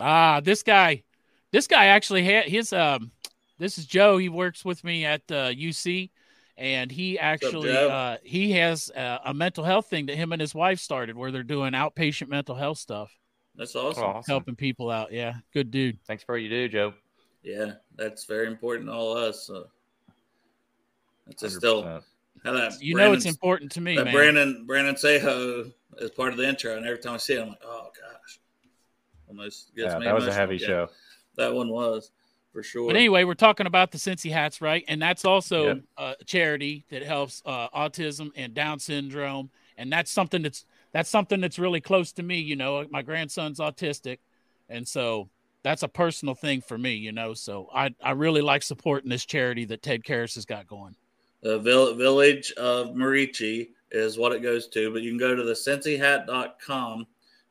Ah, 0.00 0.40
this 0.42 0.62
guy, 0.62 1.04
this 1.52 1.66
guy 1.66 1.86
actually 1.86 2.24
had 2.24 2.46
his. 2.46 2.72
Um, 2.72 3.10
this 3.58 3.78
is 3.78 3.86
Joe. 3.86 4.16
He 4.16 4.28
works 4.28 4.64
with 4.64 4.82
me 4.82 5.04
at 5.04 5.22
uh, 5.30 5.50
UC, 5.50 6.10
and 6.56 6.90
he 6.90 7.18
actually 7.18 7.72
Joe? 7.72 7.88
uh, 7.90 8.16
he 8.24 8.52
has 8.52 8.90
uh, 8.90 9.18
a 9.24 9.32
mental 9.34 9.62
health 9.64 9.86
thing 9.88 10.06
that 10.06 10.16
him 10.16 10.32
and 10.32 10.40
his 10.40 10.54
wife 10.54 10.80
started, 10.80 11.16
where 11.16 11.30
they're 11.30 11.42
doing 11.44 11.72
outpatient 11.74 12.28
mental 12.28 12.54
health 12.56 12.78
stuff, 12.78 13.12
that's 13.54 13.76
awesome. 13.76 14.02
awesome. 14.02 14.22
helping 14.26 14.56
people 14.56 14.90
out. 14.90 15.12
Yeah, 15.12 15.34
good 15.52 15.70
dude. 15.70 15.98
Thanks 16.06 16.24
for 16.24 16.34
what 16.34 16.42
you 16.42 16.48
do, 16.48 16.68
Joe. 16.68 16.94
Yeah, 17.44 17.72
that's 17.94 18.24
very 18.24 18.46
important 18.46 18.88
to 18.88 18.94
all 18.94 19.16
of 19.16 19.22
us. 19.22 19.46
So 19.46 19.66
it's 21.28 21.42
just 21.42 21.56
still 21.58 22.02
how 22.42 22.52
that 22.52 22.80
You 22.80 22.96
know 22.96 23.12
it's 23.12 23.26
important 23.26 23.70
to 23.72 23.80
me, 23.82 23.96
that 23.96 24.06
man. 24.06 24.14
Brandon 24.14 24.64
Brandon 24.66 24.94
Seho 24.94 25.72
is 25.98 26.10
part 26.10 26.32
of 26.32 26.38
the 26.38 26.48
intro, 26.48 26.76
and 26.76 26.86
every 26.86 26.98
time 26.98 27.14
I 27.14 27.18
see 27.18 27.34
it, 27.34 27.42
I'm 27.42 27.50
like, 27.50 27.58
oh 27.64 27.90
gosh, 28.00 28.40
almost 29.28 29.74
gets 29.76 29.92
Yeah, 29.92 29.98
me 29.98 30.06
that 30.06 30.14
was 30.14 30.26
a 30.26 30.32
heavy 30.32 30.56
Yeah, 30.56 30.66
show. 30.66 30.88
That 31.36 31.54
one 31.54 31.68
was 31.68 32.10
for 32.50 32.62
sure. 32.62 32.86
But 32.86 32.96
anyway, 32.96 33.24
we're 33.24 33.34
talking 33.34 33.66
about 33.66 33.92
the 33.92 33.98
Cincy 33.98 34.30
hats, 34.32 34.62
right? 34.62 34.84
And 34.88 35.02
that's 35.02 35.26
also 35.26 35.66
Yep. 35.66 35.78
uh, 35.98 36.14
a 36.18 36.24
charity 36.24 36.86
that 36.90 37.02
helps 37.02 37.42
uh, 37.44 37.68
autism 37.70 38.30
and 38.36 38.54
Down 38.54 38.78
syndrome, 38.78 39.50
and 39.76 39.92
that's 39.92 40.10
something 40.10 40.40
that's 40.40 40.64
that's 40.92 41.10
something 41.10 41.42
that's 41.42 41.58
really 41.58 41.82
close 41.82 42.12
to 42.12 42.22
me. 42.22 42.38
You 42.38 42.56
know, 42.56 42.86
my 42.90 43.02
grandson's 43.02 43.58
autistic, 43.58 44.18
and 44.70 44.88
so 44.88 45.28
that's 45.64 45.82
a 45.82 45.88
personal 45.88 46.36
thing 46.36 46.60
for 46.60 46.78
me. 46.78 46.94
You 46.94 47.10
know, 47.10 47.34
so 47.34 47.68
I 47.74 47.92
I 48.00 48.12
really 48.12 48.42
like 48.42 48.62
supporting 48.62 49.10
this 49.10 49.24
charity 49.24 49.64
that 49.64 49.82
Ted 49.82 50.04
Karras 50.04 50.36
has 50.36 50.44
got 50.44 50.68
going. 50.68 50.94
The 51.42 51.58
vill- 51.58 51.94
village 51.94 52.52
of 52.52 52.94
Merici 52.94 53.70
is 53.90 54.16
what 54.16 54.32
it 54.32 54.42
goes 54.42 54.66
to, 54.68 54.92
but 54.92 55.02
you 55.02 55.10
can 55.10 55.18
go 55.18 55.34
to 55.34 55.42
the 55.42 55.52
cincyhat.com 55.52 57.06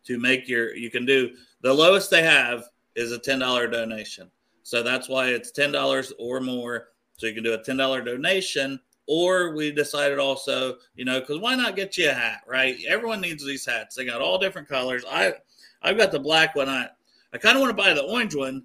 to 0.06 0.20
make 0.20 0.48
your, 0.48 0.76
you 0.76 0.90
can 0.90 1.06
do 1.06 1.32
the 1.62 1.74
lowest 1.74 2.10
they 2.10 2.24
have 2.24 2.66
is 2.96 3.12
a 3.12 3.20
$10 3.20 3.72
donation. 3.72 4.30
So 4.64 4.84
that's 4.84 5.08
why 5.08 5.28
it's 5.28 5.52
$10 5.52 6.12
or 6.20 6.40
more. 6.40 6.90
So 7.18 7.28
you 7.28 7.34
can 7.34 7.44
do 7.44 7.54
a 7.54 7.60
$10 7.60 8.06
donation, 8.06 8.80
or 9.08 9.54
we 9.56 9.72
decided 9.72 10.18
also, 10.20 10.78
you 10.96 11.06
know, 11.06 11.20
because 11.20 11.40
why 11.40 11.56
not 11.56 11.76
get 11.76 11.98
you 11.98 12.10
a 12.10 12.14
hat, 12.14 12.42
right? 12.48 12.76
Everyone 12.88 13.22
needs 13.22 13.46
these 13.46 13.66
hats. 13.66 13.96
They 13.96 14.06
got 14.06 14.22
all 14.22 14.38
different 14.38 14.68
colors. 14.68 15.04
I, 15.10 15.34
I've 15.82 15.98
got 15.98 16.12
the 16.12 16.20
black 16.20 16.56
one. 16.56 16.68
I, 16.70 16.88
I 17.34 17.38
kind 17.38 17.56
of 17.56 17.62
want 17.62 17.76
to 17.76 17.82
buy 17.82 17.94
the 17.94 18.04
orange 18.04 18.36
one. 18.36 18.64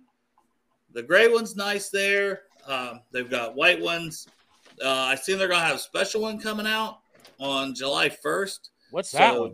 The 0.92 1.02
gray 1.02 1.28
one's 1.28 1.56
nice 1.56 1.90
there. 1.90 2.42
Um, 2.66 3.00
they've 3.12 3.30
got 3.30 3.56
white 3.56 3.80
ones. 3.80 4.26
Uh, 4.82 4.88
I 4.88 5.14
see 5.14 5.34
they're 5.34 5.48
gonna 5.48 5.64
have 5.64 5.76
a 5.76 5.80
special 5.80 6.22
one 6.22 6.38
coming 6.38 6.66
out 6.66 6.98
on 7.38 7.74
July 7.74 8.08
first. 8.08 8.70
What's 8.90 9.10
So 9.10 9.18
that 9.18 9.40
one? 9.40 9.52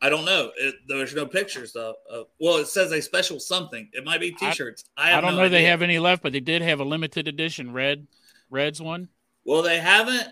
I 0.00 0.10
don't 0.10 0.24
know. 0.24 0.50
It, 0.58 0.74
there's 0.86 1.14
no 1.14 1.26
pictures 1.26 1.72
though. 1.72 1.94
Uh, 2.10 2.22
well, 2.40 2.56
it 2.58 2.66
says 2.66 2.92
a 2.92 3.00
special 3.00 3.38
something. 3.38 3.88
It 3.92 4.04
might 4.04 4.20
be 4.20 4.32
T-shirts. 4.32 4.84
I, 4.96 5.08
I, 5.08 5.10
have 5.12 5.22
don't 5.22 5.36
no 5.36 5.42
know 5.42 5.48
they 5.48 5.64
have 5.64 5.82
any 5.82 5.98
left, 5.98 6.22
but 6.22 6.32
they 6.32 6.40
did 6.40 6.62
have 6.62 6.80
a 6.80 6.84
limited 6.84 7.28
edition 7.28 7.72
red 7.72 8.06
Reds 8.50 8.80
one. 8.80 9.08
Well, 9.44 9.62
they 9.62 9.78
haven't. 9.78 10.28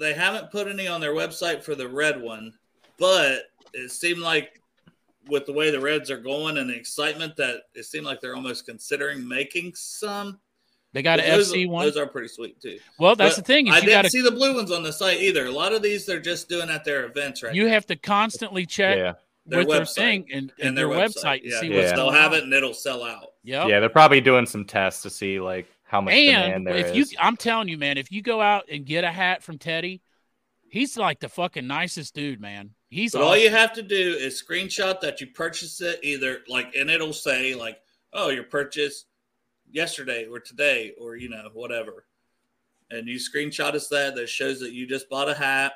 They 0.00 0.14
haven't 0.14 0.50
put 0.50 0.66
any 0.66 0.88
on 0.88 1.00
their 1.00 1.14
website 1.14 1.62
for 1.62 1.74
the 1.74 1.88
red 1.88 2.20
one, 2.20 2.54
but 2.98 3.42
it 3.72 3.90
seemed 3.90 4.20
like 4.20 4.60
with 5.28 5.46
the 5.46 5.52
way 5.52 5.70
the 5.70 5.80
Reds 5.80 6.10
are 6.10 6.18
going 6.18 6.58
and 6.58 6.68
the 6.70 6.74
excitement 6.74 7.36
that 7.36 7.62
it 7.74 7.84
seemed 7.84 8.06
like 8.06 8.20
they're 8.20 8.34
almost 8.36 8.66
considering 8.66 9.26
making 9.26 9.72
some. 9.74 10.38
They 10.92 11.02
got 11.02 11.18
an 11.18 11.28
those, 11.28 11.52
FC 11.52 11.68
one. 11.68 11.84
Those 11.86 11.96
are 11.96 12.06
pretty 12.06 12.28
sweet 12.28 12.60
too. 12.60 12.78
Well, 13.00 13.16
that's 13.16 13.34
But 13.36 13.44
the 13.44 13.52
thing. 13.52 13.66
Is 13.66 13.72
I 13.72 13.76
you 13.78 13.82
didn't 13.82 13.94
got 13.94 14.02
to 14.02 14.10
see 14.10 14.22
the 14.22 14.30
blue 14.30 14.54
ones 14.54 14.70
on 14.70 14.82
the 14.84 14.92
site 14.92 15.20
either. 15.20 15.46
A 15.46 15.50
lot 15.50 15.72
of 15.72 15.82
these 15.82 16.06
they're 16.06 16.20
just 16.20 16.48
doing 16.48 16.70
at 16.70 16.84
their 16.84 17.06
events 17.06 17.42
right 17.42 17.54
you 17.54 17.64
now. 17.64 17.70
have 17.70 17.86
to 17.86 17.96
constantly 17.96 18.64
check 18.64 18.96
Yeah. 18.96 19.14
Their 19.46 19.58
with 19.60 19.68
their 19.68 19.80
website. 19.82 19.94
thing 19.94 20.26
and, 20.32 20.52
and 20.58 20.68
and 20.68 20.78
their, 20.78 20.86
website, 20.88 21.42
and 21.42 21.50
Yeah, 21.50 21.60
see 21.60 21.66
Yeah. 21.68 21.76
what's 21.78 21.92
they'll 21.92 22.10
going 22.10 22.20
have 22.20 22.32
on. 22.32 22.38
it 22.38 22.44
and 22.44 22.52
it'll 22.54 22.72
sell 22.74 23.02
out. 23.02 23.32
Yep. 23.42 23.68
Yeah, 23.68 23.80
they're 23.80 23.88
probably 23.88 24.20
doing 24.20 24.46
some 24.46 24.64
tests 24.64 25.02
to 25.02 25.10
see 25.10 25.40
like 25.40 25.66
how 25.82 26.00
much 26.00 26.14
demand 26.14 26.52
And 26.54 26.66
there 26.66 26.76
if 26.76 26.94
is. 26.94 27.12
you, 27.12 27.18
I'm 27.20 27.36
telling 27.36 27.68
you, 27.68 27.76
man, 27.76 27.98
if 27.98 28.12
you 28.12 28.22
go 28.22 28.40
out 28.40 28.64
and 28.70 28.86
get 28.86 29.02
a 29.04 29.10
hat 29.10 29.42
from 29.42 29.58
Teddy, 29.58 30.00
he's 30.70 30.96
like 30.96 31.18
the 31.20 31.28
fucking 31.28 31.66
nicest 31.66 32.14
dude, 32.14 32.40
man. 32.40 32.70
He's 32.94 33.10
But 33.10 33.22
all 33.22 33.36
you 33.36 33.50
have 33.50 33.72
to 33.72 33.82
do 33.82 34.16
is 34.20 34.40
screenshot 34.40 35.00
that 35.00 35.20
you 35.20 35.26
purchased 35.26 35.80
it 35.82 35.98
either 36.04 36.44
like 36.46 36.76
and 36.76 36.88
it'll 36.88 37.12
say 37.12 37.52
like, 37.52 37.80
oh, 38.12 38.28
your 38.28 38.44
purchase 38.44 39.06
yesterday 39.68 40.26
or 40.26 40.38
today 40.38 40.92
or 41.00 41.16
you 41.16 41.28
know, 41.28 41.50
whatever. 41.54 42.06
And 42.92 43.08
you 43.08 43.16
screenshot 43.16 43.74
us 43.74 43.88
that 43.88 44.14
that 44.14 44.28
shows 44.28 44.60
that 44.60 44.74
you 44.74 44.86
just 44.86 45.08
bought 45.08 45.28
a 45.28 45.34
hat 45.34 45.72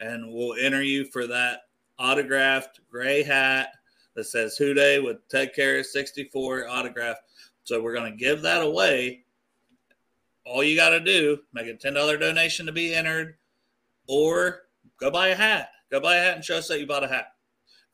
and 0.00 0.34
we'll 0.34 0.54
enter 0.60 0.82
you 0.82 1.06
for 1.06 1.26
that 1.28 1.60
autographed 1.98 2.78
gray 2.90 3.22
hat 3.22 3.70
that 4.14 4.24
says 4.24 4.58
Who 4.58 4.74
Dey 4.74 5.00
with 5.00 5.26
Ted 5.30 5.52
Karras 5.56 5.86
64 5.86 6.68
autograph. 6.68 7.16
So 7.62 7.80
we're 7.80 7.94
gonna 7.94 8.10
give 8.10 8.42
that 8.42 8.60
away. 8.60 9.24
All 10.44 10.62
you 10.62 10.76
gotta 10.76 11.00
do, 11.00 11.38
make 11.54 11.68
a 11.68 11.74
ten 11.74 11.94
dollar 11.94 12.18
donation 12.18 12.66
to 12.66 12.72
be 12.72 12.94
entered, 12.94 13.36
or 14.06 14.64
go 15.00 15.10
buy 15.10 15.28
a 15.28 15.34
hat. 15.34 15.70
Go 15.90 16.00
buy 16.00 16.16
a 16.16 16.22
hat 16.22 16.36
and 16.36 16.44
show 16.44 16.56
us 16.56 16.68
that 16.68 16.80
you 16.80 16.86
bought 16.86 17.04
a 17.04 17.08
hat. 17.08 17.28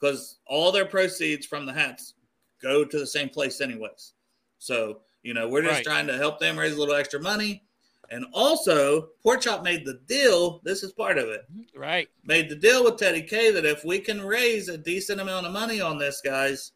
Because 0.01 0.38
all 0.47 0.72
their 0.72 0.86
proceeds 0.86 1.47
from 1.47 1.66
the 1.66 1.72
hats 1.72 2.14
go 2.62 2.84
to 2.84 2.99
the 2.99 3.07
same 3.07 3.28
place, 3.28 3.61
anyways. 3.61 4.14
So, 4.59 5.01
you 5.22 5.34
know, 5.34 5.49
we're 5.49 5.62
just 5.62 5.76
Right. 5.76 5.84
trying 5.84 6.07
to 6.07 6.16
help 6.16 6.38
them 6.38 6.59
raise 6.59 6.74
a 6.74 6.78
little 6.78 6.95
extra 6.95 7.20
money. 7.20 7.64
And 8.11 8.26
also, 8.32 9.11
Pork 9.22 9.43
Chop 9.43 9.62
made 9.62 9.84
the 9.86 10.01
deal. 10.07 10.61
This 10.64 10.82
is 10.82 10.93
part 10.93 11.16
of 11.18 11.28
it. 11.28 11.45
right. 11.74 12.09
Made 12.24 12.49
the 12.49 12.57
deal 12.57 12.82
with 12.84 12.97
Teddy 12.97 13.22
K 13.22 13.51
that 13.53 13.64
if 13.64 13.84
we 13.84 14.01
can 14.01 14.20
raise 14.20 14.68
a 14.68 14.76
decent 14.76 15.20
amount 15.20 15.47
of 15.47 15.53
money 15.53 15.80
on 15.80 15.97
this, 15.99 16.20
guys, 16.20 16.72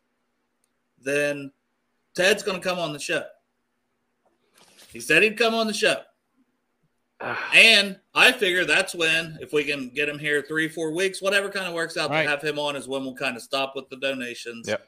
then 0.99 1.51
Ted's 2.15 2.43
going 2.45 2.61
to 2.61 2.67
come 2.67 2.79
on 2.79 2.93
the 2.93 2.99
show. 3.01 3.25
He 4.93 5.01
said 5.01 5.23
he'd 5.25 5.37
come 5.37 5.55
on 5.55 5.67
the 5.67 5.75
show. 5.75 6.03
And 7.55 7.99
I 8.15 8.33
figure 8.33 8.65
that's 8.65 8.95
when, 8.95 9.39
if 9.41 9.53
we 9.53 9.65
can 9.65 9.89
get 9.91 10.09
him 10.09 10.19
here 10.19 10.43
three, 10.43 10.69
four 10.69 10.93
weeks, 10.93 11.23
whatever 11.23 11.49
kind 11.49 11.67
of 11.67 11.75
works 11.75 11.97
out 11.97 12.11
Right. 12.11 12.25
to 12.25 12.29
have 12.29 12.43
him 12.43 12.59
on, 12.59 12.77
is 12.77 12.87
when 12.89 13.03
we'll 13.05 13.15
kind 13.15 13.37
of 13.37 13.43
stop 13.43 13.75
with 13.77 13.89
the 13.89 13.97
donations. 13.97 14.69
Yep. 14.69 14.87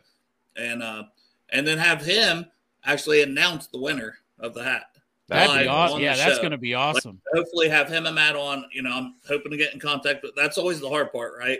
And 0.56 0.82
uh, 0.82 1.04
and 1.50 1.66
then 1.66 1.78
have 1.78 2.02
him 2.04 2.46
actually 2.84 3.22
announce 3.22 3.66
the 3.68 3.78
winner 3.78 4.18
of 4.40 4.54
the 4.54 4.62
hat. 4.64 4.84
That'd 5.28 5.62
be 5.62 5.66
awesome. 5.68 6.00
Yeah, 6.00 6.14
that's 6.16 6.38
going 6.38 6.52
to 6.52 6.58
be 6.58 6.74
awesome. 6.74 7.20
Hopefully, 7.34 7.68
have 7.68 7.88
him 7.88 8.06
and 8.06 8.14
Matt 8.14 8.36
on. 8.36 8.64
You 8.72 8.82
know, 8.82 8.90
I'm 8.92 9.14
hoping 9.28 9.50
to 9.50 9.56
get 9.58 9.74
in 9.74 9.80
contact, 9.80 10.20
but 10.22 10.32
that's 10.36 10.56
always 10.56 10.80
the 10.80 10.88
hard 10.88 11.12
part, 11.12 11.34
right? 11.38 11.58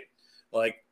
Like 0.53 0.83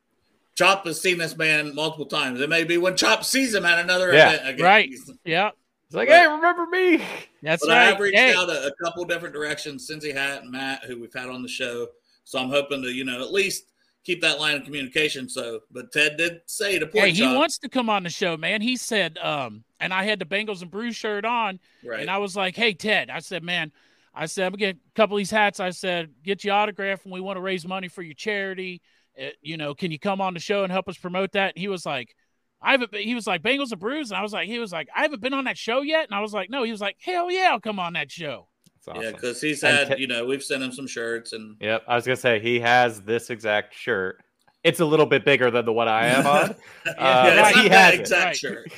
Chop 0.56 0.86
has 0.86 1.00
seen 1.00 1.18
this 1.18 1.36
man 1.36 1.74
multiple 1.74 2.06
times. 2.06 2.40
It 2.40 2.48
may 2.48 2.64
be 2.64 2.76
when 2.78 2.96
Chop 2.96 3.24
sees 3.24 3.54
him 3.54 3.64
at 3.64 3.78
another 3.78 4.12
Yeah. 4.12 4.32
event 4.34 4.48
again. 4.48 4.64
Right. 4.64 4.90
Yeah, 5.24 5.50
It's 5.86 5.94
like, 5.94 6.08
But- 6.08 6.18
hey, 6.18 6.26
remember 6.26 6.66
me? 6.66 7.02
that's 7.42 7.64
But 7.64 7.76
I 7.76 7.84
have 7.84 8.00
reached 8.00 8.16
Hey, 8.16 8.34
out 8.34 8.48
a, 8.50 8.66
a 8.66 8.72
couple 8.82 9.04
different 9.04 9.34
directions. 9.34 9.88
Cincy 9.88 10.12
Hat 10.12 10.42
and 10.42 10.50
Matt, 10.50 10.84
who 10.84 11.00
we've 11.00 11.14
had 11.14 11.28
on 11.28 11.42
the 11.42 11.48
show. 11.48 11.88
So 12.24 12.38
I'm 12.40 12.48
hoping 12.50 12.82
to, 12.82 12.88
you 12.88 13.04
know, 13.04 13.20
at 13.22 13.32
least 13.32 13.66
keep 14.02 14.20
that 14.22 14.40
line 14.40 14.56
of 14.56 14.64
communication. 14.64 15.28
So, 15.28 15.60
but 15.70 15.92
Ted 15.92 16.16
did 16.16 16.40
say 16.46 16.78
to 16.78 16.86
Pork 16.86 17.04
hey, 17.04 17.10
he 17.12 17.20
Chop, 17.20 17.36
wants 17.36 17.58
to 17.58 17.68
come 17.68 17.88
on 17.88 18.02
the 18.02 18.10
show, 18.10 18.36
man. 18.36 18.62
He 18.62 18.76
said, 18.76 19.16
um, 19.18 19.62
and 19.78 19.94
I 19.94 20.04
had 20.04 20.18
the 20.18 20.24
Bengals 20.24 20.62
and 20.62 20.70
Brew 20.70 20.90
shirt 20.92 21.24
on, 21.24 21.60
right? 21.84 22.00
and 22.00 22.10
I 22.10 22.18
was 22.18 22.34
like, 22.36 22.56
hey, 22.56 22.72
Ted, 22.72 23.10
I 23.10 23.20
said, 23.20 23.44
man, 23.44 23.70
I 24.12 24.26
said, 24.26 24.46
I'm 24.46 24.52
gonna 24.52 24.58
get 24.72 24.76
a 24.76 24.94
couple 24.94 25.16
of 25.16 25.18
these 25.20 25.30
hats. 25.30 25.60
I 25.60 25.70
said, 25.70 26.10
get 26.24 26.42
you 26.42 26.50
autograph, 26.50 27.04
and 27.04 27.12
we 27.12 27.20
want 27.20 27.36
to 27.36 27.40
raise 27.40 27.66
money 27.66 27.88
for 27.88 28.02
your 28.02 28.14
charity. 28.14 28.80
Uh, 29.20 29.28
you 29.40 29.56
know, 29.56 29.74
can 29.74 29.90
you 29.92 29.98
come 29.98 30.20
on 30.20 30.34
the 30.34 30.40
show 30.40 30.62
and 30.64 30.72
help 30.72 30.88
us 30.88 30.96
promote 30.96 31.32
that? 31.32 31.54
And 31.54 31.60
he 31.60 31.68
was 31.68 31.84
like, 31.86 32.14
I 32.62 32.72
haven't. 32.72 32.90
Been, 32.90 33.02
he 33.02 33.14
was 33.14 33.26
like 33.26 33.42
Bengals 33.42 33.70
and 33.72 33.80
Brews, 33.80 34.10
and 34.10 34.18
I 34.18 34.22
was 34.22 34.32
like, 34.32 34.48
he 34.48 34.58
was 34.58 34.72
like, 34.72 34.88
I 34.96 35.02
haven't 35.02 35.20
been 35.20 35.34
on 35.34 35.44
that 35.44 35.58
show 35.58 35.82
yet, 35.82 36.06
and 36.06 36.14
I 36.14 36.20
was 36.20 36.32
like, 36.32 36.50
no. 36.50 36.62
He 36.62 36.72
was 36.72 36.80
like, 36.80 36.96
hell 37.00 37.30
yeah, 37.30 37.48
I'll 37.52 37.60
come 37.60 37.78
on 37.78 37.92
that 37.94 38.10
show. 38.10 38.48
Awesome. 38.88 39.02
yeah, 39.02 39.10
because 39.10 39.40
he's 39.40 39.62
had, 39.62 39.88
Ted- 39.88 39.98
you 39.98 40.06
know, 40.06 40.24
we've 40.24 40.42
sent 40.44 40.62
him 40.62 40.70
some 40.70 40.86
shirts 40.86 41.32
and 41.32 41.56
Yep, 41.60 41.82
I 41.88 41.96
was 41.96 42.04
gonna 42.06 42.14
say 42.16 42.38
he 42.38 42.60
has 42.60 43.00
this 43.02 43.30
exact 43.30 43.74
shirt. 43.74 44.22
It's 44.62 44.78
a 44.78 44.84
little 44.84 45.06
bit 45.06 45.24
bigger 45.24 45.50
than 45.50 45.64
the 45.64 45.72
one 45.72 45.88
I 45.88 46.06
am 46.06 46.24
on, 46.26 46.54
yeah, 46.86 46.92
Uh, 46.92 47.26
it's 47.26 47.56
not 47.56 47.62
he 47.64 47.68
that 47.68 47.90
has 47.94 48.00
exact 48.00 48.24
Right. 48.26 48.36
shirt. 48.36 48.72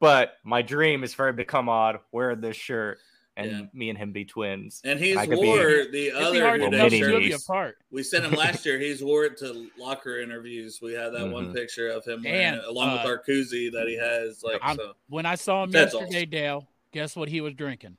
but 0.00 0.32
my 0.44 0.62
dream 0.62 1.04
is 1.04 1.12
for 1.12 1.28
him 1.28 1.36
to 1.36 1.44
come 1.44 1.68
on 1.68 1.98
wearing 2.10 2.40
this 2.40 2.56
shirt 2.56 2.98
and 3.40 3.50
Yeah. 3.50 3.66
me 3.72 3.88
and 3.90 3.98
him 3.98 4.12
be 4.12 4.24
twins. 4.24 4.80
And 4.84 4.98
he's 4.98 5.16
I 5.16 5.26
could 5.26 5.40
be- 5.40 5.46
wore 5.46 5.58
the 5.58 5.78
It'd 5.78 5.92
be 5.92 6.10
other 6.12 6.40
hard 6.44 6.60
to 6.60 6.64
Well, 6.68 6.70
tell 6.72 6.80
Houday 6.86 6.90
the 6.90 6.98
two 6.98 7.04
of 7.04 7.10
shirt. 7.10 7.12
you 7.14 7.18
mini-me's. 7.20 7.44
apart. 7.44 7.78
We 7.90 8.02
sent 8.02 8.24
him 8.24 8.32
last 8.32 8.64
year. 8.66 8.78
He's 8.78 9.02
wore 9.02 9.24
it 9.24 9.36
to 9.38 9.68
locker 9.78 10.18
interviews. 10.20 10.80
We 10.82 10.92
had 10.94 11.12
that 11.14 11.28
one 11.28 11.48
Mhm. 11.50 11.54
picture 11.54 11.88
of 11.88 12.04
him 12.04 12.22
wearing 12.22 12.40
And, 12.40 12.56
it, 12.58 12.64
along 12.66 12.92
with 12.92 13.00
uh, 13.06 13.08
our 13.08 13.22
koozie 13.22 13.70
that 13.72 13.86
he 13.88 13.96
has. 13.96 14.42
Like 14.42 14.60
so, 14.76 14.94
When 15.08 15.26
I 15.26 15.34
saw 15.34 15.64
him 15.64 15.70
That's 15.70 15.94
yesterday, 15.94 16.18
awesome. 16.18 16.30
Dale, 16.30 16.68
guess 16.92 17.16
what 17.16 17.28
he 17.28 17.40
was 17.40 17.54
drinking? 17.54 17.96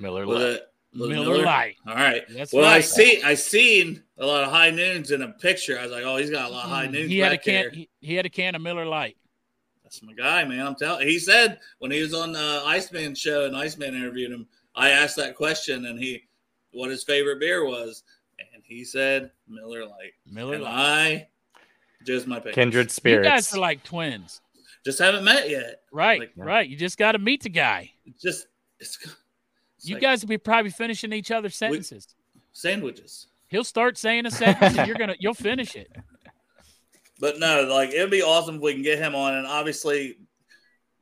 Miller 0.00 0.26
was 0.26 0.38
Lite. 0.42 0.52
it 0.54 0.70
Miller 0.92 1.42
Lite. 1.42 1.76
All 1.88 1.94
right. 1.94 2.22
That's 2.28 2.52
well, 2.52 2.64
I 2.64 2.80
see. 2.80 3.20
I 3.22 3.34
seen 3.34 4.02
a 4.18 4.24
lot 4.26 4.44
of 4.44 4.50
high 4.50 4.70
noons 4.70 5.10
in 5.10 5.22
a 5.22 5.28
picture. 5.28 5.76
I 5.78 5.82
was 5.82 5.90
like, 5.92 6.04
oh, 6.04 6.16
he's 6.18 6.30
got 6.30 6.50
a 6.50 6.52
lot 6.54 6.64
of 6.66 6.70
high 6.70 6.86
noons 6.86 7.06
Mm, 7.06 7.08
He 7.08 7.18
had 7.18 7.32
a 7.32 7.36
back 7.36 7.44
can. 7.44 7.52
there. 7.54 7.70
He, 7.70 7.88
he 8.00 8.14
had 8.14 8.26
a 8.26 8.30
can 8.30 8.54
of 8.54 8.62
Miller 8.62 8.86
Lite. 8.86 9.16
That's 9.94 10.02
my 10.02 10.12
guy, 10.12 10.44
man. 10.44 10.66
I'm 10.66 10.74
telling. 10.74 11.06
He 11.06 11.18
said 11.18 11.60
when 11.78 11.90
he 11.90 12.00
was 12.02 12.14
on 12.14 12.32
the 12.32 12.62
Iceman 12.64 13.14
show 13.14 13.44
and 13.46 13.56
Iceman 13.56 13.94
interviewed 13.94 14.32
him, 14.32 14.46
I 14.74 14.90
asked 14.90 15.16
that 15.16 15.36
question 15.36 15.86
and 15.86 15.98
he, 15.98 16.22
what 16.72 16.90
his 16.90 17.04
favorite 17.04 17.38
beer 17.40 17.64
was, 17.64 18.02
and 18.38 18.62
he 18.64 18.84
said 18.84 19.30
Miller 19.48 19.84
Lite. 19.84 20.14
Miller 20.26 20.54
and 20.54 20.64
Lite. 20.64 20.72
I, 20.72 21.28
just 22.04 22.26
my 22.26 22.40
pick. 22.40 22.54
Kindred 22.54 22.90
spirits. 22.90 23.24
You 23.26 23.30
guys 23.30 23.54
are 23.54 23.60
like 23.60 23.84
twins, 23.84 24.40
Just 24.84 24.98
haven't 24.98 25.24
met 25.24 25.48
yet. 25.48 25.82
right? 25.92 26.20
Like- 26.20 26.32
right. 26.36 26.68
You 26.68 26.76
just 26.76 26.98
got 26.98 27.12
to 27.12 27.18
meet 27.18 27.42
the 27.42 27.48
guy. 27.50 27.92
Just 28.20 28.48
it's. 28.80 28.98
it's 29.04 29.88
You 29.88 29.94
like 29.94 30.02
guys 30.02 30.22
will 30.22 30.28
be 30.28 30.38
probably 30.38 30.70
finishing 30.72 31.12
each 31.12 31.30
other's 31.30 31.56
sentences. 31.56 32.08
sandwiches. 32.52 33.28
He'll 33.48 33.64
start 33.64 33.96
saying 33.96 34.26
a 34.26 34.30
sentence, 34.32 34.76
and 34.76 34.88
you're 34.88 34.96
gonna 34.96 35.14
you'll 35.20 35.34
finish 35.34 35.76
it. 35.76 35.90
But 37.20 37.38
no, 37.38 37.62
like 37.62 37.90
it'd 37.90 38.10
be 38.10 38.22
awesome 38.22 38.56
if 38.56 38.60
we 38.62 38.72
can 38.72 38.82
get 38.82 38.98
him 38.98 39.14
on. 39.14 39.34
And 39.34 39.46
obviously, 39.46 40.16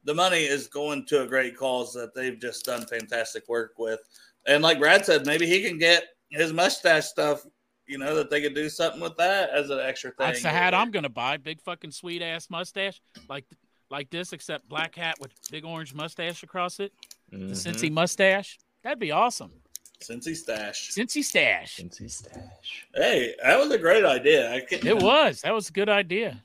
the 0.04 0.14
money 0.14 0.44
is 0.44 0.66
going 0.68 1.06
to 1.06 1.22
a 1.22 1.26
great 1.26 1.56
cause 1.56 1.92
that 1.94 2.14
they've 2.14 2.38
just 2.38 2.64
done 2.64 2.86
fantastic 2.86 3.48
work 3.48 3.72
with. 3.78 4.00
And 4.46 4.62
like 4.62 4.78
Brad 4.78 5.06
said, 5.06 5.26
maybe 5.26 5.46
he 5.46 5.62
can 5.62 5.78
get 5.78 6.04
his 6.30 6.52
mustache 6.52 7.06
stuff. 7.06 7.46
You 7.86 7.98
know 7.98 8.14
that 8.14 8.30
they 8.30 8.40
could 8.40 8.54
do 8.54 8.68
something 8.68 9.00
with 9.00 9.16
that 9.16 9.50
as 9.50 9.70
an 9.70 9.80
extra 9.80 10.10
thing. 10.10 10.26
That's 10.26 10.42
the 10.42 10.50
hat 10.50 10.74
I'm 10.74 10.90
gonna 10.90 11.08
buy. 11.08 11.36
Big 11.36 11.60
fucking 11.60 11.90
sweet 11.90 12.22
ass 12.22 12.48
mustache, 12.50 13.00
like 13.28 13.44
like 13.90 14.08
this, 14.10 14.32
except 14.32 14.68
black 14.68 14.94
hat 14.94 15.16
with 15.20 15.32
big 15.50 15.64
orange 15.64 15.92
mustache 15.92 16.42
across 16.42 16.80
it. 16.80 16.92
The 17.30 17.38
Mhm. 17.38 17.52
Cincy 17.52 17.90
mustache. 17.90 18.58
That'd 18.82 18.98
be 18.98 19.10
awesome. 19.10 19.61
Since 20.02 20.26
he 20.26 20.34
stash. 20.34 20.90
Cincy 20.90 21.22
stash. 21.24 21.76
Cincy 21.78 22.10
stash. 22.10 22.86
Hey, 22.94 23.34
that 23.42 23.58
was 23.58 23.70
a 23.70 23.78
great 23.78 24.04
idea. 24.04 24.52
I 24.52 24.60
can, 24.60 24.86
It 24.86 24.98
was. 25.02 25.40
That 25.42 25.54
was 25.54 25.68
a 25.68 25.72
good 25.72 25.88
idea. 25.88 26.42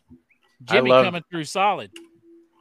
I 0.70 0.74
Jimmy 0.74 0.90
love- 0.90 1.06
coming 1.06 1.24
through 1.30 1.44
solid. 1.46 1.92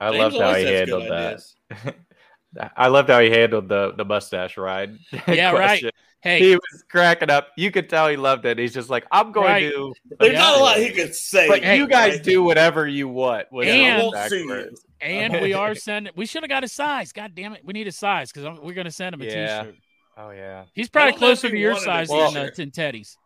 I 0.01 0.11
James 0.11 0.35
loved 0.35 0.37
how 0.41 0.55
he 0.55 0.65
handled 0.65 1.11
that. 1.11 1.41
I 2.77 2.89
loved 2.89 3.09
how 3.11 3.21
he 3.21 3.31
handled 3.31 3.69
the 3.69 3.93
the 3.97 4.05
mustache 4.05 4.57
ride. 4.57 4.99
Yeah, 5.29 5.53
right. 5.53 5.85
Hey, 6.23 6.39
He 6.41 6.55
was 6.57 6.85
cracking 6.91 7.31
up. 7.31 7.49
You 7.57 7.71
could 7.71 7.89
tell 7.89 8.09
he 8.09 8.17
loved 8.17 8.47
it. 8.47 8.59
He's 8.59 8.73
just 8.75 8.91
like, 8.91 9.05
I'm 9.13 9.31
going 9.31 9.47
Right. 9.47 9.73
to. 9.73 9.95
There's 10.19 10.33
Yeah. 10.33 10.39
not 10.39 10.59
a 10.59 10.61
lot 10.63 10.77
he 10.79 10.91
could 10.91 11.15
say. 11.15 11.47
But 11.47 11.63
Hey, 11.63 11.77
you 11.77 11.87
guys 11.87 12.15
right? 12.15 12.23
do 12.23 12.43
whatever 12.43 12.89
you 12.89 13.07
want. 13.09 13.47
And- 13.53 13.65
his 13.65 13.75
I 13.75 13.99
won't 13.99 14.15
exact 14.15 14.31
see 14.31 14.39
you. 14.41 14.49
words. 14.49 14.87
and 15.01 15.41
we 15.41 15.53
are 15.53 15.75
sending. 15.75 16.13
We 16.17 16.27
should 16.27 16.43
have 16.43 16.49
got 16.51 16.65
a 16.65 16.69
size. 16.69 17.13
God 17.13 17.35
damn 17.35 17.53
it, 17.53 17.63
we 17.65 17.73
need 17.75 17.87
a 17.87 17.93
size 17.93 18.33
because 18.33 18.59
we're 18.61 18.75
gonna 18.75 18.91
send 18.91 19.15
him 19.15 19.21
a 19.23 19.25
Yeah. 19.27 19.65
shirt 19.65 19.77
Oh 20.17 20.31
yeah, 20.31 20.65
He's 20.75 20.89
probably 20.89 21.13
don't 21.13 21.21
know 21.21 21.31
if 21.31 21.41
closer 21.41 21.51
to 21.51 21.59
your 21.59 21.77
size 21.79 22.09
than, 22.09 22.19
uh, 22.21 22.29
t-shirt. 22.29 22.55
than 22.57 22.71
Teddy's. 22.71 23.19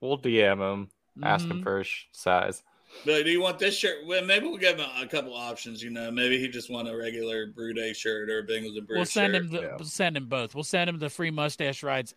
we'll 0.00 0.18
DM 0.18 0.60
him, 0.60 0.88
ask 1.22 1.46
Mhm. 1.46 1.50
him 1.52 1.62
for 1.62 1.78
his 1.78 1.88
size. 2.12 2.62
But 3.04 3.24
do 3.24 3.30
you 3.30 3.40
want 3.40 3.58
this 3.58 3.76
shirt? 3.76 4.06
Well, 4.06 4.24
maybe 4.24 4.46
we'll 4.46 4.56
give 4.58 4.78
him 4.78 4.88
a 5.00 5.06
couple 5.06 5.34
options. 5.34 5.82
You 5.82 5.90
know, 5.90 6.10
maybe 6.10 6.38
he 6.38 6.48
just 6.48 6.70
want 6.70 6.88
a 6.88 6.96
regular 6.96 7.46
Brew 7.46 7.74
Day 7.74 7.92
shirt 7.92 8.30
or 8.30 8.38
a 8.38 8.46
Bengals 8.46 8.76
and 8.76 8.86
Brew 8.86 8.96
We'll 8.96 9.04
send 9.04 9.34
shirt. 9.34 9.42
him. 9.44 9.50
The, 9.50 9.60
yeah. 9.60 9.76
We'll 9.76 9.84
send 9.86 10.16
him 10.16 10.26
both. 10.26 10.54
We'll 10.54 10.64
send 10.64 10.88
him 10.90 10.98
the 10.98 11.10
free 11.10 11.30
mustache 11.30 11.82
rides 11.82 12.14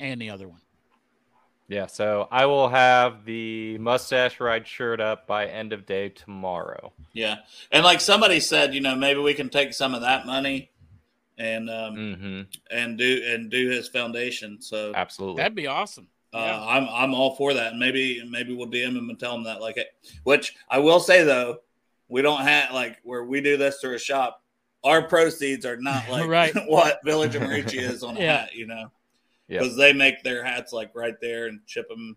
and 0.00 0.20
the 0.20 0.30
other 0.30 0.48
one. 0.48 0.60
Yeah, 1.68 1.86
so 1.86 2.28
I 2.30 2.46
will 2.46 2.68
have 2.68 3.24
the 3.24 3.76
mustache 3.78 4.38
ride 4.38 4.68
shirt 4.68 5.00
up 5.00 5.26
by 5.26 5.46
end 5.46 5.72
of 5.72 5.84
day 5.84 6.08
tomorrow. 6.10 6.92
Yeah, 7.12 7.38
and 7.72 7.82
like 7.84 8.00
somebody 8.00 8.38
said, 8.38 8.72
you 8.72 8.80
know, 8.80 8.94
maybe 8.94 9.18
we 9.20 9.34
can 9.34 9.48
take 9.48 9.74
some 9.74 9.92
of 9.92 10.02
that 10.02 10.26
money 10.26 10.70
and 11.38 11.68
um, 11.70 11.94
Mm-hmm. 11.96 12.40
and 12.70 12.98
do 12.98 13.22
and 13.26 13.50
do 13.50 13.68
his 13.70 13.88
foundation. 13.88 14.60
So 14.60 14.90
uh, 14.90 14.96
Absolutely. 14.96 15.42
That'd 15.42 15.54
be 15.56 15.66
awesome. 15.66 16.08
Yeah. 16.32 16.62
I'm 16.62 16.86
I'm 16.90 17.14
all 17.14 17.34
for 17.36 17.54
that. 17.54 17.70
And 17.72 17.80
maybe 17.80 18.22
maybe 18.28 18.54
we'll 18.54 18.66
DM 18.68 18.96
him 18.96 19.08
and 19.08 19.18
tell 19.18 19.34
him 19.34 19.44
that. 19.44 19.60
Like, 19.62 19.76
it, 19.78 19.88
which 20.24 20.54
I 20.68 20.78
will 20.78 21.00
say 21.00 21.24
though, 21.24 21.58
we 22.08 22.20
don't 22.22 22.42
have 22.42 22.72
like 22.74 22.98
where 23.04 23.24
we 23.24 23.40
do 23.40 23.56
this 23.56 23.78
through 23.80 23.94
a 23.94 23.98
shop. 23.98 24.42
our 24.84 25.02
proceeds 25.02 25.64
are 25.64 25.76
not 25.78 26.06
like 26.10 26.28
Right. 26.28 26.52
what 26.66 27.00
Village 27.04 27.34
of 27.36 27.42
Merici 27.42 27.80
is 27.80 28.02
on 28.02 28.16
a 28.16 28.20
Yeah. 28.20 28.36
hat, 28.42 28.54
you 28.54 28.66
know, 28.66 28.90
Yep. 29.48 29.62
because 29.62 29.76
they 29.76 29.92
make 29.92 30.22
their 30.22 30.44
hats 30.44 30.72
like 30.72 30.90
right 30.94 31.14
there 31.22 31.46
and 31.46 31.60
chip 31.66 31.88
them. 31.88 32.16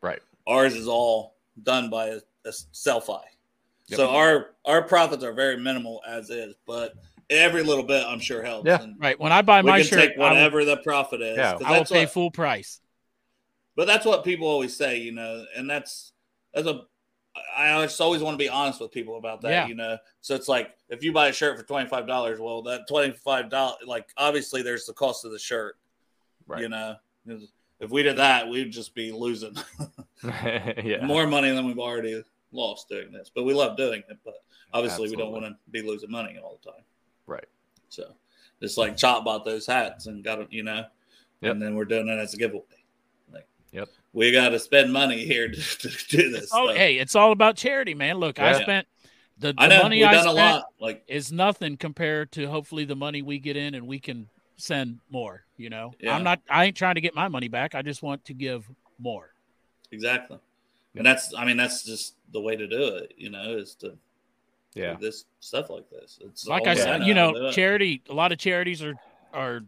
Right. 0.00 0.20
Ours 0.46 0.74
is 0.74 0.88
all 0.88 1.36
done 1.62 1.90
by 1.90 2.06
a, 2.06 2.18
a 2.46 2.50
selfie. 2.72 3.20
Yep. 3.88 3.96
So 3.96 4.08
our 4.10 4.50
our 4.64 4.82
profits 4.82 5.22
are 5.24 5.32
very 5.34 5.56
minimal 5.58 6.00
as 6.08 6.30
is, 6.30 6.54
but 6.66 6.94
every 7.30 7.62
little 7.62 7.84
bit 7.84 8.04
I'm 8.06 8.20
sure 8.20 8.42
helps. 8.42 8.66
Yeah. 8.66 8.82
And 8.82 8.96
Right. 8.98 9.18
When 9.18 9.32
I 9.32 9.42
buy 9.42 9.62
my 9.62 9.78
can 9.80 9.86
shirt, 9.88 9.98
take 10.00 10.10
I 10.12 10.20
will, 10.20 10.28
whatever 10.30 10.64
the 10.64 10.76
profit 10.78 11.20
is. 11.22 11.36
Yeah. 11.36 11.52
'cause 11.52 11.62
I 11.64 11.78
will 11.78 11.84
pay 11.84 12.04
what- 12.04 12.12
full 12.12 12.30
price. 12.30 12.80
but 13.76 13.86
that's 13.86 14.04
what 14.06 14.24
people 14.24 14.46
always 14.48 14.76
say, 14.76 14.98
you 14.98 15.12
know, 15.12 15.44
and 15.56 15.68
that's 15.68 16.12
that's 16.54 16.66
a 16.66 16.82
I 17.56 17.80
just 17.84 18.00
always 18.00 18.20
want 18.20 18.34
to 18.34 18.38
be 18.44 18.48
honest 18.48 18.80
with 18.80 18.90
people 18.90 19.16
about 19.16 19.42
that, 19.42 19.50
Yeah. 19.50 19.66
you 19.68 19.74
know. 19.76 19.96
So 20.22 20.34
it's 20.34 20.48
like 20.48 20.74
if 20.88 21.04
you 21.04 21.12
buy 21.12 21.28
a 21.28 21.32
shirt 21.32 21.56
for 21.56 21.64
twenty 21.64 21.88
five 21.88 22.06
dollars, 22.06 22.40
well, 22.40 22.62
that 22.62 22.88
twenty 22.88 23.12
five 23.12 23.48
dollars, 23.48 23.78
like 23.86 24.08
obviously 24.16 24.62
there's 24.62 24.86
the 24.86 24.92
cost 24.94 25.24
of 25.24 25.30
the 25.30 25.38
shirt, 25.38 25.76
Right. 26.46 26.62
you 26.62 26.68
know. 26.68 26.96
If 27.80 27.90
we 27.90 28.02
did 28.02 28.16
that, 28.16 28.48
we'd 28.48 28.72
just 28.72 28.92
be 28.94 29.12
losing 29.12 29.54
yeah. 30.24 31.04
more 31.04 31.26
money 31.28 31.50
than 31.50 31.64
we've 31.66 31.78
already 31.78 32.24
lost 32.50 32.88
doing 32.88 33.12
this. 33.12 33.30
But 33.32 33.44
we 33.44 33.54
love 33.54 33.76
doing 33.76 34.02
it, 34.08 34.18
but 34.24 34.34
obviously 34.72 35.08
we 35.10 35.14
don't 35.16 35.30
want 35.30 35.44
to 35.44 35.56
be 35.70 35.82
losing 35.82 36.10
money 36.10 36.38
all 36.42 36.58
the 36.64 36.72
time. 36.72 36.82
Right. 37.88 37.94
So 38.06 38.14
just 38.60 38.78
like 38.78 38.96
Chop 38.96 39.24
bought 39.24 39.44
those 39.44 39.66
hats 39.66 40.06
and 40.06 40.22
got 40.24 40.38
them, 40.38 40.48
you 40.50 40.62
know, 40.62 40.84
Yep. 41.40 41.52
and 41.52 41.62
then 41.62 41.74
we're 41.76 41.84
doing 41.84 42.08
it 42.08 42.18
as 42.18 42.34
a 42.34 42.36
giveaway. 42.36 42.64
Like, 43.32 43.46
Yep. 43.72 43.88
we 44.12 44.32
got 44.32 44.48
to 44.50 44.58
spend 44.58 44.92
money 44.92 45.24
here 45.24 45.48
to, 45.48 45.60
to 45.78 45.88
do 46.08 46.30
this. 46.30 46.50
Oh, 46.52 46.66
stuff. 46.66 46.76
hey, 46.76 46.98
it's 46.98 47.14
all 47.14 47.32
about 47.32 47.56
charity, 47.56 47.94
man. 47.94 48.16
Look, 48.16 48.38
I 48.40 48.60
spent 48.60 48.86
the, 49.38 49.52
the 49.52 49.62
I 49.62 49.68
know 49.68 49.82
money 49.82 50.02
I 50.04 50.12
spent 50.14 50.26
a 50.28 50.32
lot. 50.32 50.64
Like, 50.80 51.04
is 51.06 51.30
nothing 51.30 51.76
compared 51.76 52.32
to 52.32 52.46
hopefully 52.46 52.84
the 52.84 52.96
money 52.96 53.22
we 53.22 53.38
get 53.38 53.56
in 53.56 53.74
and 53.74 53.86
we 53.86 54.00
can 54.00 54.28
send 54.56 54.98
more. 55.10 55.44
You 55.56 55.70
know, 55.70 55.92
Yeah. 56.00 56.14
I'm 56.16 56.24
not. 56.24 56.40
I 56.50 56.66
ain't 56.66 56.76
trying 56.76 56.96
to 56.96 57.00
get 57.00 57.14
my 57.14 57.28
money 57.28 57.48
back. 57.48 57.74
I 57.76 57.82
just 57.82 58.02
want 58.02 58.24
to 58.26 58.34
give 58.34 58.68
more. 58.98 59.32
exactly, 59.92 60.38
and 60.96 61.06
that's, 61.06 61.32
I 61.34 61.44
mean, 61.44 61.56
that's 61.56 61.84
just 61.84 62.16
the 62.32 62.40
way 62.40 62.56
to 62.56 62.66
do 62.66 62.96
it. 62.96 63.14
You 63.16 63.30
know, 63.30 63.56
is 63.56 63.74
to 63.76 63.96
yeah. 64.78 64.96
this 65.00 65.24
stuff 65.40 65.70
like 65.70 65.88
this. 65.90 66.18
It's 66.22 66.46
Like 66.46 66.66
I 66.66 66.74
said, 66.74 67.02
you 67.04 67.14
how 67.14 67.28
to 67.28 67.32
do 67.32 67.40
know, 67.44 67.52
charity. 67.52 68.02
A 68.08 68.14
lot 68.14 68.32
of 68.32 68.38
charities 68.38 68.82
are 68.82 68.94
are 69.32 69.60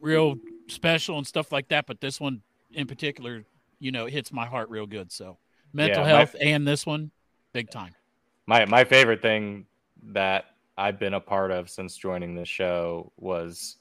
real 0.00 0.36
special 0.68 1.18
and 1.18 1.26
stuff 1.26 1.52
like 1.52 1.68
that, 1.68 1.86
but 1.86 2.00
this 2.00 2.20
one 2.20 2.42
in 2.72 2.86
particular, 2.86 3.44
you 3.78 3.92
know, 3.92 4.06
hits 4.06 4.32
my 4.32 4.46
heart 4.46 4.68
real 4.70 4.86
good. 4.86 5.12
So 5.12 5.38
mental 5.72 5.98
Yeah, 6.04 6.12
my- 6.12 6.18
health 6.18 6.36
and 6.40 6.66
this 6.66 6.84
one, 6.86 7.10
big 7.52 7.70
time. 7.70 7.94
my 8.46 8.64
my 8.66 8.84
favorite 8.84 9.22
thing 9.22 9.66
that 10.02 10.46
I've 10.78 10.98
been 10.98 11.14
a 11.14 11.20
part 11.20 11.50
of 11.50 11.70
since 11.70 11.96
joining 11.96 12.34
the 12.34 12.44
show 12.44 13.12
was 13.16 13.76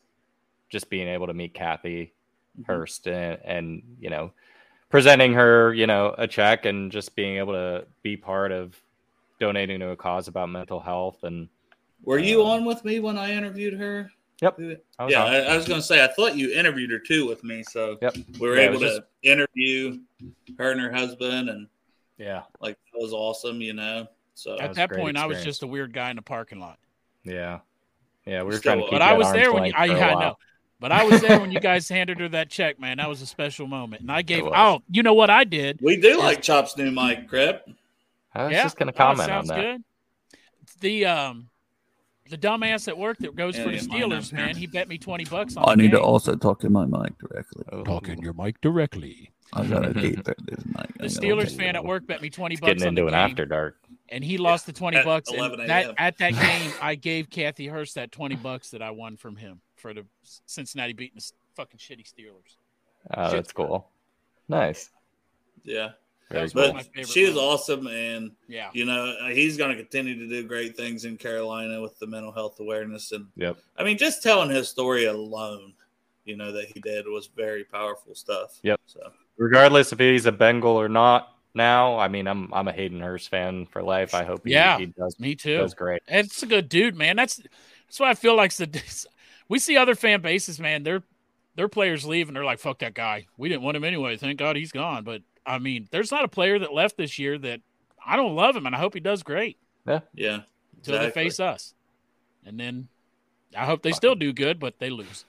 just 0.70 0.90
being 0.90 1.08
able 1.08 1.28
to 1.28 1.34
meet 1.34 1.54
Kathy 1.54 2.12
Mm-hmm. 2.58 2.72
Hurst 2.72 3.06
and, 3.10 3.38
and 3.44 3.84
you 4.00 4.10
know 4.10 4.32
presenting 4.88 5.34
her 5.34 5.74
you 5.74 5.88
know 5.88 6.16
a 6.18 6.26
check 6.26 6.64
and 6.66 6.90
just 6.90 7.14
being 7.14 7.36
able 7.36 7.52
to 7.52 7.86
be 8.02 8.16
part 8.16 8.54
of 8.54 8.82
donating 9.40 9.80
to 9.80 9.90
a 9.90 9.96
cause 9.96 10.28
about 10.28 10.50
mental 10.50 10.80
health 10.80 11.24
and 11.24 11.48
Were 12.04 12.20
you 12.20 12.42
Um, 12.44 12.48
on 12.50 12.66
with 12.66 12.84
me 12.86 13.00
when 13.00 13.18
I 13.18 13.32
interviewed 13.34 13.74
her? 13.76 14.12
Yep. 14.42 14.60
I 15.00 15.08
yeah. 15.08 15.24
I, 15.24 15.36
I 15.38 15.56
was 15.58 15.66
going 15.66 15.80
to 15.80 15.86
say 15.86 16.04
I 16.04 16.08
thought 16.08 16.36
you 16.36 16.52
interviewed 16.54 16.92
her 16.92 17.00
too 17.00 17.26
with 17.28 17.44
me, 17.44 17.64
so 17.64 17.98
Yep. 18.02 18.18
we 18.40 18.50
were 18.50 18.58
Yeah, 18.58 18.64
able 18.64 18.80
was 18.80 19.00
to 19.00 19.06
interview 19.24 20.00
her 20.58 20.72
and 20.72 20.82
her 20.82 20.92
husband, 20.92 21.50
and 21.50 21.68
yeah 22.18 22.44
like 22.60 22.78
that 22.94 23.02
was 23.02 23.14
awesome, 23.14 23.62
you 23.62 23.74
know. 23.74 24.08
So 24.36 24.58
At 24.60 24.70
was 24.70 24.76
that 24.78 24.86
a 24.86 24.88
great 24.90 25.02
point, 25.02 25.18
I 25.18 25.26
was 25.26 25.44
just 25.44 25.64
a 25.64 25.68
weird 25.68 25.94
guy 25.94 26.10
in 26.10 26.18
the 26.18 26.22
parking 26.22 26.60
lot. 26.60 26.78
yeah 27.24 27.60
yeah 28.26 28.42
we 28.42 28.48
were 28.48 28.52
Still 28.58 28.74
trying 28.74 28.78
to 28.80 28.84
keep 28.84 28.92
But 28.92 29.02
I 29.02 29.14
was 29.14 29.32
there 29.32 29.54
when 29.54 29.66
you, 29.66 29.74
I, 29.76 29.88
for 29.88 29.96
a 29.96 30.02
I 30.02 30.14
know. 30.20 30.38
But 30.82 30.92
I 30.92 31.04
was 31.06 31.22
there 31.22 31.40
when 31.40 31.52
you 31.54 31.60
guys 31.62 31.88
handed 31.98 32.20
her 32.20 32.28
that 32.30 32.50
check, 32.50 32.78
man. 32.80 32.98
That 32.98 33.08
was 33.08 33.22
a 33.22 33.26
special 33.26 33.66
moment. 33.68 34.02
And 34.02 34.12
I 34.12 34.22
gave 34.22 34.44
was. 34.44 34.54
oh, 34.56 34.82
you 34.92 35.02
know 35.04 35.14
what 35.14 35.30
I 35.30 35.46
did? 35.46 35.80
we 35.82 35.96
do 35.96 36.20
like 36.20 36.42
Chop's 36.42 36.76
new 36.78 36.92
mic, 36.92 37.30
Crip. 37.30 37.68
I 38.36 38.44
was 38.46 38.54
yeah, 38.54 38.64
just 38.64 38.78
gonna 38.78 38.92
oh, 38.94 38.98
comment 38.98 39.20
on 39.32 39.46
sounds 39.46 39.48
that 39.50 39.62
good. 39.62 39.84
The 40.82 41.06
um 41.06 41.50
the 42.30 42.38
dumbass 42.38 42.88
at 42.88 42.98
work 42.98 43.18
that 43.20 43.36
goes 43.36 43.56
Yeah, 43.58 43.64
for 43.64 43.70
the 43.70 43.76
yeah, 43.78 43.84
mine 43.88 44.04
up 44.14 44.24
Steelers, 44.24 44.34
man, 44.34 44.56
he 44.56 44.68
bet 44.68 44.88
me 44.88 44.98
twenty 44.98 45.26
bucks 45.26 45.56
on 45.56 45.68
I 45.70 45.76
the 45.76 45.82
need 45.84 45.92
to 45.92 46.02
also 46.02 46.36
talk 46.36 46.64
in 46.64 46.72
my 46.72 46.86
mic 46.86 47.18
directly. 47.20 47.64
Oh. 47.72 47.84
talk 47.84 48.10
in 48.10 48.20
your 48.22 48.34
mic 48.34 48.60
directly. 48.62 49.32
I 49.54 49.66
gotta 49.66 49.94
keep 50.00 50.28
it. 50.28 50.36
This 50.46 50.66
mic. 50.66 50.98
The 50.98 51.06
Steelers 51.06 51.56
fan 51.56 51.76
at 51.76 51.86
work 51.86 52.08
bet 52.08 52.22
me 52.22 52.30
twenty 52.30 52.56
Just 52.56 52.62
bucks 52.64 52.74
getting 52.74 52.88
on 52.88 52.96
the 52.96 53.02
into 53.02 53.14
an 53.16 53.20
game, 53.20 53.32
after 53.32 53.46
dark 53.46 53.78
and 54.10 54.24
he 54.24 54.38
lost 54.38 54.66
the 54.66 54.74
twenty 54.74 54.98
At 54.98 55.06
bucks. 55.06 55.32
11 55.32 55.68
that 55.68 55.94
at 55.98 56.18
that 56.18 56.34
game, 56.42 56.72
I 56.82 56.96
gave 56.96 57.30
Kathy 57.30 57.68
Hurst 57.68 57.96
that 57.96 58.12
twenty 58.12 58.36
bucks 58.36 58.72
that 58.72 58.82
I 58.82 58.92
won 58.92 59.18
from 59.18 59.36
him 59.36 59.62
for 59.76 59.94
the 59.94 60.06
Cincinnati 60.46 60.94
beating 60.94 61.18
the 61.18 61.32
fucking 61.56 61.80
shitty 61.80 62.06
Steelers. 62.12 62.58
oh 63.16 63.32
that's 63.32 63.52
cool 63.52 63.88
nice 64.50 64.90
Yeah, 65.64 65.92
very 66.30 66.50
cool 66.50 66.74
but 66.74 67.08
she 67.08 67.24
is 67.24 67.38
awesome, 67.38 67.88
and 67.88 68.32
Yeah, 68.48 68.70
you 68.74 68.86
know 68.86 69.16
uh, 69.22 69.30
he's 69.30 69.58
going 69.58 69.76
to 69.76 69.82
continue 69.82 70.18
to 70.18 70.28
do 70.28 70.48
great 70.48 70.76
things 70.76 71.06
in 71.06 71.18
Carolina 71.18 71.82
with 71.82 71.98
the 72.00 72.08
mental 72.08 72.32
health 72.32 72.60
awareness, 72.60 73.12
and 73.12 73.28
yep 73.36 73.58
I 73.78 73.84
mean 73.84 73.98
just 73.98 74.24
telling 74.24 74.50
his 74.50 74.70
story 74.70 75.06
alone, 75.06 75.74
you 76.24 76.36
know 76.36 76.52
that 76.52 76.68
he 76.74 76.80
did 76.82 77.06
was 77.08 77.28
very 77.28 77.64
powerful 77.64 78.16
stuff. 78.16 78.60
Yep. 78.64 78.80
So 78.86 79.00
regardless 79.38 79.92
if 79.92 80.00
he's 80.00 80.26
a 80.26 80.32
Bengal 80.32 80.80
or 80.80 80.90
not 80.90 81.36
now, 81.56 81.98
I 81.98 82.10
mean, 82.10 82.28
I'm 82.28 82.54
I'm 82.54 82.68
a 82.68 82.74
Hayden 82.74 83.00
Hurst 83.00 83.30
fan 83.30 83.66
for 83.66 83.82
life. 83.82 84.14
I 84.14 84.24
hope 84.26 84.46
he, 84.46 84.52
Yeah, 84.52 84.78
he 84.78 84.88
does 84.88 85.20
me 85.20 85.36
too. 85.36 85.58
does 85.58 85.74
great. 85.74 86.02
It's 86.08 86.44
a 86.44 86.48
good 86.48 86.70
dude, 86.70 86.96
man. 86.96 87.16
That's 87.16 87.38
that's 87.88 88.00
why 88.00 88.10
I 88.10 88.14
feel 88.14 88.36
like 88.36 88.54
the, 88.54 88.84
we 89.48 89.60
see 89.60 89.78
other 89.78 89.96
fan 89.96 90.22
bases, 90.22 90.60
man. 90.60 90.84
Their 90.84 91.04
their 91.56 91.70
players 91.70 92.06
leave 92.06 92.28
and 92.28 92.36
they're 92.36 92.44
like, 92.44 92.60
"Fuck 92.60 92.80
that 92.80 92.94
guy. 92.94 93.28
We 93.38 93.48
didn't 93.48 93.64
want 93.64 93.78
him 93.78 93.86
anyway. 93.86 94.18
Thank 94.18 94.38
God 94.38 94.58
he's 94.58 94.74
gone." 94.74 95.06
But 95.06 95.22
I 95.46 95.60
mean, 95.60 95.88
there's 95.92 96.12
not 96.12 96.26
a 96.26 96.28
player 96.28 96.60
that 96.60 96.74
left 96.74 96.98
this 96.98 97.20
year 97.20 97.38
that 97.40 97.62
I 98.06 98.16
don't 98.16 98.36
love 98.36 98.56
him, 98.56 98.66
and 98.66 98.76
I 98.76 98.80
hope 98.80 98.94
he 98.94 99.00
does 99.00 99.24
great 99.24 99.58
yeah, 99.88 100.00
yeah. 100.14 100.40
until 100.78 100.96
exactly. 100.96 101.06
they 101.08 101.12
face 101.12 101.40
us, 101.40 101.74
and 102.46 102.60
then 102.60 102.88
I 103.56 103.66
hope 103.66 103.82
they 103.82 103.92
still 103.92 104.16
do 104.16 104.34
good, 104.34 104.60
but 104.60 104.80
they 104.80 104.90
lose. 104.90 105.26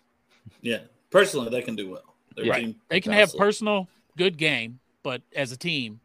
Yeah, 0.60 0.80
personally 1.10 1.50
they 1.50 1.62
can 1.62 1.76
do 1.76 1.90
well. 1.90 2.14
Their 2.34 2.46
Yeah. 2.46 2.58
team 2.58 2.76
They 2.88 3.00
can 3.00 3.12
have 3.12 3.30
so. 3.30 3.38
personal 3.38 3.88
good 4.16 4.36
game, 4.36 4.80
but 5.02 5.22
as 5.34 5.52
a 5.52 5.56
team, 5.56 6.00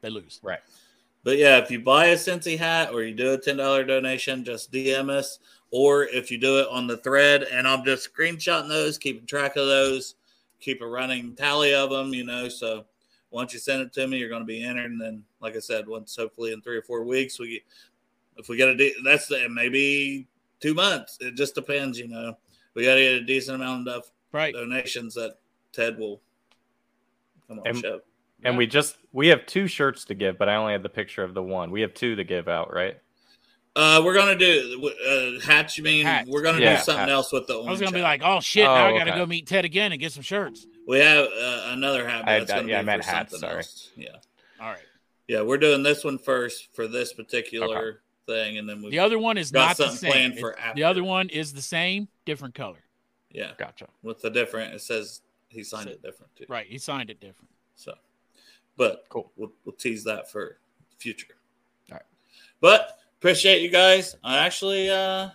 they 0.00 0.10
lose. 0.10 0.40
Right. 0.42 0.60
But 1.24 1.38
yeah, 1.38 1.58
if 1.58 1.70
you 1.70 1.80
buy 1.80 2.06
a 2.06 2.16
Cincy 2.16 2.58
hat 2.58 2.92
or 2.92 3.02
you 3.02 3.14
do 3.14 3.32
a 3.32 3.38
ten 3.38 3.56
dollar 3.56 3.84
donation, 3.84 4.44
just 4.44 4.72
DM 4.72 5.08
us. 5.08 5.38
Or 5.70 6.04
if 6.04 6.30
you 6.30 6.36
do 6.36 6.60
it 6.60 6.68
on 6.68 6.86
the 6.86 6.98
thread, 6.98 7.44
and 7.44 7.66
I'm 7.66 7.84
just 7.84 8.12
screenshotting 8.12 8.68
those, 8.68 8.98
keeping 8.98 9.24
track 9.24 9.56
of 9.56 9.66
those, 9.66 10.16
keep 10.60 10.82
a 10.82 10.86
running 10.86 11.34
tally 11.34 11.72
of 11.72 11.88
them, 11.90 12.12
you 12.12 12.24
know. 12.24 12.48
So 12.48 12.84
once 13.32 13.52
you 13.52 13.58
send 13.58 13.82
it 13.82 13.92
to 13.94 14.06
me, 14.06 14.18
you're 14.18 14.28
going 14.28 14.42
to 14.42 14.46
be 14.46 14.62
entered. 14.62 14.90
And 14.90 15.00
then, 15.00 15.24
like 15.40 15.56
I 15.56 15.60
said, 15.60 15.88
once 15.88 16.14
hopefully 16.16 16.52
in 16.52 16.60
three 16.60 16.76
or 16.76 16.82
four 16.82 17.04
weeks, 17.04 17.38
we 17.40 17.54
get, 17.54 17.62
if 18.36 18.48
we 18.48 18.56
get 18.56 18.68
a 18.68 18.76
de- 18.76 18.94
that's 19.04 19.26
the, 19.26 19.48
maybe 19.48 20.26
two 20.60 20.74
months. 20.74 21.18
It 21.20 21.34
just 21.34 21.54
depends, 21.54 21.98
you 21.98 22.08
know. 22.08 22.36
We 22.74 22.84
got 22.84 22.94
to 22.94 23.00
get 23.00 23.12
a 23.14 23.24
decent 23.24 23.56
amount 23.56 23.88
of 23.88 24.10
Right. 24.32 24.54
donations 24.54 25.14
that 25.14 25.36
Ted 25.72 25.98
will 25.98 26.20
come 27.48 27.58
on 27.60 27.66
And- 27.66 27.78
show. 27.78 28.00
And 28.44 28.58
we 28.58 28.66
just 28.66 28.96
we 29.12 29.28
have 29.28 29.46
two 29.46 29.68
shirts 29.68 30.04
to 30.06 30.14
give, 30.14 30.36
but 30.36 30.48
I 30.48 30.56
only 30.56 30.72
had 30.72 30.82
the 30.82 30.88
picture 30.88 31.22
of 31.22 31.32
the 31.32 31.42
one. 31.42 31.70
We 31.70 31.80
have 31.82 31.94
two 31.94 32.16
to 32.16 32.24
give 32.24 32.48
out, 32.48 32.72
right? 32.74 32.98
Uh, 33.74 34.02
we're 34.04 34.12
gonna 34.14 34.36
do 34.36 34.90
uh, 35.08 35.40
hats. 35.46 35.78
You 35.78 35.84
mean 35.84 36.04
Hats. 36.04 36.28
we're 36.28 36.42
gonna 36.42 36.60
Yeah, 36.60 36.76
do 36.76 36.82
something 36.82 37.00
hats. 37.00 37.10
else 37.10 37.32
with 37.32 37.46
the? 37.46 37.58
I 37.58 37.70
was 37.70 37.80
gonna 37.80 37.92
be 37.92 38.02
like, 38.02 38.20
"Oh 38.22 38.40
shit! 38.40 38.66
Oh, 38.66 38.74
now 38.74 38.86
I 38.88 38.98
got 38.98 39.04
to 39.04 39.10
okay. 39.12 39.18
go 39.20 39.24
meet 39.26 39.46
Ted 39.46 39.64
again 39.64 39.92
and 39.92 40.00
get 40.00 40.12
some 40.12 40.22
shirts." 40.22 40.66
we 40.86 40.98
have 40.98 41.24
uh, 41.26 41.62
another 41.68 42.06
hat. 42.06 42.28
I- 42.28 42.40
That's 42.40 42.52
I- 42.52 42.56
gonna 42.56 42.68
yeah, 42.68 42.78
I 42.78 42.82
be 42.82 42.86
meant 42.86 43.04
for 43.04 43.10
hats, 43.10 43.38
sorry. 43.40 43.56
else. 43.56 43.90
Yeah, 43.96 44.08
All 44.60 44.68
right. 44.70 44.78
yeah. 45.26 45.40
We're 45.40 45.56
doing 45.58 45.82
this 45.82 46.04
one 46.04 46.18
first 46.18 46.68
for 46.74 46.86
this 46.86 47.14
particular 47.14 48.02
thing, 48.26 48.58
and 48.58 48.68
then 48.68 48.82
we. 48.82 48.90
The 48.90 48.98
other 48.98 49.18
one 49.18 49.38
is 49.38 49.52
not 49.52 49.78
the 49.78 49.88
same. 49.90 50.34
for 50.36 50.58
after. 50.58 50.74
The 50.74 50.84
other 50.84 51.02
one 51.02 51.30
is 51.30 51.54
the 51.54 51.62
same, 51.62 52.08
different 52.26 52.54
color. 52.54 52.84
yeah, 53.30 53.52
Gotcha. 53.56 53.86
with 54.02 54.20
the 54.20 54.28
different. 54.28 54.74
It 54.74 54.82
says 54.82 55.22
he 55.48 55.64
signed 55.64 55.84
So- 55.84 55.92
it 55.92 56.02
different 56.02 56.36
too. 56.36 56.44
Right. 56.46 56.66
He 56.66 56.76
signed 56.76 57.08
it 57.08 57.20
different. 57.20 57.48
So, 57.76 57.94
but 58.76 59.06
Cool. 59.08 59.32
We'll, 59.36 59.52
we'll 59.64 59.74
tease 59.76 60.04
that 60.04 60.30
for 60.30 60.58
future. 60.98 61.34
All 61.90 61.96
right. 61.96 62.06
But 62.60 62.98
appreciate 63.22 63.62
you 63.62 63.68
guys. 63.68 64.16
I'm 64.24 64.44
actually 64.44 64.90
uh 64.90 65.28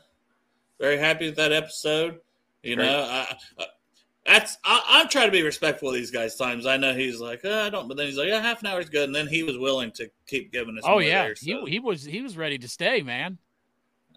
very 0.77 0.97
happy 0.97 1.27
with 1.27 1.37
that 1.37 1.53
episode. 1.53 2.19
You 2.61 2.75
Great. 2.75 2.85
know, 2.85 2.99
I, 3.03 3.35
I, 3.59 3.65
that's 4.25 4.57
I, 4.65 4.81
I'm 4.89 5.07
trying 5.07 5.27
to 5.27 5.31
be 5.31 5.41
respectful 5.41 5.87
of 5.87 5.95
these 5.95 6.11
guys. 6.11 6.35
Times 6.35 6.65
I 6.65 6.75
know 6.75 6.93
he's 6.93 7.21
like, 7.21 7.41
oh, 7.45 7.65
I 7.65 7.69
don't, 7.69 7.87
but 7.87 7.95
then 7.95 8.07
he's 8.07 8.17
like, 8.17 8.27
yeah, 8.27 8.41
half 8.41 8.59
an 8.59 8.67
hour 8.67 8.81
is 8.81 8.89
good, 8.89 9.05
and 9.05 9.15
then 9.15 9.25
he 9.27 9.43
was 9.43 9.57
willing 9.57 9.91
to 9.91 10.09
keep 10.27 10.51
giving 10.51 10.77
us. 10.77 10.83
Oh 10.85 10.91
more 10.93 11.01
yeah, 11.03 11.23
there, 11.23 11.35
so, 11.35 11.65
he 11.65 11.71
he 11.71 11.79
was 11.79 12.03
he 12.03 12.21
was 12.21 12.35
ready 12.35 12.57
to 12.57 12.67
stay, 12.67 13.01
man. 13.01 13.37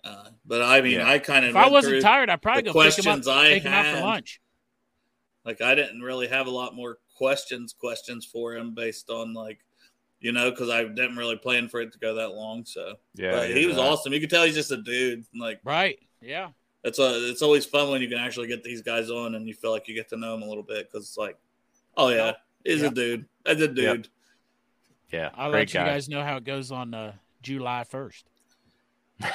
uh, 0.03 0.31
but 0.45 0.63
I 0.63 0.81
mean, 0.81 0.95
Yeah. 0.95 1.09
I 1.09 1.21
kind 1.21 1.45
of 1.45 1.51
If 1.51 1.57
I 1.57 1.69
wasn't 1.69 2.03
tired, 2.03 2.29
I'd 2.29 2.43
probably 2.43 2.63
go 2.63 2.73
pick 2.73 2.99
him 2.99 3.07
up, 3.13 3.23
questions 3.23 3.29
I 3.29 3.49
take 3.51 3.63
him 3.63 3.73
out 3.73 3.87
for 3.87 4.01
lunch. 4.03 4.41
like 5.45 5.61
I 5.61 5.77
didn't 5.77 6.01
really 6.03 6.27
have 6.27 6.49
a 6.49 6.51
lot 6.51 6.75
more 6.75 6.99
questions 7.17 7.73
questions 7.73 8.25
for 8.27 8.57
him 8.57 8.75
based 8.75 9.11
on 9.11 9.33
like 9.33 9.61
you 10.21 10.33
know 10.33 10.51
because 10.51 10.69
I 10.71 10.85
didn't 10.85 11.17
really 11.17 11.37
plan 11.37 11.69
for 11.69 11.81
it 11.81 11.93
to 11.93 11.99
go 11.99 12.15
that 12.17 12.31
long. 12.31 12.65
So 12.65 12.95
Yeah. 13.15 13.33
but 13.33 13.51
he 13.51 13.67
was 13.67 13.77
that. 13.77 13.83
awesome. 13.83 14.13
You 14.13 14.21
could 14.21 14.31
tell 14.31 14.45
he's 14.45 14.55
just 14.55 14.71
a 14.71 14.77
dude. 14.77 15.25
Like 15.35 15.61
Right. 15.65 15.99
Yeah. 16.21 16.51
It's 16.83 16.99
a, 16.99 17.29
it's 17.31 17.43
always 17.43 17.67
fun 17.67 17.91
when 17.91 18.01
you 18.01 18.09
can 18.09 18.17
actually 18.19 18.47
get 18.47 18.65
these 18.65 18.81
guys 18.81 19.11
on 19.11 19.35
and 19.35 19.47
you 19.47 19.53
feel 19.55 19.71
like 19.71 19.87
you 19.87 19.95
get 19.95 20.09
to 20.11 20.17
know 20.17 20.33
them 20.33 20.43
a 20.43 20.47
little 20.47 20.63
bit 20.63 20.91
because 20.91 21.07
it's 21.07 21.19
like, 21.19 21.37
oh 21.97 22.09
yeah, 22.09 22.33
he's 22.65 22.81
a 22.83 22.91
dude. 22.91 23.27
That's 23.45 23.61
a 23.61 23.69
dude. 23.69 24.09
Yeah, 25.13 25.31
I'll 25.35 25.51
great 25.51 25.75
let 25.75 25.75
you 25.75 25.91
guys 25.91 26.09
know 26.09 26.23
how 26.23 26.37
it 26.37 26.45
goes 26.45 26.71
on 26.73 26.95
uh, 26.95 27.13
July 27.43 27.85
1st. 27.91 28.23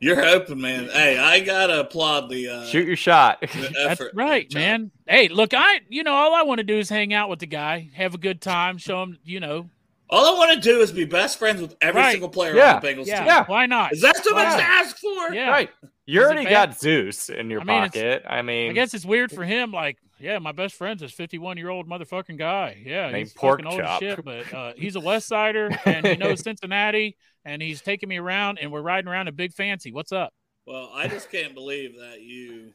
You're 0.00 0.22
hoping, 0.24 0.60
man. 0.60 0.88
Hey, 0.88 1.18
I 1.18 1.40
gotta 1.40 1.80
applaud 1.80 2.28
the 2.30 2.48
uh, 2.48 2.66
Shoot 2.66 2.86
your 2.86 2.96
shot. 2.96 3.40
the 3.40 3.70
That's 3.86 4.02
right, 4.14 4.48
John. 4.48 4.60
man. 4.60 4.90
Hey, 5.06 5.28
look, 5.28 5.52
I, 5.54 5.80
you 5.88 6.02
know, 6.02 6.12
all 6.14 6.34
I 6.34 6.42
want 6.42 6.58
to 6.58 6.64
do 6.64 6.78
is 6.78 6.88
hang 6.88 7.12
out 7.12 7.28
with 7.28 7.38
the 7.40 7.46
guy, 7.46 7.90
have 7.94 8.14
a 8.14 8.18
good 8.18 8.40
time, 8.40 8.78
show 8.78 9.02
him, 9.02 9.18
you 9.24 9.40
know, 9.40 9.68
All 10.08 10.34
I 10.34 10.38
want 10.38 10.52
to 10.54 10.60
do 10.60 10.80
is 10.80 10.90
be 10.92 11.04
best 11.04 11.38
friends 11.38 11.60
with 11.60 11.76
every 11.80 12.00
Right. 12.00 12.12
single 12.12 12.28
player 12.28 12.54
Yeah. 12.56 12.74
on 12.76 12.80
the 12.82 12.88
Bengals 12.88 13.06
yeah, 13.06 13.18
team. 13.18 13.26
Yeah. 13.26 13.44
why 13.46 13.66
not? 13.66 13.92
Is 13.92 14.00
that 14.02 14.16
too 14.24 14.34
much 14.34 14.56
to 14.56 14.62
ask 14.62 14.96
for? 14.98 15.32
Yeah. 15.32 15.50
Right. 15.50 15.70
You 16.06 16.22
already 16.22 16.44
got 16.44 16.76
Zeus 16.80 17.28
in 17.28 17.48
your 17.50 17.60
I 17.60 17.64
mean, 17.64 17.82
pocket. 17.82 18.24
I 18.26 18.42
mean, 18.42 18.70
I 18.70 18.72
guess 18.72 18.94
it's 18.94 19.04
weird 19.04 19.30
for 19.30 19.44
him. 19.44 19.70
Like, 19.70 19.96
yeah, 20.18 20.40
my 20.40 20.50
best 20.50 20.74
friend's 20.74 21.00
this 21.02 21.12
51 21.12 21.56
year 21.56 21.68
old 21.68 21.88
motherfucking 21.88 22.36
guy. 22.36 22.82
Yeah, 22.84 23.06
Named 23.10 23.18
he's 23.28 23.32
Pork 23.32 23.62
fucking 23.62 23.72
old 23.72 23.80
as 23.80 23.98
shit, 24.00 24.24
but 24.24 24.52
uh, 24.52 24.72
he's 24.76 24.96
a 24.96 25.00
West 25.00 25.28
Sider 25.28 25.70
and 25.84 26.04
he 26.04 26.16
knows 26.16 26.40
Cincinnati 26.44 27.16
and 27.44 27.60
he's 27.62 27.80
taking 27.80 28.08
me 28.08 28.18
around 28.18 28.58
and 28.58 28.70
we're 28.72 28.82
riding 28.82 29.08
around 29.08 29.28
in 29.28 29.34
Big 29.34 29.52
Fancy. 29.52 29.92
What's 29.92 30.12
up? 30.12 30.32
Well, 30.66 30.90
I 30.94 31.08
just 31.08 31.30
can't 31.30 31.54
believe 31.54 31.96
that 31.98 32.20
you 32.22 32.72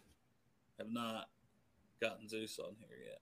have 0.79 0.91
not 0.91 1.27
gotten 2.01 2.27
Zeus 2.27 2.59
on 2.59 2.75
here 2.79 2.97
yet. 3.07 3.19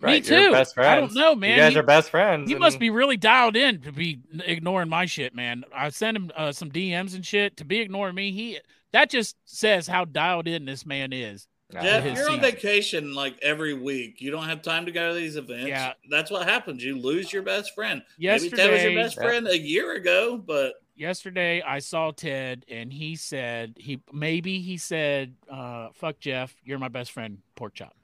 right, 0.00 0.22
me 0.22 0.28
you're 0.36 0.46
too. 0.48 0.52
best 0.52 0.78
I 0.78 0.96
don't 0.96 1.14
know, 1.14 1.34
man. 1.34 1.50
You 1.50 1.56
guys 1.56 1.72
He- 1.72 1.78
are 1.78 1.82
best 1.82 2.10
friends. 2.10 2.48
He 2.48 2.54
and- 2.54 2.60
must 2.60 2.78
be 2.78 2.90
really 2.90 3.16
dialed 3.16 3.56
in 3.56 3.80
to 3.82 3.92
be 3.92 4.20
ignoring 4.44 4.88
my 4.88 5.06
shit, 5.06 5.34
man. 5.34 5.64
I 5.74 5.88
sent 5.90 6.16
him 6.16 6.30
uh, 6.36 6.52
some 6.52 6.70
DMs 6.70 7.14
and 7.14 7.26
shit 7.26 7.56
to 7.56 7.64
be 7.64 7.80
ignoring 7.80 8.14
me. 8.14 8.30
He 8.32 8.58
that 8.92 9.10
just 9.10 9.36
says 9.44 9.86
how 9.86 10.04
dialed 10.04 10.46
in 10.48 10.64
this 10.64 10.84
man 10.86 11.12
is. 11.12 11.46
Nah, 11.72 11.82
Jeff, 11.82 12.04
you're 12.16 12.30
on 12.30 12.40
vacation 12.40 13.14
like 13.14 13.38
every 13.42 13.74
week. 13.74 14.20
You 14.20 14.30
don't 14.30 14.44
have 14.44 14.62
time 14.62 14.86
to 14.86 14.92
go 14.92 15.12
to 15.12 15.14
these 15.14 15.36
events. 15.36 15.68
Yeah. 15.68 15.92
That's 16.08 16.30
what 16.30 16.46
happens. 16.48 16.82
You 16.82 16.98
lose 16.98 17.32
your 17.32 17.42
best 17.42 17.74
friend. 17.74 18.02
Maybe 18.18 18.50
Ted 18.50 18.70
was 18.70 18.82
your 18.82 18.94
best 18.94 19.16
friend 19.16 19.46
a 19.46 19.58
year 19.58 19.92
ago, 19.94 20.36
but 20.36 20.74
Yesterday 20.96 21.62
I 21.62 21.78
saw 21.78 22.10
Ted 22.10 22.66
and 22.68 22.92
he 22.92 23.16
said 23.16 23.74
he 23.78 24.00
maybe 24.12 24.60
he 24.60 24.76
said, 24.76 25.34
uh, 25.50 25.88
"Fuck 25.94 26.20
Jeff, 26.20 26.54
you're 26.62 26.78
my 26.78 26.88
best 26.88 27.12
friend." 27.12 27.38
Pork 27.56 27.72
chop. 27.72 27.96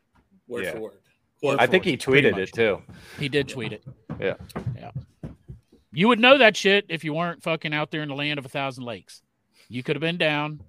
word 0.49 0.65
Yeah. 0.65 0.73
for 0.73 0.81
word. 0.81 0.93
Word 1.43 1.59
I 1.61 1.67
for 1.67 1.73
think 1.73 1.85
word, 1.85 1.91
he 1.91 1.97
tweeted 1.99 2.39
it 2.39 2.53
too. 2.55 2.81
He 3.19 3.29
did 3.29 3.49
tweet 3.49 3.73
it. 3.75 3.85
Yeah. 4.19 4.37
Yeah. 4.75 4.93
You 5.93 6.09
would 6.09 6.21
know 6.21 6.39
that 6.39 6.57
shit 6.57 6.87
if 6.89 7.05
you 7.05 7.13
weren't 7.13 7.43
fucking 7.43 7.75
out 7.75 7.91
there 7.91 8.03
in 8.03 8.09
the 8.09 8.15
land 8.15 8.39
of 8.39 8.47
a 8.47 8.49
thousand 8.49 8.85
lakes. 8.85 9.21
You 9.69 9.83
could 9.83 9.97
have 9.97 10.01
been 10.01 10.17
down 10.17 10.61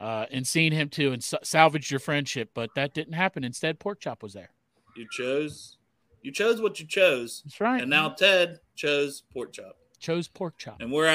uh, 0.00 0.26
and 0.30 0.46
seeing 0.46 0.72
him 0.72 0.88
too 0.88 1.12
and 1.12 1.22
s- 1.22 1.34
salvaged 1.42 1.90
your 1.90 2.00
friendship, 2.00 2.50
but 2.54 2.70
that 2.74 2.94
didn't 2.94 3.14
happen. 3.14 3.44
Instead, 3.44 3.78
Pork 3.78 4.00
Chop 4.00 4.22
was 4.22 4.32
there. 4.34 4.50
You 4.96 5.06
chose. 5.10 5.78
You 6.22 6.32
chose 6.32 6.60
what 6.60 6.80
you 6.80 6.86
chose, 6.86 7.42
That's 7.44 7.60
right. 7.60 7.80
and 7.82 7.90
now 7.90 8.08
Ted 8.08 8.60
chose 8.74 9.22
pork 9.32 9.52
chop, 9.52 9.76
chose 10.00 10.26
Pork 10.26 10.56
Chop. 10.56 10.80
and 10.80 10.90
we're 10.90 11.06
out. 11.06 11.12